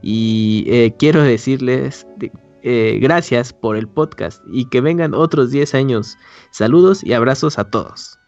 [0.02, 2.31] y eh, quiero decirles de-
[2.62, 6.17] eh, gracias por el podcast y que vengan otros 10 años.
[6.51, 8.18] Saludos y abrazos a todos.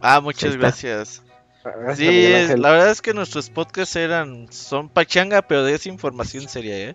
[0.00, 0.58] Ah, muchas está.
[0.58, 1.22] gracias.
[1.64, 5.88] Gracias, Sí, es- la verdad es que nuestros podcasts eran, son pachanga, pero de esa
[5.88, 6.94] información seria, ¿eh?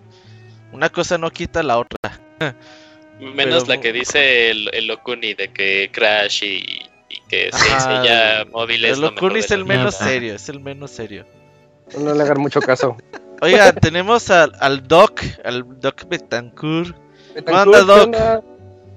[0.71, 1.97] Una cosa no quita la otra.
[3.19, 6.55] Menos Pero- la que dice el, el Okuni de que Crash y,
[7.09, 8.97] y que se enseña móviles.
[8.97, 11.25] El de es el menos serio, es el menos serio.
[11.97, 12.97] No le hagan mucho caso.
[13.41, 16.95] Oiga, tenemos al, al Doc, al Doc Betancourt.
[17.45, 18.03] ¿Cómo anda, Betancourt, ¿qué Doc?
[18.05, 18.41] onda?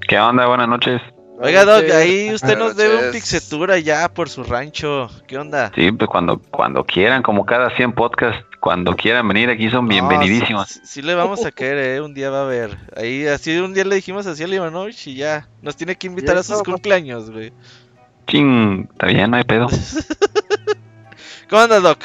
[0.09, 0.47] ¿Qué onda?
[0.47, 1.01] Buenas noches.
[1.41, 3.13] Oiga, Doc, ahí usted nos debe un noches.
[3.13, 5.11] pixetur allá por su rancho.
[5.27, 5.73] ¿Qué onda?
[5.75, 10.69] Sí, pues cuando, cuando quieran, como cada 100 podcasts, cuando quieran venir aquí son bienvenidísimos.
[10.69, 12.79] Sí, sí le vamos a caer, eh, un día va a haber.
[12.97, 15.49] Ahí, así un día le dijimos así a Ivanovich y ya.
[15.61, 17.53] Nos tiene que invitar Ya a sus cumpleaños, güey.
[18.29, 19.67] Ching, está bien, no hay pedo.
[21.51, 21.99] ¿Cómo anda, Doc?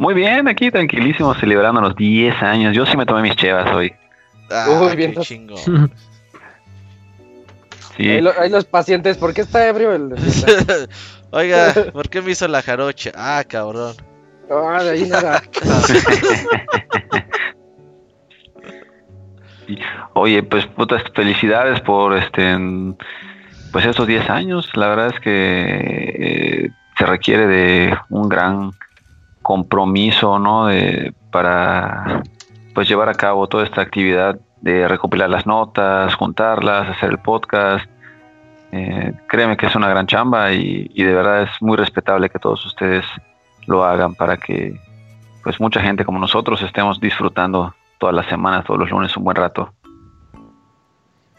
[0.00, 2.74] Muy bien, aquí tranquilísimo, celebrando los 10 años.
[2.74, 3.92] Yo sí me tomé mis chevas hoy.
[4.50, 5.14] Ah, Uy, qué bien.
[5.20, 5.56] chingo.
[7.96, 10.14] Sí, Ahí, lo- ahí los pacientes, ¿por qué está ebrio el.?
[11.32, 13.10] Oiga, ¿por qué me hizo la jarocha?
[13.14, 13.94] Ah, cabrón.
[14.50, 15.42] Ah, de ahí nada.
[20.14, 22.56] Oye, pues putas felicidades por este
[23.72, 24.68] pues estos 10 años.
[24.74, 28.72] La verdad es que eh, se requiere de un gran
[29.42, 30.66] compromiso, ¿no?
[30.66, 32.22] De, para
[32.74, 37.88] pues llevar a cabo toda esta actividad de recopilar las notas, juntarlas, hacer el podcast.
[38.72, 42.38] Eh, créeme que es una gran chamba y, y de verdad es muy respetable que
[42.38, 43.04] todos ustedes
[43.66, 44.78] lo hagan para que
[45.42, 49.36] pues mucha gente como nosotros estemos disfrutando todas las semanas, todos los lunes un buen
[49.36, 49.72] rato.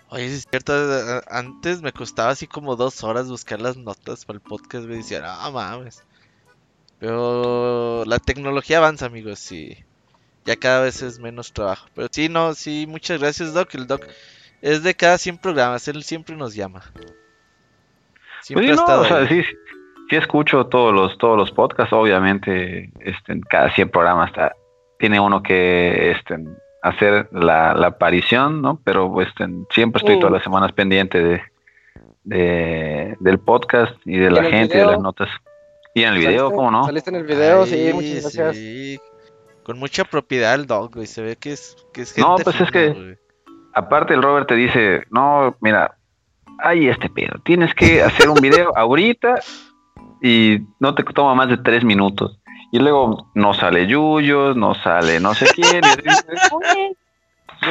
[0.09, 0.73] Oye, es cierto,
[1.29, 5.21] antes me costaba así como dos horas buscar las notas para el podcast, me decía,
[5.21, 6.03] no mames.
[7.01, 9.75] Pero la tecnología avanza, amigos, y
[10.45, 11.87] ya cada vez es menos trabajo.
[11.95, 13.73] Pero sí, no, sí, muchas gracias, Doc.
[13.73, 14.05] El Doc
[14.61, 16.83] es de cada 100 programas, él siempre nos llama.
[18.43, 19.43] Siempre Pues sí, ha no, estado o sea, sí,
[20.11, 24.53] sí escucho todos los, todos los podcasts, obviamente, este, en cada 100 programas está,
[24.99, 26.37] tiene uno que este,
[26.83, 28.79] hacer la, la aparición, ¿no?
[28.83, 31.41] Pero este, siempre estoy todas las semanas pendiente de,
[32.25, 35.29] de- del podcast y de ¿Y la gente, de las notas.
[35.93, 36.55] Y en el video, ¿Saliste?
[36.55, 36.85] ¿cómo no?
[36.85, 38.55] Saliste en el video, sí, muchas gracias.
[38.55, 38.99] sí.
[39.63, 42.59] Con mucha propiedad el Doc, güey, se ve que es, que es gente No, pues
[42.59, 43.17] es que güey.
[43.73, 45.97] aparte el Robert te dice, no, mira,
[46.59, 49.35] hay este pedo, tienes que hacer un video ahorita
[50.21, 52.39] y no te toma más de tres minutos.
[52.71, 55.81] Y luego no sale Yuyos, no sale no sé quién.
[55.83, 56.95] y dices, "Güey,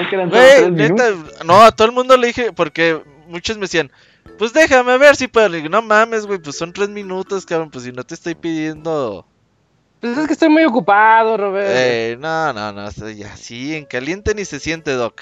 [0.02, 1.44] no quedan solo Güey, tres neta, minutos".
[1.46, 3.90] no, a todo el mundo le dije, porque muchos me decían,
[4.40, 5.50] pues déjame ver si puedo.
[5.50, 8.34] Le digo, no mames, güey, pues son tres minutos, cabrón, pues si no te estoy
[8.34, 9.26] pidiendo.
[10.00, 11.68] Pues es que estoy muy ocupado, Robert.
[11.70, 15.20] Eh, no, no, no, o sea, ya, sí, en caliente ni se siente, Doc.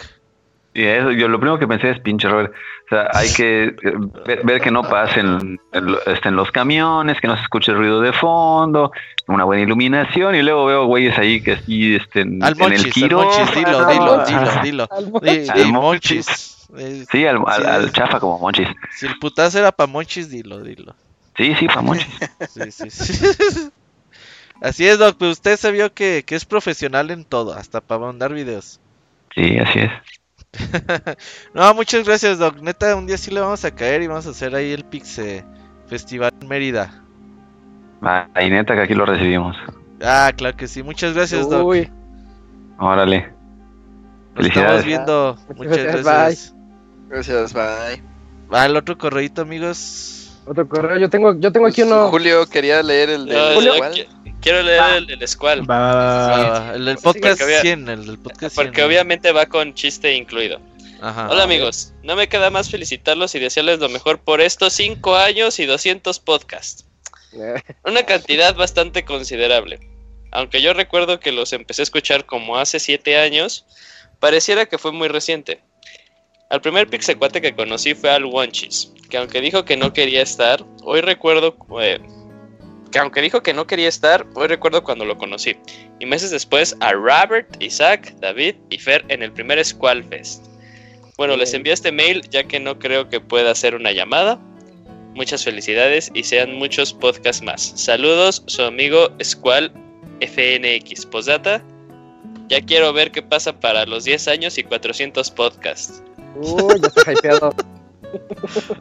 [0.72, 2.52] Y eso, yo lo primero que pensé es pinche Robert.
[2.52, 3.92] O sea, hay que eh,
[4.24, 8.12] ver, ver que no pasen en los camiones, que no se escuche el ruido de
[8.12, 8.92] fondo,
[9.26, 10.36] una buena iluminación.
[10.36, 13.10] Y luego veo güeyes ahí que sí, este, en, Al en el Monchis, al.
[13.10, 14.88] Monchis, dilo, dilo, dilo, dilo.
[14.92, 15.50] Al Monchis.
[15.50, 16.57] Al Monchis.
[16.76, 18.68] Eh, Sí, al, al- Sí, al es- chafa como Monchis.
[18.90, 20.94] Si el putazo era pa' Monchis, dilo, dilo.
[21.36, 22.08] Sí, sí, pa' Monchis.
[22.50, 23.70] Sí, sí, sí.
[24.60, 28.00] Así es, Doc, pero usted se vio que, que es profesional en todo, hasta para
[28.00, 28.80] mandar videos.
[29.34, 29.90] Sí, así es.
[31.54, 32.60] no, muchas gracias, Doc.
[32.60, 35.44] Neta, un día sí le vamos a caer y vamos a hacer ahí el Pixe
[35.86, 37.04] Festival en Mérida.
[38.34, 39.56] Ahí neta que aquí lo recibimos.
[40.02, 40.82] Ah, claro que sí.
[40.82, 41.64] Muchas gracias, Doc.
[41.66, 41.90] Uy,
[42.80, 43.32] Órale.
[44.34, 44.84] Nos estamos Felicidades.
[44.84, 45.36] viendo.
[45.48, 46.54] Muchas Muchas gracias, gracias.
[47.08, 48.02] Gracias, bye.
[48.52, 50.30] Va el otro correíto, amigos.
[50.46, 50.98] otro correo.
[50.98, 52.08] Yo tengo, yo tengo aquí uno.
[52.08, 53.60] Julio quería leer el de no,
[54.40, 55.68] quiero leer el del Squall.
[55.68, 56.60] Va, va, va, va.
[56.60, 58.66] Va, el del podcast porque había- 100, el del podcast 100.
[58.66, 60.60] Porque obviamente va con chiste incluido.
[61.00, 61.28] Ajá.
[61.30, 65.58] Hola amigos, no me queda más felicitarlos y desearles lo mejor por estos 5 años
[65.60, 66.86] y 200 podcasts.
[67.84, 69.78] Una cantidad bastante considerable.
[70.30, 73.64] Aunque yo recuerdo que los empecé a escuchar como hace 7 años,
[74.18, 75.60] pareciera que fue muy reciente.
[76.50, 80.64] Al primer pixecuate que conocí fue al Wonchis, que aunque dijo que no quería estar,
[80.82, 82.00] hoy recuerdo eh,
[82.90, 85.56] que aunque dijo que no quería estar, hoy recuerdo cuando lo conocí.
[86.00, 90.46] Y meses después a Robert, Isaac, David y Fer en el primer Squall Fest.
[91.18, 94.40] Bueno, les envío este mail ya que no creo que pueda hacer una llamada.
[95.14, 97.74] Muchas felicidades y sean muchos podcasts más.
[97.76, 99.70] Saludos, su amigo Squall
[100.22, 101.04] FNX.
[101.04, 101.62] Postdata,
[102.48, 106.02] ya quiero ver qué pasa para los 10 años y 400 podcasts.
[106.36, 107.54] Uy, ya está hypeado.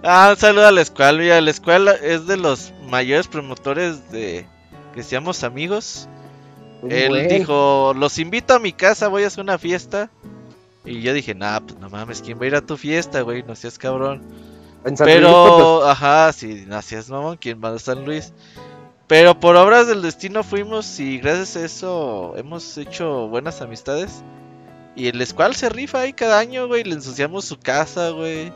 [0.03, 1.19] Ah, un saludo a la escuela.
[1.19, 4.47] Mira, la escuela es de los mayores promotores de
[4.93, 6.07] que seamos amigos.
[6.89, 10.09] Él dijo, los invito a mi casa, voy a hacer una fiesta.
[10.85, 13.43] Y yo dije, nah, pues no mames, ¿quién va a ir a tu fiesta, güey?
[13.43, 14.23] No seas cabrón.
[14.85, 18.31] En San Pero, Luis, pues, ajá, sí, no seas mamón, ¿quién va a San Luis?
[19.07, 24.23] Pero por obras del destino fuimos y gracias a eso hemos hecho buenas amistades.
[24.97, 26.83] Y el Squall se rifa ahí cada año, güey.
[26.83, 28.51] Le ensuciamos su casa, güey.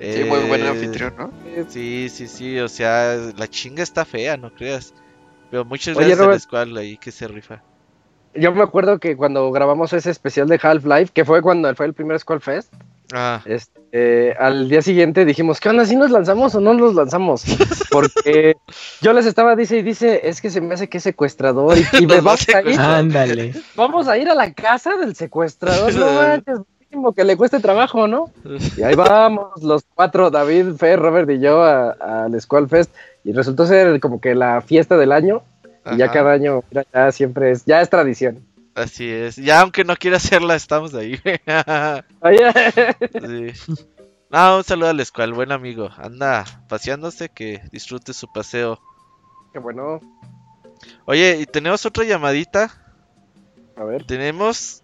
[0.00, 1.32] Sí, muy buen Eh, anfitrión, ¿no?
[1.68, 2.60] Sí, sí, sí.
[2.60, 4.94] O sea, la chinga está fea, no creas.
[5.50, 6.40] Pero muchas Oye, gracias al.
[6.40, 7.60] Squall ahí que se rifa.
[8.34, 11.94] Yo me acuerdo que cuando grabamos ese especial de Half-Life, que fue cuando fue el
[11.94, 12.72] primer Skull Fest,
[13.12, 15.86] Ah, este, al día siguiente dijimos, ¿qué onda?
[15.86, 17.42] ¿Si nos lanzamos o no nos lanzamos?
[17.90, 18.56] Porque
[19.00, 21.86] yo les estaba, dice y dice, es que se me hace que es secuestrador y,
[22.00, 23.54] y a vamos, a ir, Ándale.
[23.76, 25.94] vamos a ir a la casa del secuestrador.
[25.94, 26.58] No manches,
[26.90, 28.30] mínimo que le cueste trabajo, ¿no?
[28.76, 32.94] Y ahí vamos, los cuatro, David, Fer, Robert y yo, a- al Skull Fest.
[33.24, 35.42] Y resultó ser como que la fiesta del año.
[35.90, 38.40] Y ya cada año, mira, ya siempre es, ya es tradición.
[38.78, 39.36] Así es.
[39.36, 41.20] Ya aunque no quiera hacerla, estamos ahí.
[43.12, 43.74] Sí.
[44.30, 45.88] No, un saludo al Squall, buen amigo.
[45.96, 48.78] Anda paseándose, que disfrute su paseo.
[49.52, 50.00] qué bueno.
[51.06, 52.70] Oye, y tenemos otra llamadita.
[53.76, 54.04] A ver.
[54.04, 54.82] Tenemos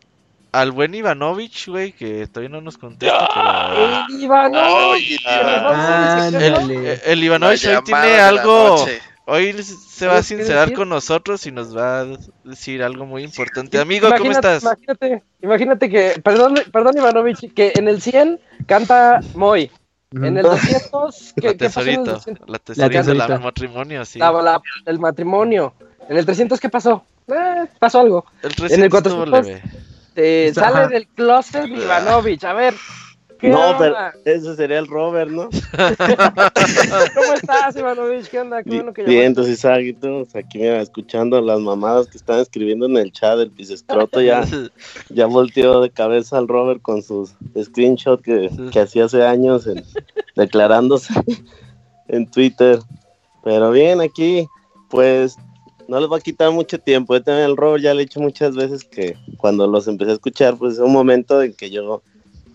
[0.53, 3.29] al buen Ivanovich, güey, que todavía no nos contesta.
[3.35, 4.59] pero- ¡El Ivano!
[4.63, 6.93] Ay, Ándale.
[6.95, 8.69] Eh, El Ivanovich hoy tiene algo.
[8.79, 9.01] noche.
[9.27, 12.07] Hoy se va a ¿Qué sincerar con nosotros y nos va a
[12.45, 13.79] decir algo muy importante.
[13.79, 14.63] Amigo, ¿cómo Imagínate- estás?
[14.63, 19.71] Imagínate, imagínate que, perdón, perdón Ivanovich, que en el 100 canta Moy.
[20.13, 22.49] En el 200, ¿qué, La qué pasó en el tesorito, 200?
[22.51, 24.19] la tesorita del matrimonio, sí.
[24.19, 25.75] La- la- el matrimonio.
[26.09, 27.05] En el 300, ¿qué pasó?
[27.27, 28.27] Eh, pasó algo.
[28.43, 29.63] El en el 300 estuvo 400 leve.
[30.17, 30.71] eh, Ajá.
[30.71, 32.45] sale del closet Ivanovich.
[32.45, 32.75] A ver.
[33.45, 35.51] ¿Qué No, pero ese sería el Robert, ¿no?
[37.15, 38.29] ¿Cómo estás, Ivanovich?
[38.29, 38.63] ¿Qué onda?
[38.63, 42.41] Qué bueno que Bien, entonces Isaac, y tú, aquí mira, escuchando las mamadas que están
[42.41, 44.45] escribiendo en el chat, el pisescroto ya,
[45.11, 49.85] ya volteó de cabeza al Robert con sus screenshots que, que hacía hace años en-
[50.37, 51.13] declarándose
[52.09, 52.79] en Twitter.
[53.43, 54.47] Pero bien, aquí,
[54.89, 55.37] pues
[55.87, 57.15] no les va a quitar mucho tiempo.
[57.15, 60.15] Yo también al Robert ya le he dicho muchas veces que cuando los empecé a
[60.15, 62.03] escuchar, pues es un momento en que yo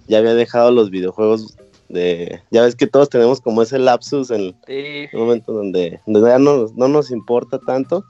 [0.09, 1.55] ya había dejado los videojuegos
[1.87, 2.41] de...
[2.51, 5.07] Ya ves que todos tenemos como ese lapsus en, Sí.
[5.13, 8.03] un momento donde, donde ya no, no nos importa tanto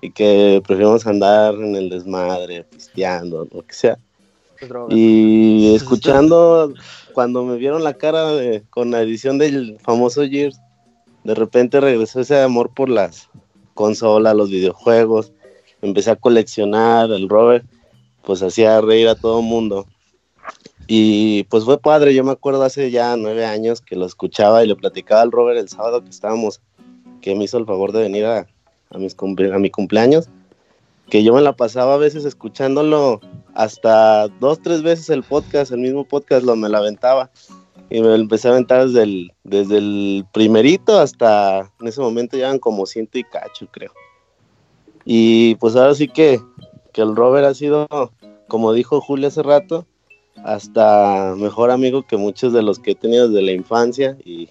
[0.00, 3.98] y que preferimos andar en el desmadre, pisteando, lo que sea.
[4.68, 4.94] Droga.
[4.94, 6.72] Y escuchando
[7.12, 10.58] cuando me vieron la cara de- con la edición del famoso Gears,
[11.24, 13.28] de repente regresó ese amor por las
[13.74, 15.32] consolas, los videojuegos,
[15.82, 17.64] empecé a coleccionar, el Robert
[18.22, 19.86] pues hacía reír a todo mundo.
[20.86, 24.66] Y pues fue padre, yo me acuerdo hace ya nueve años que lo escuchaba y
[24.66, 26.60] le platicaba al Robert el sábado que estábamos,
[27.22, 28.46] que me hizo el favor de venir a,
[28.90, 30.28] a, mis cumple- a mi cumpleaños,
[31.08, 33.20] que yo me la pasaba a veces escuchándolo
[33.54, 37.30] hasta dos, tres veces el podcast, el mismo podcast lo me la aventaba.
[37.90, 42.36] Y me lo empecé a aventar desde el, desde el primerito hasta en ese momento
[42.36, 43.92] ya eran como ciento y cacho, creo.
[45.04, 46.40] Y pues ahora sí que,
[46.92, 47.86] que el Robert ha sido,
[48.48, 49.86] como dijo Julio hace rato,
[50.42, 54.48] hasta mejor amigo que muchos de los que he tenido desde la infancia y,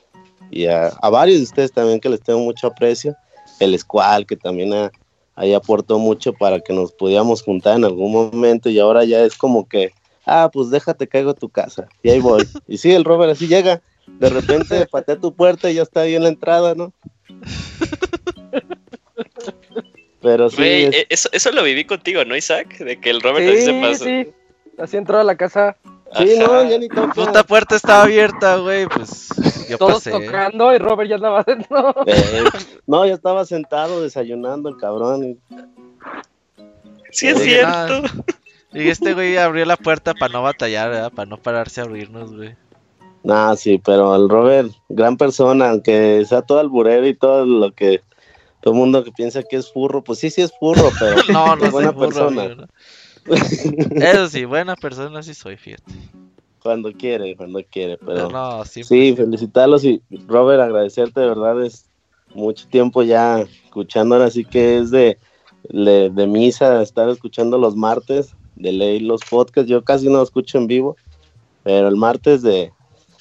[0.52, 3.16] y a, a varios de ustedes también que les tengo mucho aprecio.
[3.60, 4.92] El Squall, que también ha-
[5.36, 9.36] ahí aportó mucho para que nos pudiéramos juntar en algún momento y ahora ya es
[9.36, 9.92] como que,
[10.26, 12.44] ah, pues déjate caigo a tu casa y ahí voy.
[12.68, 13.82] Y sí, el Robert así llega,
[14.20, 16.94] de repente patea tu puerta y ya está ahí en la entrada, ¿no?
[20.22, 22.78] Pero sí, es- eh, eso, eso lo viví contigo, ¿no, Isaac?
[22.80, 24.06] De que el Robert así se Sí, pasó.
[24.06, 24.28] sí.
[24.78, 25.76] Así entró a la casa.
[26.18, 27.14] sí, no, ya ni toca.
[27.14, 29.30] Puta puerta estaba abierta, güey, pues
[29.70, 30.12] yo Todos pasé.
[30.12, 31.96] tocando y Robert ya andaba adentro.
[32.08, 32.44] Eh,
[32.88, 35.24] no, ya estaba sentado desayunando el cabrón.
[35.24, 35.38] y-
[37.12, 38.02] Sí, es cierto.
[38.74, 41.12] Y este güey abrió la puerta para no batallar, ¿verdad?
[41.14, 42.56] Para no pararse a abrirnos, güey.
[43.24, 48.02] Nah, sí, pero el Robert, gran persona, aunque sea todo alburero y todo lo que
[48.62, 51.56] todo el mundo que piensa que es furro, pues sí, sí es furro, pero No,
[51.56, 52.42] no es buena soy burro, persona.
[52.44, 52.68] amigo, ¿no?
[53.26, 55.92] Eso sí, buena persona sí soy, fíjate.
[56.62, 58.88] Cuando quiere, cuando quiere, pero no, siempre.
[58.88, 61.90] sí, felicitarlos y Robert, agradecerte, de verdad, es
[62.34, 65.18] mucho tiempo ya escuchando, ahora sí que es de,
[65.70, 70.58] de, de misa, estar escuchando los martes, de ley los podcasts, yo casi no escucho
[70.58, 70.96] en vivo,
[71.64, 72.72] pero el martes de,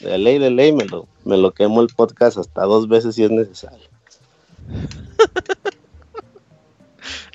[0.01, 3.25] de ley, de ley, me lo, me lo quemo el podcast hasta dos veces si
[3.25, 3.89] es necesario.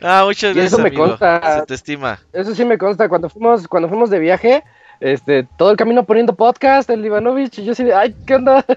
[0.02, 1.06] Ah, muchas Y gracias, eso me amigo.
[1.08, 1.60] consta.
[1.60, 2.20] Se te estima.
[2.34, 4.64] Eso sí me consta, cuando fuimos, cuando fuimos de viaje,
[5.00, 8.66] este, todo el camino poniendo podcast, el Ivanovich, y yo así de, ay, ¿qué onda?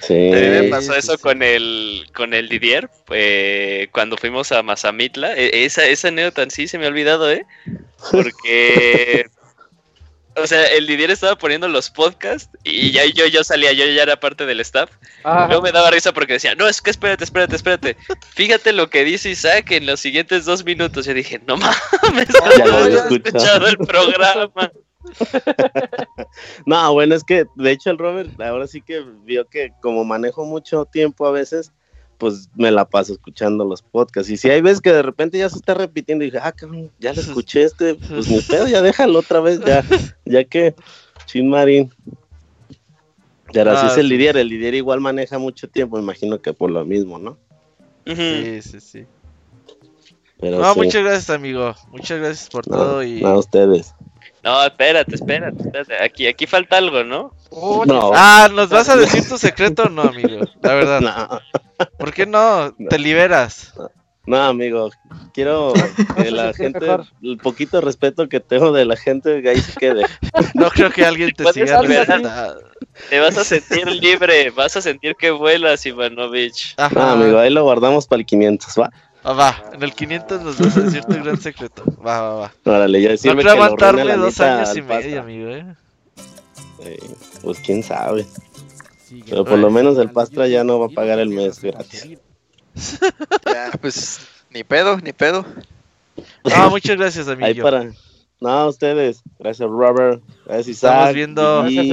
[0.00, 0.32] Sí.
[0.32, 5.36] A mí me pasó eso con el con el Didier eh, cuando fuimos a Mazamitla.
[5.36, 7.46] E- esa, esa anécdota en sí se me ha olvidado, ¿eh?
[8.10, 9.26] Porque,
[10.36, 14.02] o sea, el Didier estaba poniendo los podcasts y ya yo, yo salía, yo ya
[14.02, 14.90] era parte del staff.
[15.24, 15.46] Ah.
[15.46, 17.96] Luego me daba risa porque decía, no, es que espérate, espérate, espérate.
[18.34, 21.06] Fíjate lo que dice Isaac en los siguientes dos minutos.
[21.06, 24.50] Yo dije, no mames, Ya no había había escuchado el programa.
[26.64, 30.44] No, bueno, es que de hecho el Robert ahora sí que vio que como manejo
[30.44, 31.72] mucho tiempo a veces,
[32.22, 34.30] pues me la paso escuchando los podcasts.
[34.30, 36.88] Y si hay veces que de repente ya se está repitiendo y dije, ah, cabrón,
[37.00, 39.84] ya lo escuché este, pues ni pedo, ya déjalo otra vez, ya,
[40.24, 40.76] ya que,
[41.26, 41.92] chin marín.
[43.52, 44.10] Pero así Ah, es el sí.
[44.10, 47.38] Lidier, el Lidier igual maneja mucho tiempo, imagino que por lo mismo, ¿no?
[48.06, 49.04] Sí, sí, sí.
[50.40, 50.78] Pero No, sí.
[50.78, 51.74] muchas gracias, amigo.
[51.90, 53.20] Muchas gracias por No, todo y...
[53.20, 53.96] no, a ustedes.
[54.42, 56.02] No, espérate, espérate, espérate.
[56.02, 57.34] Aquí, aquí falta algo, ¿no?
[57.86, 58.10] No.
[58.14, 60.44] Ah, ¿nos vas a decir tu secreto o no, amigo?
[60.60, 61.00] La verdad.
[61.00, 61.86] No.
[61.98, 62.74] ¿Por qué no?
[62.88, 63.72] Te liberas.
[64.24, 64.90] No, amigo,
[65.34, 65.72] quiero
[66.16, 66.86] que la gente,
[67.22, 70.06] el poquito respeto que tengo de la gente, que ahí se quede.
[70.54, 72.30] No creo que alguien te siga respetando.
[73.10, 76.74] Te vas a sentir libre, vas a sentir que vuelas, Ivanovich.
[76.76, 76.94] Ajá.
[76.94, 78.90] No, amigo, ahí lo guardamos para el 500, ¿va?
[79.24, 81.84] Ah, va, en el 500 nos vas a decir tu gran secreto.
[82.04, 82.52] Va, va, va.
[82.64, 85.66] Órale, ya No decirme creo que lo aguantarme dos años y medio, amigo, eh.
[86.84, 86.98] Eh,
[87.42, 88.26] pues quién sabe.
[89.28, 92.08] Pero por lo menos el Pastra ya no va a pagar el mes gratis.
[93.46, 95.44] Ya, pues ni pedo, ni pedo.
[96.44, 97.44] No, muchas gracias, amigo.
[97.46, 97.92] Ahí para.
[98.40, 99.22] No, ustedes.
[99.38, 100.22] Gracias, Robert.
[100.46, 101.14] Gracias, Estamos Isaac.
[101.14, 101.90] viendo- Y-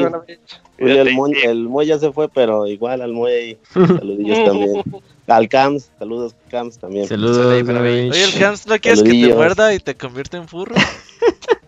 [0.78, 3.58] el, Moy, el Moy ya se fue, pero igual al Moy.
[3.74, 4.82] Saludillos también.
[5.30, 7.08] Al Cams, saludos Cams también.
[7.08, 10.76] Saludos, Oye, el Hans, ¿no quieres que te muerda y te convierta en furro?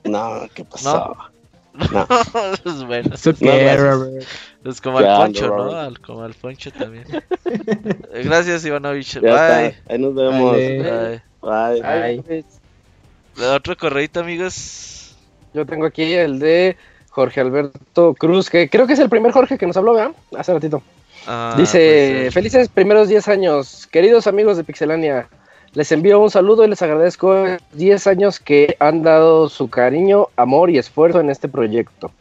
[0.03, 1.15] No, ¿qué pasó?
[1.15, 1.31] No.
[2.65, 3.13] es bueno.
[3.13, 3.79] ¿Eso qué, No, gracias.
[3.79, 4.25] Robert?
[4.65, 5.71] Es como ¿Qué al Poncho, ¿no?
[5.71, 7.05] Al- como al Poncho también.
[7.45, 9.13] Eh, Gracias, Ivanovich.
[9.13, 9.67] Ya Bye.
[9.67, 9.93] está.
[9.93, 10.51] Ahí nos vemos.
[10.51, 11.21] Vale.
[11.41, 11.81] Bye.
[11.81, 11.83] Bye.
[11.83, 12.45] Ay, pues,
[13.47, 15.15] Otro correito, amigos.
[15.53, 16.77] Yo tengo aquí el de
[17.09, 20.11] Jorge Alberto Cruz, que creo que es el primer Jorge que nos habló, ¿verdad?
[20.37, 20.81] Hace ratito.
[21.27, 22.31] Ah, Dice, puede ser.
[22.31, 25.27] felices primeros 10 años, queridos amigos de Pixelania.
[25.73, 30.69] Les envío un saludo y les agradezco 10 años que han dado su cariño, amor
[30.69, 32.11] y esfuerzo en este proyecto.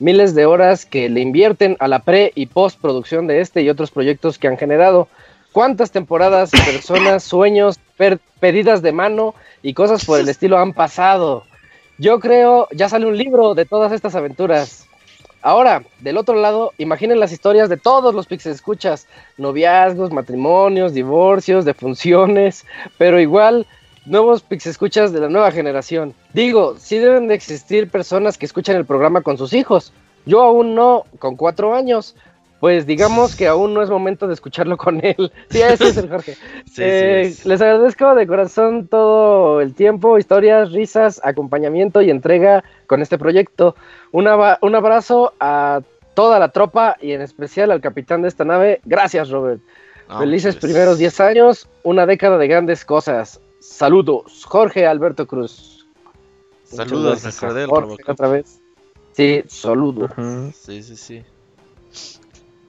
[0.00, 3.92] Miles de horas que le invierten a la pre y postproducción de este y otros
[3.92, 5.06] proyectos que han generado.
[5.52, 7.78] ¿Cuántas temporadas, personas, sueños,
[8.40, 11.44] pedidas de mano y cosas por el estilo han pasado?
[11.98, 14.87] Yo creo, ya sale un libro de todas estas aventuras.
[15.40, 21.64] Ahora, del otro lado, imaginen las historias de todos los Pixel Escuchas, noviazgos, matrimonios, divorcios,
[21.64, 22.66] defunciones,
[22.98, 23.66] pero igual
[24.04, 26.14] nuevos Pixel Escuchas de la nueva generación.
[26.32, 29.92] Digo, sí deben de existir personas que escuchan el programa con sus hijos.
[30.26, 32.16] Yo aún no, con cuatro años.
[32.60, 35.32] Pues digamos que aún no es momento de escucharlo con él.
[35.50, 36.36] Sí, ese es el Jorge.
[36.66, 37.48] Sí, Eh, sí.
[37.48, 43.76] Les agradezco de corazón todo el tiempo, historias, risas, acompañamiento y entrega con este proyecto.
[44.12, 45.82] Un, abrazo a
[46.14, 48.80] toda la tropa y en especial al capitán de esta nave.
[48.84, 49.60] Gracias, Robert.
[50.18, 53.40] Felices pues, primeros 10 años, una década de grandes cosas.
[53.60, 55.86] Saludos, Jorge Alberto Cruz.
[56.64, 57.22] Saludos,
[57.68, 58.60] Jorge otra vez.
[59.12, 60.10] Sí, saludos.
[60.54, 61.24] Sí, sí, sí.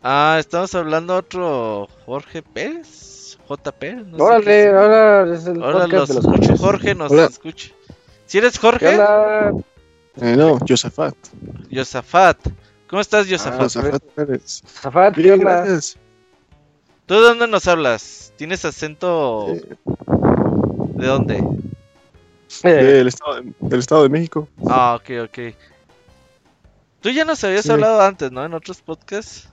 [0.02, 3.38] Ah, estamos hablando otro Jorge Pérez.
[3.48, 3.84] JP.
[4.06, 4.74] No sé Órale, es.
[4.74, 6.58] ahora es el Ahora podcast los de los escucho.
[6.58, 7.26] Jorge nos Hola.
[7.26, 7.70] escucha.
[8.28, 8.96] ¿Si eres ¿Qué Jorge?
[10.22, 11.16] Eh, no, Josafat.
[11.70, 12.38] Yosafat.
[12.88, 13.62] ¿Cómo estás, Ah, Yosafat?
[13.62, 14.62] Josafat Pérez.
[14.68, 15.64] Zafat, ¿qué Bien, onda?
[15.66, 15.98] gracias.
[17.08, 18.34] ¿Tú de dónde nos hablas?
[18.38, 19.48] ¿Tienes acento?
[19.50, 19.76] Eh,
[20.96, 21.44] ¿De dónde?
[22.64, 24.48] Eh, del, estado de, del Estado de México.
[24.68, 25.56] Ah, ok, ok.
[27.02, 27.72] Tú ya nos habías Sí.
[27.72, 28.46] hablado antes, ¿no?
[28.46, 29.49] En otros podcasts.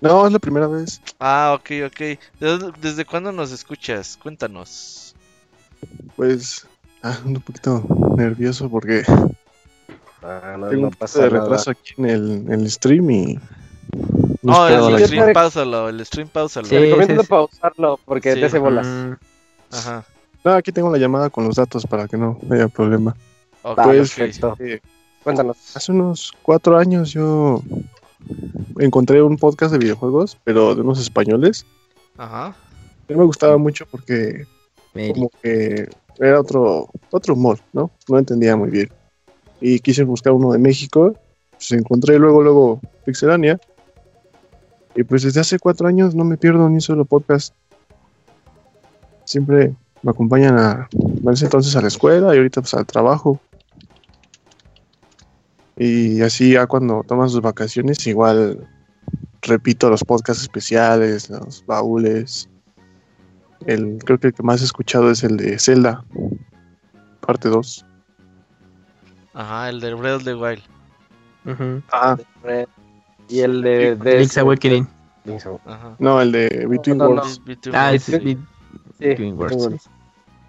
[0.00, 1.00] No, es la primera vez.
[1.18, 1.98] Ah, ok, ok.
[1.98, 4.16] ¿De dónde- ¿Desde cuándo nos escuchas?
[4.22, 5.14] Cuéntanos.
[6.16, 6.66] Pues,
[7.02, 7.84] ah, un poquito
[8.16, 9.02] nervioso porque
[10.22, 11.42] Ah, no, tengo no un pasa de nada.
[11.44, 13.38] retraso aquí en el, en el stream y.
[14.42, 16.68] no el la- stream pausalo, el stream pausalo.
[16.68, 18.40] Te recomiendo pausarlo porque Sí.
[18.40, 18.86] te hace bolas.
[19.72, 20.04] Ajá.
[20.44, 23.14] No, aquí tengo la llamada con los datos para que no haya problema.
[23.62, 24.56] Ok, Pues, perfecto.
[24.60, 24.80] eh,
[25.22, 25.56] Cuéntanos.
[25.76, 27.62] hace unos cuatro años yo
[28.78, 31.66] encontré un podcast de videojuegos, pero de unos españoles.
[32.16, 32.54] Ajá.
[33.08, 34.46] no me gustaba mucho porque
[34.92, 37.90] como que era otro, otro humor, ¿no?
[38.08, 38.90] No entendía muy bien.
[39.60, 41.14] Y quise buscar uno de México,
[41.52, 43.58] pues encontré luego, luego Pixelania.
[44.94, 47.54] Y pues desde hace cuatro años no me pierdo ni un solo podcast.
[49.24, 53.40] Siempre me acompañan a, en ese entonces a la escuela y ahorita pues al trabajo.
[55.82, 58.68] Y así ya cuando toman sus vacaciones igual
[59.40, 62.50] repito los podcasts especiales, los baúles.
[63.64, 66.04] El, creo que el que más he escuchado es el de Zelda,
[67.20, 67.86] parte 2.
[69.32, 70.62] Ajá, el de Breath of the Wild.
[71.90, 72.18] Ah,
[73.28, 74.86] Y el de, de Link's Awakening.
[75.24, 75.96] Link's Awakening.
[75.98, 77.20] No, el de Between No, no, no.
[77.22, 77.42] Worlds.
[77.44, 78.04] Between Ah, Worlds.
[78.04, 78.38] Sí, Worlds.
[78.98, 79.90] Between Worlds.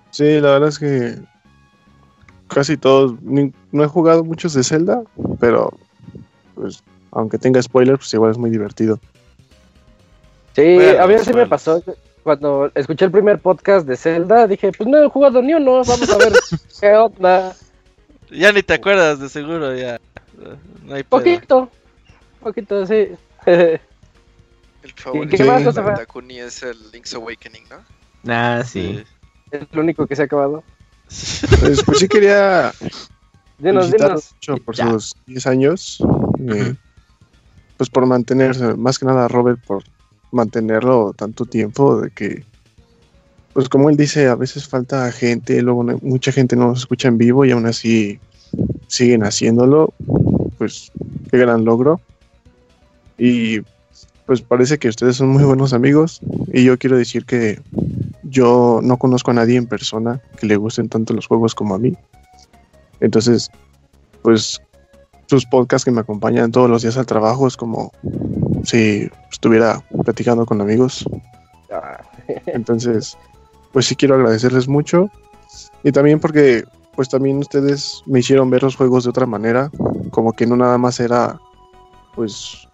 [0.09, 1.21] Sí, la verdad es que
[2.53, 5.03] casi todos, ni- no he jugado muchos de Zelda,
[5.39, 5.71] pero
[6.55, 8.99] pues aunque tenga spoilers, pues igual es muy divertido.
[10.55, 11.81] Sí, Bueno, a mí sí me pasó.
[12.23, 16.09] Cuando escuché el primer podcast de Zelda, dije, pues no he jugado ni uno, vamos
[16.09, 16.33] a ver
[16.79, 17.55] qué onda.
[18.29, 19.99] Ya ni te acuerdas, de seguro, ya.
[20.85, 21.09] No hay pedo.
[21.09, 21.69] Poquito,
[22.41, 23.07] poquito, sí.
[23.45, 23.79] El
[24.95, 25.81] favorito qué más, de?
[25.81, 28.31] Takuni es el Link's Awakening, ¿no?
[28.31, 29.03] Ah, sí.
[29.51, 30.63] es lo único que se ha acabado.
[31.59, 32.71] Pues, pues sí quería
[33.59, 34.33] Dinos, dinos.
[34.35, 34.89] mucho por Ya.
[34.91, 35.97] sus 10 años.
[36.47, 36.73] eh,
[37.77, 39.83] pues por mantenerse, más que nada Robert, por
[40.31, 42.43] mantenerlo tanto tiempo, de que,
[43.53, 47.07] pues como él dice, a veces falta gente, luego no- mucha gente no nos escucha
[47.07, 48.19] en vivo y aún así
[48.87, 49.93] siguen haciéndolo,
[50.59, 50.91] pues
[51.31, 51.99] qué gran logro.
[53.17, 53.61] Y
[54.25, 56.19] pues parece que ustedes son muy buenos amigos
[56.53, 57.59] y yo quiero decir que
[58.31, 61.79] yo no conozco a nadie en persona que le gusten tanto los juegos como a
[61.79, 61.95] mí.
[63.01, 63.51] Entonces,
[64.21, 64.61] pues
[65.27, 67.91] sus podcasts que me acompañan todos los días al trabajo es como
[68.63, 71.05] si estuviera platicando con amigos.
[71.71, 72.01] Ah,
[72.47, 73.17] Entonces,
[73.71, 75.09] pues sí quiero agradecerles mucho.
[75.83, 76.63] Y también porque,
[76.95, 79.69] pues también ustedes me hicieron ver los juegos de otra manera.
[80.11, 81.39] Como que no nada más era,
[82.15, 82.67] pues,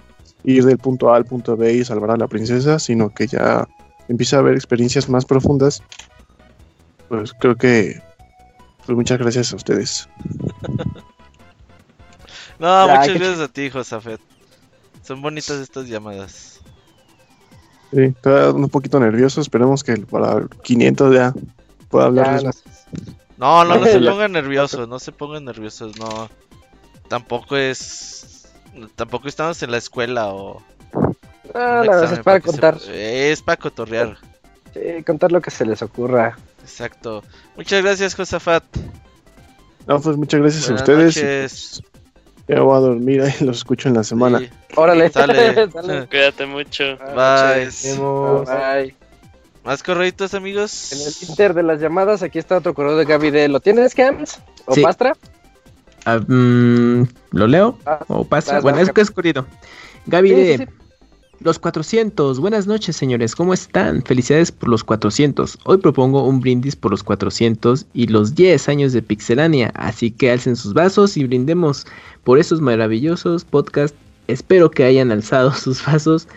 [0.43, 3.67] ir del punto A al punto B y salvar a la princesa, sino que ya
[4.07, 5.81] empieza a haber experiencias más profundas.
[7.09, 8.01] Pues creo que,
[8.85, 10.07] pues muchas gracias a ustedes.
[12.59, 14.19] No, Ya, muchas gracias a ti, Josafet.
[15.03, 16.59] Son bonitas estas llamadas.
[17.91, 19.41] Sí, un poquito nervioso.
[19.41, 21.33] Esperemos que para el 500 ya
[21.89, 22.63] pueda ya, hablarles.
[23.37, 24.09] no- No, no, no se Ya.
[24.11, 26.29] pongan nerviosos, no se pongan nerviosos, no.
[27.07, 28.47] Tampoco es.
[28.95, 30.61] Tampoco estamos en la escuela o.
[31.53, 32.77] Ah, no, examen es para se- contar.
[32.93, 34.17] es para cotorrear.
[34.73, 36.37] Sí, contar lo que se les ocurra.
[36.61, 37.23] Exacto.
[37.55, 38.63] Muchas gracias, Josafat.
[39.87, 41.15] No, pues muchas gracias Buenas a ustedes.
[41.17, 41.83] noches.
[42.47, 44.39] Ya voy a dormir ahí, los escucho en la semana.
[44.39, 44.49] Sí.
[44.75, 45.09] Órale.
[45.11, 45.71] Sale.
[45.71, 46.07] Sale.
[46.09, 46.83] Cuídate mucho.
[47.15, 47.69] Bye.
[47.83, 48.47] Vemos.
[48.47, 48.95] Bye.
[49.63, 51.23] Más correitos, En el amigos.
[51.29, 54.39] inter de las llamadas, aquí está otro correo de Gaby de ¿Lo tienes, Cams?
[54.65, 54.81] ¿O Sí.
[54.81, 55.13] Pastra?
[56.05, 57.77] Ah, mm, ¿Lo leo?
[57.85, 58.53] Ah, ¿O pasa?
[58.53, 59.45] vas, bueno, vas, es que es corrido.
[60.05, 60.69] Gaby Sí, de sí, sí.
[61.39, 62.39] Los 400.
[62.39, 63.35] Buenas noches, señores.
[63.35, 64.01] ¿Cómo están?
[64.03, 65.59] Felicidades por los 400.
[65.65, 69.71] Hoy propongo un brindis por los 400 y los 10 años de Pixelania.
[69.75, 71.85] Así que alcen sus vasos y brindemos
[72.23, 73.95] por esos maravillosos podcasts.
[74.27, 76.27] Espero que hayan alzado sus vasos.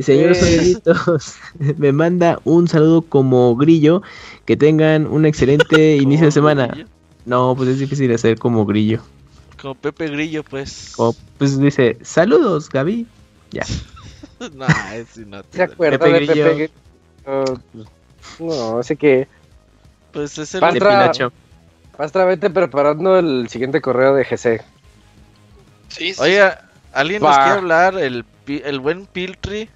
[0.00, 0.54] Señores Sí.
[0.54, 1.36] Orelitos,
[1.78, 4.02] me manda un saludo como grillo.
[4.46, 6.66] Que tengan un excelente inicio de semana.
[6.66, 6.88] Grillo.
[7.24, 9.00] No, pues es difícil hacer como grillo.
[9.60, 10.94] Como Pepe Grillo, pues.
[10.96, 13.06] Como, pues dice, saludos, Gaby.
[13.52, 13.62] Ya.
[14.54, 16.44] no, ese no te ¿Se acuerda Pepe de Grillo.
[16.44, 16.72] Pepe Grillo?
[17.26, 17.86] Oh, pues,
[18.40, 19.28] no, así que
[20.12, 20.60] Pues es el.
[20.60, 21.32] Pastra- De Pilacho.
[21.96, 24.62] Pastra, vete preparando el siguiente correo de GC.
[25.88, 26.20] Sí, sí.
[26.20, 27.98] Oiga, ¿alguien nos quiere hablar?
[27.98, 29.68] El, el buen Piltry.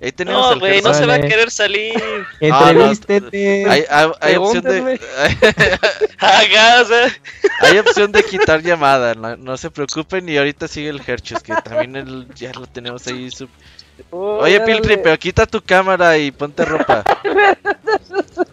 [0.00, 1.94] Ahí tenemos No, güey, no se va a querer salir.
[2.40, 3.68] Entrevístete.
[3.70, 7.12] Hay, hay- hay opción de, o sea,
[7.60, 10.28] hay opción de quitar llamada, no, no se preocupen.
[10.28, 13.30] Y ahorita sigue el Herchus, que también el- ya lo tenemos ahí.
[13.30, 13.48] su-
[14.10, 14.60] Oye.
[14.60, 17.04] Piltry, pero quita tu cámara y ponte ropa.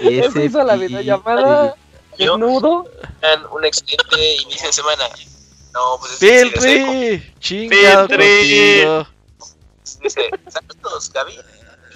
[0.00, 1.74] Y Eso hizo la videollamada.
[2.16, 2.88] Desnudo.
[3.50, 5.08] un excelente inicio de semana.
[5.74, 8.06] No, pues es Piltry, chingado.
[8.06, 9.04] Dice,
[10.48, 11.40] saludos, Gaby.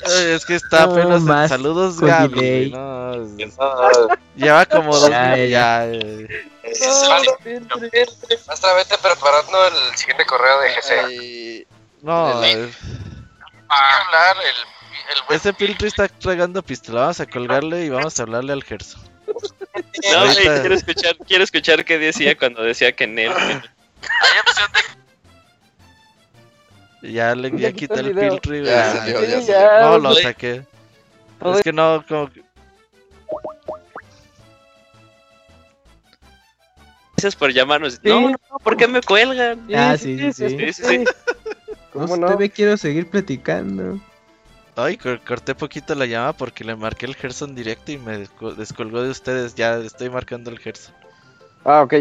[0.05, 2.71] Ay, Es que está No apenas en más saludos, Gaby.
[2.71, 3.25] No,
[4.37, 5.47] lleva como dos Ya, ya.
[5.47, 6.27] Ya, eh.
[8.75, 10.91] Vete preparando el siguiente correo de GC.
[11.05, 11.67] ay,
[12.03, 12.71] No, eh,
[13.69, 14.49] hablar el,
[15.17, 17.01] el buen ese Piltry está tragando pistola.
[17.03, 19.01] Vamos a colgarle y vamos a hablarle al Gerson.
[20.13, 23.31] no, Ahorita- quiero escuchar, quiero escuchar qué decía cuando decía que Nel.
[23.33, 24.69] Hay opción
[27.03, 28.15] de Ya le Ya ya quitó quita el.
[28.17, 28.61] Piltry.
[28.61, 28.71] güey.
[28.73, 29.47] Ya salió, ya Sí, salió.
[29.47, 30.67] ya, No, lo saqué.
[31.45, 32.43] Es que no, como que-
[37.17, 38.01] Gracias por llamarnos.
[38.03, 39.65] No, no, ¿por qué me cuelgan?
[39.77, 40.73] Ah, sí, sí, sí.
[40.73, 41.05] sí, sí.
[41.95, 42.27] No, ¿Cómo no?
[42.27, 44.01] todavía quiero seguir platicando.
[44.77, 48.55] Ay, cor- corté poquito la llamada porque le marqué el Gerson directo y me desco-
[48.55, 49.55] descolgó de ustedes.
[49.55, 50.95] Ya estoy marcando el Gerson.
[51.65, 51.95] Ah, ok.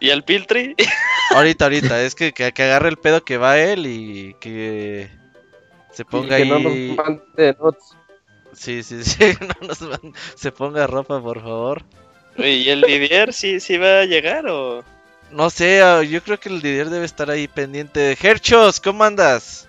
[0.00, 0.74] ¿Y el Piltri?
[1.34, 2.02] Ahorita, ahorita.
[2.02, 5.08] es que, que, que agarre el pedo que va él y que
[5.92, 6.48] se ponga que ahí.
[6.48, 7.84] no nos mande notes.
[8.52, 9.32] Sí, sí, sí.
[9.40, 11.82] no nos man- Se ponga ropa, por favor.
[12.38, 14.84] ¿Y el Didier sí, sí va a llegar o...?
[15.30, 18.16] No sé, ah, yo creo que el Didier debe estar ahí pendiente.
[18.16, 19.68] Gerchos, ¿cómo andas?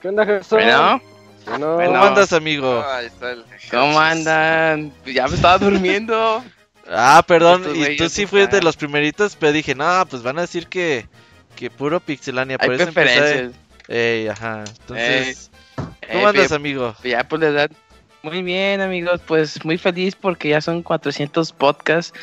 [0.00, 0.58] ¿Qué onda, Gerson?
[0.60, 1.02] Bueno,
[1.46, 2.84] Bueno, ¿Cómo andas, amigo?
[2.86, 4.92] ahí está el- ¿Cómo andan?
[5.02, 6.44] Pues Ya me estaba durmiendo.
[6.90, 10.38] Ah, perdón, Estos y tú sí fuiste de los primeritos, pero dije, no, pues van
[10.38, 11.06] a decir que,
[11.54, 12.56] que puro pixelania.
[12.58, 13.62] Hay por eso empecé- preferencias.
[13.88, 14.64] Ey, ajá.
[14.80, 16.96] Entonces, Eh, ¿cómo andas, pues, amigo?
[17.04, 17.70] Ya por la edad.
[18.22, 19.20] Muy bien, amigos.
[19.26, 22.14] Pues muy feliz porque ya son 400 podcasts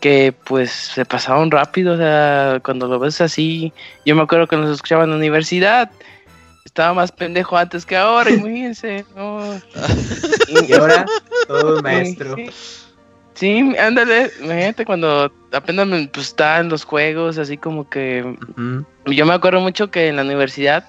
[0.00, 1.94] que pues se pasaron rápido.
[1.94, 3.72] O sea, cuando lo ves así,
[4.04, 5.90] yo me acuerdo que nos escuchaba en la universidad.
[6.64, 9.04] Estaba más pendejo antes que ahora, imagínense.
[9.16, 9.60] no.
[10.48, 11.06] Y ahora,
[11.46, 12.36] todo maestro.
[12.36, 12.50] Sí,
[13.38, 18.36] Sí, ándale, imagínate cuando apenas me, pues, estaba en los juegos, así como que...
[19.06, 20.84] Yo me acuerdo mucho que en la universidad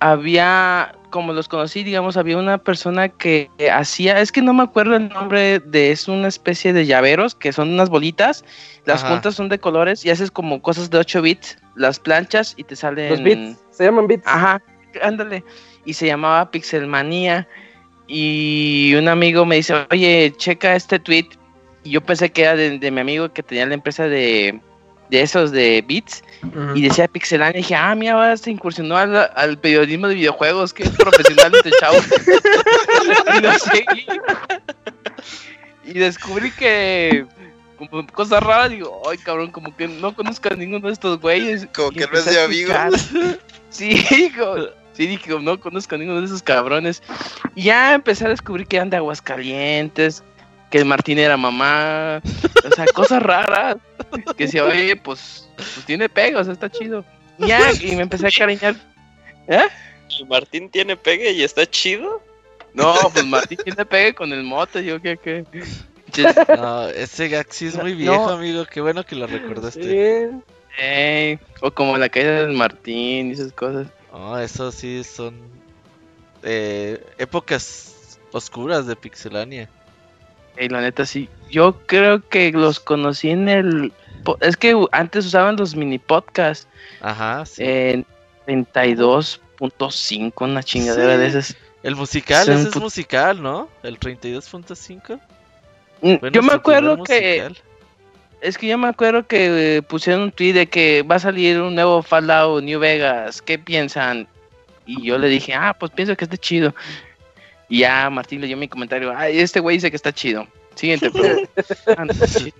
[0.00, 4.96] había, como los conocí, digamos, había una persona que hacía, es que no me acuerdo
[4.96, 8.44] el nombre de, es una especie de llaveros, que son unas bolitas,
[8.84, 9.14] las Ajá.
[9.14, 12.76] puntas son de colores y haces como cosas de 8 bits, las planchas y te
[12.76, 13.10] salen...
[13.10, 14.26] Los bits, se llaman bits.
[14.26, 14.62] Ajá,
[15.02, 15.44] ándale.
[15.84, 17.48] Y se llamaba Pixelmanía.
[18.06, 21.28] Y un amigo me dice, oye, checa este tweet.
[21.84, 24.60] Y yo pensé que era de, de mi amigo que tenía la empresa de,
[25.10, 26.22] de esos de bits.
[26.74, 27.58] Y decía Pixelania.
[27.58, 30.72] Y dije, ah, mira, ahora se incursionó al, al periodismo de videojuegos.
[30.72, 31.96] Que profesional este chavo.
[33.36, 34.06] y lo seguí.
[35.84, 37.26] Y descubrí que...
[37.76, 41.68] Como cosas raras, digo, ay cabrón, como que no conozco a ninguno de estos güeyes.
[41.72, 43.08] Como Y que no es de amigos.
[43.70, 44.64] Sí, como-
[44.94, 47.02] sí, dije, no conozco a ninguno de esos cabrones.
[47.54, 50.24] Y ya empecé a descubrir que eran de Aguascalientes,
[50.70, 52.20] que el Martín era mamá,
[52.68, 53.76] o sea, cosas raras.
[54.36, 57.04] Que decía, oye, pues, pues tiene pega, o sea, está chido.
[57.38, 58.74] Y ya, y me empecé a cariñar.
[59.46, 59.66] ¿Eh?
[60.18, 62.22] ¿Y Martín tiene pegue y está chido?
[62.74, 65.44] No, pues Martín tiene pegue con el moto, yo qué, qué.
[66.56, 68.30] No, ese gag sí es muy viejo, No.
[68.30, 68.64] amigo.
[68.64, 70.30] Qué bueno que lo recordaste.
[70.78, 73.88] Ey, o como la caída del Martín y esas cosas.
[74.12, 75.34] No, eso sí son
[76.42, 79.68] eh, épocas oscuras de Pixelania.
[80.58, 81.28] Ey, la neta sí.
[81.50, 83.92] Yo creo que los conocí en el.
[84.40, 86.66] Es que antes usaban los mini podcasts.
[87.00, 87.62] Ajá, sí.
[87.64, 88.04] En
[88.46, 91.18] 32.5, una chingadera Sí.
[91.20, 91.56] de esas.
[91.82, 93.68] El musical, Son ese es musical, ¿no?
[93.82, 95.20] El 32.5.
[96.02, 97.42] Mm, Fue yo me acuerdo que.
[97.42, 97.56] musical.
[98.40, 101.60] Es que yo me acuerdo que eh, pusieron un tweet de que va a salir
[101.60, 103.42] un nuevo Fallout New Vegas.
[103.42, 104.28] ¿Qué piensan?
[104.86, 106.72] Y yo le dije, ah, pues pienso que está chido.
[107.68, 109.12] Y ya Martín le dio mi comentario.
[109.16, 110.46] Ay, este güey dice que está chido.
[110.74, 111.36] Siguiente, pero.
[111.96, 112.52] Ah, no, sí.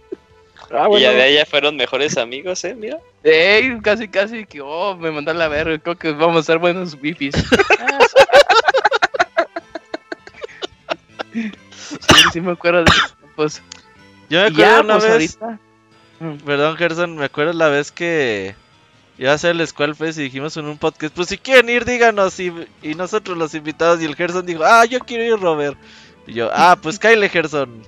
[0.70, 2.74] Ah, Y ya de ahí ya fueron mejores amigos, ¿eh?
[2.74, 2.98] Mira.
[3.22, 5.78] Ey, casi, casi que, oh, me mandaron la verga.
[5.78, 7.34] Creo que vamos a ser buenos wifis.
[11.32, 11.50] sí,
[12.32, 13.14] sí, me acuerdo de eso.
[13.36, 13.62] Pues,
[14.28, 15.38] Yo me y ya, acuerdo una pues, vez.
[15.40, 15.58] ahorita-
[16.44, 18.56] Perdón, Gerson, me acuerdo la vez que
[19.18, 21.84] iba a hacer el Squall Fest y dijimos en un podcast, pues si quieren ir,
[21.84, 22.38] díganos.
[22.40, 25.76] Y, y nosotros los invitados, y el Gerson dijo, ah, yo quiero ir, Robert.
[26.26, 27.82] Y yo, ah, pues cáile, Gerson.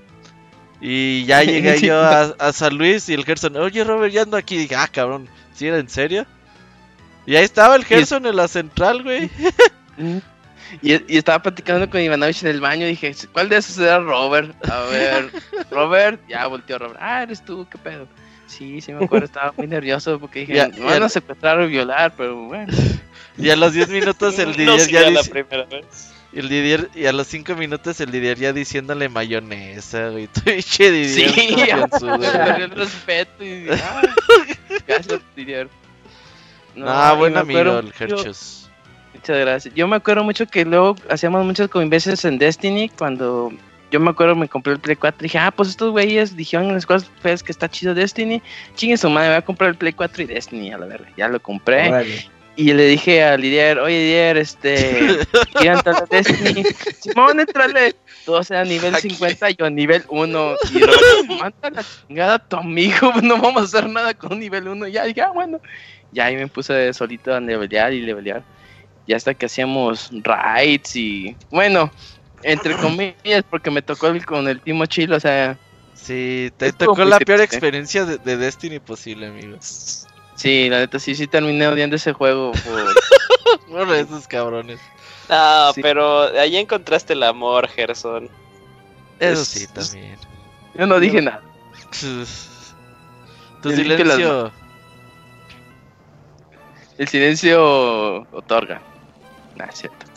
[0.80, 4.36] Y ya llegué yo a, a San Luis y el Gerson, oye, Robert, ya ando
[4.36, 4.56] aquí.
[4.56, 6.26] Y dije, ah, cabrón, ¿sí era en serio?
[7.26, 9.30] Y ahí estaba el Gerson en la central, güey.
[10.82, 12.86] Y, y estaba platicando con Ivanovich en el baño.
[12.86, 14.54] Dije, ¿cuál de esos era Robert?
[14.70, 15.30] A ver,
[15.70, 16.20] Robert.
[16.28, 17.00] Ya volteó Robert.
[17.02, 18.06] Ah, eres tú, qué pedo.
[18.50, 19.26] Sí, sí me acuerdo.
[19.26, 22.72] Estaba muy nervioso porque dije, Ya- me van a secuestrar o violar, pero bueno.
[23.38, 26.10] Y a los 10 minutos el No Didier sería ya la dice- primera vez.
[26.32, 30.28] y el Didier, y a los 5 minutos el Didier ya diciéndole mayonesa, güey.
[30.44, 31.30] Pinche Didier.
[31.30, 31.54] Sí,
[32.60, 34.02] el respeto y ah,
[34.86, 35.68] gracias, Didier.
[36.84, 38.70] Ah, y buen amigo acuerdo el Gerchos.
[39.14, 39.74] Muchas gracias.
[39.74, 43.52] Yo me acuerdo mucho que luego hacíamos muchas convivencias en Destiny cuando
[43.90, 46.74] yo me acuerdo me compré el Play 4 dije, ah, pues estos güeyes dijeron en
[46.74, 48.42] las cosas feas que está chido Destiny.
[48.76, 51.08] Chingue su madre, voy a comprar el Play 4 y Destiny, a la verga.
[51.16, 51.88] Ya lo compré.
[51.88, 52.30] Órale.
[52.56, 55.18] Y le dije a Lidier, oye Lidier, este,
[55.54, 56.62] quiero entrar a Destiny.
[57.00, 57.94] Simón, entrale.
[58.26, 60.54] Todos eran nivel 50, yo nivel 1.
[60.74, 64.68] Y Robert, manda la chingada a tu amigo, no vamos a hacer nada con nivel
[64.68, 64.88] 1.
[64.88, 65.60] Ya dije, ah, bueno.
[66.12, 68.42] Ya ahí me puse solito a levelear y levelear.
[69.06, 71.90] y hasta que hacíamos raids y bueno,
[72.42, 75.58] entre comillas, porque me tocó el, con el Timo Chill, o sea.
[75.94, 80.06] Sí, te tocó la peor experiencia de, de, Destiny posible, amigos.
[80.34, 82.94] Sí, la neta, sí, sí terminé odiando ese juego por,
[83.86, 84.80] por esos cabrones.
[85.28, 88.28] No, pero ahí encontraste el amor, Gerson.
[89.18, 90.16] Eso sí, también.
[90.74, 91.42] Yo no dije nada.
[93.62, 94.50] tu silencio.
[96.96, 98.80] El silencio otorga.
[99.56, 100.09] Nah, es cierto.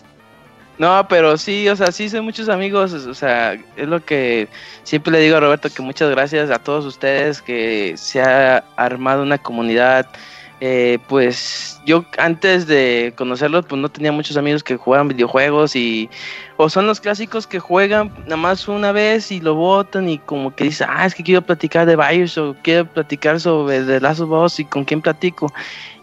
[0.79, 4.47] No, pero sí, o sea, sí soy muchos amigos, o sea, es lo que
[4.83, 9.21] siempre le digo a Roberto, que muchas gracias a todos ustedes, que se ha armado
[9.21, 10.07] una comunidad,
[10.61, 16.09] eh, pues yo antes de conocerlos, pues no tenía muchos amigos que jugaban videojuegos y,
[16.57, 20.55] o son los clásicos que juegan nada más una vez y lo votan y como
[20.55, 24.21] que dicen, ah, es que quiero platicar de Bios o quiero platicar sobre The Last
[24.21, 25.53] of Us y con quién platico.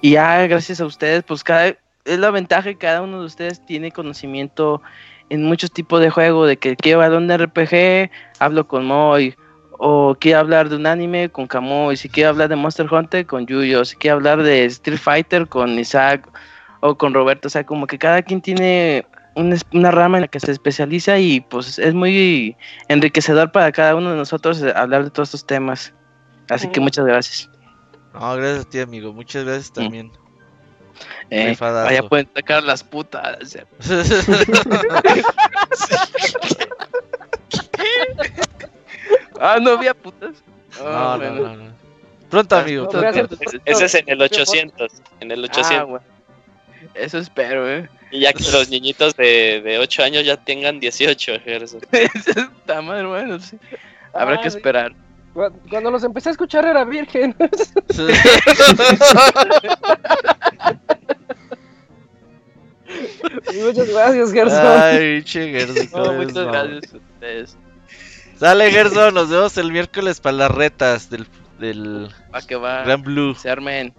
[0.00, 1.74] Y ya, gracias a ustedes, pues cada
[2.04, 4.82] es la ventaja que cada uno de ustedes tiene conocimiento
[5.28, 9.34] en muchos tipos de juegos, de que quiero hablar de un RPG, hablo con Moy,
[9.78, 13.46] o quiero hablar de un anime con Kamui, si quiero hablar de Monster Hunter con
[13.46, 16.28] Yuyo, si quiero hablar de Street Fighter con Isaac
[16.80, 19.06] o con Roberto, o sea, como que cada quien tiene
[19.36, 22.56] una, rama en la que se especializa y pues es muy
[22.88, 25.94] enriquecedor para cada uno de nosotros hablar de todos estos temas.
[26.48, 27.48] Así que muchas gracias.
[28.12, 29.12] No, gracias a ti, amigo.
[29.12, 30.10] Muchas gracias también.
[31.30, 33.56] Eh, allá pueden sacar las putas.
[39.40, 40.42] ah, no había putas.
[40.78, 41.72] no, no, no, no,
[42.28, 42.88] Pronto, amigo.
[43.64, 44.92] Ese, es en el 800.
[45.20, 46.00] En el 800.
[46.00, 46.04] Ah,
[46.94, 47.88] Eso espero, eh.
[48.12, 51.88] Y ya que los niñitos de, de 8 años ya tengan 18 ejércitos.
[51.92, 53.58] Está mal, bueno, sí.
[54.12, 54.92] Habrá que esperar.
[55.32, 57.36] Cuando los empecé a escuchar era virgen.
[63.64, 64.66] muchas gracias, Gerson.
[64.82, 66.16] Ay, che, Gerson.
[66.16, 67.56] muchas gracias a ustedes.
[68.36, 71.26] Sale, Gerson, nos vemos el miércoles para las retas del,
[71.58, 72.82] del va que va.
[72.82, 73.34] Gran Blue.
[73.34, 73.94] Se armen.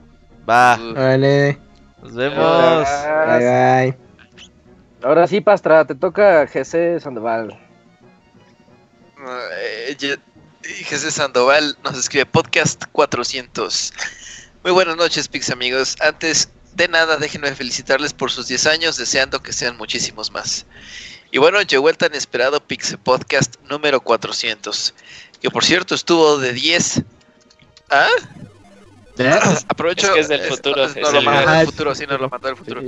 [0.50, 0.78] Va.
[0.78, 1.60] Vale.
[2.02, 2.88] Nos vemos.
[3.28, 3.98] Bye, bye.
[5.04, 7.58] Ahora sí, Pastra, te toca GC Sandoval.
[10.72, 13.94] Eh, Jesús Sandoval nos escribe podcast 400.
[14.64, 15.98] Muy buenas noches, Pix amigos.
[16.00, 20.66] Antes de nada, déjenme felicitarles por sus 10 años, deseando que sean muchísimos más.
[21.32, 24.94] Y bueno, llegó el tan esperado Pix Podcast número 400,
[25.42, 27.02] que por cierto estuvo de 10.
[27.90, 28.08] ¿Ah?
[29.68, 30.16] Aprovecho.
[30.16, 30.88] Es del futuro.
[30.88, 32.82] No, lo mandó del futuro, sí, nos lo mandó del futuro.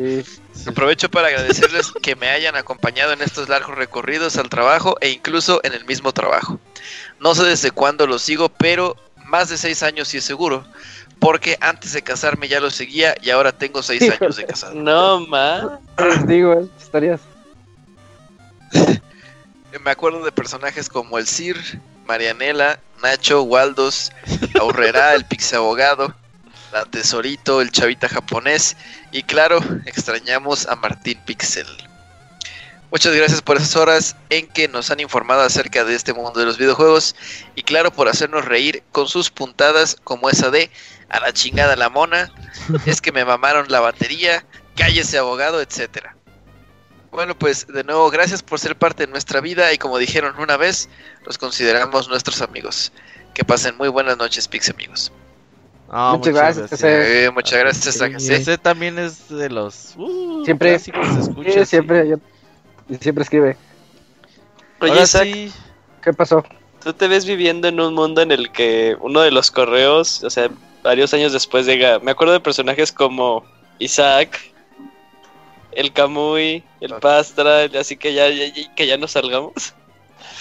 [0.67, 5.59] Aprovecho para agradecerles que me hayan acompañado en estos largos recorridos al trabajo e incluso
[5.63, 6.59] en el mismo trabajo.
[7.23, 10.65] No sé desde cuándo lo sigo, pero más de seis años sí es seguro.
[11.19, 14.75] Porque antes de casarme ya lo seguía y ahora tengo seis años de casado.
[14.75, 15.79] No, ma.
[16.27, 17.21] digo, estarías.
[19.85, 21.55] me acuerdo de personajes como el Sir,
[22.05, 24.11] Marianela, Nacho, Waldos,
[24.59, 26.13] Aurrera, el Pixie Abogado,
[26.73, 28.75] la Tesorito, el Chavita japonés
[29.13, 31.67] y claro, extrañamos a Martín Pixel.
[32.93, 36.45] Muchas gracias por esas horas en que nos han informado acerca de este mundo de
[36.45, 37.15] los videojuegos
[37.55, 40.69] y claro por hacernos reír con sus puntadas como esa de
[41.09, 42.31] a la chingada la mona,
[42.85, 46.15] es que me mamaron la batería, cállese abogado, etcétera.
[47.11, 50.55] Bueno, pues de nuevo, gracias por ser parte de nuestra vida y como dijeron una
[50.55, 50.87] vez,
[51.25, 52.91] los consideramos nuestros amigos.
[53.33, 55.11] Que pasen muy buenas noches, Pix amigos.
[55.89, 56.83] muchas, gracias.
[56.83, 62.19] Eh, muchas gracias a Ese también es de los uh, siempre se escucha, siempre
[62.99, 63.57] siempre escribe.
[64.79, 65.51] Oye, sí.
[66.01, 66.43] ¿qué pasó?
[66.83, 70.29] ¿Tú te ves viviendo en un mundo en el que uno de los correos, o
[70.29, 70.49] sea,
[70.83, 73.45] varios años después llega, me acuerdo de personajes como
[73.79, 74.39] Isaac,
[75.71, 78.27] el Camuy, el Pastra, así que ya,
[78.75, 79.73] que ya nos salgamos.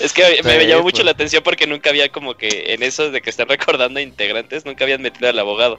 [0.00, 1.04] Es que me, llamó mucho pues.
[1.04, 4.84] la atención porque nunca había como que en eso de que están recordando integrantes, nunca
[4.84, 5.78] habían metido al abogado.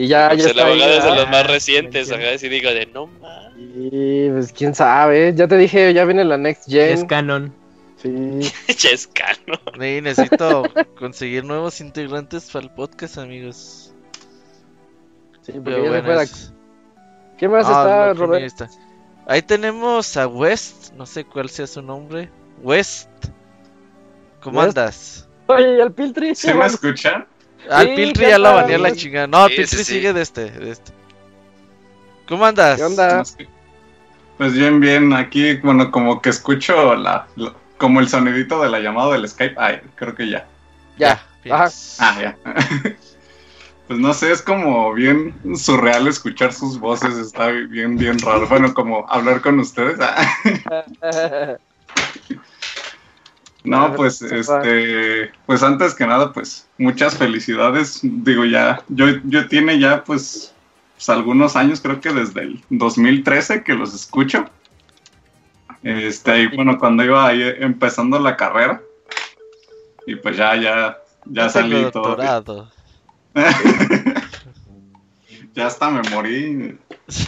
[0.00, 2.86] Y ya, pues ya el abogado es de los más recientes, ajá, así digo de
[2.86, 3.52] no más.
[3.58, 6.90] Y pues quién sabe, ya te dije, ya viene la next gen.
[6.94, 7.52] Es canon.
[7.96, 8.40] Sí.
[8.78, 9.60] ya es canon.
[9.80, 10.62] Sí, necesito
[10.96, 13.92] conseguir nuevos integrantes para el podcast, amigos.
[15.42, 16.52] Sí, Pero se bueno, fue la- es-
[17.38, 18.40] ¿Quién más Ah, está, lo que Robert?
[18.42, 18.68] mira está.
[19.26, 22.30] Ahí tenemos a West, no sé cuál sea su nombre.
[22.62, 23.08] West.
[24.40, 24.78] ¿Cómo West.
[24.78, 25.28] andas?
[25.48, 26.34] Oye, ¿y al Piltri?
[26.34, 27.26] ¿Sí me escuchan?
[27.70, 29.26] Al Sí, Piltri ¿qué ya lo baneé la chingada.
[29.26, 29.94] No, Sí, Piltri sí, sí.
[29.94, 30.92] sigue de este, de este.
[32.28, 32.76] ¿Cómo andas?
[32.78, 33.24] ¿Qué onda?
[34.36, 35.12] Pues bien, bien.
[35.12, 39.54] Aquí, bueno, como que escucho la, la- como el sonidito de la llamada del Skype.
[39.58, 40.46] Ay, creo que ya.
[40.98, 41.22] Ya.
[41.50, 41.68] Ajá.
[41.98, 42.36] Ah, ya.
[43.88, 48.46] pues no sé, es como bien surreal escuchar sus voces, está bien, bien raro.
[48.48, 49.98] Bueno, como hablar con ustedes.
[53.64, 58.00] No, pues este, pues antes que nada, pues muchas felicidades.
[58.02, 60.54] Digo, ya, yo, yo tiene ya pues,
[60.94, 64.44] pues algunos años, creo que desde el 2013 que los escucho.
[65.82, 68.82] Este, y bueno, cuando iba ahí empezando la carrera.
[70.06, 72.16] Y pues ya, ya, ya salí todo.
[75.54, 76.78] ya hasta me morí.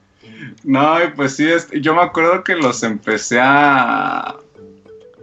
[0.64, 1.48] no, pues sí,
[1.80, 4.36] yo me acuerdo que los empecé a...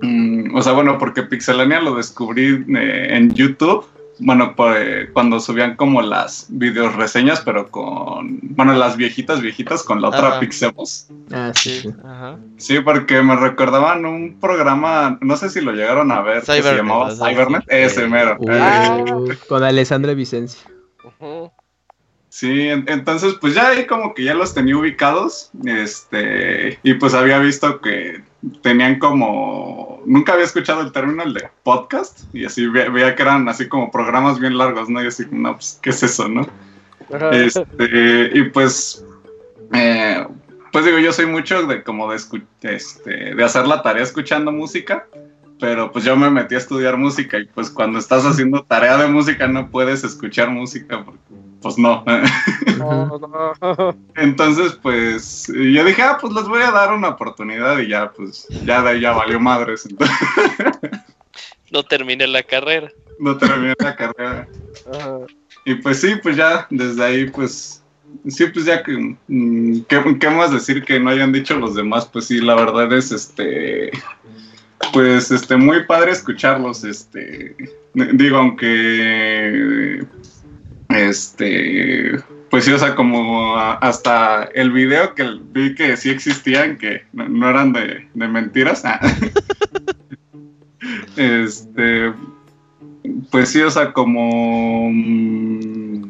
[0.01, 3.85] Mm, o sea, bueno, porque Pixelania lo descubrí eh, en YouTube
[4.19, 10.01] bueno, pues, cuando subían como las videos reseñas, pero con, bueno, las viejitas, viejitas con
[10.01, 11.07] la otra Pixemos.
[11.31, 11.87] Ah, sí.
[12.03, 12.37] Ajá.
[12.57, 16.75] Sí, porque me recordaban un programa, no sé si lo llegaron a ver, que se
[16.75, 17.63] llamaba Cybernet.
[17.67, 18.37] Ese mero.
[18.49, 19.03] Ah.
[19.47, 20.61] con Alessandra Vicencia.
[22.37, 27.39] Sí, entonces pues ya ahí como que ya los tenía ubicados, este, y pues había
[27.39, 28.21] visto que
[28.61, 33.49] tenían como, nunca había escuchado el término el de podcast, y así veía que eran
[33.49, 35.03] así como programas bien largos, ¿no?
[35.03, 36.47] Y así, no, pues, ¿qué es eso, no?
[37.31, 39.03] Este, y pues,
[39.73, 40.27] eh,
[40.71, 42.17] pues digo, yo soy mucho de como de,
[42.61, 45.07] este, de hacer la tarea escuchando música,
[45.59, 49.07] pero pues yo me metí a estudiar música y pues cuando estás haciendo tarea de
[49.07, 52.03] música no puedes escuchar música porque pues no.
[54.15, 58.47] Entonces pues yo dije, ah, pues les voy a dar una oportunidad y ya pues
[58.65, 59.87] ya de ahí ya valió madres.
[61.71, 62.91] no terminé la carrera.
[63.19, 64.47] No terminé la carrera.
[65.65, 67.83] Y pues sí, pues ya desde ahí pues
[68.27, 72.05] sí, pues ya que, mm, ¿qué, ¿qué, más decir que no hayan dicho los demás?
[72.05, 73.91] Pues sí, la verdad es este,
[74.93, 77.55] pues este muy padre escucharlos este
[77.93, 80.05] digo aunque
[80.89, 87.03] este pues sí o sea como hasta el video que vi que sí existían que
[87.13, 88.99] no, eran de, mentiras ah.
[91.17, 92.13] este
[93.31, 96.03] pues sí o sea como mm,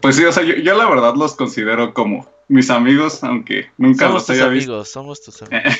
[0.00, 4.28] pues sí o sea yo, la verdad los considero como mis amigos aunque nunca los
[4.30, 5.74] haya amigos, somos tus amigos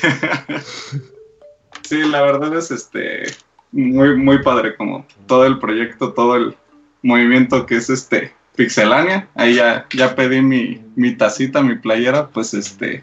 [1.84, 3.24] Sí, la verdad es este
[3.72, 6.56] muy, muy padre como todo el proyecto, todo el
[7.04, 9.28] movimiento que es este Pixelania.
[9.36, 13.02] Ahí ya, ya pedí mi, mi tacita, mi playera, pues este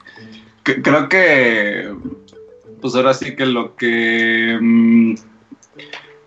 [0.64, 1.94] creo que
[2.82, 5.14] pues ahora sí que lo que mm,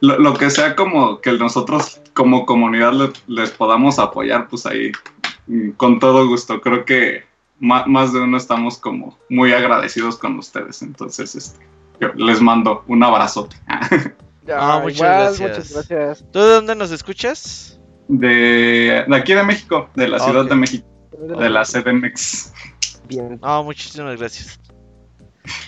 [0.00, 2.92] lo, que sea como que nosotros como comunidad
[3.26, 4.92] les podamos apoyar, pues ahí
[5.46, 6.60] mm, con todo gusto.
[6.60, 7.24] Creo que
[7.58, 10.82] más, más de uno estamos como muy agradecidos con ustedes.
[10.82, 11.66] Entonces, este,
[12.16, 13.56] les mando un abrazote.
[14.52, 16.24] Ah, muchas, gracias.
[16.32, 17.80] ¿Tú de dónde nos escuchas?
[18.08, 20.86] De, aquí de México, de la Ciudad de México,
[21.18, 22.52] de la CDMX.
[23.08, 23.38] Bien.
[23.42, 24.58] Ah, muchísimas gracias.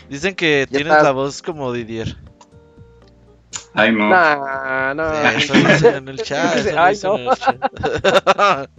[0.09, 2.17] Dicen que tienes la voz como Didier.
[3.75, 4.09] Ay, no.
[4.09, 5.13] No, no.
[5.13, 6.67] eso dicen en el chat.
[6.77, 7.17] Ay, no.
[7.17, 7.61] En el chat.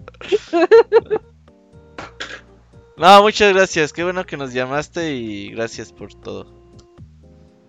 [2.97, 3.93] no, muchas gracias.
[3.93, 6.57] Qué bueno que nos llamaste y gracias por todo.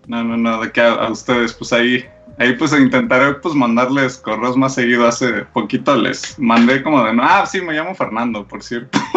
[0.07, 2.07] No, no, no, de que a, ustedes, pues ahí,
[2.39, 5.07] ahí pues intentaré pues mandarles correos más seguido.
[5.07, 8.99] Hace poquito les mandé como de, no, ah, sí, me llamo Fernando, por cierto.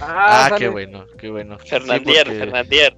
[0.00, 1.58] Ah, ah qué bueno, qué bueno.
[1.58, 2.96] Fernandier, Fernandier.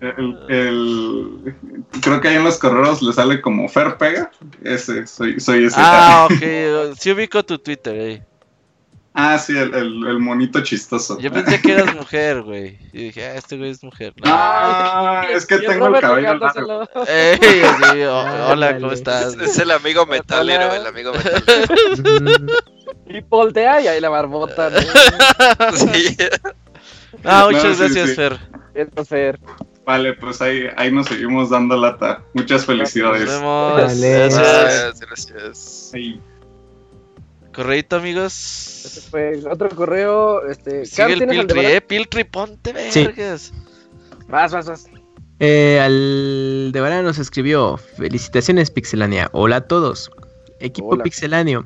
[0.00, 1.54] El,
[2.02, 4.30] creo que ahí en los correos le sale como Fer Pega.
[4.64, 5.76] Ese, soy, soy ese.
[5.78, 6.96] Ah, ok.
[6.98, 8.22] Sí ubico tu Twitter ahí.
[9.18, 11.18] Ah, sí, el, el, monito chistoso.
[11.18, 12.78] Yo pensé que eras mujer, güey.
[12.92, 14.12] Y dije, ah, este güey es mujer.
[14.16, 16.82] No, ah, es que tengo el cabello largo.
[17.08, 18.02] Ey, sí,
[18.50, 19.34] hola, ¿cómo estás?
[19.40, 22.58] Es, el amigo metalero, el amigo metalero.
[23.06, 24.68] y voltea y ahí la barbota.
[24.68, 24.78] ¿no?
[25.72, 26.14] sí.
[27.24, 28.38] Ah, muchas gracias, Fer.
[29.08, 29.40] Fer.
[29.86, 32.22] Vale, pues ahí, ahí nos seguimos dando lata.
[32.34, 33.24] Muchas felicidades.
[33.24, 33.76] Nos vemos.
[33.78, 35.00] Gracias.
[35.00, 35.90] Gracias.
[35.94, 36.20] Ahí.
[37.56, 39.08] Correito, amigos.
[39.10, 40.46] fue otro correo.
[40.46, 41.80] Este, Sigue el Piltri, eh.
[41.80, 43.50] Piltri, ponte vergas.
[44.28, 44.86] Vas, vas, vas.
[45.40, 49.30] Eh, al de nos escribió: Felicitaciones, Pixelania.
[49.32, 50.10] Hola a todos.
[50.60, 51.64] Equipo Pixelanio.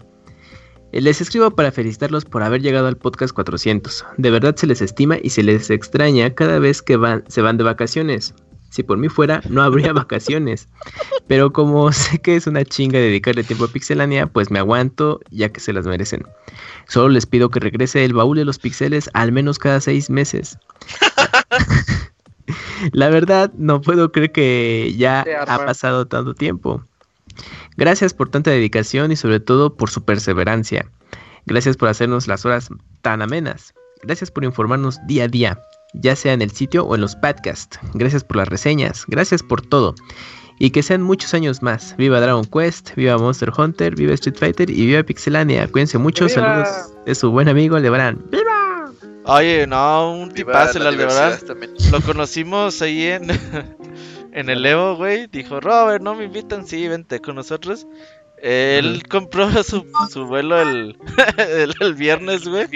[0.93, 4.05] Eh, les escribo para felicitarlos por haber llegado al podcast 400.
[4.17, 7.57] De verdad se les estima y se les extraña cada vez que van, se van
[7.57, 8.33] de vacaciones.
[8.70, 10.68] Si por mí fuera, no habría vacaciones.
[11.26, 15.50] Pero como sé que es una chinga dedicarle tiempo a Pixelania, pues me aguanto ya
[15.50, 16.26] que se las merecen.
[16.89, 20.58] Solo les pido que regrese el baúl de los pixeles al menos cada seis meses.
[22.92, 26.82] La verdad, no puedo creer que ya ha pasado tanto tiempo.
[27.76, 30.86] Gracias por tanta dedicación y sobre todo por su perseverancia.
[31.47, 32.68] Gracias por hacernos las horas
[33.02, 33.74] tan amenas.
[34.02, 35.60] Gracias por informarnos día a día,
[35.94, 37.78] ya sea en el sitio o en los podcasts.
[37.94, 39.05] Gracias por las reseñas.
[39.09, 39.94] Gracias por todo.
[40.59, 41.97] Y que sean muchos años más.
[41.97, 45.67] Viva Dragon Quest, viva Monster Hunter, viva Street Fighter y viva Pixelania.
[45.69, 46.27] Cuídense mucho.
[46.27, 46.65] ¡Viva!
[46.67, 48.23] Saludos de su buen amigo Lebrán.
[49.25, 51.73] Oye, no, un Viva tipazo el también.
[51.91, 53.28] Lo conocimos ahí en,
[54.33, 55.27] en el Evo, güey.
[55.28, 56.67] Dijo, Robert, ¿no me invitan?
[56.67, 57.86] Sí, vente con nosotros.
[58.43, 60.97] Él compró su, su vuelo el,
[61.36, 62.67] el, el viernes, güey.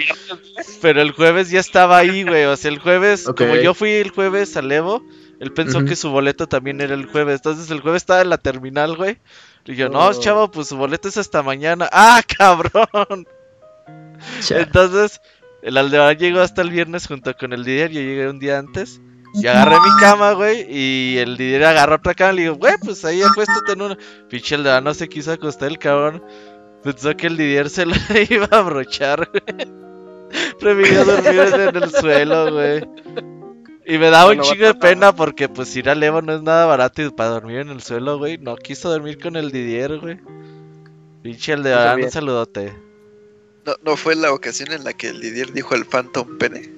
[0.81, 2.45] Pero el jueves ya estaba ahí, güey.
[2.45, 3.37] O sea, el jueves, Ok.
[3.39, 5.03] como yo fui el jueves al Evo,
[5.39, 7.35] él pensó que su boleto también era el jueves.
[7.37, 9.17] Entonces el jueves estaba en la terminal, güey.
[9.65, 10.13] Y yo, no, Oh.
[10.13, 11.89] chavo, pues su boleto es hasta mañana.
[11.91, 13.25] ¡Ah, cabrón!
[14.49, 15.21] Entonces,
[15.63, 17.91] el Aldebarán llegó hasta el viernes junto con el Didier.
[17.91, 19.01] Yo llegué un día antes.
[19.35, 20.65] Y agarré mi cama, güey.
[20.69, 22.33] Y el Didier agarró otra cama.
[22.33, 23.97] Le digo, güey, pues ahí acuéstate en una.
[24.29, 26.23] Pinche Aldebarán no se quiso acostar el cabrón.
[26.83, 27.95] Pensó que el Didier se lo
[28.29, 29.67] iba a abrochar, güey.
[30.59, 32.87] Prefirió dormir en el suelo, güey.
[33.85, 36.65] Y me daba un chingo de pena porque, pues, ir al Evo no es nada
[36.65, 37.01] barato.
[37.01, 38.37] Y para dormir en el suelo, güey.
[38.37, 40.19] No quiso dormir con el Didier, güey.
[41.21, 42.11] Pinche Aldebarán, un bien.
[42.11, 42.73] saludote.
[43.65, 46.71] No, no fue la ocasión en la que el Didier dijo el Phantom Pene.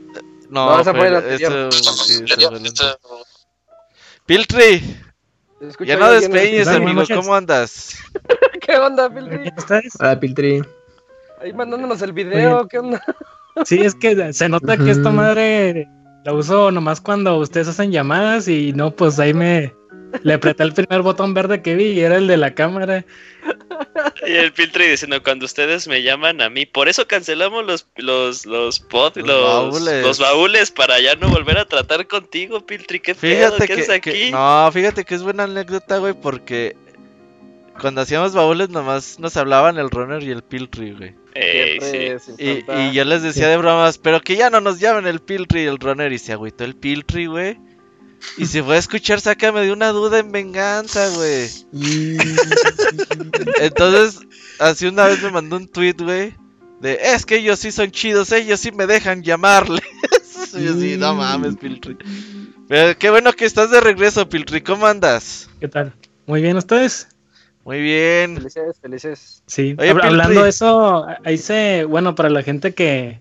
[0.50, 1.70] No, No, esa fue la anterior.
[1.70, 2.54] anterior.
[4.26, 4.98] Piltri,
[5.86, 7.04] ya no despeñes, amigo.
[7.14, 7.98] ¿Cómo andas?
[8.62, 9.52] ¿Qué onda, Piltri?
[9.58, 9.94] ¿Ustedes?
[10.00, 10.62] Hola, Piltri.
[11.42, 13.02] Ahí mandándonos el video, ¿qué onda?
[13.66, 15.88] Sí, es que se nota que esta madre
[16.24, 19.74] la uso nomás cuando ustedes hacen llamadas y no, pues ahí me
[20.24, 23.06] le apreté el primer botón verde que vi y era el de la cámara.
[24.26, 28.46] Y el Piltri diciendo, cuando ustedes me llaman a mí, por eso cancelamos los los
[28.46, 30.04] los pod, Los los, baúles.
[30.04, 33.82] los baúles para ya no volver a tratar contigo, Piltri, qué pedo, Fíjate ¿qué que,
[33.82, 34.12] haces aquí?
[34.12, 36.76] que- No, fíjate que es buena anécdota, güey, porque
[37.80, 41.16] cuando hacíamos baúles nomás nos hablaban el runner y el Piltri, güey.
[41.36, 42.66] Ey, sí.
[42.68, 45.66] Y yo les decía de bromas, pero que ya no nos llamen el Piltri y
[45.66, 46.12] el runner.
[46.12, 47.60] Y se agüitó el Piltri, güey.
[48.38, 51.50] Y se fue a escuchar, sácame de una duda en venganza, güey.
[53.60, 54.20] Entonces,
[54.60, 56.34] así una vez me mandó un tweet, güey.
[56.82, 59.82] De, es que ellos sí son chidos, ellos sí me dejan llamarles.
[60.54, 61.98] y yo sí, no mames, Piltri.
[62.68, 64.62] Pero qué bueno que estás de regreso, Piltri.
[64.62, 65.50] ¿Cómo andas?
[65.60, 65.94] ¿Qué tal?
[66.28, 67.08] Muy bien, ¿ustedes?
[67.66, 68.36] Muy bien.
[68.38, 69.44] Felices, felices.
[69.48, 70.08] Sí, Oye, hab- Piltri.
[70.10, 73.20] hablando de eso, ahí se, bueno, para la gente que,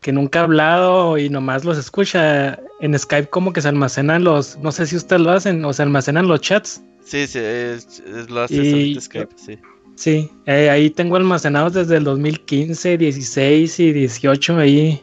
[0.00, 4.56] que nunca ha hablado y nomás los escucha, en Skype como que se almacenan los,
[4.58, 6.82] no sé si ustedes lo hacen, o se almacenan los chats.
[7.04, 9.58] Sí, sí, es- es- lo Y- ahorita Skype, sí.
[9.96, 15.02] Sí, eh, ahí tengo almacenados desde el 2015, 16 y 18 ahí.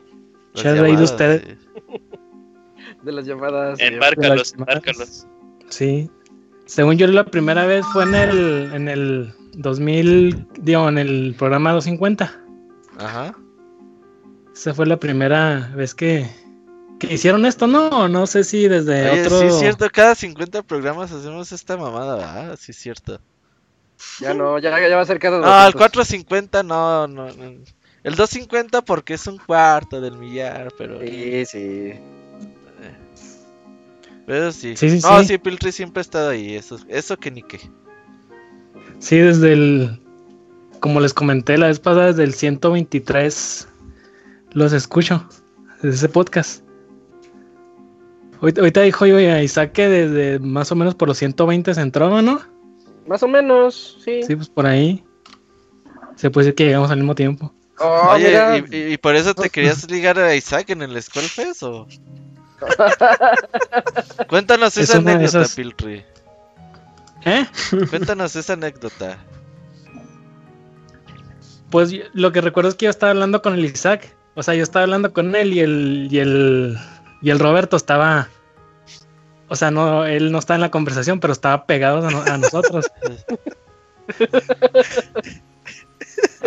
[0.54, 1.42] Las Chats ahí de llamadas, ustedes.
[1.44, 1.56] sí.
[3.04, 3.80] De las llamadas.
[3.80, 4.76] Enmárcalos, llamadas.
[4.78, 5.28] enmárcalos.
[5.70, 6.10] Sí.
[6.66, 11.74] Según yo la primera vez fue en el en el 2000, digo, en el programa
[11.74, 12.32] 250.
[12.98, 13.36] Ajá.
[14.56, 16.26] Esa fue la primera vez que,
[16.98, 18.08] que hicieron esto, ¿no?
[18.08, 19.42] No sé si desde Oye, otro...
[19.42, 22.58] sí es cierto, cada 50 programas hacemos esta mamada, ¿verdad?
[22.60, 23.20] Sí es cierto.
[24.22, 25.76] Ya no, ya, ya va a ser cada No, el 200.
[25.76, 27.44] 450 no, no, no.
[28.04, 31.02] El 250 porque es un cuarto del millar, pero...
[31.02, 31.94] Sí, sí.
[34.26, 34.78] Pero sí.
[34.78, 35.28] Sí, sí, no, sí.
[35.28, 37.60] sí, Piltri siempre ha estado ahí, eso, eso que ni qué.
[39.00, 40.02] Sí, desde el...
[40.80, 43.68] Como les comenté la vez pasada, desde el 123
[44.56, 45.28] los escucho,
[45.82, 46.64] desde ese podcast.
[48.42, 51.82] Ahorita, ahorita dijo yo a Isaac que desde más o menos por los 120 se
[51.82, 52.42] entró, ¿no?
[53.06, 54.24] Más o menos, sí.
[54.24, 55.04] Sí, pues por ahí.
[56.16, 57.54] Se puede decir que llegamos al mismo tiempo.
[57.80, 58.58] Oh, Oye, mira.
[58.58, 61.88] ¿y, por eso te querías ligar a Isaac en el Skullfest o...?
[64.30, 65.58] Cuéntanos Es esa anécdota, esas-.
[67.26, 67.46] ¿Eh?
[67.90, 69.18] Cuéntanos esa anécdota.
[71.70, 74.16] Pues lo que recuerdo es que yo estaba hablando con el Isaac.
[74.36, 76.78] O sea, yo estaba hablando con él y el, y el,
[77.22, 78.28] y el Roberto estaba.
[79.48, 82.38] O sea, no, él no estaba en la conversación, pero estaba pegado a, no- a
[82.38, 82.86] nosotros.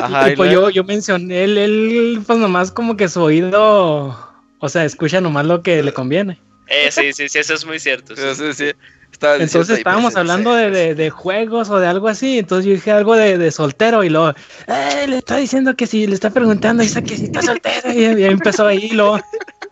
[0.01, 3.21] Ajá, y y pues luego- yo, yo mencioné, él, él, pues nomás como que su
[3.23, 4.17] oído,
[4.61, 6.41] o sea, escucha nomás lo que le conviene.
[6.69, 8.15] Eh, sí, sí, sí, eso es muy cierto.
[8.15, 8.53] sí.
[8.55, 8.73] Sí,
[9.21, 13.17] Entonces estábamos hablando de, de- de juegos o de algo así, entonces yo dije algo
[13.17, 14.31] de, de soltero y luego,
[14.67, 17.93] "Eh, le está diciendo que si, le está preguntando a Isaac que si está soltero
[17.93, 19.19] y, y empezó ahí y luego,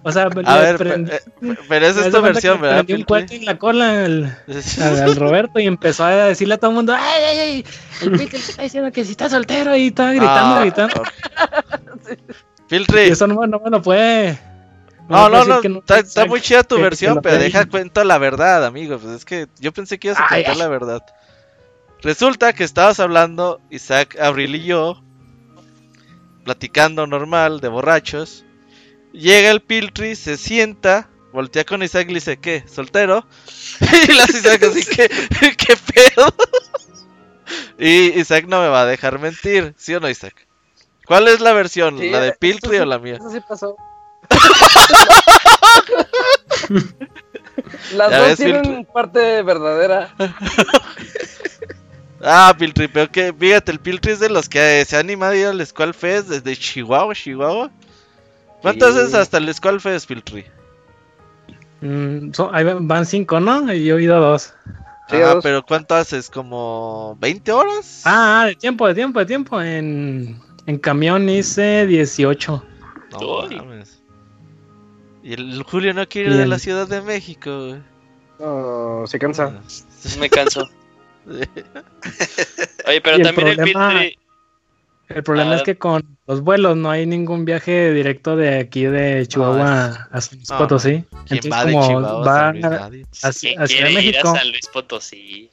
[0.02, 1.16] o sea, A le ver, prendí- pe-
[1.52, 4.38] eh, pero esa es tu versión, ¿verdad, prendí un cuarto en la cola al,
[4.82, 7.64] al- al Roberto y empezó a decirle a todo el mundo, ¡ay, ay, ay!
[8.02, 11.02] El Pique le está diciendo que si está soltero y estaba gritando, Ah, gritando.
[12.68, 13.00] Piltri.
[13.02, 14.38] Y eso no, no me lo puede.
[15.08, 18.98] No, no, no, está, muy chida tu que- versión, pero deja cuento la verdad, amigo.
[18.98, 20.58] Pues es que yo pensé que ibas a Ay, contar ay.
[20.58, 21.02] la verdad.
[22.02, 25.02] Resulta que estabas hablando, Isaac, Abril y yo,
[26.44, 28.44] platicando normal, de borrachos.
[29.12, 32.64] Llega el Piltri, se sienta, voltea con Isaac y le dice, ¿qué?
[32.66, 33.26] ¿Soltero?
[33.80, 35.08] y hace Isaac así, ¿qué,
[35.56, 36.34] ¿qué pedo?
[37.78, 40.34] y Isaac no me va a dejar mentir, ¿sí o no, Isaac?
[41.06, 41.98] ¿Cuál es la versión?
[41.98, 43.14] Sí, ¿La de sí- o la mía?
[43.16, 43.76] Eso sí pasó.
[47.94, 48.86] Las Ya dos ves, tienen Piltri.
[48.92, 50.14] parte verdadera.
[52.22, 55.36] Ah, Piltri, pero que, fíjate, el Piltri es de los que se ha animado a
[55.36, 57.70] ir al Skull Fest desde Chihuahua, Chihuahua.
[58.62, 58.98] ¿Cuántas Sí.
[58.98, 60.44] veces hasta el Skull Fest, Piltri?
[61.82, 63.72] Mm, son- ahí van cinco, ¿no?
[63.72, 64.54] Y yo he ido dos.
[65.10, 66.30] ah, pero ¿cuánto haces?
[66.30, 68.02] ¿Como 20 horas?
[68.04, 69.60] Ah, de tiempo, de tiempo, de tiempo.
[69.62, 72.64] En, en camión hice 18.
[73.12, 74.02] No mames.
[75.26, 77.82] Y el Julio no quiere ir de la Ciudad de México, güey.
[78.38, 79.60] No, se cansa.
[80.20, 80.68] Me canso.
[81.26, 84.02] Oye, pero también el problema-.
[85.08, 85.56] El problema Ah.
[85.56, 90.20] es que con los vuelos no hay ningún viaje directo de aquí de Chihuahua a
[90.20, 91.04] San Luis no, Potosí.
[91.26, 92.90] ¿Quién Entonces, va de como Chihuahua a va
[93.22, 95.50] hacia, ¿Quién hacia quiere ir a México, San Luis Potosí?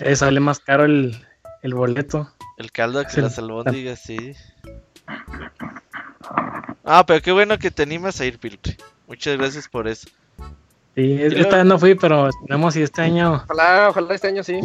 [0.00, 1.16] eh, sale más caro el,
[1.62, 2.30] el boleto.
[2.58, 3.20] El caldo que Sí.
[3.22, 4.32] las albóndigas, sí.
[6.84, 8.76] Ah, pero qué bueno que te animas a ir, Piltri.
[9.10, 10.08] Muchas gracias por eso.
[10.94, 13.42] Sí, esta vez no fui, pero esperemos si este año.
[13.44, 14.60] Ojalá, ojalá este año sí.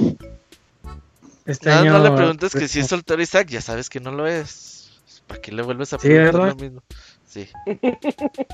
[1.48, 1.94] Este Nada, año.
[1.94, 5.02] no le preguntes que si es soltero Isaac, ya sabes que no lo es.
[5.26, 6.50] ¿Para qué le vuelves a Sí, preguntar ¿verdad?
[6.50, 6.84] lo mismo?
[7.28, 7.50] Sí.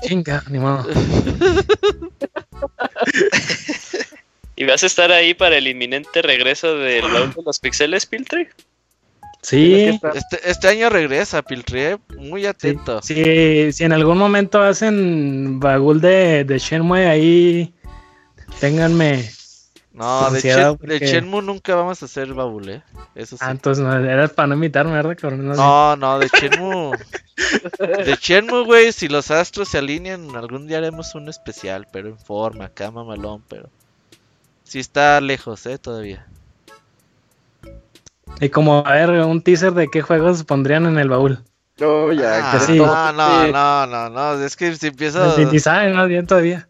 [0.02, 0.86] Chinga, ni modo.
[4.56, 8.48] ¿Y vas a estar ahí para el inminente regreso del baúl de los pixeles, Piltri?
[9.42, 10.00] Sí.
[10.14, 13.02] Este, este año regresa, Piltri, eh, muy atento.
[13.02, 17.74] Si, si en algún momento hacen bagul de, de Shenmue ahí,
[18.60, 19.28] ténganme.
[19.92, 22.82] No, de, Chen- de Shenmue nunca vamos a hacer baúl, eh.
[23.14, 23.44] Eso sí.
[23.44, 25.48] Ah, entonces no, era para no invitarme, ¿verdad, cabrón?
[25.48, 25.54] No.
[25.54, 26.96] No, no, de Shenmue.
[28.06, 32.18] de Shenmue, güey, si los astros se alinean, algún día haremos un especial, pero en
[32.18, 33.68] forma, acá mamalón, pero...
[34.64, 36.26] Sí está lejos, eh, todavía.
[38.40, 41.38] Y como, a ver, un teaser de qué juegos pondrían en el baúl.
[41.78, 42.76] No, ya, Ah, que sí.
[42.78, 45.36] no, no, no, no, no, es que si empiezo...
[45.38, 46.68] Ni, ni saben más bien todavía.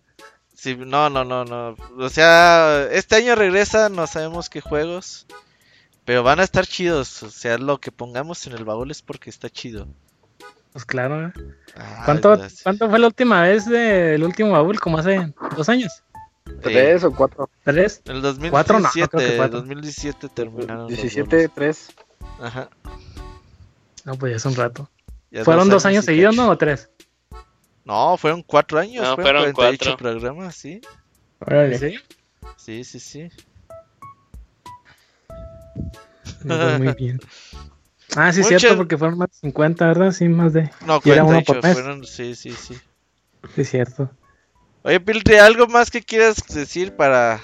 [0.55, 1.77] Sí, no, no, no, no.
[1.99, 5.27] O sea, este año regresa, no sabemos qué juegos.
[6.05, 7.23] Pero van a estar chidos.
[7.23, 9.89] O sea, lo que pongamos en el baúl es porque está chido.
[10.73, 11.29] Pues claro.
[11.29, 11.33] ¿eh?
[11.77, 12.41] Ah, ¿Cuánto.
[12.63, 14.79] ¿Cuánto fue la última vez del último baúl?
[14.81, 16.03] ¿Como hace dos años?
[16.63, 17.49] ¿Tres o cuatro?
[17.65, 18.03] ¿Tres?
[18.05, 19.59] El 2017, Cuatro, no, no creo que cuatro.
[19.61, 20.79] 2017 terminaron.
[20.83, 21.53] los 17, bolos.
[21.55, 21.89] 3.
[22.41, 22.69] Ajá.
[24.05, 24.89] No, pues ya es un rato.
[25.31, 26.49] Ya ¿Fueron dos años seguidos, no?
[26.51, 26.91] ¿O tres?
[27.85, 29.03] No, fueron cuatro años.
[29.05, 29.97] No, fueron fueron 48 cuatro.
[30.13, 30.81] programas, sí.
[31.41, 31.79] Órale.
[31.79, 31.99] ¿Sí?
[32.57, 33.29] Sí, sí, sí.
[36.45, 37.21] Muy bien.
[38.17, 40.13] Ah, sí, es Muchas- cierto, porque fueron más de 50, ¿verdad?
[40.13, 40.71] Sí, más de.
[40.87, 41.73] No, y era uno 48 por mes.
[41.75, 42.75] fueron, sí, sí, sí.
[43.55, 44.11] Sí, es cierto.
[44.85, 47.35] Oye, Piltri, ¿algo más que quieras decir para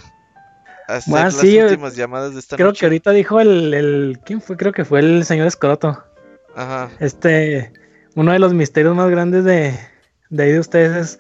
[0.89, 2.81] hacer Ah, las sí, eh, últimas llamadas de esta Creo noche?
[2.81, 4.21] que ahorita dijo el, el.
[4.25, 4.57] ¿Quién fue?
[4.57, 6.03] Creo que fue el señor Escroto.
[6.57, 6.91] Ajá.
[6.99, 7.73] Este.
[8.17, 9.79] Uno de los misterios más grandes de,
[10.31, 11.19] de ahí de ustedes es.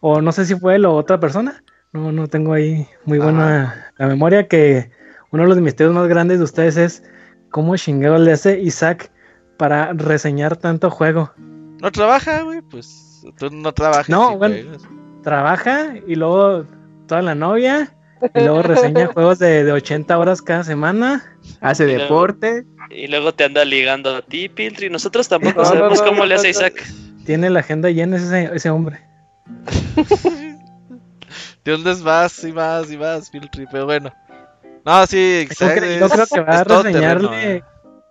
[0.00, 1.62] O no sé si fue él o otra persona.
[1.92, 4.46] No, no tengo ahí muy buena la memoria.
[4.46, 4.90] Que
[5.32, 7.02] uno de los misterios más grandes de ustedes es.
[7.50, 9.10] ¿Cómo chingado le hace Isaac
[9.56, 11.32] para reseñar tanto juego?
[11.36, 14.08] No trabaja, güey, pues tú no trabajas.
[14.08, 14.82] No, bueno, juegas.
[15.22, 16.64] Trabaja y luego
[17.06, 17.94] toda la novia
[18.34, 21.36] y luego reseña juegos de, de 80 horas cada semana.
[21.60, 22.64] Hace Y luego- deporte.
[22.90, 24.90] Y luego te anda ligando a ti, Piltri.
[24.90, 26.84] Nosotros tampoco No, sabemos no, cómo no, le hace no, Isaac.
[27.24, 29.00] Tiene la agenda llena ese, ese hombre.
[31.64, 33.66] ¿De dónde vas y vas y vas, Piltri?
[33.70, 34.10] Pero bueno.
[34.84, 35.80] No, sí, Creo exacto.
[35.82, 37.56] que, yo creo que va a reseñarle.
[37.56, 37.62] eh.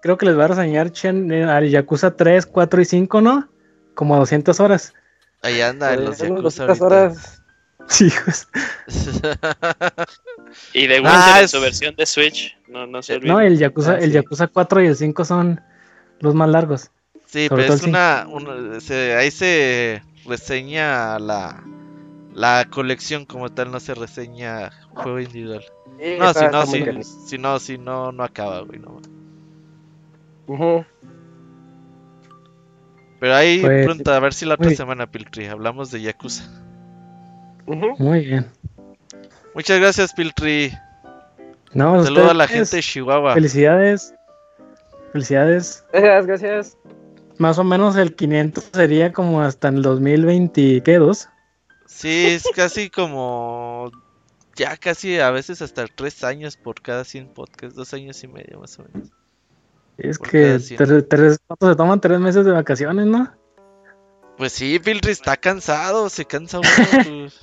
[0.01, 3.49] Creo que les va a reseñar Chen, eh, al Yakuza 3, 4 y 5, ¿no?
[3.95, 4.93] Como 200 horas.
[5.41, 6.85] Ahí anda, en los Yakuza 200 ahorita.
[6.85, 7.41] horas.
[7.87, 8.47] Sí, pues.
[10.73, 12.57] Y de Ah, Winter en es- su versión de Switch.
[12.67, 13.19] No, no se.
[13.19, 14.15] No, el Yakuza, Ah, el sí.
[14.15, 15.61] Yakuza 4 y el 5 son
[16.19, 16.91] los más largos.
[17.25, 21.63] Sí, Sobre pero es el una, una- se- ahí se reseña la,
[22.33, 25.63] la colección como tal, no se reseña juego individual.
[25.99, 26.65] Sí, No, si no,
[27.27, 28.99] si, no, si no, no acaba, güey, no.
[30.47, 30.85] Ujú.
[33.19, 36.43] Pero ahí Pues, pronto, a ver si la otra semana, Piltri, hablamos de Yakuza.
[37.65, 38.47] Muy bien.
[39.53, 40.71] Muchas gracias, Piltri.
[41.73, 43.33] No, Saludo a la gente de Chihuahua.
[43.33, 44.13] Felicidades.
[45.11, 45.85] Felicidades.
[45.91, 46.77] Gracias, gracias.
[47.37, 51.29] Más o menos el 500 sería como hasta el 2022.
[51.85, 53.91] Sí, es casi como
[54.55, 58.59] ya casi a veces hasta tres años por cada 100 podcasts, dos años y medio
[58.59, 59.11] más o menos.
[59.99, 60.77] Es que cada cien.
[60.77, 63.31] tres, tres- ¿cuánto se toman tres meses de vacaciones, ¿no?
[64.37, 66.69] Pues sí, Pilri está cansado, se cansa uno.
[67.03, 67.39] pues.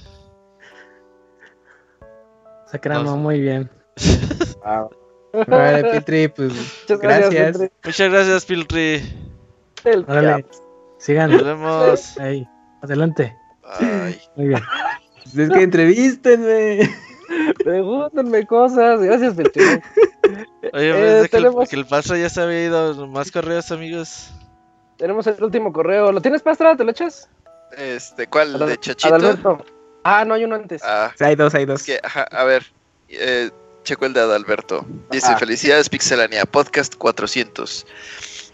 [2.71, 3.71] Se crean muy bien.
[5.47, 6.53] Vale, Piltri, pues
[6.83, 7.59] Muchas gracias, gracias.
[7.59, 7.77] Piltri.
[7.85, 9.03] Muchas gracias, Pilri.
[10.09, 10.47] Órale,
[10.99, 11.31] sigan.
[11.31, 12.19] Nos vemos.
[12.19, 12.49] Ahí,
[12.83, 13.37] adelante.
[13.65, 14.19] Ay.
[14.35, 14.63] Muy bien.
[15.37, 16.91] Es que entrevístenme.
[17.63, 19.01] Pregúntenme cosas.
[19.01, 19.63] Gracias, Petri.
[20.73, 23.07] Oye, Eh, pensé que, el, que el Pastra ya se había ido.
[23.07, 24.31] Más correos, amigos.
[24.97, 26.13] Tenemos el último correo.
[26.13, 26.77] ¿Lo tienes, Pastra?
[26.77, 27.29] ¿Te lo echas?
[27.77, 28.55] Este, ¿cuál?
[28.57, 29.15] Adal- ¿De Chachito?
[29.15, 29.65] Adalberto.
[30.05, 30.83] Ah, no hay uno antes.
[30.85, 31.81] Ah, Hay dos, hay dos.
[31.81, 32.65] es que, ajá, a ver,
[33.09, 33.51] eh,
[33.83, 34.87] checo el de Adalberto.
[35.11, 35.39] Dice, Ajá.
[35.39, 37.87] felicidades Pixelania, podcast 400.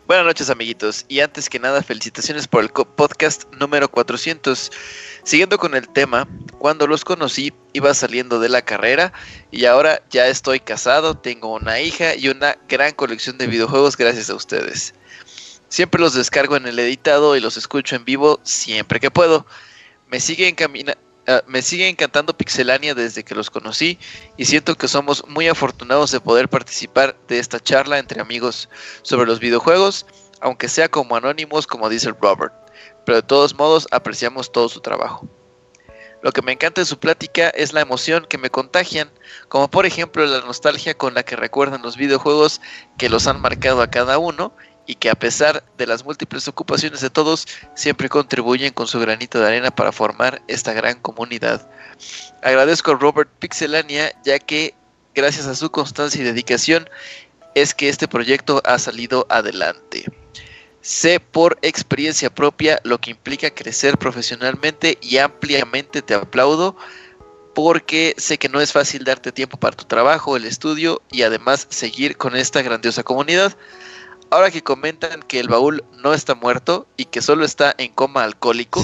[0.07, 4.71] Buenas noches amiguitos, y antes que nada felicitaciones por el podcast número 400.
[5.23, 9.13] Siguiendo con el tema, cuando los conocí iba saliendo de la carrera
[9.53, 14.29] y ahora ya estoy casado, tengo una hija y una gran colección de videojuegos gracias
[14.29, 14.93] a ustedes.
[15.69, 19.47] Siempre los descargo en el editado y los escucho en vivo siempre que puedo.
[20.09, 23.99] Me sigue, encamina- ah, me sigue encantando Pixelania desde que los conocí
[24.36, 28.68] y siento que somos muy afortunados de poder participar de esta charla entre amigos
[29.02, 30.07] sobre los videojuegos,
[30.41, 32.52] aunque sea como anónimos como dice Robert,
[33.05, 35.28] pero de todos modos apreciamos todo su trabajo.
[36.23, 39.10] Lo que me encanta de su plática es la emoción que me contagian,
[39.49, 42.60] como por ejemplo la nostalgia con la que recuerdan los videojuegos
[42.97, 44.55] que los han marcado a cada uno
[44.86, 49.39] y que a pesar de las múltiples ocupaciones de todos, siempre contribuyen con su granito
[49.39, 51.69] de arena para formar esta gran comunidad.
[52.43, 54.75] Agradezco a Robert Pixelania ya que
[55.15, 56.89] gracias a su constancia y dedicación
[57.55, 60.05] es que este proyecto ha salido adelante.
[60.81, 66.77] Sé por experiencia propia lo que implica crecer profesionalmente y ampliamente te aplaudo
[67.55, 71.67] porque sé que no es fácil darte tiempo para tu trabajo, el estudio y además
[71.70, 73.57] seguir con esta grandiosa comunidad.
[74.33, 78.25] Ahora que comentan que el baúl no está muerto y que solo está en coma
[78.25, 78.83] alcohólico,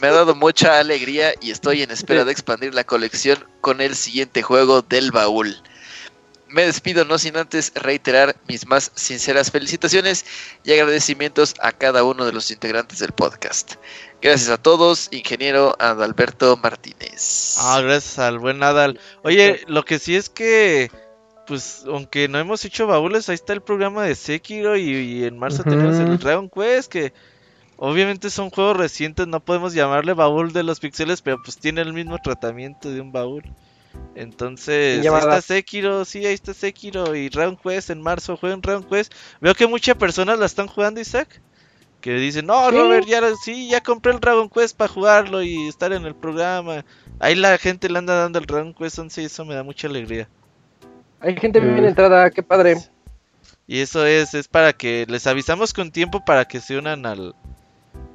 [0.00, 3.96] me ha dado mucha alegría y estoy en espera de expandir la colección con el
[3.96, 5.56] siguiente juego del baúl.
[6.46, 10.24] Me despido no sin antes reiterar mis más sinceras felicitaciones
[10.62, 13.74] y agradecimientos a cada uno de los integrantes del podcast.
[14.22, 17.56] Gracias a todos, ingeniero Adalberto Martínez.
[17.58, 19.00] Ah, gracias al buen Nadal.
[19.24, 20.92] Oye, lo que sí es que,
[21.48, 25.38] pues, aunque no hemos hecho baúles, ahí está el programa de Sekiro y, y en
[25.38, 27.12] marzo tenemos el Dragon Quest, que
[27.76, 31.94] obviamente son juegos recientes, no podemos llamarle baúl de los pixeles, pero pues tiene el
[31.94, 33.44] mismo tratamiento de un baúl.
[34.14, 38.84] Entonces, ahí está Sekiro, sí, ahí está Sekiro y Dragon Quest en marzo, jueguen Dragon
[38.84, 39.14] Quest.
[39.40, 41.40] Veo que muchas personas la están jugando, Isaac.
[42.00, 42.76] Que dicen, no, Sí.
[42.76, 46.84] Robert, ya, sí, ya compré el Dragon Quest para jugarlo y estar en el programa.
[47.18, 49.88] Ahí la gente le anda dando el Dragon Quest 11 y eso me da mucha
[49.88, 50.28] alegría.
[51.20, 51.88] Hay gente bien Mm.
[51.88, 52.76] entrada, qué padre.
[53.66, 57.34] Y eso es, es para que les avisamos con tiempo para que se unan al,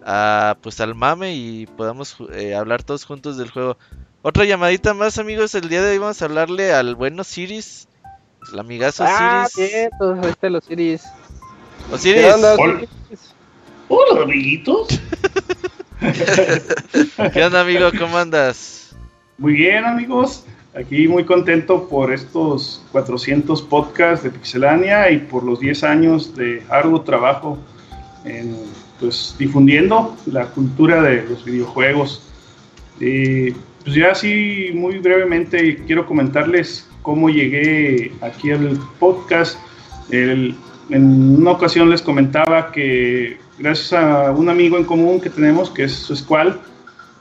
[0.05, 3.77] a, pues al mame y podamos eh, hablar todos juntos del juego.
[4.21, 5.53] Otra llamadita más, amigos.
[5.53, 7.87] El día de hoy vamos a hablarle al bueno Siris,
[8.51, 9.73] el amigazo Ah, Siris.
[9.99, 11.03] ahí están los Siris.
[11.91, 12.21] Osiris.
[12.21, 12.81] ¿Qué onda, Hola.
[13.89, 14.87] Hola, amiguitos.
[17.33, 17.89] ¿Qué onda, amigo?
[17.99, 18.95] ¿Cómo andas?
[19.37, 20.45] Muy bien, amigos.
[20.75, 26.63] Aquí muy contento por estos 400 podcasts de Pixelania y por los 10 años de
[26.69, 27.59] arduo trabajo
[28.25, 28.55] en
[28.99, 32.23] pues, difundiendo la cultura de los videojuegos.
[32.99, 33.51] Y
[33.83, 39.59] pues ya así muy brevemente quiero comentarles cómo llegué aquí al podcast.
[40.09, 40.55] El-
[40.89, 45.83] en una ocasión les comentaba que gracias a un amigo en común que tenemos, que
[45.85, 46.59] es Squall,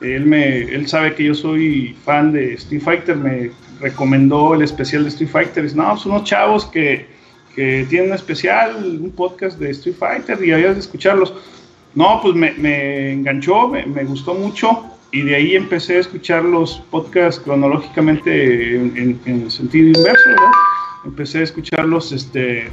[0.02, 3.50] él, me, él sabe que yo soy fan de Street Fighter, me
[3.81, 5.62] recomendó el especial de Street Fighter.
[5.64, 7.06] Dice, no, son unos chavos que,
[7.55, 11.34] que tienen un especial, un podcast de Street Fighter y habías de escucharlos.
[11.94, 16.42] No, pues me, me enganchó, me, me gustó mucho y de ahí empecé a escuchar
[16.44, 20.31] los podcasts cronológicamente en, en- en sentido inverso.
[21.05, 22.68] Empecé a escucharlos este,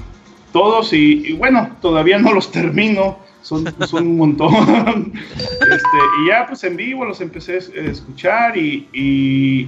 [0.53, 5.14] todos y, y bueno, todavía no los termino, son, son un montón.
[5.59, 9.68] Este, y ya pues en vivo los empecé a es- a escuchar y, y,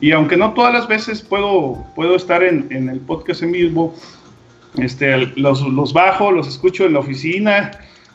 [0.00, 3.94] y aunque no todas las veces puedo, puedo estar en, en el podcast en vivo,
[4.78, 7.70] este, los, los bajo, los escucho en la oficina.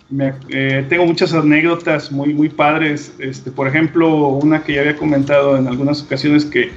[0.10, 3.14] Me- eh, tengo muchas anécdotas muy, muy padres.
[3.20, 6.70] Este, por ejemplo, una que ya había comentado en algunas ocasiones que,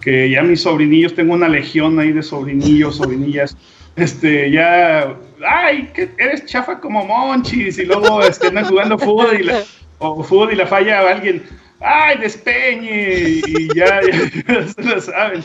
[0.00, 3.56] que ya mis sobrinillos, tengo una legión ahí de sobrinillos, sobrinillas.
[3.96, 5.14] Este, ya,
[5.46, 9.62] ay, que eres chafa como Monchis, y luego este, andan jugando fútbol y la,
[9.98, 11.42] o fútbol y la falla a alguien.
[11.80, 13.40] ¡ay, despeñe!
[13.46, 14.00] Y ya,
[14.48, 15.42] ya se lo saben.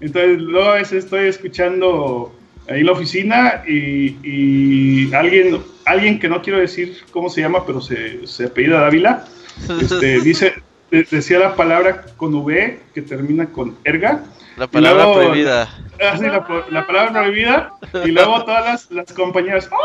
[0.00, 2.34] Entonces, luego a veces estoy escuchando
[2.68, 7.80] ahí la oficina y, y alguien, alguien que no quiero decir cómo se llama, pero
[7.80, 9.24] se, se apellida Dávila,
[9.80, 10.54] este, dice,
[10.90, 14.24] de- decía la palabra con V que termina con erga.
[14.56, 15.68] La palabra luego- prohibida.
[16.02, 17.72] Ah, sí, la, la palabra prohibida.
[18.04, 19.70] Y luego todas las, las compañeras.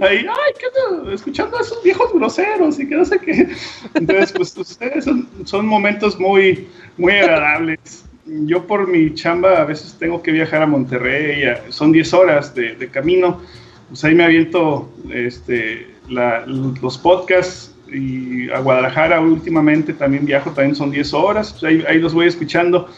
[0.00, 1.12] Ahí, ay, ¿qué?
[1.14, 3.48] Escuchando a esos viejos groseros y que no sé qué.
[3.94, 8.04] Entonces, pues ustedes son, son momentos muy, muy agradables.
[8.26, 12.54] Yo por mi chamba a veces tengo que viajar a Monterrey, a- son 10 horas
[12.54, 13.40] de, de camino.
[13.88, 20.74] Pues ahí me aviento este, la- los podcasts y a Guadalajara últimamente también viajo, también
[20.74, 21.52] son 10 horas.
[21.52, 22.88] Pues ahí, ahí los voy escuchando.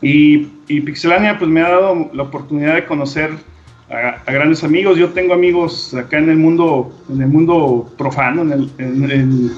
[0.00, 3.30] Y, y Pixelania pues me ha dado la oportunidad de conocer
[3.90, 4.98] a, grandes amigos.
[4.98, 9.52] Yo tengo amigos acá en el mundo, en el mundo profano, en el,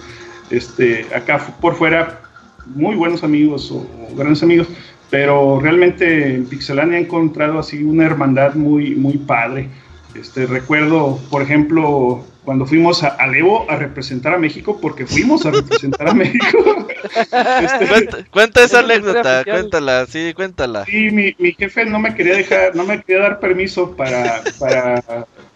[0.50, 2.20] este, acá por fuera,
[2.66, 3.86] muy buenos amigos o,
[4.16, 4.68] grandes amigos,
[5.10, 9.68] pero realmente en Pixelania he encontrado así una hermandad muy, muy padre.
[10.14, 15.44] Este, recuerdo, por ejemplo, cuando fuimos a, a Levo a representar a México, porque fuimos
[15.44, 16.86] a representar a México.
[17.04, 20.86] Este, Cuenta, cuenta esa anécdota, cuéntala, sí, cuéntala.
[20.86, 25.04] Sí, mi, mi jefe no me quería dejar, no me quería dar permiso para, para,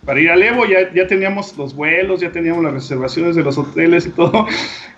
[0.04, 3.56] para ir a Levo, ya, ya teníamos los vuelos, ya teníamos las reservaciones de los
[3.56, 4.46] hoteles y todo,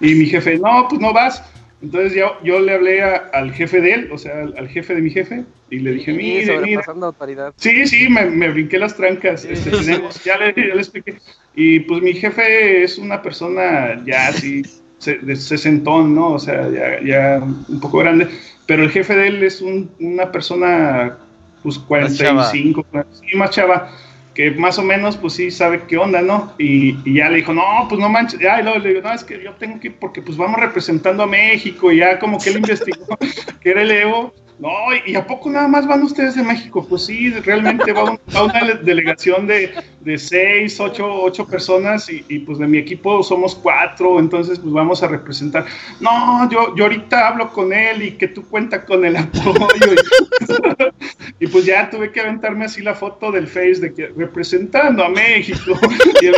[0.00, 1.44] y mi jefe, no, pues no vas.
[1.80, 4.96] Entonces yo, yo le hablé a- al jefe de él, o sea, al, al jefe
[4.96, 7.52] de mi jefe, y le dije, mire, mire, autoridad.
[7.56, 9.44] Sí, sí, me, me brinqué las trancas.
[9.44, 11.18] este, tenemos- ya, le, ya le expliqué.
[11.56, 14.62] Y pues mi jefe es una persona ya así,
[15.22, 16.32] de sesentón, ¿no?
[16.32, 18.28] O sea, ya, ya un poco grande.
[18.66, 21.18] Pero el jefe de él es un- una persona,
[21.62, 23.90] pues 45, sí, más chava,
[24.34, 26.54] que más o menos, pues sí sabe qué onda, ¿no?
[26.58, 28.40] Y, y ya le dijo, no, pues no manches.
[28.40, 30.58] Ya, y luego le digo, no, es que yo tengo que ir porque pues vamos
[30.58, 31.92] representando a México.
[31.92, 33.16] Y ya como que él investigó
[33.60, 34.34] que era el Evo.
[34.58, 34.70] No,
[35.04, 36.86] ¿y a poco nada más van ustedes de México?
[36.88, 42.38] Pues sí, realmente va, un- una le- delegación de, de seis, ocho, ocho personas y,
[42.38, 45.66] pues de mi equipo somos cuatro, entonces pues vamos a representar.
[46.00, 49.66] No, yo, yo ahorita hablo con él y que tú cuentas con el apoyo.
[51.40, 55.08] Y, pues ya tuve que aventarme así la foto del Face de que representando a
[55.08, 55.76] México.
[56.22, 56.34] Y el,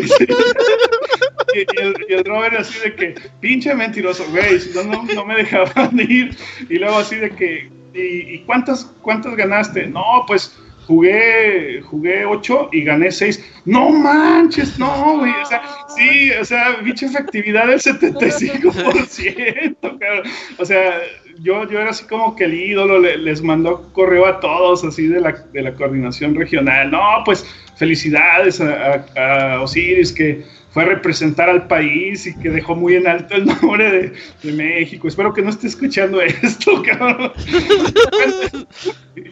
[1.55, 5.99] y- y el- y Robert así de que, pinche mentiroso, güey, no, no me dejaban
[6.01, 6.37] ir.
[6.69, 9.87] Y luego así de que, ¿y, cuántas, cuántas ganaste?
[9.87, 13.45] No, pues jugué, jugué ocho y gané seis.
[13.65, 15.33] No manches, no, güey.
[15.43, 15.63] O sea,
[15.97, 20.23] sí, o sea, pinche efectividad del 75%, cabrón.
[20.59, 21.01] O sea,
[21.41, 25.07] yo, yo era así como que el ídolo, le- les mandó correo a todos así
[25.09, 26.91] de la, de la coordinación regional.
[26.91, 27.45] No, pues
[27.77, 30.45] felicidades a Osiris que
[30.77, 34.53] fue a representar al país y que dejó muy en alto el nombre de, de
[34.53, 35.09] México.
[35.09, 37.33] Espero que no esté escuchando esto, cabrón.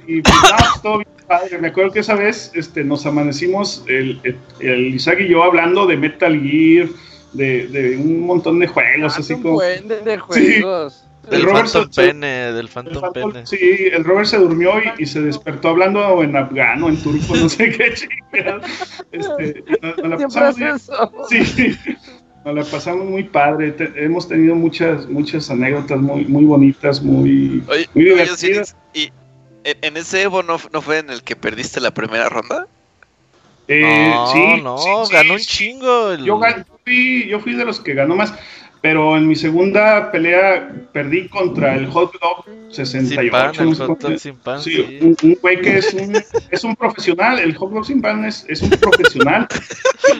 [0.06, 1.58] y pues, no, todo bien padre.
[1.58, 5.84] Me acuerdo que esa vez este, nos amanecimos, el, el, el Isaac y yo, hablando
[5.84, 6.88] de Metal Gear,
[7.34, 9.56] de, de un montón de juegos, así como...
[9.56, 10.62] buen de, de Sí.
[11.24, 13.46] El Del Robert Phantom se- Pene, del Phantom Pene.
[13.46, 13.58] Sí,
[13.92, 17.70] el Robert se durmió y, y se despertó hablando en afgano, en turco, no sé
[17.70, 18.64] qué chingados.
[19.12, 19.64] Este,
[20.02, 20.82] la pasamos.
[21.30, 21.76] Sí,
[22.44, 23.72] nos la pasamos muy padre.
[23.72, 28.76] Te- hemos tenido muchas, muchas anécdotas muy, muy bonitas, muy, Oye, muy oye, divertidas.
[28.92, 29.10] ¿y
[29.64, 32.66] en, en ese Evo no, no fue en el que perdiste la primera ronda?
[33.66, 36.10] Eh, no, sí, no, sí, sí, ganó un chingo.
[36.12, 38.34] el- Yo, gan- fui, yo fui de los que ganó más,
[38.84, 43.22] pero en mi segunda pelea perdí contra el Hot Dog 68.
[43.22, 44.98] Sin pan, sé hot sin pan, Sí, sí.
[45.00, 46.14] un, un güey que es un,
[46.50, 49.48] es un profesional, el Hot Dog sin pan es, es un profesional.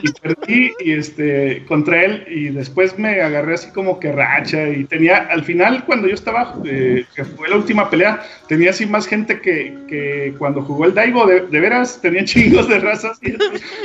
[0.02, 4.84] y perdí y este, contra él y después me agarré así como que racha y
[4.84, 9.06] tenía, al final cuando yo estaba, eh, que fue la última pelea, tenía así más
[9.06, 13.34] gente que, que cuando jugó el Daigo, de, de veras, tenía chingos de razas y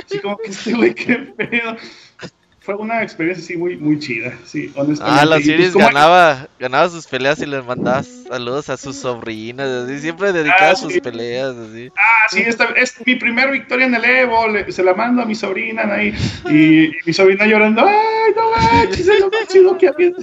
[0.05, 1.75] así como que este güey, qué pedo.
[2.69, 5.21] Fue una experiencia así muy, muy chida, sí, honestamente.
[5.21, 9.67] Ah, la Y, pues, ganaba, ganaba sus peleas y les mandaba saludos a sus sobrinas,
[9.67, 11.01] así, siempre dedicaba Ah, sus sí.
[11.01, 11.89] peleas, así.
[11.97, 15.25] Ah, sí, esta es mi primera victoria en el Evo, le- se la mando a
[15.25, 16.13] mi sobrina ahí,
[16.47, 16.53] y,
[16.93, 20.13] y mi sobrina llorando, ay, no manches, es lo más chido que alguien,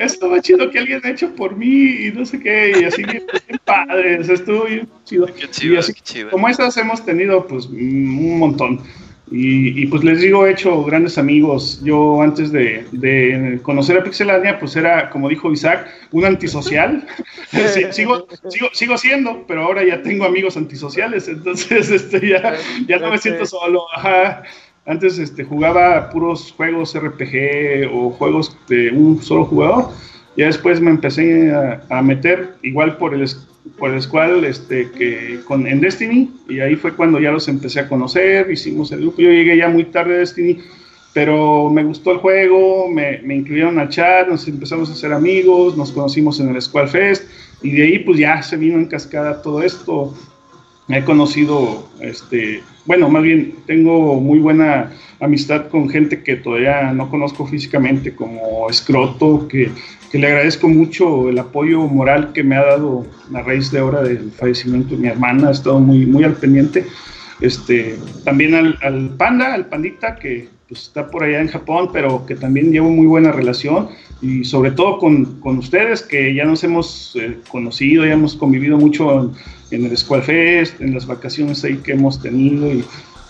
[0.00, 2.84] es lo más chido que alguien ha hecho por mí, y no sé qué, y
[2.84, 5.26] así bien, bien padre, o sea, estuvo bien chido.
[5.26, 6.30] Qué chido, y así, qué chido.
[6.30, 8.80] como estas hemos tenido, pues, un montón.
[9.30, 11.80] Y, y, pues les digo, he hecho grandes amigos.
[11.82, 17.06] Yo antes de, de conocer a Pixelania, pues era, como dijo Isaac, un antisocial.
[17.48, 22.54] Sí, sigo, sigo, sigo siendo, pero ahora ya tengo amigos antisociales, entonces este, ya,
[22.86, 23.84] ya no me siento solo.
[23.94, 24.42] Ajá.
[24.84, 29.90] Antes este, jugaba puros juegos RPG o juegos de un solo jugador.
[30.36, 33.24] Ya después me empecé a, a meter igual por el,
[33.78, 37.80] por el Squad este, que con, en Destiny y ahí fue cuando ya los empecé
[37.80, 39.20] a conocer, hicimos el grupo.
[39.20, 40.58] Yo llegué ya muy tarde a Destiny,
[41.12, 45.76] pero me gustó el juego, me, me incluyeron al chat, nos empezamos a hacer amigos,
[45.76, 47.24] nos conocimos en el Squad Fest
[47.62, 50.14] y de ahí pues ya se vino en cascada todo esto.
[50.88, 57.10] He conocido, este, bueno, más bien tengo muy buena amistad con gente que todavía no
[57.10, 59.70] conozco físicamente, como Scroto, que,
[60.16, 64.02] que le agradezco mucho el apoyo moral que me ha dado a raíz de ahora
[64.02, 66.86] del fallecimiento de mi hermana, ha estado muy, muy al pendiente.
[67.42, 72.24] Este, también al, al Panda, al Pandita, que pues, está por allá en Japón, pero
[72.24, 73.90] que también llevo muy buena relación
[74.22, 78.78] y sobre todo con, con ustedes, que ya nos hemos eh, conocido, ya hemos convivido
[78.78, 79.32] mucho en,
[79.70, 82.82] en el Squad Fest, en las vacaciones ahí que hemos tenido y,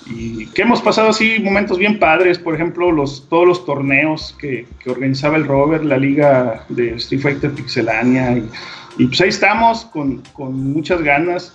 [0.09, 4.67] y que hemos pasado así momentos bien padres, por ejemplo, los, todos los torneos que,
[4.83, 8.49] que organizaba el Robert, la liga de Street Fighter Pixelania, y,
[8.99, 11.55] y pues ahí estamos con, con muchas ganas.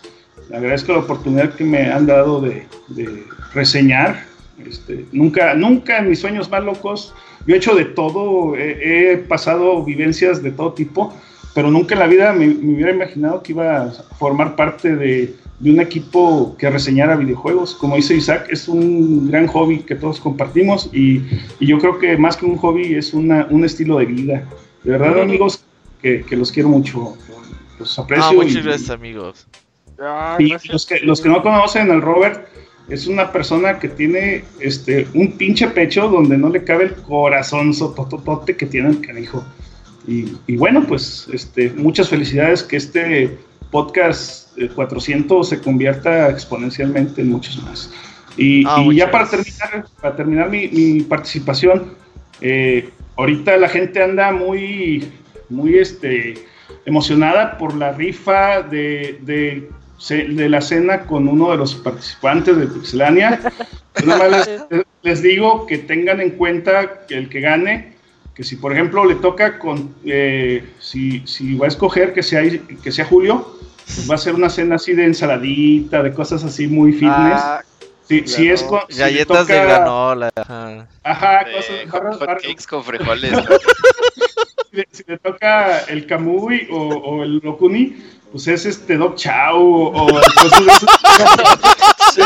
[0.54, 3.24] Agradezco la oportunidad que me han dado de, de
[3.54, 4.26] reseñar.
[4.68, 7.14] Este, nunca, nunca en mis sueños más locos,
[7.48, 11.16] yo he hecho de todo, he, he pasado vivencias de todo tipo,
[11.54, 15.36] pero nunca en la vida me, me hubiera imaginado que iba a formar parte de,
[15.60, 17.76] de un equipo que reseñara videojuegos.
[17.76, 21.22] Como dice Isaac, es un gran hobby que todos compartimos y,
[21.60, 24.44] y yo creo que más que un hobby es una, un estilo de vida.
[24.84, 25.64] De verdad, amigos,
[26.02, 27.16] que, que los quiero mucho,
[27.80, 28.26] los aprecio.
[28.30, 29.48] Ah, muchas y- gracias, amigos.
[30.40, 32.48] y los que, los que no conocen al Robert,
[32.90, 37.74] es una persona que tiene este un pinche pecho donde no le cabe el corazón
[37.74, 39.44] sotototote que tiene el canijo.
[40.08, 43.38] Y, y bueno, pues este, muchas felicidades que este
[43.70, 47.92] podcast eh, 400 se convierta exponencialmente en muchos más.
[48.38, 51.94] Y, Ah, y ya para terminar, para terminar mi, mi participación,
[52.42, 55.12] eh, ahorita la gente anda muy,
[55.50, 56.36] muy este,
[56.86, 59.70] emocionada por la rifa de, de,
[60.10, 63.40] de la cena con uno de los participantes de Pixelania.
[64.06, 67.91] Nada más les, les digo que tengan en cuenta que el que gane,
[68.36, 72.42] que si por ejemplo le toca con, eh, si, si va a escoger que sea,
[72.84, 76.68] que sea Julio, pues va a ser una cena así de ensaladita, de cosas así
[76.68, 77.12] muy fitness.
[77.44, 77.62] Ah,
[78.08, 80.30] si, si es con, si le Galletas de toca- granola.
[80.36, 80.88] ajá.
[81.04, 83.32] Ajá, De cosas, hot cakes con frijoles.
[84.72, 87.98] si le, si le toca el Kamui o, o el Lokuni,
[88.32, 90.66] pues es este Doc Chow o, o cosas
[92.16, 92.24] de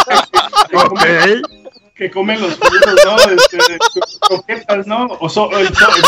[0.69, 1.41] que, comen,
[1.95, 3.15] que comen los puros, ¿no?
[3.31, 3.57] Este,
[4.27, 5.05] croquetas, ¿no?
[5.19, 6.03] O so- el so- el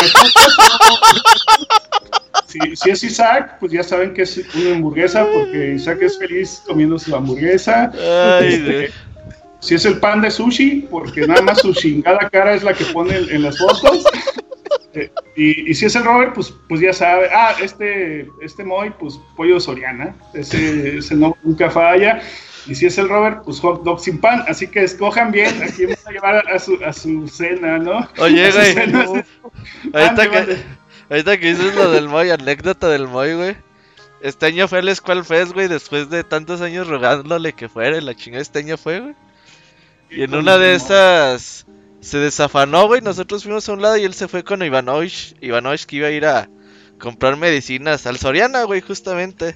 [2.48, 6.61] si, si es Isaac, pues ya saben que es una hamburguesa porque Isaac es feliz
[6.66, 7.91] comiendo su hamburguesa.
[8.40, 8.91] Ay, Este,
[9.59, 12.85] si es el pan de sushi, porque nada más su chingada cara es la que
[12.85, 14.03] pone en, en las fotos.
[14.93, 17.30] Eh, y, y si es el Robert, pues, pues ya sabe.
[17.33, 20.16] Ah, este, este Moy, pues pollo Soriana.
[20.33, 22.22] Ese, ese no, nunca falla.
[22.68, 24.44] Y si es el Robert, pues hot dog sin pan.
[24.48, 28.08] Así que escojan bien a quién van a llevar a su, a su cena, ¿no?
[28.20, 28.74] Oye, güey.
[28.74, 29.06] cena.
[29.94, 30.58] Ahorita Ande, que,
[31.10, 33.56] ahorita que dices lo del Moy, anécdota del Moy, güey.
[34.22, 38.16] Este año fue el Squall Fest, güey, después de tantos años rogándole que fuera, la
[38.16, 39.16] chingada este año fue, güey.
[40.10, 41.68] Y en una de esas
[42.02, 45.86] se desafanó, güey, nosotros fuimos a un lado y él se fue con Ivanovich, Ivanovich
[45.86, 46.50] que iba a ir a
[47.00, 49.56] comprar medicinas al Soriana, güey, justamente.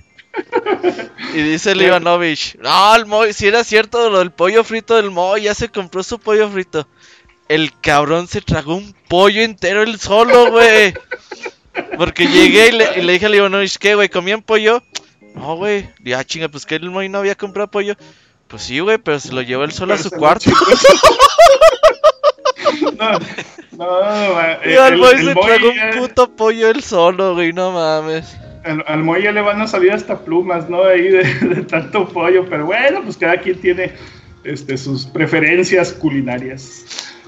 [1.34, 5.12] Y dice el Ivanovich, no, el Moy, si era cierto lo del pollo frito del
[5.12, 6.88] Moy, ya se compró su pollo frito.
[7.48, 10.94] El cabrón se tragó un pollo entero él solo, güey.
[11.98, 14.10] Porque llegué y le, y le dije al Ivanovich, ¿qué, güey?
[14.10, 14.84] ¿Comían pollo?
[15.36, 15.90] No, güey.
[16.04, 17.96] Ya, ah, chinga, pues que el Moy no había comprado pollo.
[18.48, 20.52] Pues sí, güey, pero se lo llevó él solo a su cuarto.
[22.98, 23.20] No,
[23.72, 28.38] no, Y el, al Moy se tragó un puto pollo él solo, güey, no mames.
[28.64, 30.84] Al, al le van a salir hasta plumas, ¿no?
[30.84, 33.92] Ahí de, de tanto pollo, pero bueno, pues cada quien tiene
[34.44, 36.86] este, sus preferencias culinarias.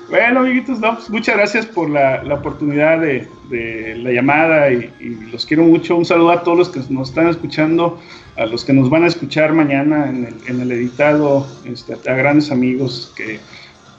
[0.10, 4.92] Bueno, amiguitos, no, pues muchas gracias por la, la oportunidad de, de la llamada y,
[5.00, 5.96] y los quiero mucho.
[5.96, 8.00] Un saludo a todos los que nos están escuchando,
[8.36, 12.14] a los que nos van a escuchar mañana en el, en el editado, este, a
[12.16, 13.40] grandes amigos que,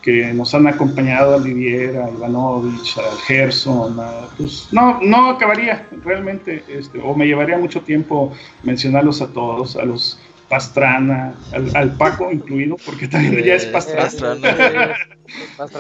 [0.05, 5.89] que nos han acompañado, a Livier, a Ivanovich, a Gerson, a, pues no, no acabaría
[6.05, 8.31] realmente, este, o me llevaría mucho tiempo
[8.63, 14.95] mencionarlos a todos, a los Pastrana, al, al Paco incluido, porque también ya es Pastrana.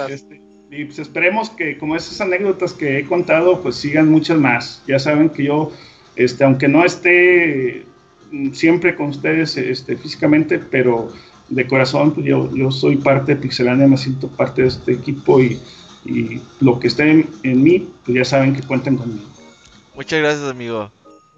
[0.09, 4.83] Este, y pues esperemos que como esas anécdotas que he contado, pues sigan muchas más.
[4.87, 5.71] Ya saben que yo,
[6.17, 7.85] este, aunque no esté
[8.33, 11.13] mm, siempre con ustedes este, físicamente, pero
[11.49, 15.41] de corazón, pues yo, yo soy parte de Pixelania, me siento parte de este equipo
[15.41, 15.61] y,
[16.05, 19.29] y lo que esté en, en mí, pues ya saben que cuentan conmigo.
[19.95, 20.91] Muchas gracias, amigo.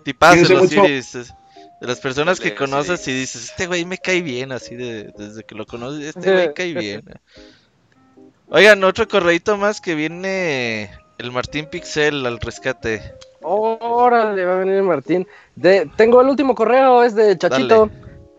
[0.04, 0.84] Tipazo, los mucho.
[0.84, 1.14] Iris.
[1.16, 1.34] es-
[1.80, 5.44] De las personas que conoces y dices, este güey me cae bien, así de, desde
[5.44, 7.02] que lo conoces, este güey cae bien.
[8.48, 13.02] Oigan, otro correíto más que viene el Martín Pixel al rescate.
[13.42, 15.26] Órale, va a venir Martín.
[15.54, 17.90] De, tengo el último correo, es de Chachito.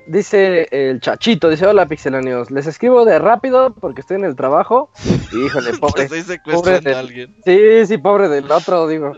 [0.08, 4.90] Dice el Chachito, dice, hola pixelanios, les escribo de rápido porque estoy en el trabajo.
[5.34, 6.04] Y, híjole, pobre.
[6.04, 7.36] Estoy pobre secuestrando a alguien.
[7.44, 9.14] Sí, sí, pobre del otro, digo.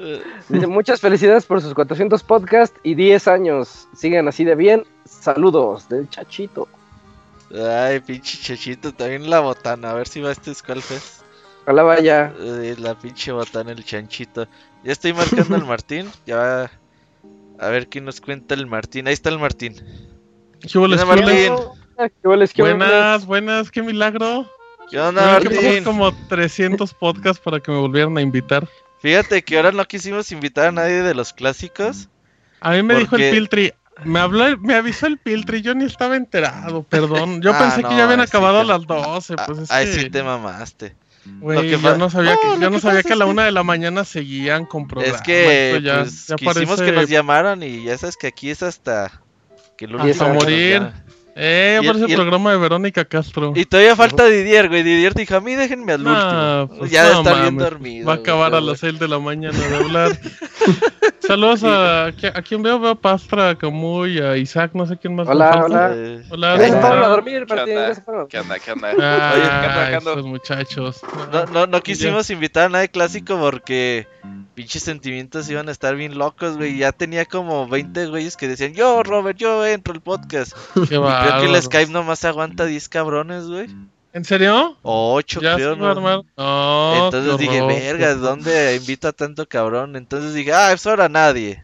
[0.50, 3.88] Dice, muchas felicidades por sus 400 podcasts y 10 años.
[3.95, 4.84] Sigan así de bien.
[5.06, 6.68] Saludos del Chachito.
[7.53, 11.24] Ay, pinche chachito, también la botana, a ver si va este Skullfest.
[11.64, 12.34] Ojalá vaya.
[12.40, 14.48] Eh, la pinche botana, el chanchito.
[14.84, 16.69] Ya estoy marcando al Martín, ya
[17.59, 19.08] a ver qué nos cuenta el Martín.
[19.08, 19.76] Ahí está el Martín.
[20.62, 21.54] ¿Qué hubo, les Hola, Martín.
[22.54, 24.50] ¿Qué Buenas, buenas, qué milagro.
[24.90, 25.56] ¿Qué onda, que Martín?
[25.68, 28.68] pasar como 300 podcasts para que me volvieran a invitar.
[29.02, 32.10] Fíjate que ahora no quisimos invitar a nadie de los clásicos.
[32.62, 33.74] A mí me dijo el Porque- Piltri,
[34.04, 37.42] me habló, me avisó el Piltri, yo ni estaba enterado, perdón.
[37.42, 39.72] Yo Ah, pensé no, que ya habían sí acabado a te- las 12, pues es
[39.72, 39.94] Ahí que...
[39.94, 40.96] sí te mamaste.
[41.42, 43.32] Lo que yo no sabía No, que, yo no que sabía que a la que-
[43.32, 45.18] una de la mañana seguían con programas.
[45.20, 48.28] Es que pues ya- pues, ya quisimos parece- que nos llamaran y ya sabes que
[48.28, 49.22] aquí es hasta
[49.88, 50.91] que Hasta que nos morir.
[51.41, 53.53] Eh, Y por el- el- programa de Verónica Castro.
[53.56, 54.83] Y todavía falta Didier, güey.
[54.83, 56.11] Didier dijo, a mí déjenme al No,
[56.66, 56.80] último.
[56.80, 58.06] pues ya no está bien mames, dormido.
[58.08, 60.19] Va a güey, acabar a pero las 6 de la mañana de hablar.
[61.30, 65.14] Saludos a, a quien veo, veo a Pastra, a Camuy, a Isaac, no sé quién
[65.16, 65.27] más.
[65.27, 65.91] me Hola, hola.
[65.93, 67.75] Eh, Hola, Ya se fueron a dormir, ¿Qué Martín.
[67.75, 68.27] ya se fueron.
[68.27, 68.58] ¿Qué onda?
[68.58, 68.90] ¿Qué onda?
[68.99, 69.90] Ah, Oye, ¿qué onda?
[69.91, 70.11] ¿Qué onda?
[70.14, 71.01] esos muchachos.
[71.32, 74.08] No, no, no quisimos invitar a nadie clásico porque
[74.56, 76.80] pinches sentimientos iban a estar bien locos, güey.
[76.80, 80.53] Ya tenía como 20 güeyes que decían, yo, Robert, yo entro al podcast.
[80.74, 83.67] Qué Y creo que el Skype nomás aguanta 10 cabrones, güey.
[84.12, 84.78] ¿En serio?
[84.82, 85.94] O 8, Ya creo, ¿no?
[86.36, 89.96] No, Entonces dije, vergas, ¿dónde invito a tanto cabrón?
[89.96, 91.64] Entonces dije, ah, pues ahora nadie.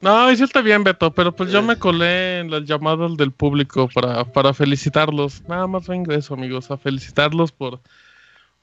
[0.00, 1.52] No, y sí está bien, Beto, pero pues Eh.
[1.52, 5.42] yo me colé en las llamadas del público para, para felicitarlos.
[5.48, 7.80] Nada más vengo a eso, amigos, a felicitarlos por,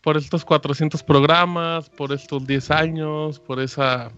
[0.02, 4.12] por estos 400 programas, por estos 10 años, por esa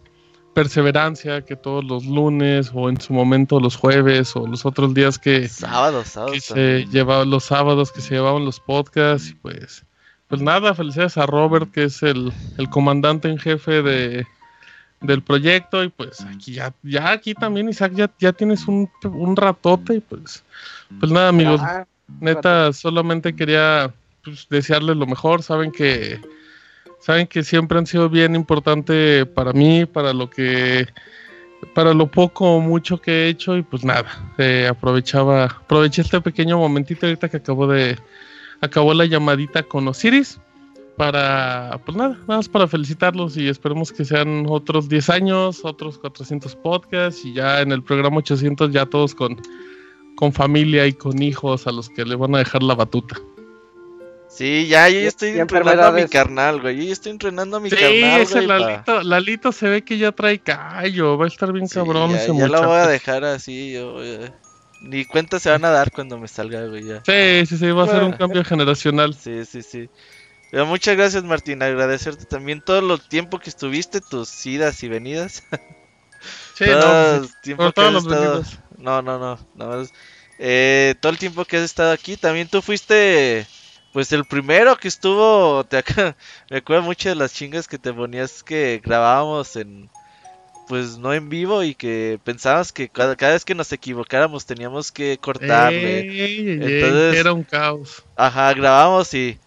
[0.53, 5.17] perseverancia que todos los lunes o en su momento los jueves o los otros días
[5.17, 6.33] que, Sábados, sábados.
[6.33, 9.85] que se llevaban los sábados que se llevaban los podcasts y pues
[10.27, 14.25] pues nada felicidades a Robert que es el, el comandante en jefe de
[15.01, 19.35] del proyecto y pues aquí ya ya aquí también Isaac ya, ya tienes un, un
[19.35, 20.43] ratote y pues
[20.99, 21.85] pues nada amigos Ah,
[22.19, 26.21] neta solamente quería pues, desearles lo mejor saben que
[27.03, 30.87] saben que siempre han sido bien importante para mí para lo que
[31.75, 34.05] para lo poco o mucho que he hecho y pues nada,
[34.37, 37.97] eh, aprovechaba, aproveché este pequeño momentito ahorita que acabó de,
[38.61, 40.39] acabó la llamadita con Osiris
[40.97, 45.97] para, pues nada, nada más para felicitarlos y esperemos que sean otros 10 años, otros
[45.97, 49.41] 400 podcasts y ya en el programa 800 ya todos con,
[50.15, 53.17] con familia y con hijos a los que le van a dejar la batuta.
[54.35, 56.77] Sí, ya, yo ya estoy entrenando a mi carnal, güey.
[56.77, 58.47] Yo ya estoy entrenando a mi Sí, carnal, ese güey.
[58.47, 62.11] pa- Lalito, Lalito se ve que ya trae callo, va a estar bien Sí, cabrón
[62.11, 62.61] ya, ese ya muchacho.
[62.63, 63.99] lo voy a dejar así, yo.
[64.81, 67.03] Ni cuenta se van a dar cuando me salga, güey, ya.
[67.05, 69.13] Sí, sí, sí, va a ser un cambio generacional.
[69.19, 69.89] Sí, sí, sí.
[70.51, 71.61] Pero muchas gracias, Martín.
[71.63, 75.43] Agradecerte también todo el tiempo que estuviste, tus idas y venidas.
[76.55, 78.43] Sí, todo no, el tiempo que has estado.
[78.77, 79.39] No, no, no.
[79.55, 79.93] nada más.
[80.39, 82.15] Eh, todo el tiempo que has estado aquí.
[82.15, 83.45] También tú fuiste,
[83.93, 85.63] pues, el primero que estuvo.
[85.63, 85.83] Te
[86.49, 89.89] me acuerdo mucho de las chingas que te ponías que grabábamos en.
[90.67, 94.93] Pues no en vivo y que pensábamos que cada, cada vez que nos equivocáramos teníamos
[94.93, 95.99] que cortarle.
[95.99, 98.03] Ey, ey, ey, Entonces, era un caos.
[98.15, 99.37] Ajá, grabamos y.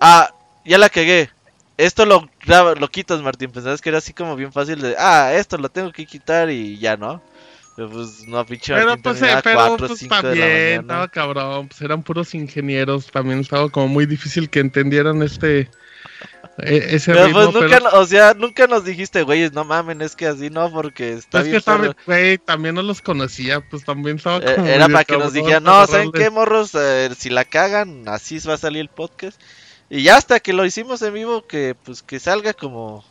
[0.00, 1.30] Ah, ya la cagué.
[1.76, 3.50] Esto lo graba, lo quitas, Martín.
[3.50, 4.96] Pensabas que era así como bien fácil de.
[4.98, 7.20] Ah, esto lo tengo que quitar y ya, ¿no?
[7.76, 11.68] Pues no, pinche Pero pues, eh, pero 4 pues 5 de la también, estaba cabrón,
[11.68, 15.68] pues eran puros ingenieros, también estaba como muy difícil que entendieran este,
[16.58, 20.02] e- ese Pero ritmo, pues nunca, pero- o sea, nunca nos dijiste, güeyes, no mamen,
[20.02, 21.58] es que así no, porque está es que bien.
[21.58, 21.96] estaba, perro".
[22.06, 25.64] güey, también no los conocía, pues también estaba Eh, como Era para que nos dijeran,
[25.64, 26.70] no, ¿saben qué, morros?
[26.76, 29.40] Eh, si la cagan, así va a salir el podcast.
[29.90, 33.04] Y ya hasta que lo hicimos en vivo, que pues que salga como.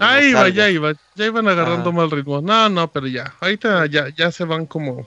[0.00, 0.48] Ahí salga.
[0.50, 1.98] ya iba, ya iban agarrando Ajá.
[1.98, 2.40] mal ritmo.
[2.40, 5.06] No, no, pero ya, ahorita ya, ya se van como,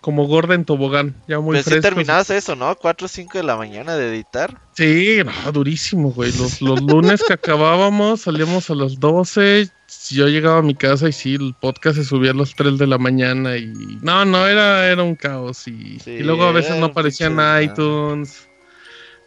[0.00, 1.82] como gorda en tobogán, ya muy sí frescos.
[1.82, 2.74] terminabas eso, ¿no?
[2.76, 4.58] 4 o 5 de la mañana de editar.
[4.76, 6.32] Sí, no, durísimo, güey.
[6.36, 9.68] Los, los lunes que acabábamos, salíamos a las 12,
[10.10, 12.86] yo llegaba a mi casa y sí, el podcast se subía a las 3 de
[12.86, 13.66] la mañana y
[14.02, 18.48] no, no, era, era un caos y, y luego a veces no aparecía en iTunes.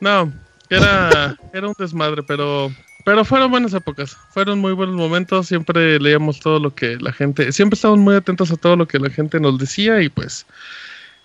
[0.02, 0.32] No,
[0.70, 2.72] era, era un desmadre, pero,
[3.10, 7.52] pero fueron buenas épocas, fueron muy buenos momentos, siempre leíamos todo lo que la gente,
[7.52, 10.46] siempre estábamos muy atentos a todo lo que la gente nos decía y pues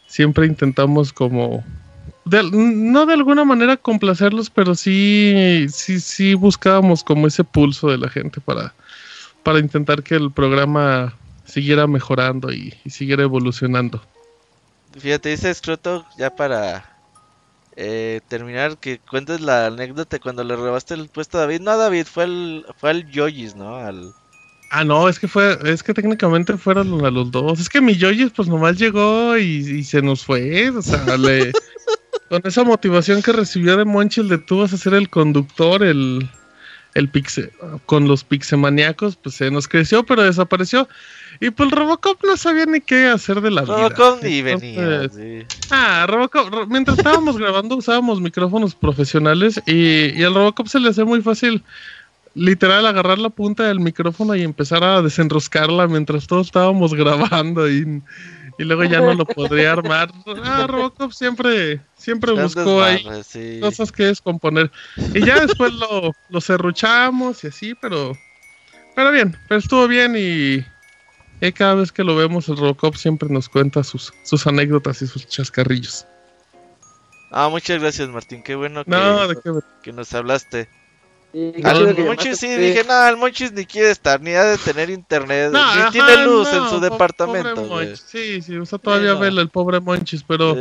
[0.07, 1.63] siempre intentamos como
[2.25, 8.09] no de alguna manera complacerlos, pero sí, sí, sí buscábamos como ese pulso de la
[8.09, 8.73] gente para,
[9.43, 11.13] para intentar que el programa
[11.45, 14.03] siguiera mejorando y, y siguiera evolucionando.
[14.99, 16.94] Fíjate, dice Scroto, ya para
[17.77, 21.61] eh, terminar, que cuentes la anécdota cuando le robaste el puesto a David.
[21.61, 23.77] No, David, fue al, fue al Yoyis, ¿no?
[23.77, 24.13] Al...
[24.71, 27.61] Ah, no, es que fue, es que técnicamente fueron a los dos.
[27.61, 30.71] Es que mi Yoyis pues nomás llegó y, y se nos fue.
[30.71, 31.53] O sea, le,
[32.29, 36.29] con esa motivación que recibió de Monchil de tú vas a ser el conductor, el,
[36.95, 37.51] el pixe,
[37.87, 40.89] con los pixemaniacos, pues se nos creció, pero desapareció.
[41.41, 43.89] Y pues Robocop no sabía ni qué hacer de la vida.
[43.89, 45.11] Robocop ni venía,
[45.71, 50.91] Ah, Robocop, Ro- mientras estábamos grabando usábamos micrófonos profesionales y, y al Robocop se le
[50.91, 51.65] hace muy fácil
[52.37, 58.03] literal agarrar la punta del micrófono y empezar a desenroscarla mientras todos estábamos grabando y,
[58.59, 60.11] y luego ya no lo podría armar.
[60.45, 63.59] Ah, Robocop siempre, siempre buscó ahí sí.
[63.61, 64.71] cosas que descomponer.
[65.13, 68.17] Y ya después lo, lo serruchamos y así, pero,
[68.95, 70.65] pero bien, pero estuvo bien y,
[71.45, 75.07] y cada vez que lo vemos el Robocop siempre nos cuenta sus, sus anécdotas y
[75.07, 76.07] sus chascarrillos.
[77.31, 78.43] Ah, muchas gracias, Martín.
[78.43, 80.69] Qué bueno que, No, de qué- que nos hablaste.
[81.65, 82.57] Al Monchis sí, sí.
[82.57, 85.91] dije, no, el Monchis ni quiere estar, ni ha de tener internet, No, ni ajá,
[85.91, 87.67] tiene luz en su departamento.
[87.97, 89.21] Sí, sí, usa todavía Sí, no.
[89.21, 90.57] vela el pobre Monchis, pero,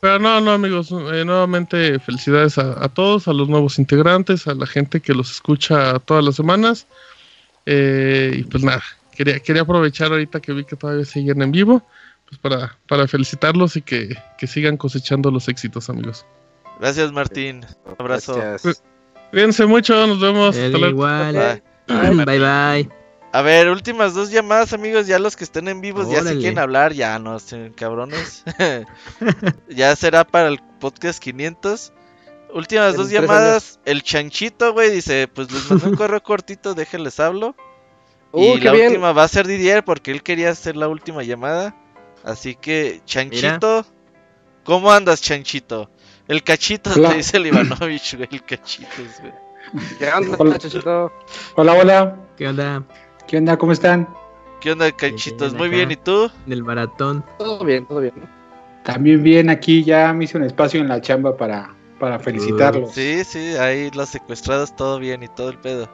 [0.00, 4.54] pero no, no, amigos, eh, nuevamente felicidades a, a todos, a los nuevos integrantes, a
[4.54, 6.86] la gente que los escucha todas las semanas.
[7.64, 8.82] Eh, y pues nada,
[9.16, 11.82] quería, quería aprovechar ahorita que vi que todavía siguen en vivo,
[12.28, 16.26] pues para, para felicitarlos y que, que sigan cosechando los éxitos, amigos.
[16.80, 17.64] Gracias, Martín.
[17.86, 18.34] Un abrazo.
[18.60, 18.72] Cu-
[19.32, 20.54] Cuídense mucho, nos vemos.
[20.56, 20.88] Hasta luego.
[20.88, 21.62] igual.
[21.88, 22.24] Bye.
[22.24, 22.90] Bye bye.
[23.32, 25.06] A ver, últimas dos llamadas, amigos.
[25.06, 28.44] Ya los que estén en vivos ya se quieren hablar, ya no, estén cabrones.
[29.70, 31.94] ya será para el podcast 500.
[32.52, 33.80] Últimas En dos llamadas.
[33.86, 37.56] El chanchito, güey, dice: Pues les mandé un correo cortito, déjenles hablo.
[38.32, 38.88] Uh, y la bien.
[38.88, 41.74] última va a ser Didier porque él quería hacer la última llamada.
[42.24, 43.86] Así que, Chanchito,
[44.64, 45.90] ¿cómo andas, Chanchito?
[46.32, 47.10] El cachito, Hola.
[47.10, 48.88] te dice el Ivanovich, güey, el cachito,
[49.20, 49.84] güey.
[49.98, 51.10] ¿Qué onda, Hola.
[51.56, 52.16] Hola, hola.
[52.38, 52.82] ¿Qué onda?
[53.28, 53.58] ¿Qué onda?
[53.58, 54.08] ¿Cómo están?
[54.62, 55.52] ¿Qué onda, cachitos?
[55.52, 55.76] bien Muy acá.
[55.76, 56.30] bien, ¿y tú?
[56.46, 57.22] Del maratón.
[57.36, 58.14] Todo bien, todo bien.
[58.82, 62.92] También bien, aquí ya me hice un espacio en la chamba para, para felicitarlos.
[62.94, 65.86] Sí, sí, ahí los secuestrados todo bien y todo el pedo.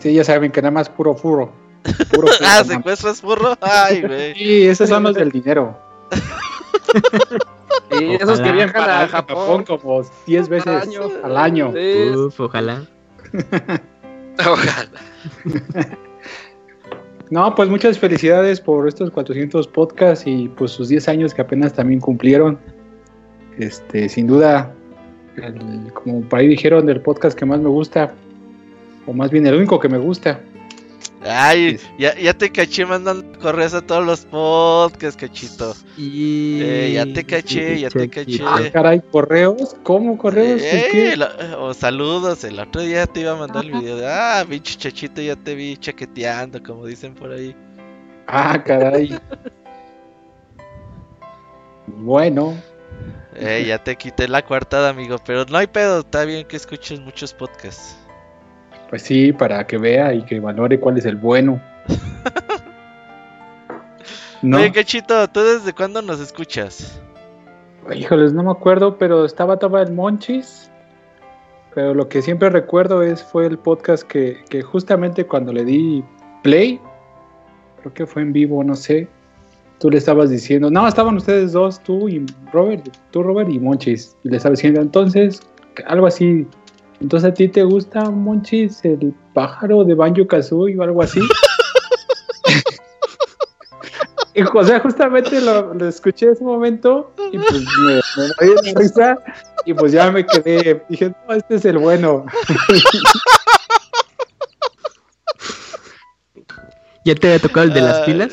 [0.00, 1.50] Sí, ya saben que nada más puro furro.
[2.12, 3.56] Puro furro, ah, secuestras burro.
[3.62, 4.34] Ay, güey.
[4.34, 5.74] Sí, esos son los del dinero.
[8.00, 9.64] Y esos que viajan a Japón.
[9.64, 11.00] como 10 veces Al año.
[11.22, 11.72] al año.
[11.74, 12.10] Sí.
[12.16, 12.82] Uf, ojalá.
[14.38, 14.88] Ojalá.
[17.30, 21.72] No, pues muchas felicidades por estos 400 podcasts y pues sus 10 años que apenas
[21.72, 22.58] también cumplieron.
[23.58, 24.72] Este, sin duda,
[25.36, 28.12] el- como por ahí dijeron, del podcast que más me gusta,
[29.06, 30.40] o más bien el único que me gusta.
[31.26, 35.74] Ay, ya, ya te caché mandando correos a todos los podcasts, cachito.
[35.96, 36.60] Y...
[36.62, 38.42] Eh, ya te caché, ya te caché.
[38.44, 40.60] Ah, caray, correos, ¿cómo correos?
[40.60, 41.16] ¿Por Eh,
[41.58, 45.22] o saludos, el otro día te iba a mandar el video de, ah, pinche chachito,
[45.22, 47.56] ya te vi chaqueteando, como dicen por ahí.
[48.26, 49.18] Ah, caray.
[51.86, 52.54] bueno,
[53.36, 57.00] Eh, ya te quité la coartada, amigo, pero no hay pedo, está bien que escuches
[57.00, 57.96] muchos podcasts.
[58.90, 61.60] Pues sí, para que vea y que valore cuál es el bueno.
[64.42, 67.00] No, Oye, cachito, ¿tú desde cuándo nos escuchas?
[67.94, 70.70] híjoles, no me acuerdo, pero estaba todavía el Monchis.
[71.74, 76.04] Pero lo que siempre recuerdo es fue el podcast que, que justamente cuando le di
[76.42, 76.78] play,
[77.80, 79.08] creo que fue en vivo, no sé.
[79.80, 84.14] Tú le estabas diciendo, no, estaban ustedes dos, tú y Robert, tú Robert y Monchis.
[84.24, 85.40] Y le estabas diciendo, entonces,
[85.86, 86.46] algo así.
[87.00, 91.20] Entonces a ti te gusta Monchis, el pájaro de Banjo Kazooie o algo así.
[94.34, 98.54] y o sea, justamente lo, lo escuché en ese momento y pues me, me de
[98.72, 99.18] la risa
[99.66, 100.82] y pues ya me quedé.
[100.88, 102.24] Dije, no, este es el bueno.
[107.04, 108.32] ¿Ya te había tocado el de las pilas?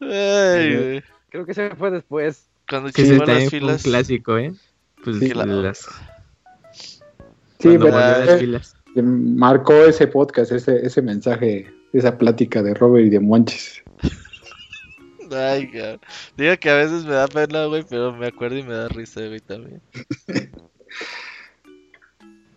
[0.00, 1.02] Ay.
[1.30, 2.46] Creo que se fue después.
[2.68, 3.82] Cuando Que chingó las fue un filas.
[3.82, 4.52] clásico, ¿eh?
[5.04, 5.86] Pues Sí, la- las...
[7.58, 13.20] Sí, pero eh, marcó ese podcast, ese, ese mensaje, esa plática de Robert y de
[13.20, 13.82] Monchis.
[15.32, 16.00] Ay, cabrón.
[16.36, 19.26] Digo que a veces me da pena, güey, pero me acuerdo y me da risa,
[19.26, 19.80] güey, también.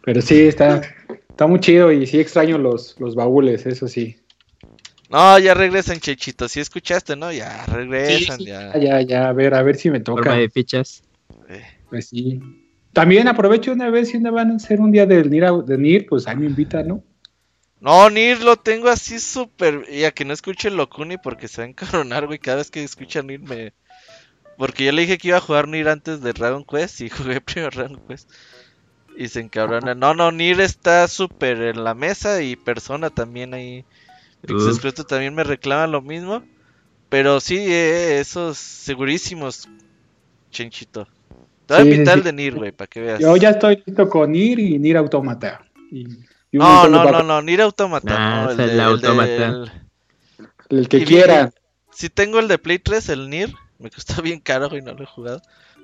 [0.02, 0.82] Pero sí, está,
[1.30, 4.18] está muy chido y sí extraño los, los baúles, eso sí.
[5.10, 6.48] No, ya regresan, Chechito.
[6.48, 7.32] Si escuchaste, ¿no?
[7.32, 8.78] Ya regresan, ya.
[8.78, 10.24] Ya, ya, a ver, a ver si me toca.
[10.24, 11.04] Forma de fichas.
[11.90, 12.40] Pues sí.
[12.94, 15.76] También aprovecho una vez si una van a hacer un día del NIR, a- de
[15.76, 17.04] NIR pues ahí me invitan, ¿no?
[17.80, 19.90] No, Nir lo tengo así súper.
[19.90, 22.40] Ya que no escuche el Locuni porque se va a encabronar, güey.
[22.40, 23.74] Cada vez que escucha Nir me.
[24.58, 27.40] Porque yo le dije que iba a jugar Nir antes de Dragon Quest y jugué
[27.42, 28.30] primero Dragon Quest.
[29.18, 29.96] Y se encabrona.
[29.96, 33.86] No, no, Nir está súper en la mesa y Persona también ahí.
[34.44, 36.44] Expresto también me reclama lo mismo.
[37.10, 39.68] Pero sí, eh, esos segurísimos,
[40.52, 41.08] Chenchito.
[41.70, 42.20] Te voy a Sí, sí, invitar sí.
[42.20, 43.20] el de Nir, güey, para que veas.
[43.20, 45.62] Yo ya estoy listo con NIR y NIR Automata.
[45.92, 46.00] Y,
[46.52, 48.12] y un No, no, no, no, Nir Automata.
[48.18, 49.28] Nah, no, es el de- Automata.
[49.32, 49.72] del-
[50.70, 51.52] El que Y quiera.
[51.92, 55.04] Si tengo el de Play 3, el Nir, me costó bien caro y no lo
[55.04, 55.42] he jugado.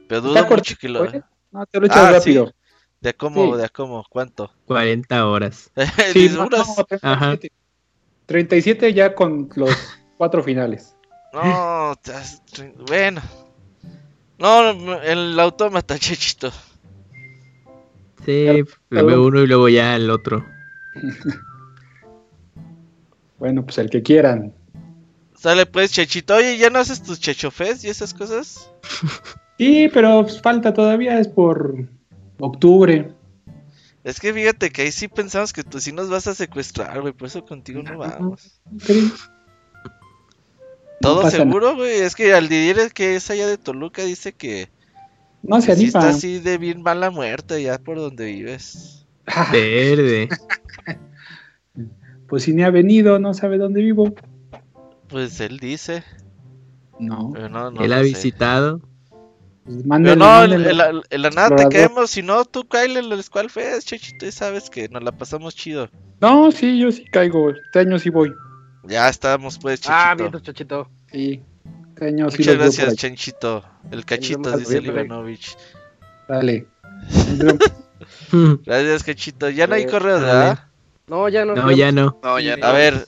[0.08, 1.06] Pero dudo mucho cortito, que lo.
[1.06, 1.22] ¿eh?
[1.52, 2.48] No, te lo echas Ah, rápido.
[2.48, 2.54] sí.
[3.02, 3.52] ¿De a cómo?
[3.54, 3.58] Sí.
[3.60, 4.04] ¿De a cómo?
[4.10, 4.52] ¿Cuánto?
[4.66, 5.72] 40 horas.
[6.14, 6.68] Sí, no, horas.
[6.68, 7.52] no, 37.
[8.26, 9.70] 37 ya con los
[10.18, 10.96] cuatro finales.
[11.34, 11.94] No,
[12.88, 13.22] bueno.
[14.38, 16.52] No, el autómata, chechito.
[18.26, 20.46] Sí, primero uno y luego ya el otro.
[23.38, 24.54] Bueno, pues el que quieran.
[25.36, 26.36] Sale pues, chechito.
[26.36, 28.72] Oye, ¿ya no haces tus chechofes y esas cosas?
[29.58, 31.88] Sí, pero pues, falta todavía, es por
[32.40, 33.14] octubre.
[34.04, 37.14] Es que fíjate que ahí sí pensamos que tú sí nos vas a secuestrar, güey.
[37.14, 38.60] Por eso contigo no vamos.
[41.02, 42.00] ¿Todo seguro, güey?
[42.00, 44.70] Es que al Didier que es allá de Toluca dice que
[45.44, 49.06] No se que sí está así de bien mala muerte ya por donde vives.
[49.52, 50.30] Verde.
[52.28, 54.14] Pues si ni ha venido, no sabe dónde vivo.
[55.10, 56.04] Pues él dice.
[57.00, 57.32] No.
[57.34, 58.04] Pero no, no Él ha sé.
[58.04, 58.82] visitado.
[59.64, 62.12] Pues Pero no, la, en la nada te caemos.
[62.12, 63.94] Si no, tú Kyle en el Squall Fest.
[63.94, 65.90] Y sabes que nos la pasamos chido.
[66.22, 67.52] No, sí, yo sí caigo.
[67.52, 68.34] Este año sí voy.
[68.88, 69.94] Ya estamos, pues, chechito.
[69.96, 70.90] Ah, bien, Chachito.
[71.12, 71.44] Sí.
[72.02, 72.96] Año sí Muchas gracias, ahí.
[72.96, 73.64] Chenchito.
[73.92, 74.88] El cachito, dice el.
[74.88, 75.56] Ivanovich.
[76.28, 76.68] Dale.
[78.66, 79.50] Gracias, cachito.
[79.50, 80.34] Ya no hay Eh, correos, dale.
[80.34, 80.60] ¿verdad?
[81.08, 81.56] No, ya no.
[81.56, 82.20] No, ya no.
[82.22, 82.66] No, ya no.
[82.66, 83.08] A ver,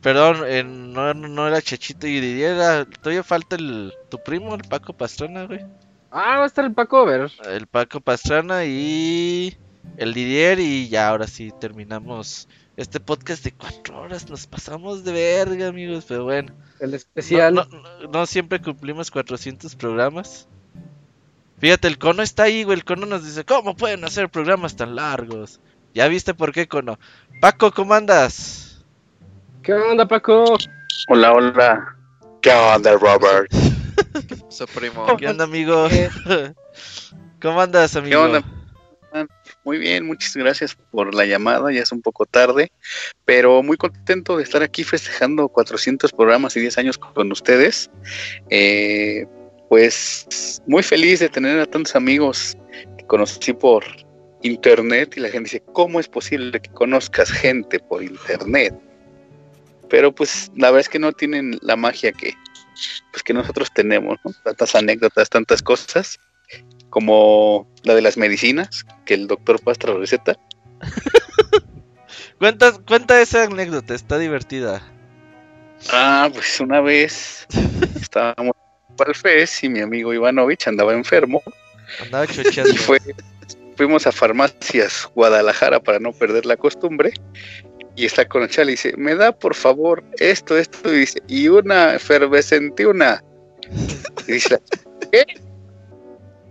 [0.00, 4.62] perdón, eh, no, no era Chachito y Didier, era, todavía falta el, tu primo, el
[4.62, 5.60] Paco Pastrana, güey.
[6.10, 7.30] Ah, va a estar el Paco, a ver.
[7.46, 9.56] El Paco Pastrana y
[9.96, 14.28] el Didier y ya ahora sí terminamos este podcast de cuatro horas.
[14.30, 16.52] Nos pasamos de verga, amigos, pero bueno.
[16.80, 17.54] El especial.
[17.54, 20.48] No, no- no siempre cumplimos 400 programas.
[21.58, 22.78] Fíjate, el cono está ahí, güey.
[22.78, 25.60] El cono nos dice, ¿cómo pueden hacer programas tan largos?
[25.94, 26.98] ¿Ya viste por qué, cono?
[27.40, 28.84] Paco, ¿cómo andas?
[29.62, 30.56] ¿Qué onda, Paco?
[31.08, 31.96] Hola, hola.
[32.40, 33.52] ¿Qué onda, Robert?
[34.48, 35.06] Su primo.
[35.16, 35.86] ¿Qué onda, amigo?
[37.40, 38.10] ¿Cómo andas, amigo?
[38.10, 38.42] ¿Qué onda?
[39.64, 42.72] Muy bien, muchas gracias por la llamada, ya es un poco tarde,
[43.24, 47.88] pero muy contento de estar aquí festejando 400 programas y 10 años con ustedes.
[48.50, 49.24] Eh,
[49.68, 52.56] pues muy feliz de tener a tantos amigos
[52.98, 53.84] que conocí por
[54.42, 58.74] internet y la gente dice, ¿cómo es posible que conozcas gente por internet?
[59.88, 62.34] Pero pues la verdad es que no tienen la magia que,
[63.12, 64.32] pues, que nosotros tenemos, ¿no?
[64.42, 66.18] Tantas anécdotas, tantas cosas
[66.90, 70.36] como la de las medicinas que el doctor Pastra receta.
[72.38, 74.82] Cuenta, cuenta esa anécdota, está divertida.
[75.92, 77.46] Ah, pues una vez
[78.00, 78.56] estábamos
[78.96, 81.40] para el FES y mi amigo Ivanovich andaba enfermo
[82.00, 82.72] Andaba chocheando.
[82.72, 82.98] y fue,
[83.76, 87.12] fuimos a farmacias Guadalajara para no perder la costumbre
[87.94, 91.22] y está con el chal y dice, me da por favor esto, esto y dice,
[91.28, 93.22] y una efervescente una.
[94.26, 94.58] Y dice,
[95.12, 95.26] ¿qué?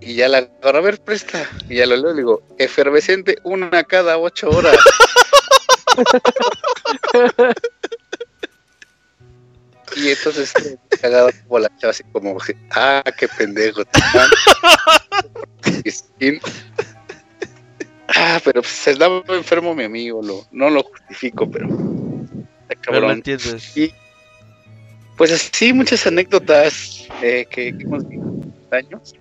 [0.01, 1.47] Y ya la agarro, a ver, presta.
[1.69, 4.75] Y ya lo leo y le digo, efervescente una cada ocho horas.
[9.95, 10.53] y entonces,
[11.01, 12.35] cagado como la chava, así como,
[12.71, 13.83] ah, qué pendejo.
[18.07, 21.69] Ah, pero pues estaba enfermo mi amigo, lo, no lo justifico, pero
[22.67, 23.77] Pero lo entiendes.
[23.77, 23.93] Y
[25.15, 28.31] pues así, muchas anécdotas eh, que, que hemos vivido
[28.71, 29.13] años.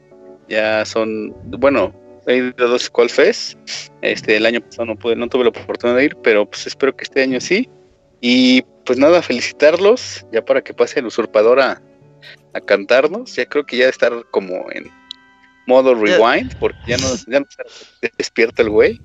[0.51, 1.95] Ya son, bueno,
[2.27, 3.57] he ido a dos Squall Fest.
[4.03, 6.95] Este, el año pasado no pude, no tuve la oportunidad de ir, pero pues espero
[6.95, 7.69] que este año sí.
[8.21, 11.81] Y pues nada, felicitarlos, ya para que pase el usurpador a,
[12.53, 13.35] a cantarnos.
[13.37, 14.91] Ya creo que ya estar como en
[15.67, 19.01] modo rewind, porque ya no, ya no se despierta el güey.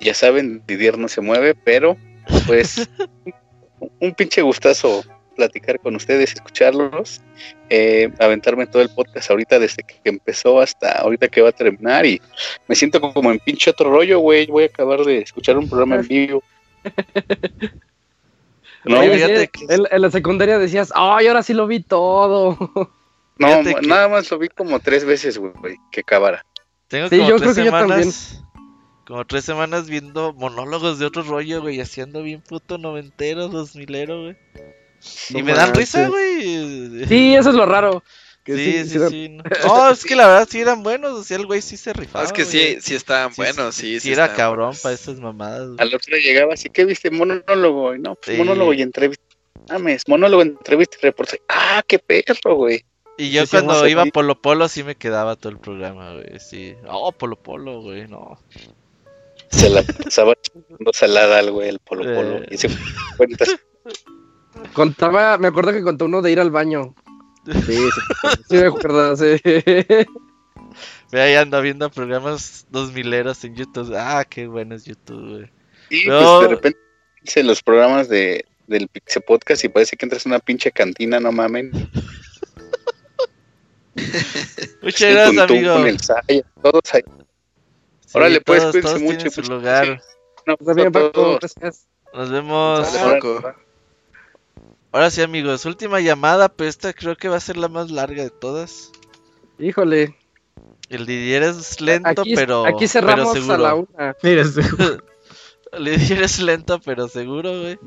[0.00, 1.96] Ya saben, Didier no se mueve, pero
[2.46, 2.88] pues
[4.00, 5.02] un pinche gustazo
[5.38, 7.22] platicar con ustedes, escucharlos,
[7.70, 12.04] eh, aventarme todo el podcast ahorita desde que empezó hasta ahorita que va a terminar
[12.04, 12.20] y
[12.66, 14.46] me siento como en pinche otro rollo, güey.
[14.46, 16.42] Voy a acabar de escuchar un programa en vivo.
[18.84, 19.64] No, fíjate que...
[19.68, 22.56] en, en, la secundaria decías, ay, ahora sí lo vi todo.
[23.38, 23.86] No, que...
[23.86, 26.44] nada más lo vi como tres veces, güey, que acabara.
[26.88, 28.48] Tengo sí, como yo tres creo que semanas, yo también.
[29.06, 34.22] Como tres semanas viendo monólogos de otro rollo, güey, haciendo bien puto noventero, dos milero,
[34.22, 34.36] güey.
[35.30, 37.06] Y me dan risa, güey.
[37.06, 38.02] Sí, eso es lo raro.
[38.56, 39.42] Sí, sí, sí, sí, No.
[39.66, 39.90] no.
[39.90, 42.24] es que la verdad sí eran buenos, o sea, el güey sí se rifaba.
[42.24, 44.00] es que sí, sí estaban buenos, sí.
[44.00, 45.68] Sí, era cabrón para esas mamadas.
[45.76, 47.10] Al otro llegaba así, que viste?
[47.10, 49.22] Monólogo, y no, pues monólogo y entrevista.
[49.68, 51.42] Mames, monólogo, entrevista y reporte.
[51.48, 52.84] Ah, qué perro, güey.
[53.18, 56.74] Y yo cuando iba a Polo Polo sí me quedaba todo el programa, güey, sí.
[56.88, 58.38] Oh, Polo Polo, güey, no.
[59.50, 60.34] Se la pasaba
[60.78, 62.42] no salada al güey, el Polo Polo.
[62.50, 62.70] Y se
[63.18, 63.48] cuentas.
[64.72, 66.94] Contaba, me acuerdo que contó uno de ir al baño.
[67.46, 68.00] Sí, sí,
[68.48, 69.36] sí me acuerdo, sí.
[71.10, 73.94] Ve ahí anda viendo programas dos mileros en YouTube.
[73.96, 75.50] Ah, qué bueno es YouTube, güey.
[75.90, 76.78] Y pues de repente
[77.22, 81.18] hice los programas de, del Pixie Podcast y parece que entras a una pinche cantina,
[81.18, 81.70] no mamen.
[84.82, 85.74] Muchas gracias, amigo.
[85.74, 87.02] Con el Saya, todos ahí.
[88.06, 89.16] Sí, Órale, pues, cuídense todos mucho.
[89.16, 89.86] tienen su pues, lugar.
[89.86, 89.92] sí.
[90.46, 91.10] No, Está bien, todos.
[91.10, 91.86] Paco, gracias.
[92.12, 92.88] Nos vemos.
[92.88, 93.54] Paco.
[94.90, 98.22] Ahora sí, amigos, última llamada, pero esta creo que va a ser la más larga
[98.22, 98.90] de todas.
[99.58, 100.16] Híjole.
[100.88, 103.54] El Didier es lento, Aquí, pero, aquí cerramos pero seguro.
[103.54, 104.16] a la una.
[104.22, 104.42] Mira,
[105.72, 107.78] El Didier es lento, pero seguro, güey.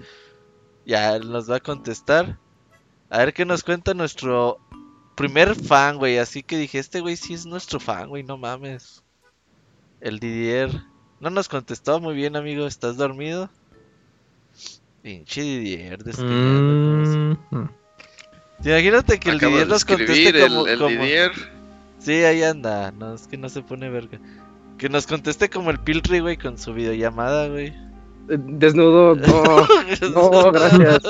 [0.85, 2.37] Ya él nos va a contestar.
[3.09, 4.59] A ver qué nos cuenta nuestro
[5.15, 6.19] primer fan, güey.
[6.19, 9.03] Así que dije, este güey sí es nuestro fan, güey, no mames.
[9.99, 10.83] El Didier.
[11.19, 12.67] No nos contestó muy bien, amigo.
[12.67, 13.49] ¿Estás dormido?
[15.01, 15.99] Pinche Didier.
[16.19, 17.33] Mm,
[18.63, 21.31] Imagínate que el Didier nos conteste como, el, el como- Didier.
[21.99, 22.91] Sí, ahí anda.
[22.91, 24.19] No, es que no se pone verga.
[24.77, 27.67] Que nos conteste como el Piltry, güey, con su videollamada, güey.
[28.29, 29.15] Eh, Desnudo,
[30.11, 30.11] no.
[30.11, 31.01] No, gracias.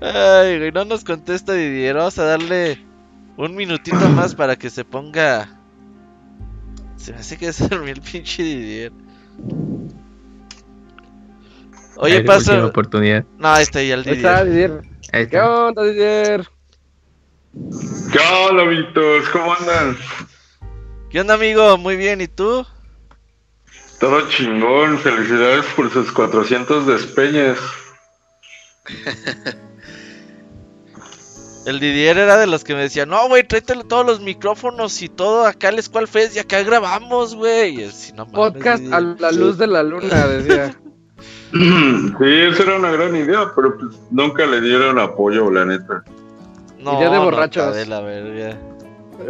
[0.00, 1.96] Ay, güey, no nos contesta Didier.
[1.96, 2.78] Vamos a darle
[3.36, 5.48] un minutito más para que se ponga.
[6.96, 8.92] Se me hace que se durmió el pinche Didier.
[12.00, 13.24] Oye, última oportunidad.
[13.38, 14.82] No, ahí está ya el Ahí está, Didier.
[15.12, 15.50] Ahí ¿Qué está.
[15.50, 16.48] onda, Didier?
[18.12, 18.18] ¿Qué
[18.48, 19.22] onda, Víctor?
[19.32, 19.98] ¿Cómo andan?
[21.10, 21.76] ¿Qué onda, amigo?
[21.76, 22.64] Muy bien, ¿y tú?
[23.98, 24.98] Todo chingón.
[24.98, 27.58] Felicidades por sus 400 despeñes.
[31.66, 35.08] El Didier era de los que me decía, no, güey, tráetele todos los micrófonos y
[35.08, 37.90] todo acá al Squall Fest y acá grabamos, güey.
[38.14, 40.78] No Podcast a la luz de la luna, decía.
[41.52, 46.02] Sí, esa era una gran idea, pero pues nunca le dieron apoyo, la neta.
[46.78, 47.74] No, Idea de no, borrachos.
[47.74, 48.56] verga.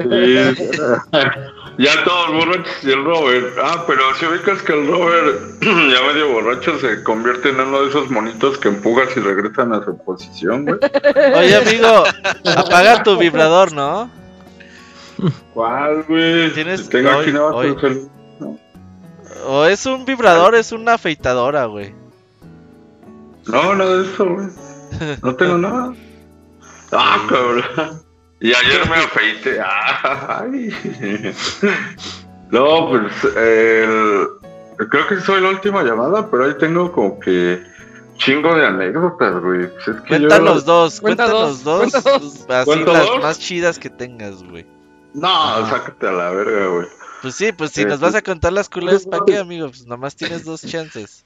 [0.02, 0.34] Sí,
[1.78, 3.56] ya todos borrachos y el Robert.
[3.62, 7.88] Ah, pero si ubicas que el Robert, ya medio borracho, se convierte en uno de
[7.88, 10.78] esos monitos que empujas y regresan a su posición, güey.
[11.38, 12.04] Oye, amigo,
[12.56, 14.10] apaga tu vibrador, ¿no?
[15.54, 16.52] ¿Cuál, güey?
[16.52, 18.08] Tienes- Si tengo aquí hoy- nada más hoy- el cel-
[19.46, 21.94] O es un vibrador, es una afeitadora, güey.
[23.46, 24.46] No, nada de eso, güey.
[25.22, 25.94] No tengo nada.
[26.92, 28.02] Ah, cabrón.
[28.40, 29.60] Y ayer me afeité.
[30.28, 31.34] Ay.
[32.50, 34.28] No, pues el...
[34.88, 37.62] creo que soy la última llamada, pero ahí tengo como que
[38.16, 39.68] chingo de anécdotas, güey.
[39.72, 40.72] Pues es que Cuéntanos yo...
[40.72, 41.94] dos, Cuenta cuéntanos dos.
[41.94, 43.22] Así ¿Cuento las dos?
[43.22, 44.66] más chidas que tengas, güey.
[45.14, 46.86] No, sácate a la verga, güey.
[47.22, 49.68] Pues sí, pues si Eh, nos vas a contar las culeras, ¿para qué, amigo?
[49.68, 51.24] Pues nomás tienes dos chances.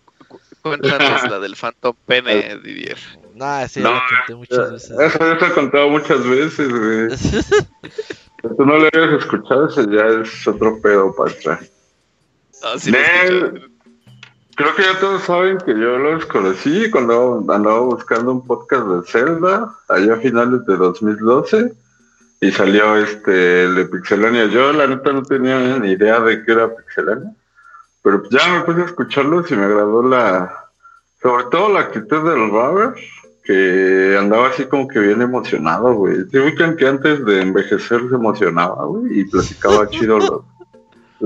[0.62, 2.96] Cuéntanos la del Phantom Pene, Didier.
[3.34, 4.90] Nah, sí, No, la conté muchas veces.
[4.98, 7.08] Eso ya te he contado muchas veces, güey.
[8.56, 11.70] Tú no lo habías escuchado, ese ya es otro pedo para atrás.
[12.62, 13.70] Ah, sí Nel,
[14.54, 19.02] creo que ya todos saben que yo los conocí cuando andaba buscando un podcast de
[19.10, 21.72] Zelda, allá a finales de 2012,
[22.42, 24.46] y salió este el de Pixelania.
[24.46, 27.32] Yo la neta no tenía ni idea de qué era Pixelania,
[28.02, 30.68] pero ya me puse a escucharlos y me agradó la,
[31.22, 32.96] sobre todo la actitud del Robert,
[33.44, 36.28] que andaba así como que bien emocionado, güey.
[36.32, 40.40] Se ubican que antes de envejecer se emocionaba, güey, y platicaba chido los,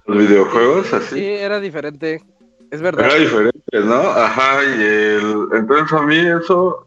[0.04, 1.14] los videojuegos, así.
[1.14, 2.22] Sí, era diferente.
[2.70, 3.06] Es verdad.
[3.06, 3.94] Era diferente, ¿no?
[3.94, 5.48] Ajá, y el...
[5.52, 6.85] entonces a mí eso,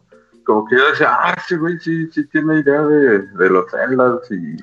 [0.50, 4.28] como que yo decía, ah, sí, güey, sí, sí tiene idea de, de los Zeldas
[4.32, 4.56] y,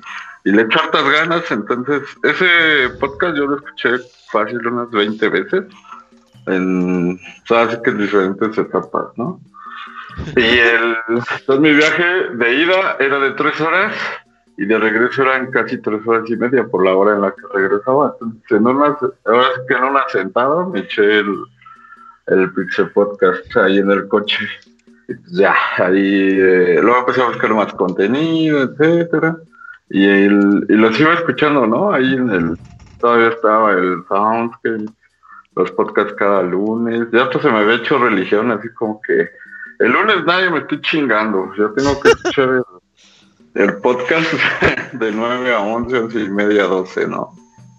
[0.44, 3.96] y le echo hartas ganas, entonces ese podcast yo lo escuché
[4.30, 5.64] fácil unas 20 veces
[6.46, 9.40] en, sabes que en diferentes etapas, ¿no?
[10.36, 13.96] Y el, entonces mi viaje de ida era de tres horas
[14.58, 17.46] y de regreso eran casi tres horas y media por la hora en la que
[17.54, 18.14] regresaba.
[18.20, 21.34] Entonces, en una, ahora que en una sentada me eché el,
[22.26, 24.46] el Pixel Podcast ahí en el coche.
[25.08, 29.38] Y pues ya, ahí eh, luego empecé a buscar más contenido, etcétera.
[29.88, 31.92] Y, el, y los iba escuchando, ¿no?
[31.92, 32.58] Ahí en el,
[33.00, 34.84] todavía estaba el Soundscape,
[35.56, 37.08] los podcasts cada lunes.
[37.10, 39.30] Ya hasta se me había hecho religión, así como que
[39.78, 41.54] el lunes nadie me estoy chingando.
[41.56, 42.62] Yo tengo que escuchar
[43.54, 44.30] el, el podcast
[44.92, 47.34] de 9 a 11, 11 y media, 12, ¿no?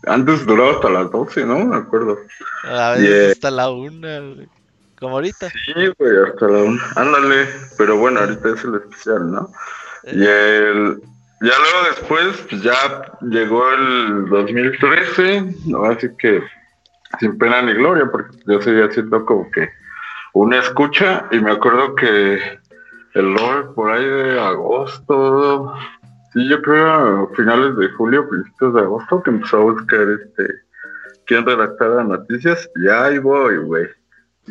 [0.07, 1.63] Antes duraba hasta las 12, ¿no?
[1.65, 2.17] Me acuerdo.
[2.63, 4.47] A veces eh, hasta la una, güey.
[4.99, 5.49] Como ahorita.
[5.49, 6.83] Sí, güey, hasta la una.
[6.95, 7.47] Ándale,
[7.77, 9.49] pero bueno, ahorita es el especial, ¿no?
[10.03, 11.01] Y el,
[11.41, 15.85] ya luego después, pues ya llegó el 2013, ¿no?
[15.85, 16.43] Así que
[17.19, 19.69] sin pena ni gloria, porque yo seguía haciendo como que
[20.33, 22.59] una escucha y me acuerdo que
[23.13, 25.73] el Robert por ahí de agosto,
[26.33, 30.53] sí, yo creo a finales de julio, principios de agosto, que empezó a buscar este
[31.25, 33.87] quién redactara noticias, y ahí voy, güey.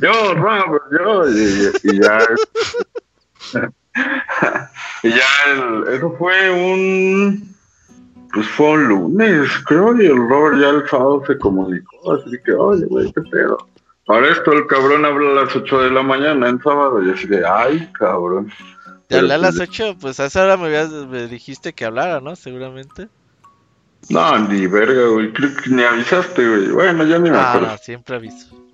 [0.00, 2.18] Yo, Robert, yo, y, y ya.
[5.02, 7.54] y ya, el- eso fue un.
[8.32, 12.52] Pues fue un lunes, creo, y el Robert ya el sábado se comunicó, así que,
[12.52, 13.56] oye, güey, qué pedo.
[14.04, 17.26] Para esto el cabrón habla a las 8 de la mañana en sábado, y así
[17.26, 18.52] de, ay, cabrón.
[19.06, 22.20] Te hablé a las 8, pues a esa hora me, habías- me dijiste que hablara,
[22.20, 22.36] ¿no?
[22.36, 23.08] Seguramente.
[24.10, 25.32] No, ni verga, güey.
[25.32, 26.68] Creo que ni avisaste, güey.
[26.68, 27.72] Bueno, ya ni me Ah, acuerdo.
[27.72, 28.67] no, siempre aviso.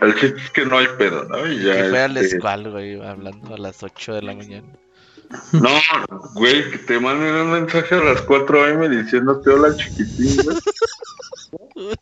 [0.00, 1.46] El chiste es que no hay pedo, ¿no?
[1.46, 1.76] Y ya.
[1.76, 4.68] que fue al este, escual, güey, hablando a las 8 de la mañana.
[5.52, 5.68] No,
[6.34, 10.56] güey, que te manden un mensaje a las 4 am diciéndote hola chiquitín, güey.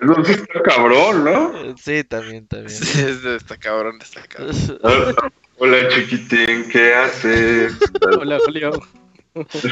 [0.00, 1.76] Eso sí está cabrón, ¿no?
[1.76, 2.70] Sí, también, también.
[2.70, 4.56] Sí, es- está cabrón, está cabrón.
[4.82, 5.14] Hola,
[5.58, 7.74] Hola chiquitín, ¿qué haces?
[8.18, 8.70] Hola, Julio.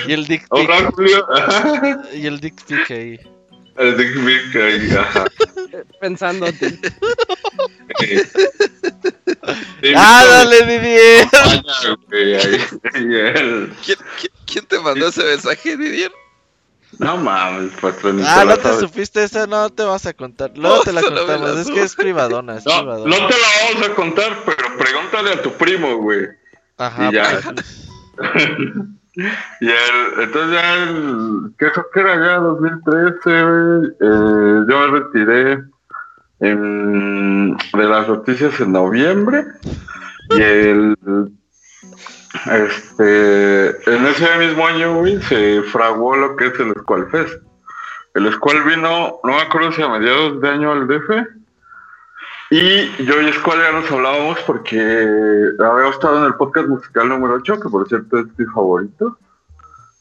[0.07, 0.47] Y el dick.
[0.51, 1.27] Hola, Julio.
[2.13, 3.19] Y el dick pic ahí.
[3.79, 5.25] El dick pic ahí, ajá.
[6.01, 6.79] Pensándote.
[9.97, 11.29] ¡Ah, dale, Didier!
[13.85, 16.13] ¿Quién, quién, quién te mandó ese mensaje, Didier?
[16.99, 18.27] No mames, patronito.
[18.29, 20.51] Ah, la no te supiste esa, no te vas a contar.
[20.57, 23.17] Luego No, te la contamos, es que es privadona, es No, privadona.
[23.17, 26.27] no te la vamos a contar, pero pregúntale a tu primo, güey.
[26.79, 27.41] Ajá, y ya.
[29.61, 33.89] y el, entonces ya, el, ¿qué eso que era ya 2013, güey?
[34.01, 35.65] Eh, yo me retiré
[36.41, 39.45] de las noticias en noviembre
[40.31, 40.97] y el,
[42.47, 47.43] este, en ese mismo año, se fraguó lo que es el Squall Fest.
[48.15, 51.11] El Squall vino, no me acuerdo si a mediados de año al DF,
[52.51, 54.79] y yo y Squall ya nos hablábamos porque
[55.59, 59.19] había estado en el podcast musical número 8, que por cierto es mi favorito.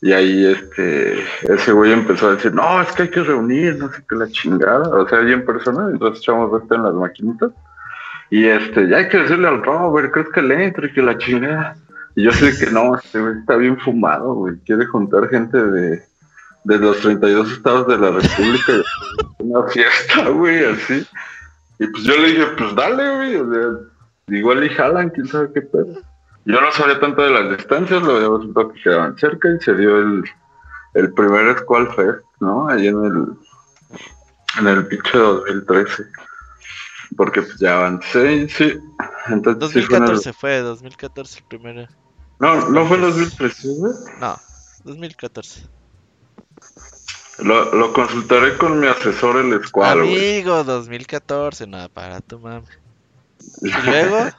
[0.02, 3.92] Y ahí este ese güey empezó a decir, no, es que hay que reunir, no
[3.92, 4.90] sé qué la chingada.
[4.90, 7.52] O sea, ahí en persona, entonces echamos esto en las maquinitas.
[8.30, 10.94] Y este, ya hay que decirle al Robert, ¿crees que le entre?
[10.94, 11.76] Que la chingada.
[12.16, 14.56] Y yo sé que no, este güey está bien fumado, güey.
[14.66, 16.04] Quiere juntar gente de,
[16.64, 18.74] de los 32 estados de la República
[19.40, 21.08] una fiesta, güey, así.
[21.80, 23.36] Y pues yo le dije, pues dale, güey.
[23.36, 26.02] O sea, igual y jalan, quién sabe qué pedo.
[26.46, 29.76] Yo no sabía tanto de las distancias, lo había resultado que quedaban cerca y se
[29.76, 30.24] dio el,
[30.94, 32.70] el primer Squall Fest, ¿no?
[32.70, 33.28] Ahí en el,
[34.60, 36.06] en el pinche 2013.
[37.16, 38.80] Porque pues ya avancé, sí.
[39.28, 41.88] Entonces sí fue 2014 fue, 2014 el primero.
[42.40, 43.94] No, no fue en 2013, güey.
[44.22, 44.38] No,
[44.84, 45.77] 2014.
[47.40, 49.54] Lo, lo consultaré con mi asesor el
[50.02, 50.38] güey.
[50.40, 52.66] Amigo, 2014, nada, para tu mami.
[53.62, 54.30] Y luego,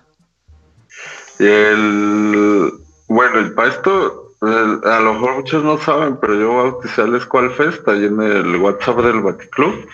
[1.38, 2.72] el.
[3.08, 7.20] Bueno, y para esto, el- a lo mejor muchos no saben, pero yo bauticé el
[7.20, 9.86] Squall Fest ahí en el WhatsApp del Baticlub,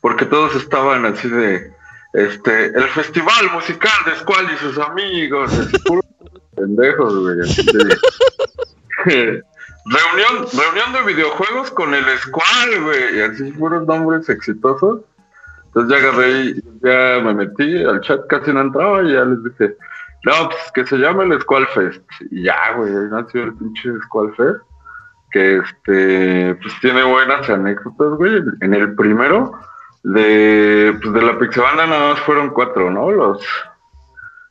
[0.00, 1.72] porque todos estaban así de.
[2.14, 5.52] Este, el festival musical de Squall y sus amigos,
[6.56, 7.36] pendejos, güey.
[9.88, 15.00] reunión, reunión de videojuegos con el Squall, güey, así puros nombres exitosos.
[15.66, 19.44] Entonces ya agarré y ya me metí al chat, casi no entraba y ya les
[19.44, 19.76] dije,
[20.24, 22.02] no, pues que se llame el Squall Fest.
[22.30, 24.60] Y ya, güey, ahí nació el pinche Squall Fest,
[25.30, 28.42] que este, pues tiene buenas anécdotas, güey.
[28.60, 29.52] En el primero,
[30.02, 33.10] de, pues de la Pixabanda nada más fueron cuatro, ¿no?
[33.10, 33.46] Los,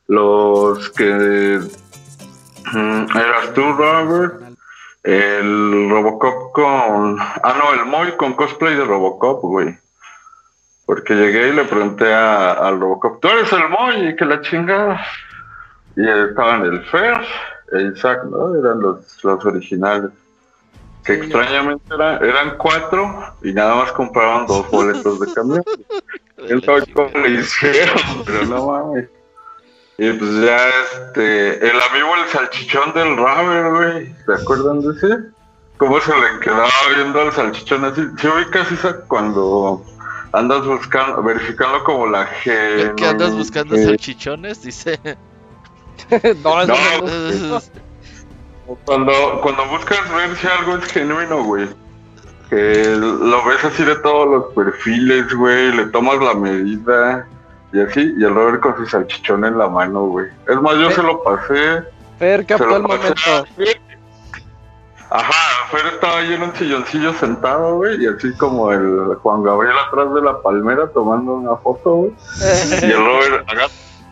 [0.06, 1.60] los que
[2.72, 4.47] mm, eras tú, Robert,
[5.04, 9.76] el Robocop con, ah, no, el Moy con cosplay de Robocop, güey.
[10.86, 15.00] Porque llegué y le pregunté a, al Robocop, tú eres el Moy, que la chingada.
[15.96, 17.18] Y estaban el Fer
[17.72, 18.54] e Isaac, ¿no?
[18.54, 20.10] Eran los, los originales.
[21.04, 25.64] Que extrañamente era- eran cuatro y nada más compraban dos boletos de camión.
[26.36, 27.96] Él sabe cómo le hicieron,
[28.26, 29.08] pero no mames.
[30.00, 35.18] Y pues ya este, el amigo el salchichón del Raver, güey, ¿se acuerdan de ese?
[35.76, 38.02] ¿Cómo se le quedaba viendo al salchichón así?
[38.16, 39.84] ¿Se ubicas esa cuando
[40.32, 42.94] andas buscando, verificando como la G?
[42.96, 44.62] ¿Qué andas buscando eh, salchichones?
[44.62, 45.00] Dice.
[46.44, 47.60] no, No,
[48.84, 51.68] Cuando, cuando buscas ver si algo es genuino, güey.
[52.50, 55.72] Que lo ves así de todos los perfiles, güey.
[55.72, 57.26] Le tomas la medida
[57.72, 58.14] y así.
[58.16, 60.26] Y el Robert con su salchichón en la mano, güey.
[60.46, 61.84] Es más, yo se lo pasé.
[62.18, 63.48] Fer se captó lo el pasé momento.
[65.10, 68.02] Ajá, Fer estaba ahí en un silloncillo sentado, güey.
[68.02, 72.12] Y así como el Juan Gabriel atrás de la palmera tomando una foto, güey.
[72.82, 73.68] Y el Robert agarra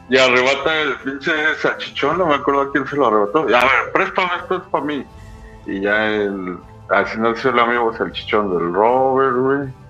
[0.09, 3.49] y arrebata el pinche salchichón, no me acuerdo a quién se lo arrebató.
[3.49, 5.05] Y, a ver, préstame, esto es para mí.
[5.67, 6.59] Y ya el,
[6.91, 9.86] así nació el amigo salchichón del Robert, güey.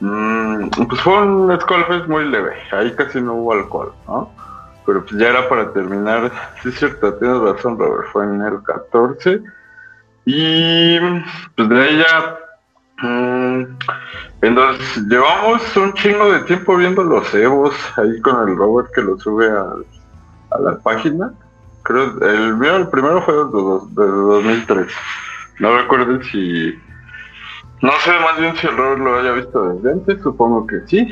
[0.00, 4.30] Mm, pues fue un Skull Fest muy leve, ahí casi no hubo alcohol, ¿no?
[4.84, 6.30] Pero pues ya era para terminar,
[6.62, 9.40] sí es cierto, tienes razón, Robert, fue en el 14.
[10.26, 10.98] Y
[11.56, 12.38] pues de ya
[13.02, 13.76] Mm,
[14.40, 19.18] entonces, llevamos un chingo de tiempo viendo los Evos ahí con el Robert que lo
[19.18, 19.66] sube a,
[20.50, 21.30] a la página.
[21.82, 24.92] Creo el el primero fue dos- desde 2003.
[25.60, 26.74] No recuerdo si.
[27.82, 31.08] No sé más bien si el Robert lo haya visto desde antes, supongo que sí.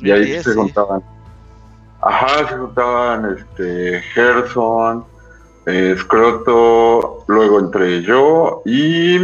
[0.00, 0.58] y ahí 2010, se sí.
[0.58, 1.02] juntaban.
[2.02, 5.04] Ajá, se juntaban este Gerson,
[5.66, 9.16] eh, Scroto, luego entré yo y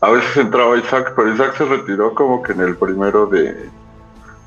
[0.00, 3.52] a veces entraba Isaac, pero Isaac se retiró como que en el primero de,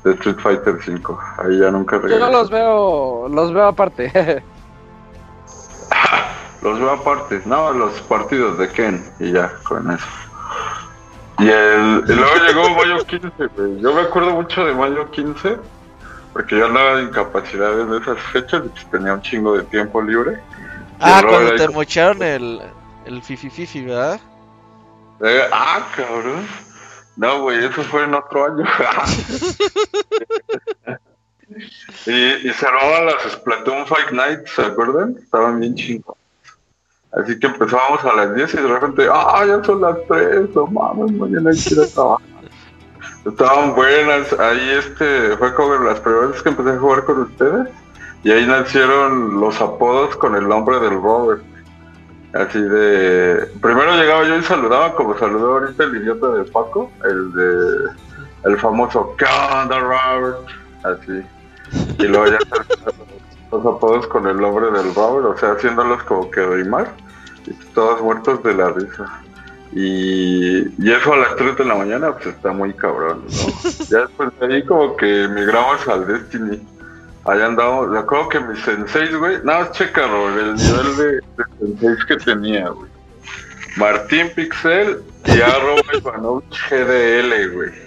[0.04, 1.20] de Street Fighter 5.
[1.38, 2.26] Ahí ya nunca Yo regresó.
[2.26, 4.12] no los veo, los veo aparte.
[6.62, 10.06] Los veo aparte, no, los partidos de Ken y ya, con eso.
[11.38, 13.80] Y, el, y luego llegó Mayo 15, güey.
[13.80, 15.56] Yo me acuerdo mucho de Mayo 15,
[16.32, 20.00] porque yo andaba de incapacidad en esas fechas y pues tenía un chingo de tiempo
[20.00, 20.40] libre.
[21.00, 22.60] Ah, cuando te como- mocharon el,
[23.06, 24.20] el Fifi Fifi, ¿verdad?
[25.22, 26.46] Eh, ah, cabrón.
[27.16, 28.64] No, güey, eso fue en otro año.
[32.06, 35.16] y, y se robaban las Splatoon Fight Nights, ¿se acuerdan?
[35.22, 36.16] Estaban bien chingos.
[37.16, 40.66] Así que empezábamos a las 10 y de repente, ah, ya son las 3, no
[40.66, 42.26] mames, mañana hay que ir a trabajar.
[43.24, 47.68] Estaban buenas, ahí este, fue como las primeras veces que empecé a jugar con ustedes.
[48.24, 51.42] Y ahí nacieron los apodos con el nombre del Robert.
[52.32, 53.46] Así de.
[53.60, 57.90] Primero llegaba yo y saludaba, como saludó ahorita el idiota de Paco, el de.
[58.44, 60.38] El famoso ¿Qué onda, Robert?
[60.82, 61.22] Así.
[61.98, 62.38] Y luego ya
[63.54, 66.92] los apodos con el nombre del Robert, o sea, haciéndolos como que rimar.
[67.46, 69.20] Y todos muertos de la risa.
[69.72, 73.70] Y, y eso a las 3 de la mañana, pues está muy cabrón, ¿no?
[73.90, 76.60] ya después de ahí, como que migramos al Destiny.
[77.26, 81.04] Ahí andamos, me acuerdo que mis senseis, güey, nada más checa, Robert, el nivel de,
[81.04, 82.90] de senseis que tenía, güey.
[83.76, 87.83] Martín Pixel y arroba Ivanovich GDL, güey.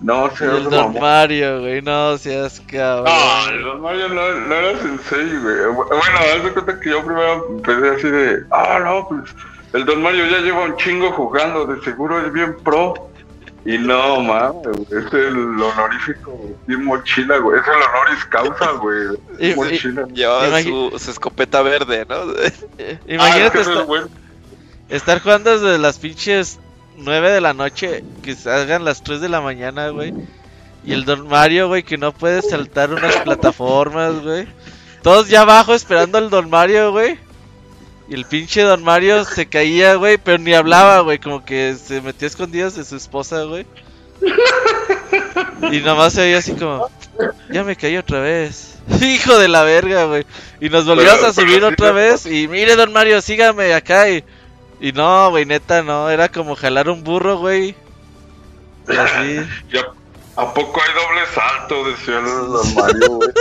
[0.00, 3.04] No sé, el Don Mario, güey, no seas cabrón.
[3.12, 5.56] no, el Don Mario no, no era sensei, güey.
[5.74, 9.22] Bueno, haz de cuenta que yo primero empecé así de, ah, no, pues
[9.72, 12.94] el Don Mario ya lleva un chingo jugando, de seguro es bien pro.
[13.64, 16.32] Y no, mames, güey, es el honorífico
[16.66, 17.58] Team Mochila, güey.
[17.58, 18.98] Es el honoris causa, güey.
[19.32, 20.06] Y- Team y- Mochila.
[20.14, 22.16] Llevaba su, su escopeta verde, ¿no?
[23.06, 23.94] Imagínate Ah, es que
[24.94, 26.60] es estar jugando desde las pinches
[26.98, 30.12] 9 de la noche, que salgan las 3 de la mañana, güey.
[30.84, 34.46] Y el Don Mario, güey, que no puede saltar unas plataformas, güey.
[35.02, 37.18] Todos ya abajo esperando al Don Mario, güey.
[38.08, 41.18] Y el pinche Don Mario se caía, güey, pero ni hablaba, güey.
[41.18, 43.66] Como que se metía a escondidas de su esposa, güey.
[45.70, 46.88] Y nomás se veía así como,
[47.50, 48.76] ya me caí otra vez.
[49.02, 50.24] Hijo de la verga, güey.
[50.60, 52.26] Y nos volvimos Pero- a subir otra vez.
[52.26, 54.08] Y mire, Don Mario, sígame acá.
[54.08, 54.24] Y,
[54.80, 56.08] y no, güey, neta, no.
[56.10, 57.74] Era como jalar un burro, güey.
[58.88, 59.40] Y así.
[59.72, 59.82] Ya,
[60.36, 61.84] ¿A poco hay doble salto?
[61.90, 63.28] Decía el Don Mario, güey.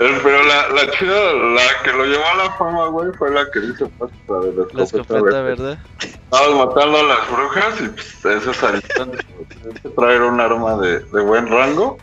[0.00, 3.48] Eh, Pero la, la chida, la que lo llevó a la fama, güey, fue la
[3.52, 5.42] que pues, la de la escopeta, La escopeta, verde.
[5.42, 5.78] ¿verdad?
[6.00, 11.46] Estabas matando a las brujas y pues eso de traer un arma de, de buen
[11.46, 11.96] rango.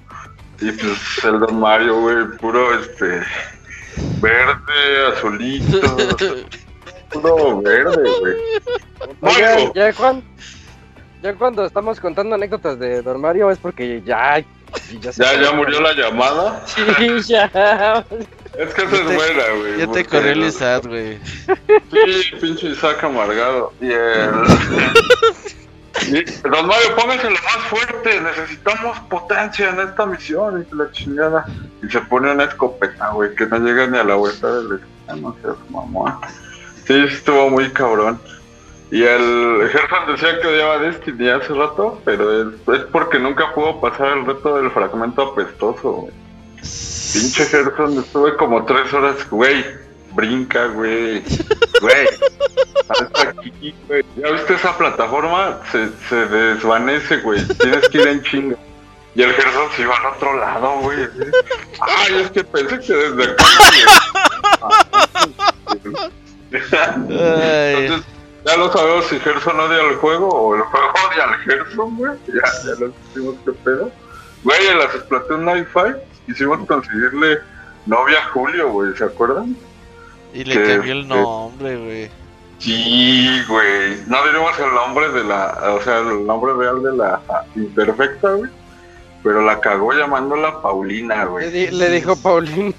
[0.61, 3.23] Y pues el Don Mario, güey, puro este
[4.21, 5.81] verde, azulito,
[7.11, 8.35] puro verde, güey.
[9.21, 10.23] Oigan, ya Juan,
[11.21, 14.43] Ya cuando estamos contando anécdotas de Don Mario es porque ya.
[15.01, 16.65] Ya, ya, murió la llamada.
[16.65, 16.83] Sí,
[17.27, 18.05] ya.
[18.57, 19.77] Es que esa es buena, güey.
[19.79, 21.17] Ya te corrió el Isaac, güey.
[21.23, 23.71] Sí, pinche Isaac amargado.
[23.79, 24.31] Y el.
[26.43, 28.19] Don Mario, póngase lo más fuerte.
[28.19, 30.67] Necesitamos potencia en esta misión.
[30.69, 31.45] Y la chingada.
[31.81, 34.81] Y se pone una escopeta, güey, que no llega ni a la vuelta del.
[35.15, 36.13] No seas mamón.
[36.91, 38.19] Sí, estuvo muy cabrón.
[38.91, 43.79] Y el Gerson decía que odiaba Destiny hace rato, pero es, es porque nunca pudo
[43.79, 46.13] pasar el reto del fragmento apestoso, güey.
[46.57, 49.65] Pinche Gerson, estuve como tres horas, güey.
[50.13, 51.23] Brinca, güey.
[51.79, 52.07] Güey.
[52.89, 54.03] Hasta aquí, güey.
[54.17, 55.61] ¿Ya viste esa plataforma?
[55.71, 57.41] Se, se desvanece, güey.
[57.57, 58.57] Tienes que ir en chinga.
[59.15, 61.07] Y el Gerson se iba al otro lado, güey.
[61.79, 63.45] Ay, es que pensé que desde acá.
[65.83, 66.20] güey.
[66.51, 68.05] Entonces,
[68.45, 72.11] ya lo sabemos si Gerson odia el juego o el juego odia al Gerson, güey.
[72.27, 73.91] Ya, ya lo supimos qué pedo.
[74.43, 77.39] Güey, en las Splatoon Night Fight quisimos conseguirle
[77.85, 79.55] novia a Julio, güey, ¿se acuerdan?
[80.33, 82.11] Y le Que- cambió el que- nombre, güey.
[82.59, 84.01] Sí, güey.
[84.07, 87.19] No diremos el nombre de la, o sea, el nombre real de la
[87.55, 88.49] imperfecta, güey.
[89.23, 91.51] Pero la cagó llamándola Paulina, Le, güey.
[91.51, 92.73] di- le dijo Paulín.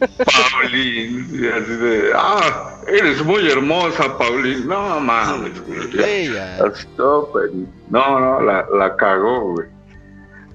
[0.00, 1.28] Paulín.
[1.32, 4.66] Y así de, ah, eres muy hermosa, Paulín.
[4.68, 5.80] No mames, güey.
[6.04, 6.58] Ella.
[6.64, 7.52] Así todo, pero-
[7.90, 9.66] No, no, la, la cagó, güey.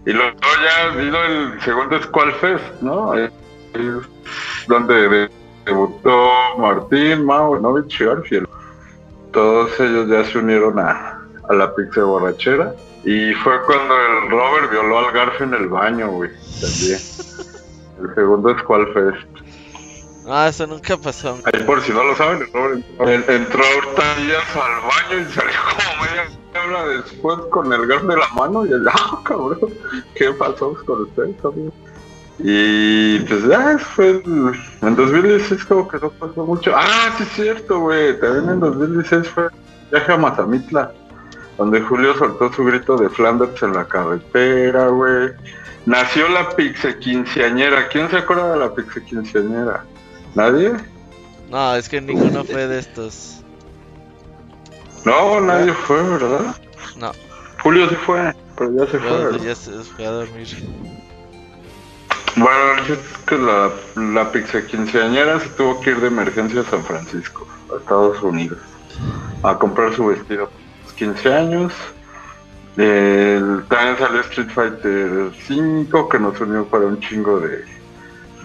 [0.06, 3.18] Y luego ya vino el segundo Squall Fest, ¿no?
[3.18, 3.30] Eh,
[4.68, 5.30] donde de-
[5.66, 8.48] debutó Martín, Mau, Novich y Orfiel.
[9.34, 12.74] Todos ellos ya se unieron a, a la pizza borrachera.
[13.04, 16.30] Y fue cuando el Robert violó al Garf en el baño, güey.
[16.62, 17.00] También.
[18.10, 19.28] El segundo Squall Fest.
[20.28, 21.38] Ah, eso nunca pasó.
[21.46, 22.74] Ahí por si no lo saben, el entró,
[23.12, 28.08] en- entró ahorita días al baño y salió como media hora después con el gas
[28.08, 29.60] de la mano y el ah, cabrón,
[30.16, 31.72] ¿qué pasó con ustedes, amigo?
[32.40, 34.22] Y pues ya fue
[34.82, 36.72] en 2016 como que no pasó mucho.
[36.76, 38.20] Ah, sí es cierto, güey.
[38.20, 39.48] También en 2016 fue
[39.92, 40.92] viaje a Mazamitla,
[41.58, 45.30] donde Julio soltó su grito de Flanders en la carretera, güey.
[45.86, 47.88] Nació la pixe quinceañera.
[47.90, 49.86] ¿Quién se acuerda de la pixe quinceañera?
[50.34, 50.74] ¿Nadie?
[51.50, 53.44] No, es que ninguno fue de estos.
[55.06, 56.56] No, nadie fue, ¿verdad?
[56.98, 57.12] No.
[57.62, 59.40] Julio sí fue, pero ya se fue.
[59.40, 60.48] Ya se fue a dormir.
[62.36, 66.84] Bueno, es que la, la pizza quinceañera se tuvo que ir de emergencia a San
[66.84, 68.60] Francisco, a Estados Unidos,
[69.44, 71.74] a comprar su vestido para los 15 años.
[72.78, 77.64] El- también salió Street Fighter 5, que nos unió para un chingo de,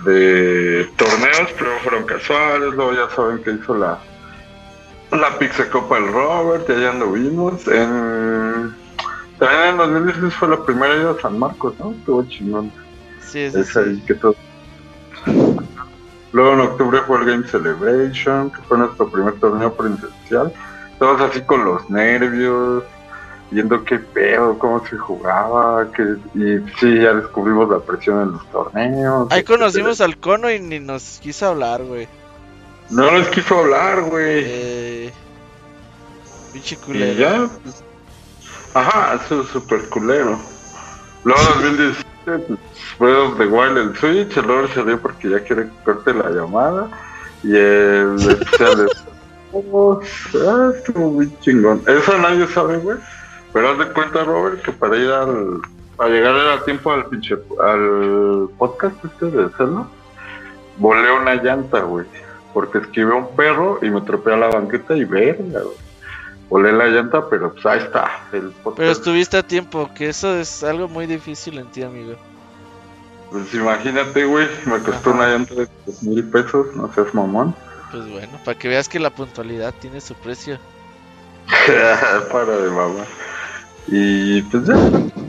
[0.05, 2.75] de torneos, pero fueron casuales.
[2.75, 3.99] Luego ya saben que hizo la,
[5.11, 7.67] la Pizza Copa el Robert, y allá anduvimos.
[7.67, 8.75] En,
[9.39, 11.91] también en 2016 fue la primera ida a San Marcos, ¿no?
[11.93, 12.71] Estuvo chingón.
[13.21, 14.37] Sí, sí, Es ahí que todo.
[16.33, 20.53] Luego en octubre fue el Game Celebration, que fue nuestro primer torneo presencial.
[21.01, 22.85] Todos así con los nervios,
[23.51, 26.03] viendo qué pedo, cómo se jugaba, que,
[26.35, 29.29] y sí, ya descubrimos la presión en los torneos.
[29.31, 32.09] Ahí conocimos al cono y ni nos quiso hablar, güey.
[32.91, 34.43] No les quiso hablar, güey.
[34.45, 35.13] Eh,
[36.53, 37.19] pinche Y culero.
[37.19, 37.83] ya, pues,
[38.75, 40.39] ajá, eso es súper culero.
[41.25, 42.43] Luego 2017 pues,
[42.99, 46.89] fue donde Wild el Switch, el Robert salió porque ya quiere que corte la llamada.
[47.43, 48.89] Y el especial de
[49.53, 51.83] ah, estuvo muy chingón.
[51.87, 52.99] Eso nadie sabe, güey.
[53.53, 55.61] Pero haz de cuenta, Robert, que para ir al.
[55.97, 57.37] Para llegar a tiempo al pinche.
[57.63, 59.87] al podcast este de Zelda,
[60.79, 62.07] volé una llanta, güey.
[62.55, 65.77] Porque esquivé un perro y me trepé a la banqueta y verga, güey.
[66.49, 68.11] Volé la llanta, pero pues ahí está.
[68.33, 68.77] El podcast.
[68.79, 72.17] Pero estuviste a tiempo, que eso es algo muy difícil en ti, amigo.
[73.31, 75.69] Pues imagínate, güey, me costó una llanta de
[76.03, 77.55] mil pesos, no seas mamón.
[77.93, 80.59] Pues bueno, para que veas que la puntualidad tiene su precio.
[82.33, 83.05] Para de mamá.
[83.87, 84.77] Y pues ya,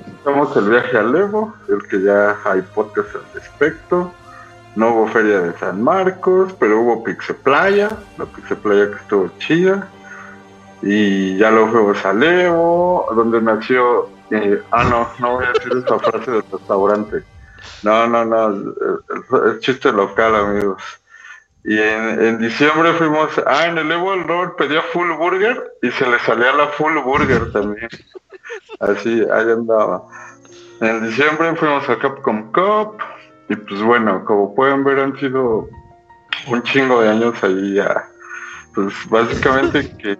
[0.08, 4.14] estamos el viaje al Evo, el que ya hay podcast al respecto.
[4.76, 9.30] No hubo feria de San Marcos, pero hubo Pixe Playa, la Pixe Playa que estuvo
[9.40, 9.88] chida.
[10.82, 14.10] Y ya lo fuimos al Evo, donde nació.
[14.32, 17.24] eh, ah, no, no voy a decir esa frase del restaurante.
[17.84, 18.74] No, no, no,
[19.52, 20.82] es chiste local, amigos.
[21.64, 25.92] Y en, en diciembre fuimos, ah, en el Evo el Robert pedía full burger y
[25.92, 27.90] se le salía la full burger también.
[28.82, 30.03] Así, ahí andaba.
[30.82, 32.98] En diciembre fuimos a Capcom Cup
[33.50, 35.69] y pues bueno, como pueden ver han sido
[36.48, 38.08] un chingo de años ahí ya.
[38.74, 40.18] Pues básicamente que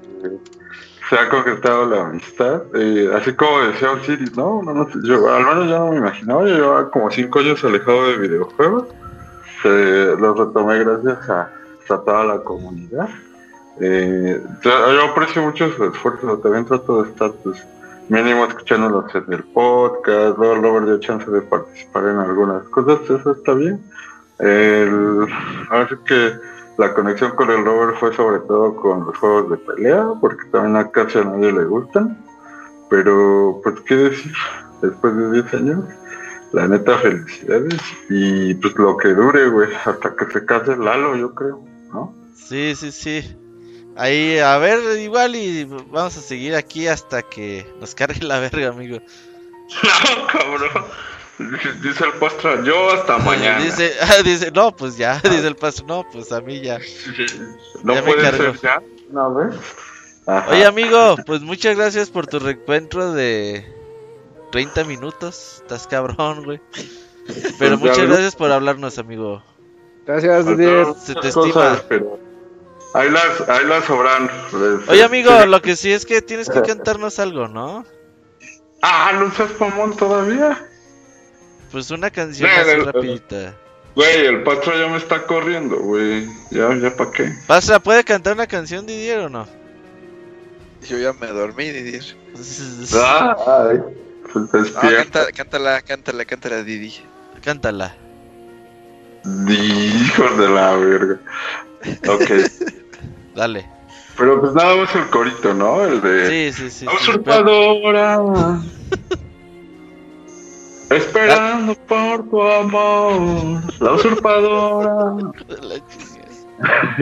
[1.09, 2.61] se ha concretado la amistad.
[2.75, 4.61] eh, así como decía Osiris, ¿no?
[4.61, 8.07] No, no yo, al menos yo no me imaginaba, yo llevaba como cinco años alejado
[8.09, 8.88] de videojuegos.
[9.64, 11.41] Eh, los retomé gracias a,
[11.90, 13.09] a toda la comunidad.
[13.80, 17.65] Eh, yo, yo aprecio mucho su esfuerzo, también trato de estar pues
[18.11, 23.31] mínimo escuchándolos en el podcast, luego Robert dio chance de participar en algunas cosas, eso
[23.31, 23.81] está bien.
[24.40, 25.27] El,
[25.69, 26.33] así que
[26.77, 30.75] la conexión con el Robert fue sobre todo con los juegos de pelea, porque también
[30.75, 32.22] a casi a nadie le gustan.
[32.90, 34.33] Pero, pues, ¿qué decir?
[34.81, 35.85] Después de 10 años,
[36.51, 37.80] la neta, felicidades.
[38.09, 42.14] Y pues lo que dure, güey, hasta que se case Lalo, yo creo, ¿no?
[42.35, 43.40] Sí, sí, sí.
[43.95, 48.69] Ahí, a ver, igual y vamos a seguir aquí hasta que nos cargue la verga,
[48.69, 48.99] amigo.
[49.83, 50.85] No, cabrón.
[51.81, 53.63] Dice, el postre, yo hasta mañana.
[53.63, 56.77] Dice, ah, dice, no, pues ya, dice el paso, no, pues a mí ya.
[57.83, 59.55] no ya puede ser ya, ¿no ves?
[60.27, 60.49] Ajá.
[60.51, 63.65] Oye, amigo, pues muchas gracias por tu reencuentro de
[64.51, 65.61] 30 minutos.
[65.61, 66.61] Estás cabrón, güey.
[67.57, 69.41] Pero Pues muchas gracias por hablarnos, amigo.
[70.05, 71.53] Gracias, Faltaron Se te estima.
[71.53, 72.19] cosas, pero
[72.93, 74.29] ahí las, ahí las sobran.
[74.87, 75.47] Oye, amigo, sí.
[75.47, 77.85] lo que sí es que tienes que cantarnos algo, ¿no?
[78.81, 80.67] Ah, no seas mamón todavía.
[81.71, 82.91] Pues una canción No, así no, no.
[82.91, 83.55] rapidita.
[83.95, 86.25] Güey, el patrón ya me está corriendo, güey.
[86.49, 87.31] Ya, ya pa' qué.
[87.47, 89.47] Pasa, ¿puede cantar una canción Didier o no?
[90.87, 92.03] Yo ya me dormí, Didier.
[92.95, 93.79] Ah, ay,
[94.31, 94.95] pues Ah, despierta.
[95.25, 96.93] canta, cántala, cántala, cántala, Didi.
[97.43, 97.95] Cántala.
[99.25, 101.19] Hijos de la verga.
[102.08, 102.32] Ok.
[103.35, 103.66] Dale.
[104.17, 105.83] Pero pues nada más el corito, ¿no?
[105.83, 106.51] El de.
[106.51, 106.85] Sí, sí, sí.
[106.85, 106.98] La sí.
[107.01, 108.19] usurpadora.
[110.90, 113.61] Esperando por tu amor.
[113.80, 115.16] La usurpadora.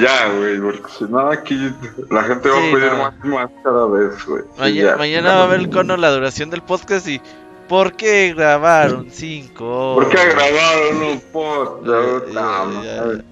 [0.00, 1.72] ya, güey, porque si no aquí
[2.10, 2.98] la gente va Sí, a pedir no.
[2.98, 4.42] más más cada vez, güey.
[4.58, 7.20] Maña- mañana va a ver el cono la duración del podcast y
[7.68, 9.94] ¿por qué grabaron cinco?
[9.94, 10.34] ¿Por qué horas?
[10.34, 12.26] grabaron un podcast?
[12.32, 13.24] Ya, ya, ya.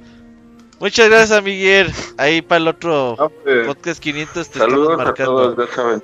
[0.79, 1.93] Muchas gracias, Miguel.
[2.19, 3.17] Ahí para el otro
[3.67, 5.55] podcast 500 te Saludos estamos a marcando.
[5.55, 6.03] todos, ya saben.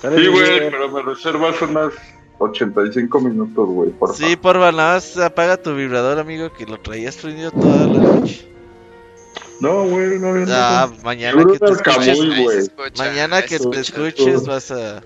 [0.00, 1.92] Sí, güey, pero me reservas unas
[2.38, 4.14] 85 minutos, güey, por.
[4.14, 8.48] Sí, porfa, nada más apaga tu vibrador, amigo, que lo traías prendido toda la noche.
[9.60, 10.46] No, güey, no, no.
[10.48, 11.02] Ah, no.
[11.04, 15.02] mañana que te es escuches, mañana que te escuches vas a...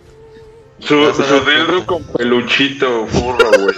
[0.81, 3.75] Su, su dildo con peluchito, furro, güey.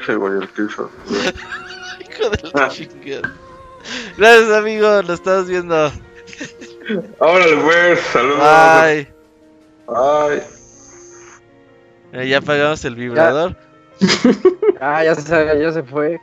[0.00, 0.90] Ese, güey, el que hizo.
[2.00, 3.32] Hijo de la chingada.
[4.16, 5.92] Gracias, amigo, lo estamos viendo.
[7.18, 8.38] Órale, güey, saludos.
[8.38, 9.08] Bye.
[9.86, 10.42] Bye.
[12.12, 13.56] Eh, ya apagamos el vibrador.
[14.80, 15.22] Ah, ya se,
[15.60, 16.20] ya se fue.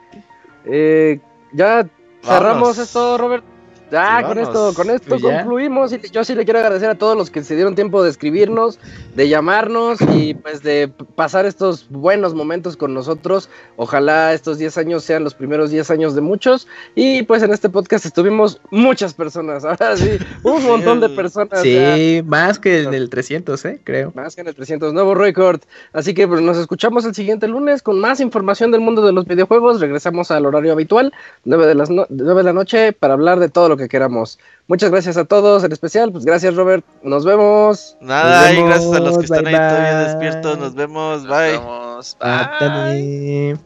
[0.65, 1.19] Eh,
[1.53, 1.87] ya
[2.21, 3.43] cerramos esto, Robert.
[3.91, 5.39] Ya, Sí, con esto, con esto Pues ya.
[5.43, 5.91] concluimos.
[5.93, 8.79] Y yo sí le quiero agradecer a todos los que se dieron tiempo de escribirnos,
[9.15, 13.49] de llamarnos y pues de pasar estos buenos momentos con nosotros.
[13.75, 16.67] Ojalá estos 10 años sean los primeros 10 años de muchos.
[16.95, 19.65] Y pues en este podcast estuvimos muchas personas.
[19.65, 20.11] Ahora sí,
[20.43, 21.63] un montón de personas.
[21.63, 21.95] ya.
[21.95, 23.81] Sí, más que en el 300, ¿eh?
[23.83, 24.11] Creo.
[24.15, 25.59] Más que en el 300, nuevo récord.
[25.93, 29.25] Así que pues, nos escuchamos el siguiente lunes con más información del mundo de los
[29.25, 29.81] videojuegos.
[29.81, 31.13] Regresamos al horario habitual,
[31.43, 34.39] 9 de, las no- 9 de la noche, para hablar de todo lo que queramos.
[34.67, 36.85] Muchas gracias a todos, en especial, pues gracias Robert.
[37.03, 37.97] Nos vemos.
[37.99, 40.07] Nada, Nos y gracias a los que vemos, están ahí bye, todavía bye.
[40.07, 40.57] despiertos.
[40.57, 41.57] Nos vemos, bye.
[41.57, 43.57] Vamos, Ándale.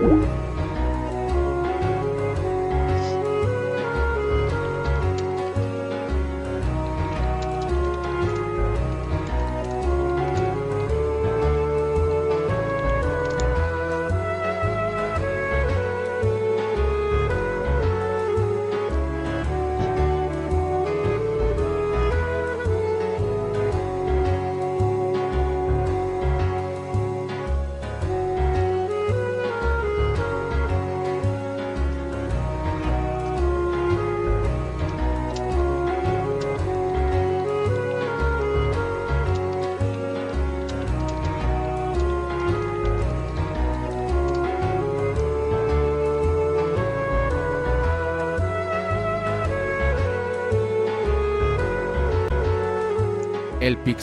[0.00, 0.37] El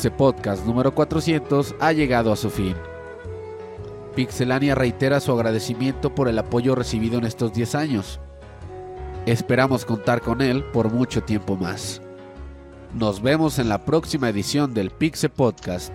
[0.05, 2.75] Pixe Podcast número 400 ha llegado a su fin.
[4.15, 8.19] Pixelania reitera su agradecimiento por el apoyo recibido en estos 10 años.
[9.25, 12.03] Esperamos contar con él por mucho tiempo más.
[12.93, 15.91] Nos vemos en la próxima edición del Pixe Podcast.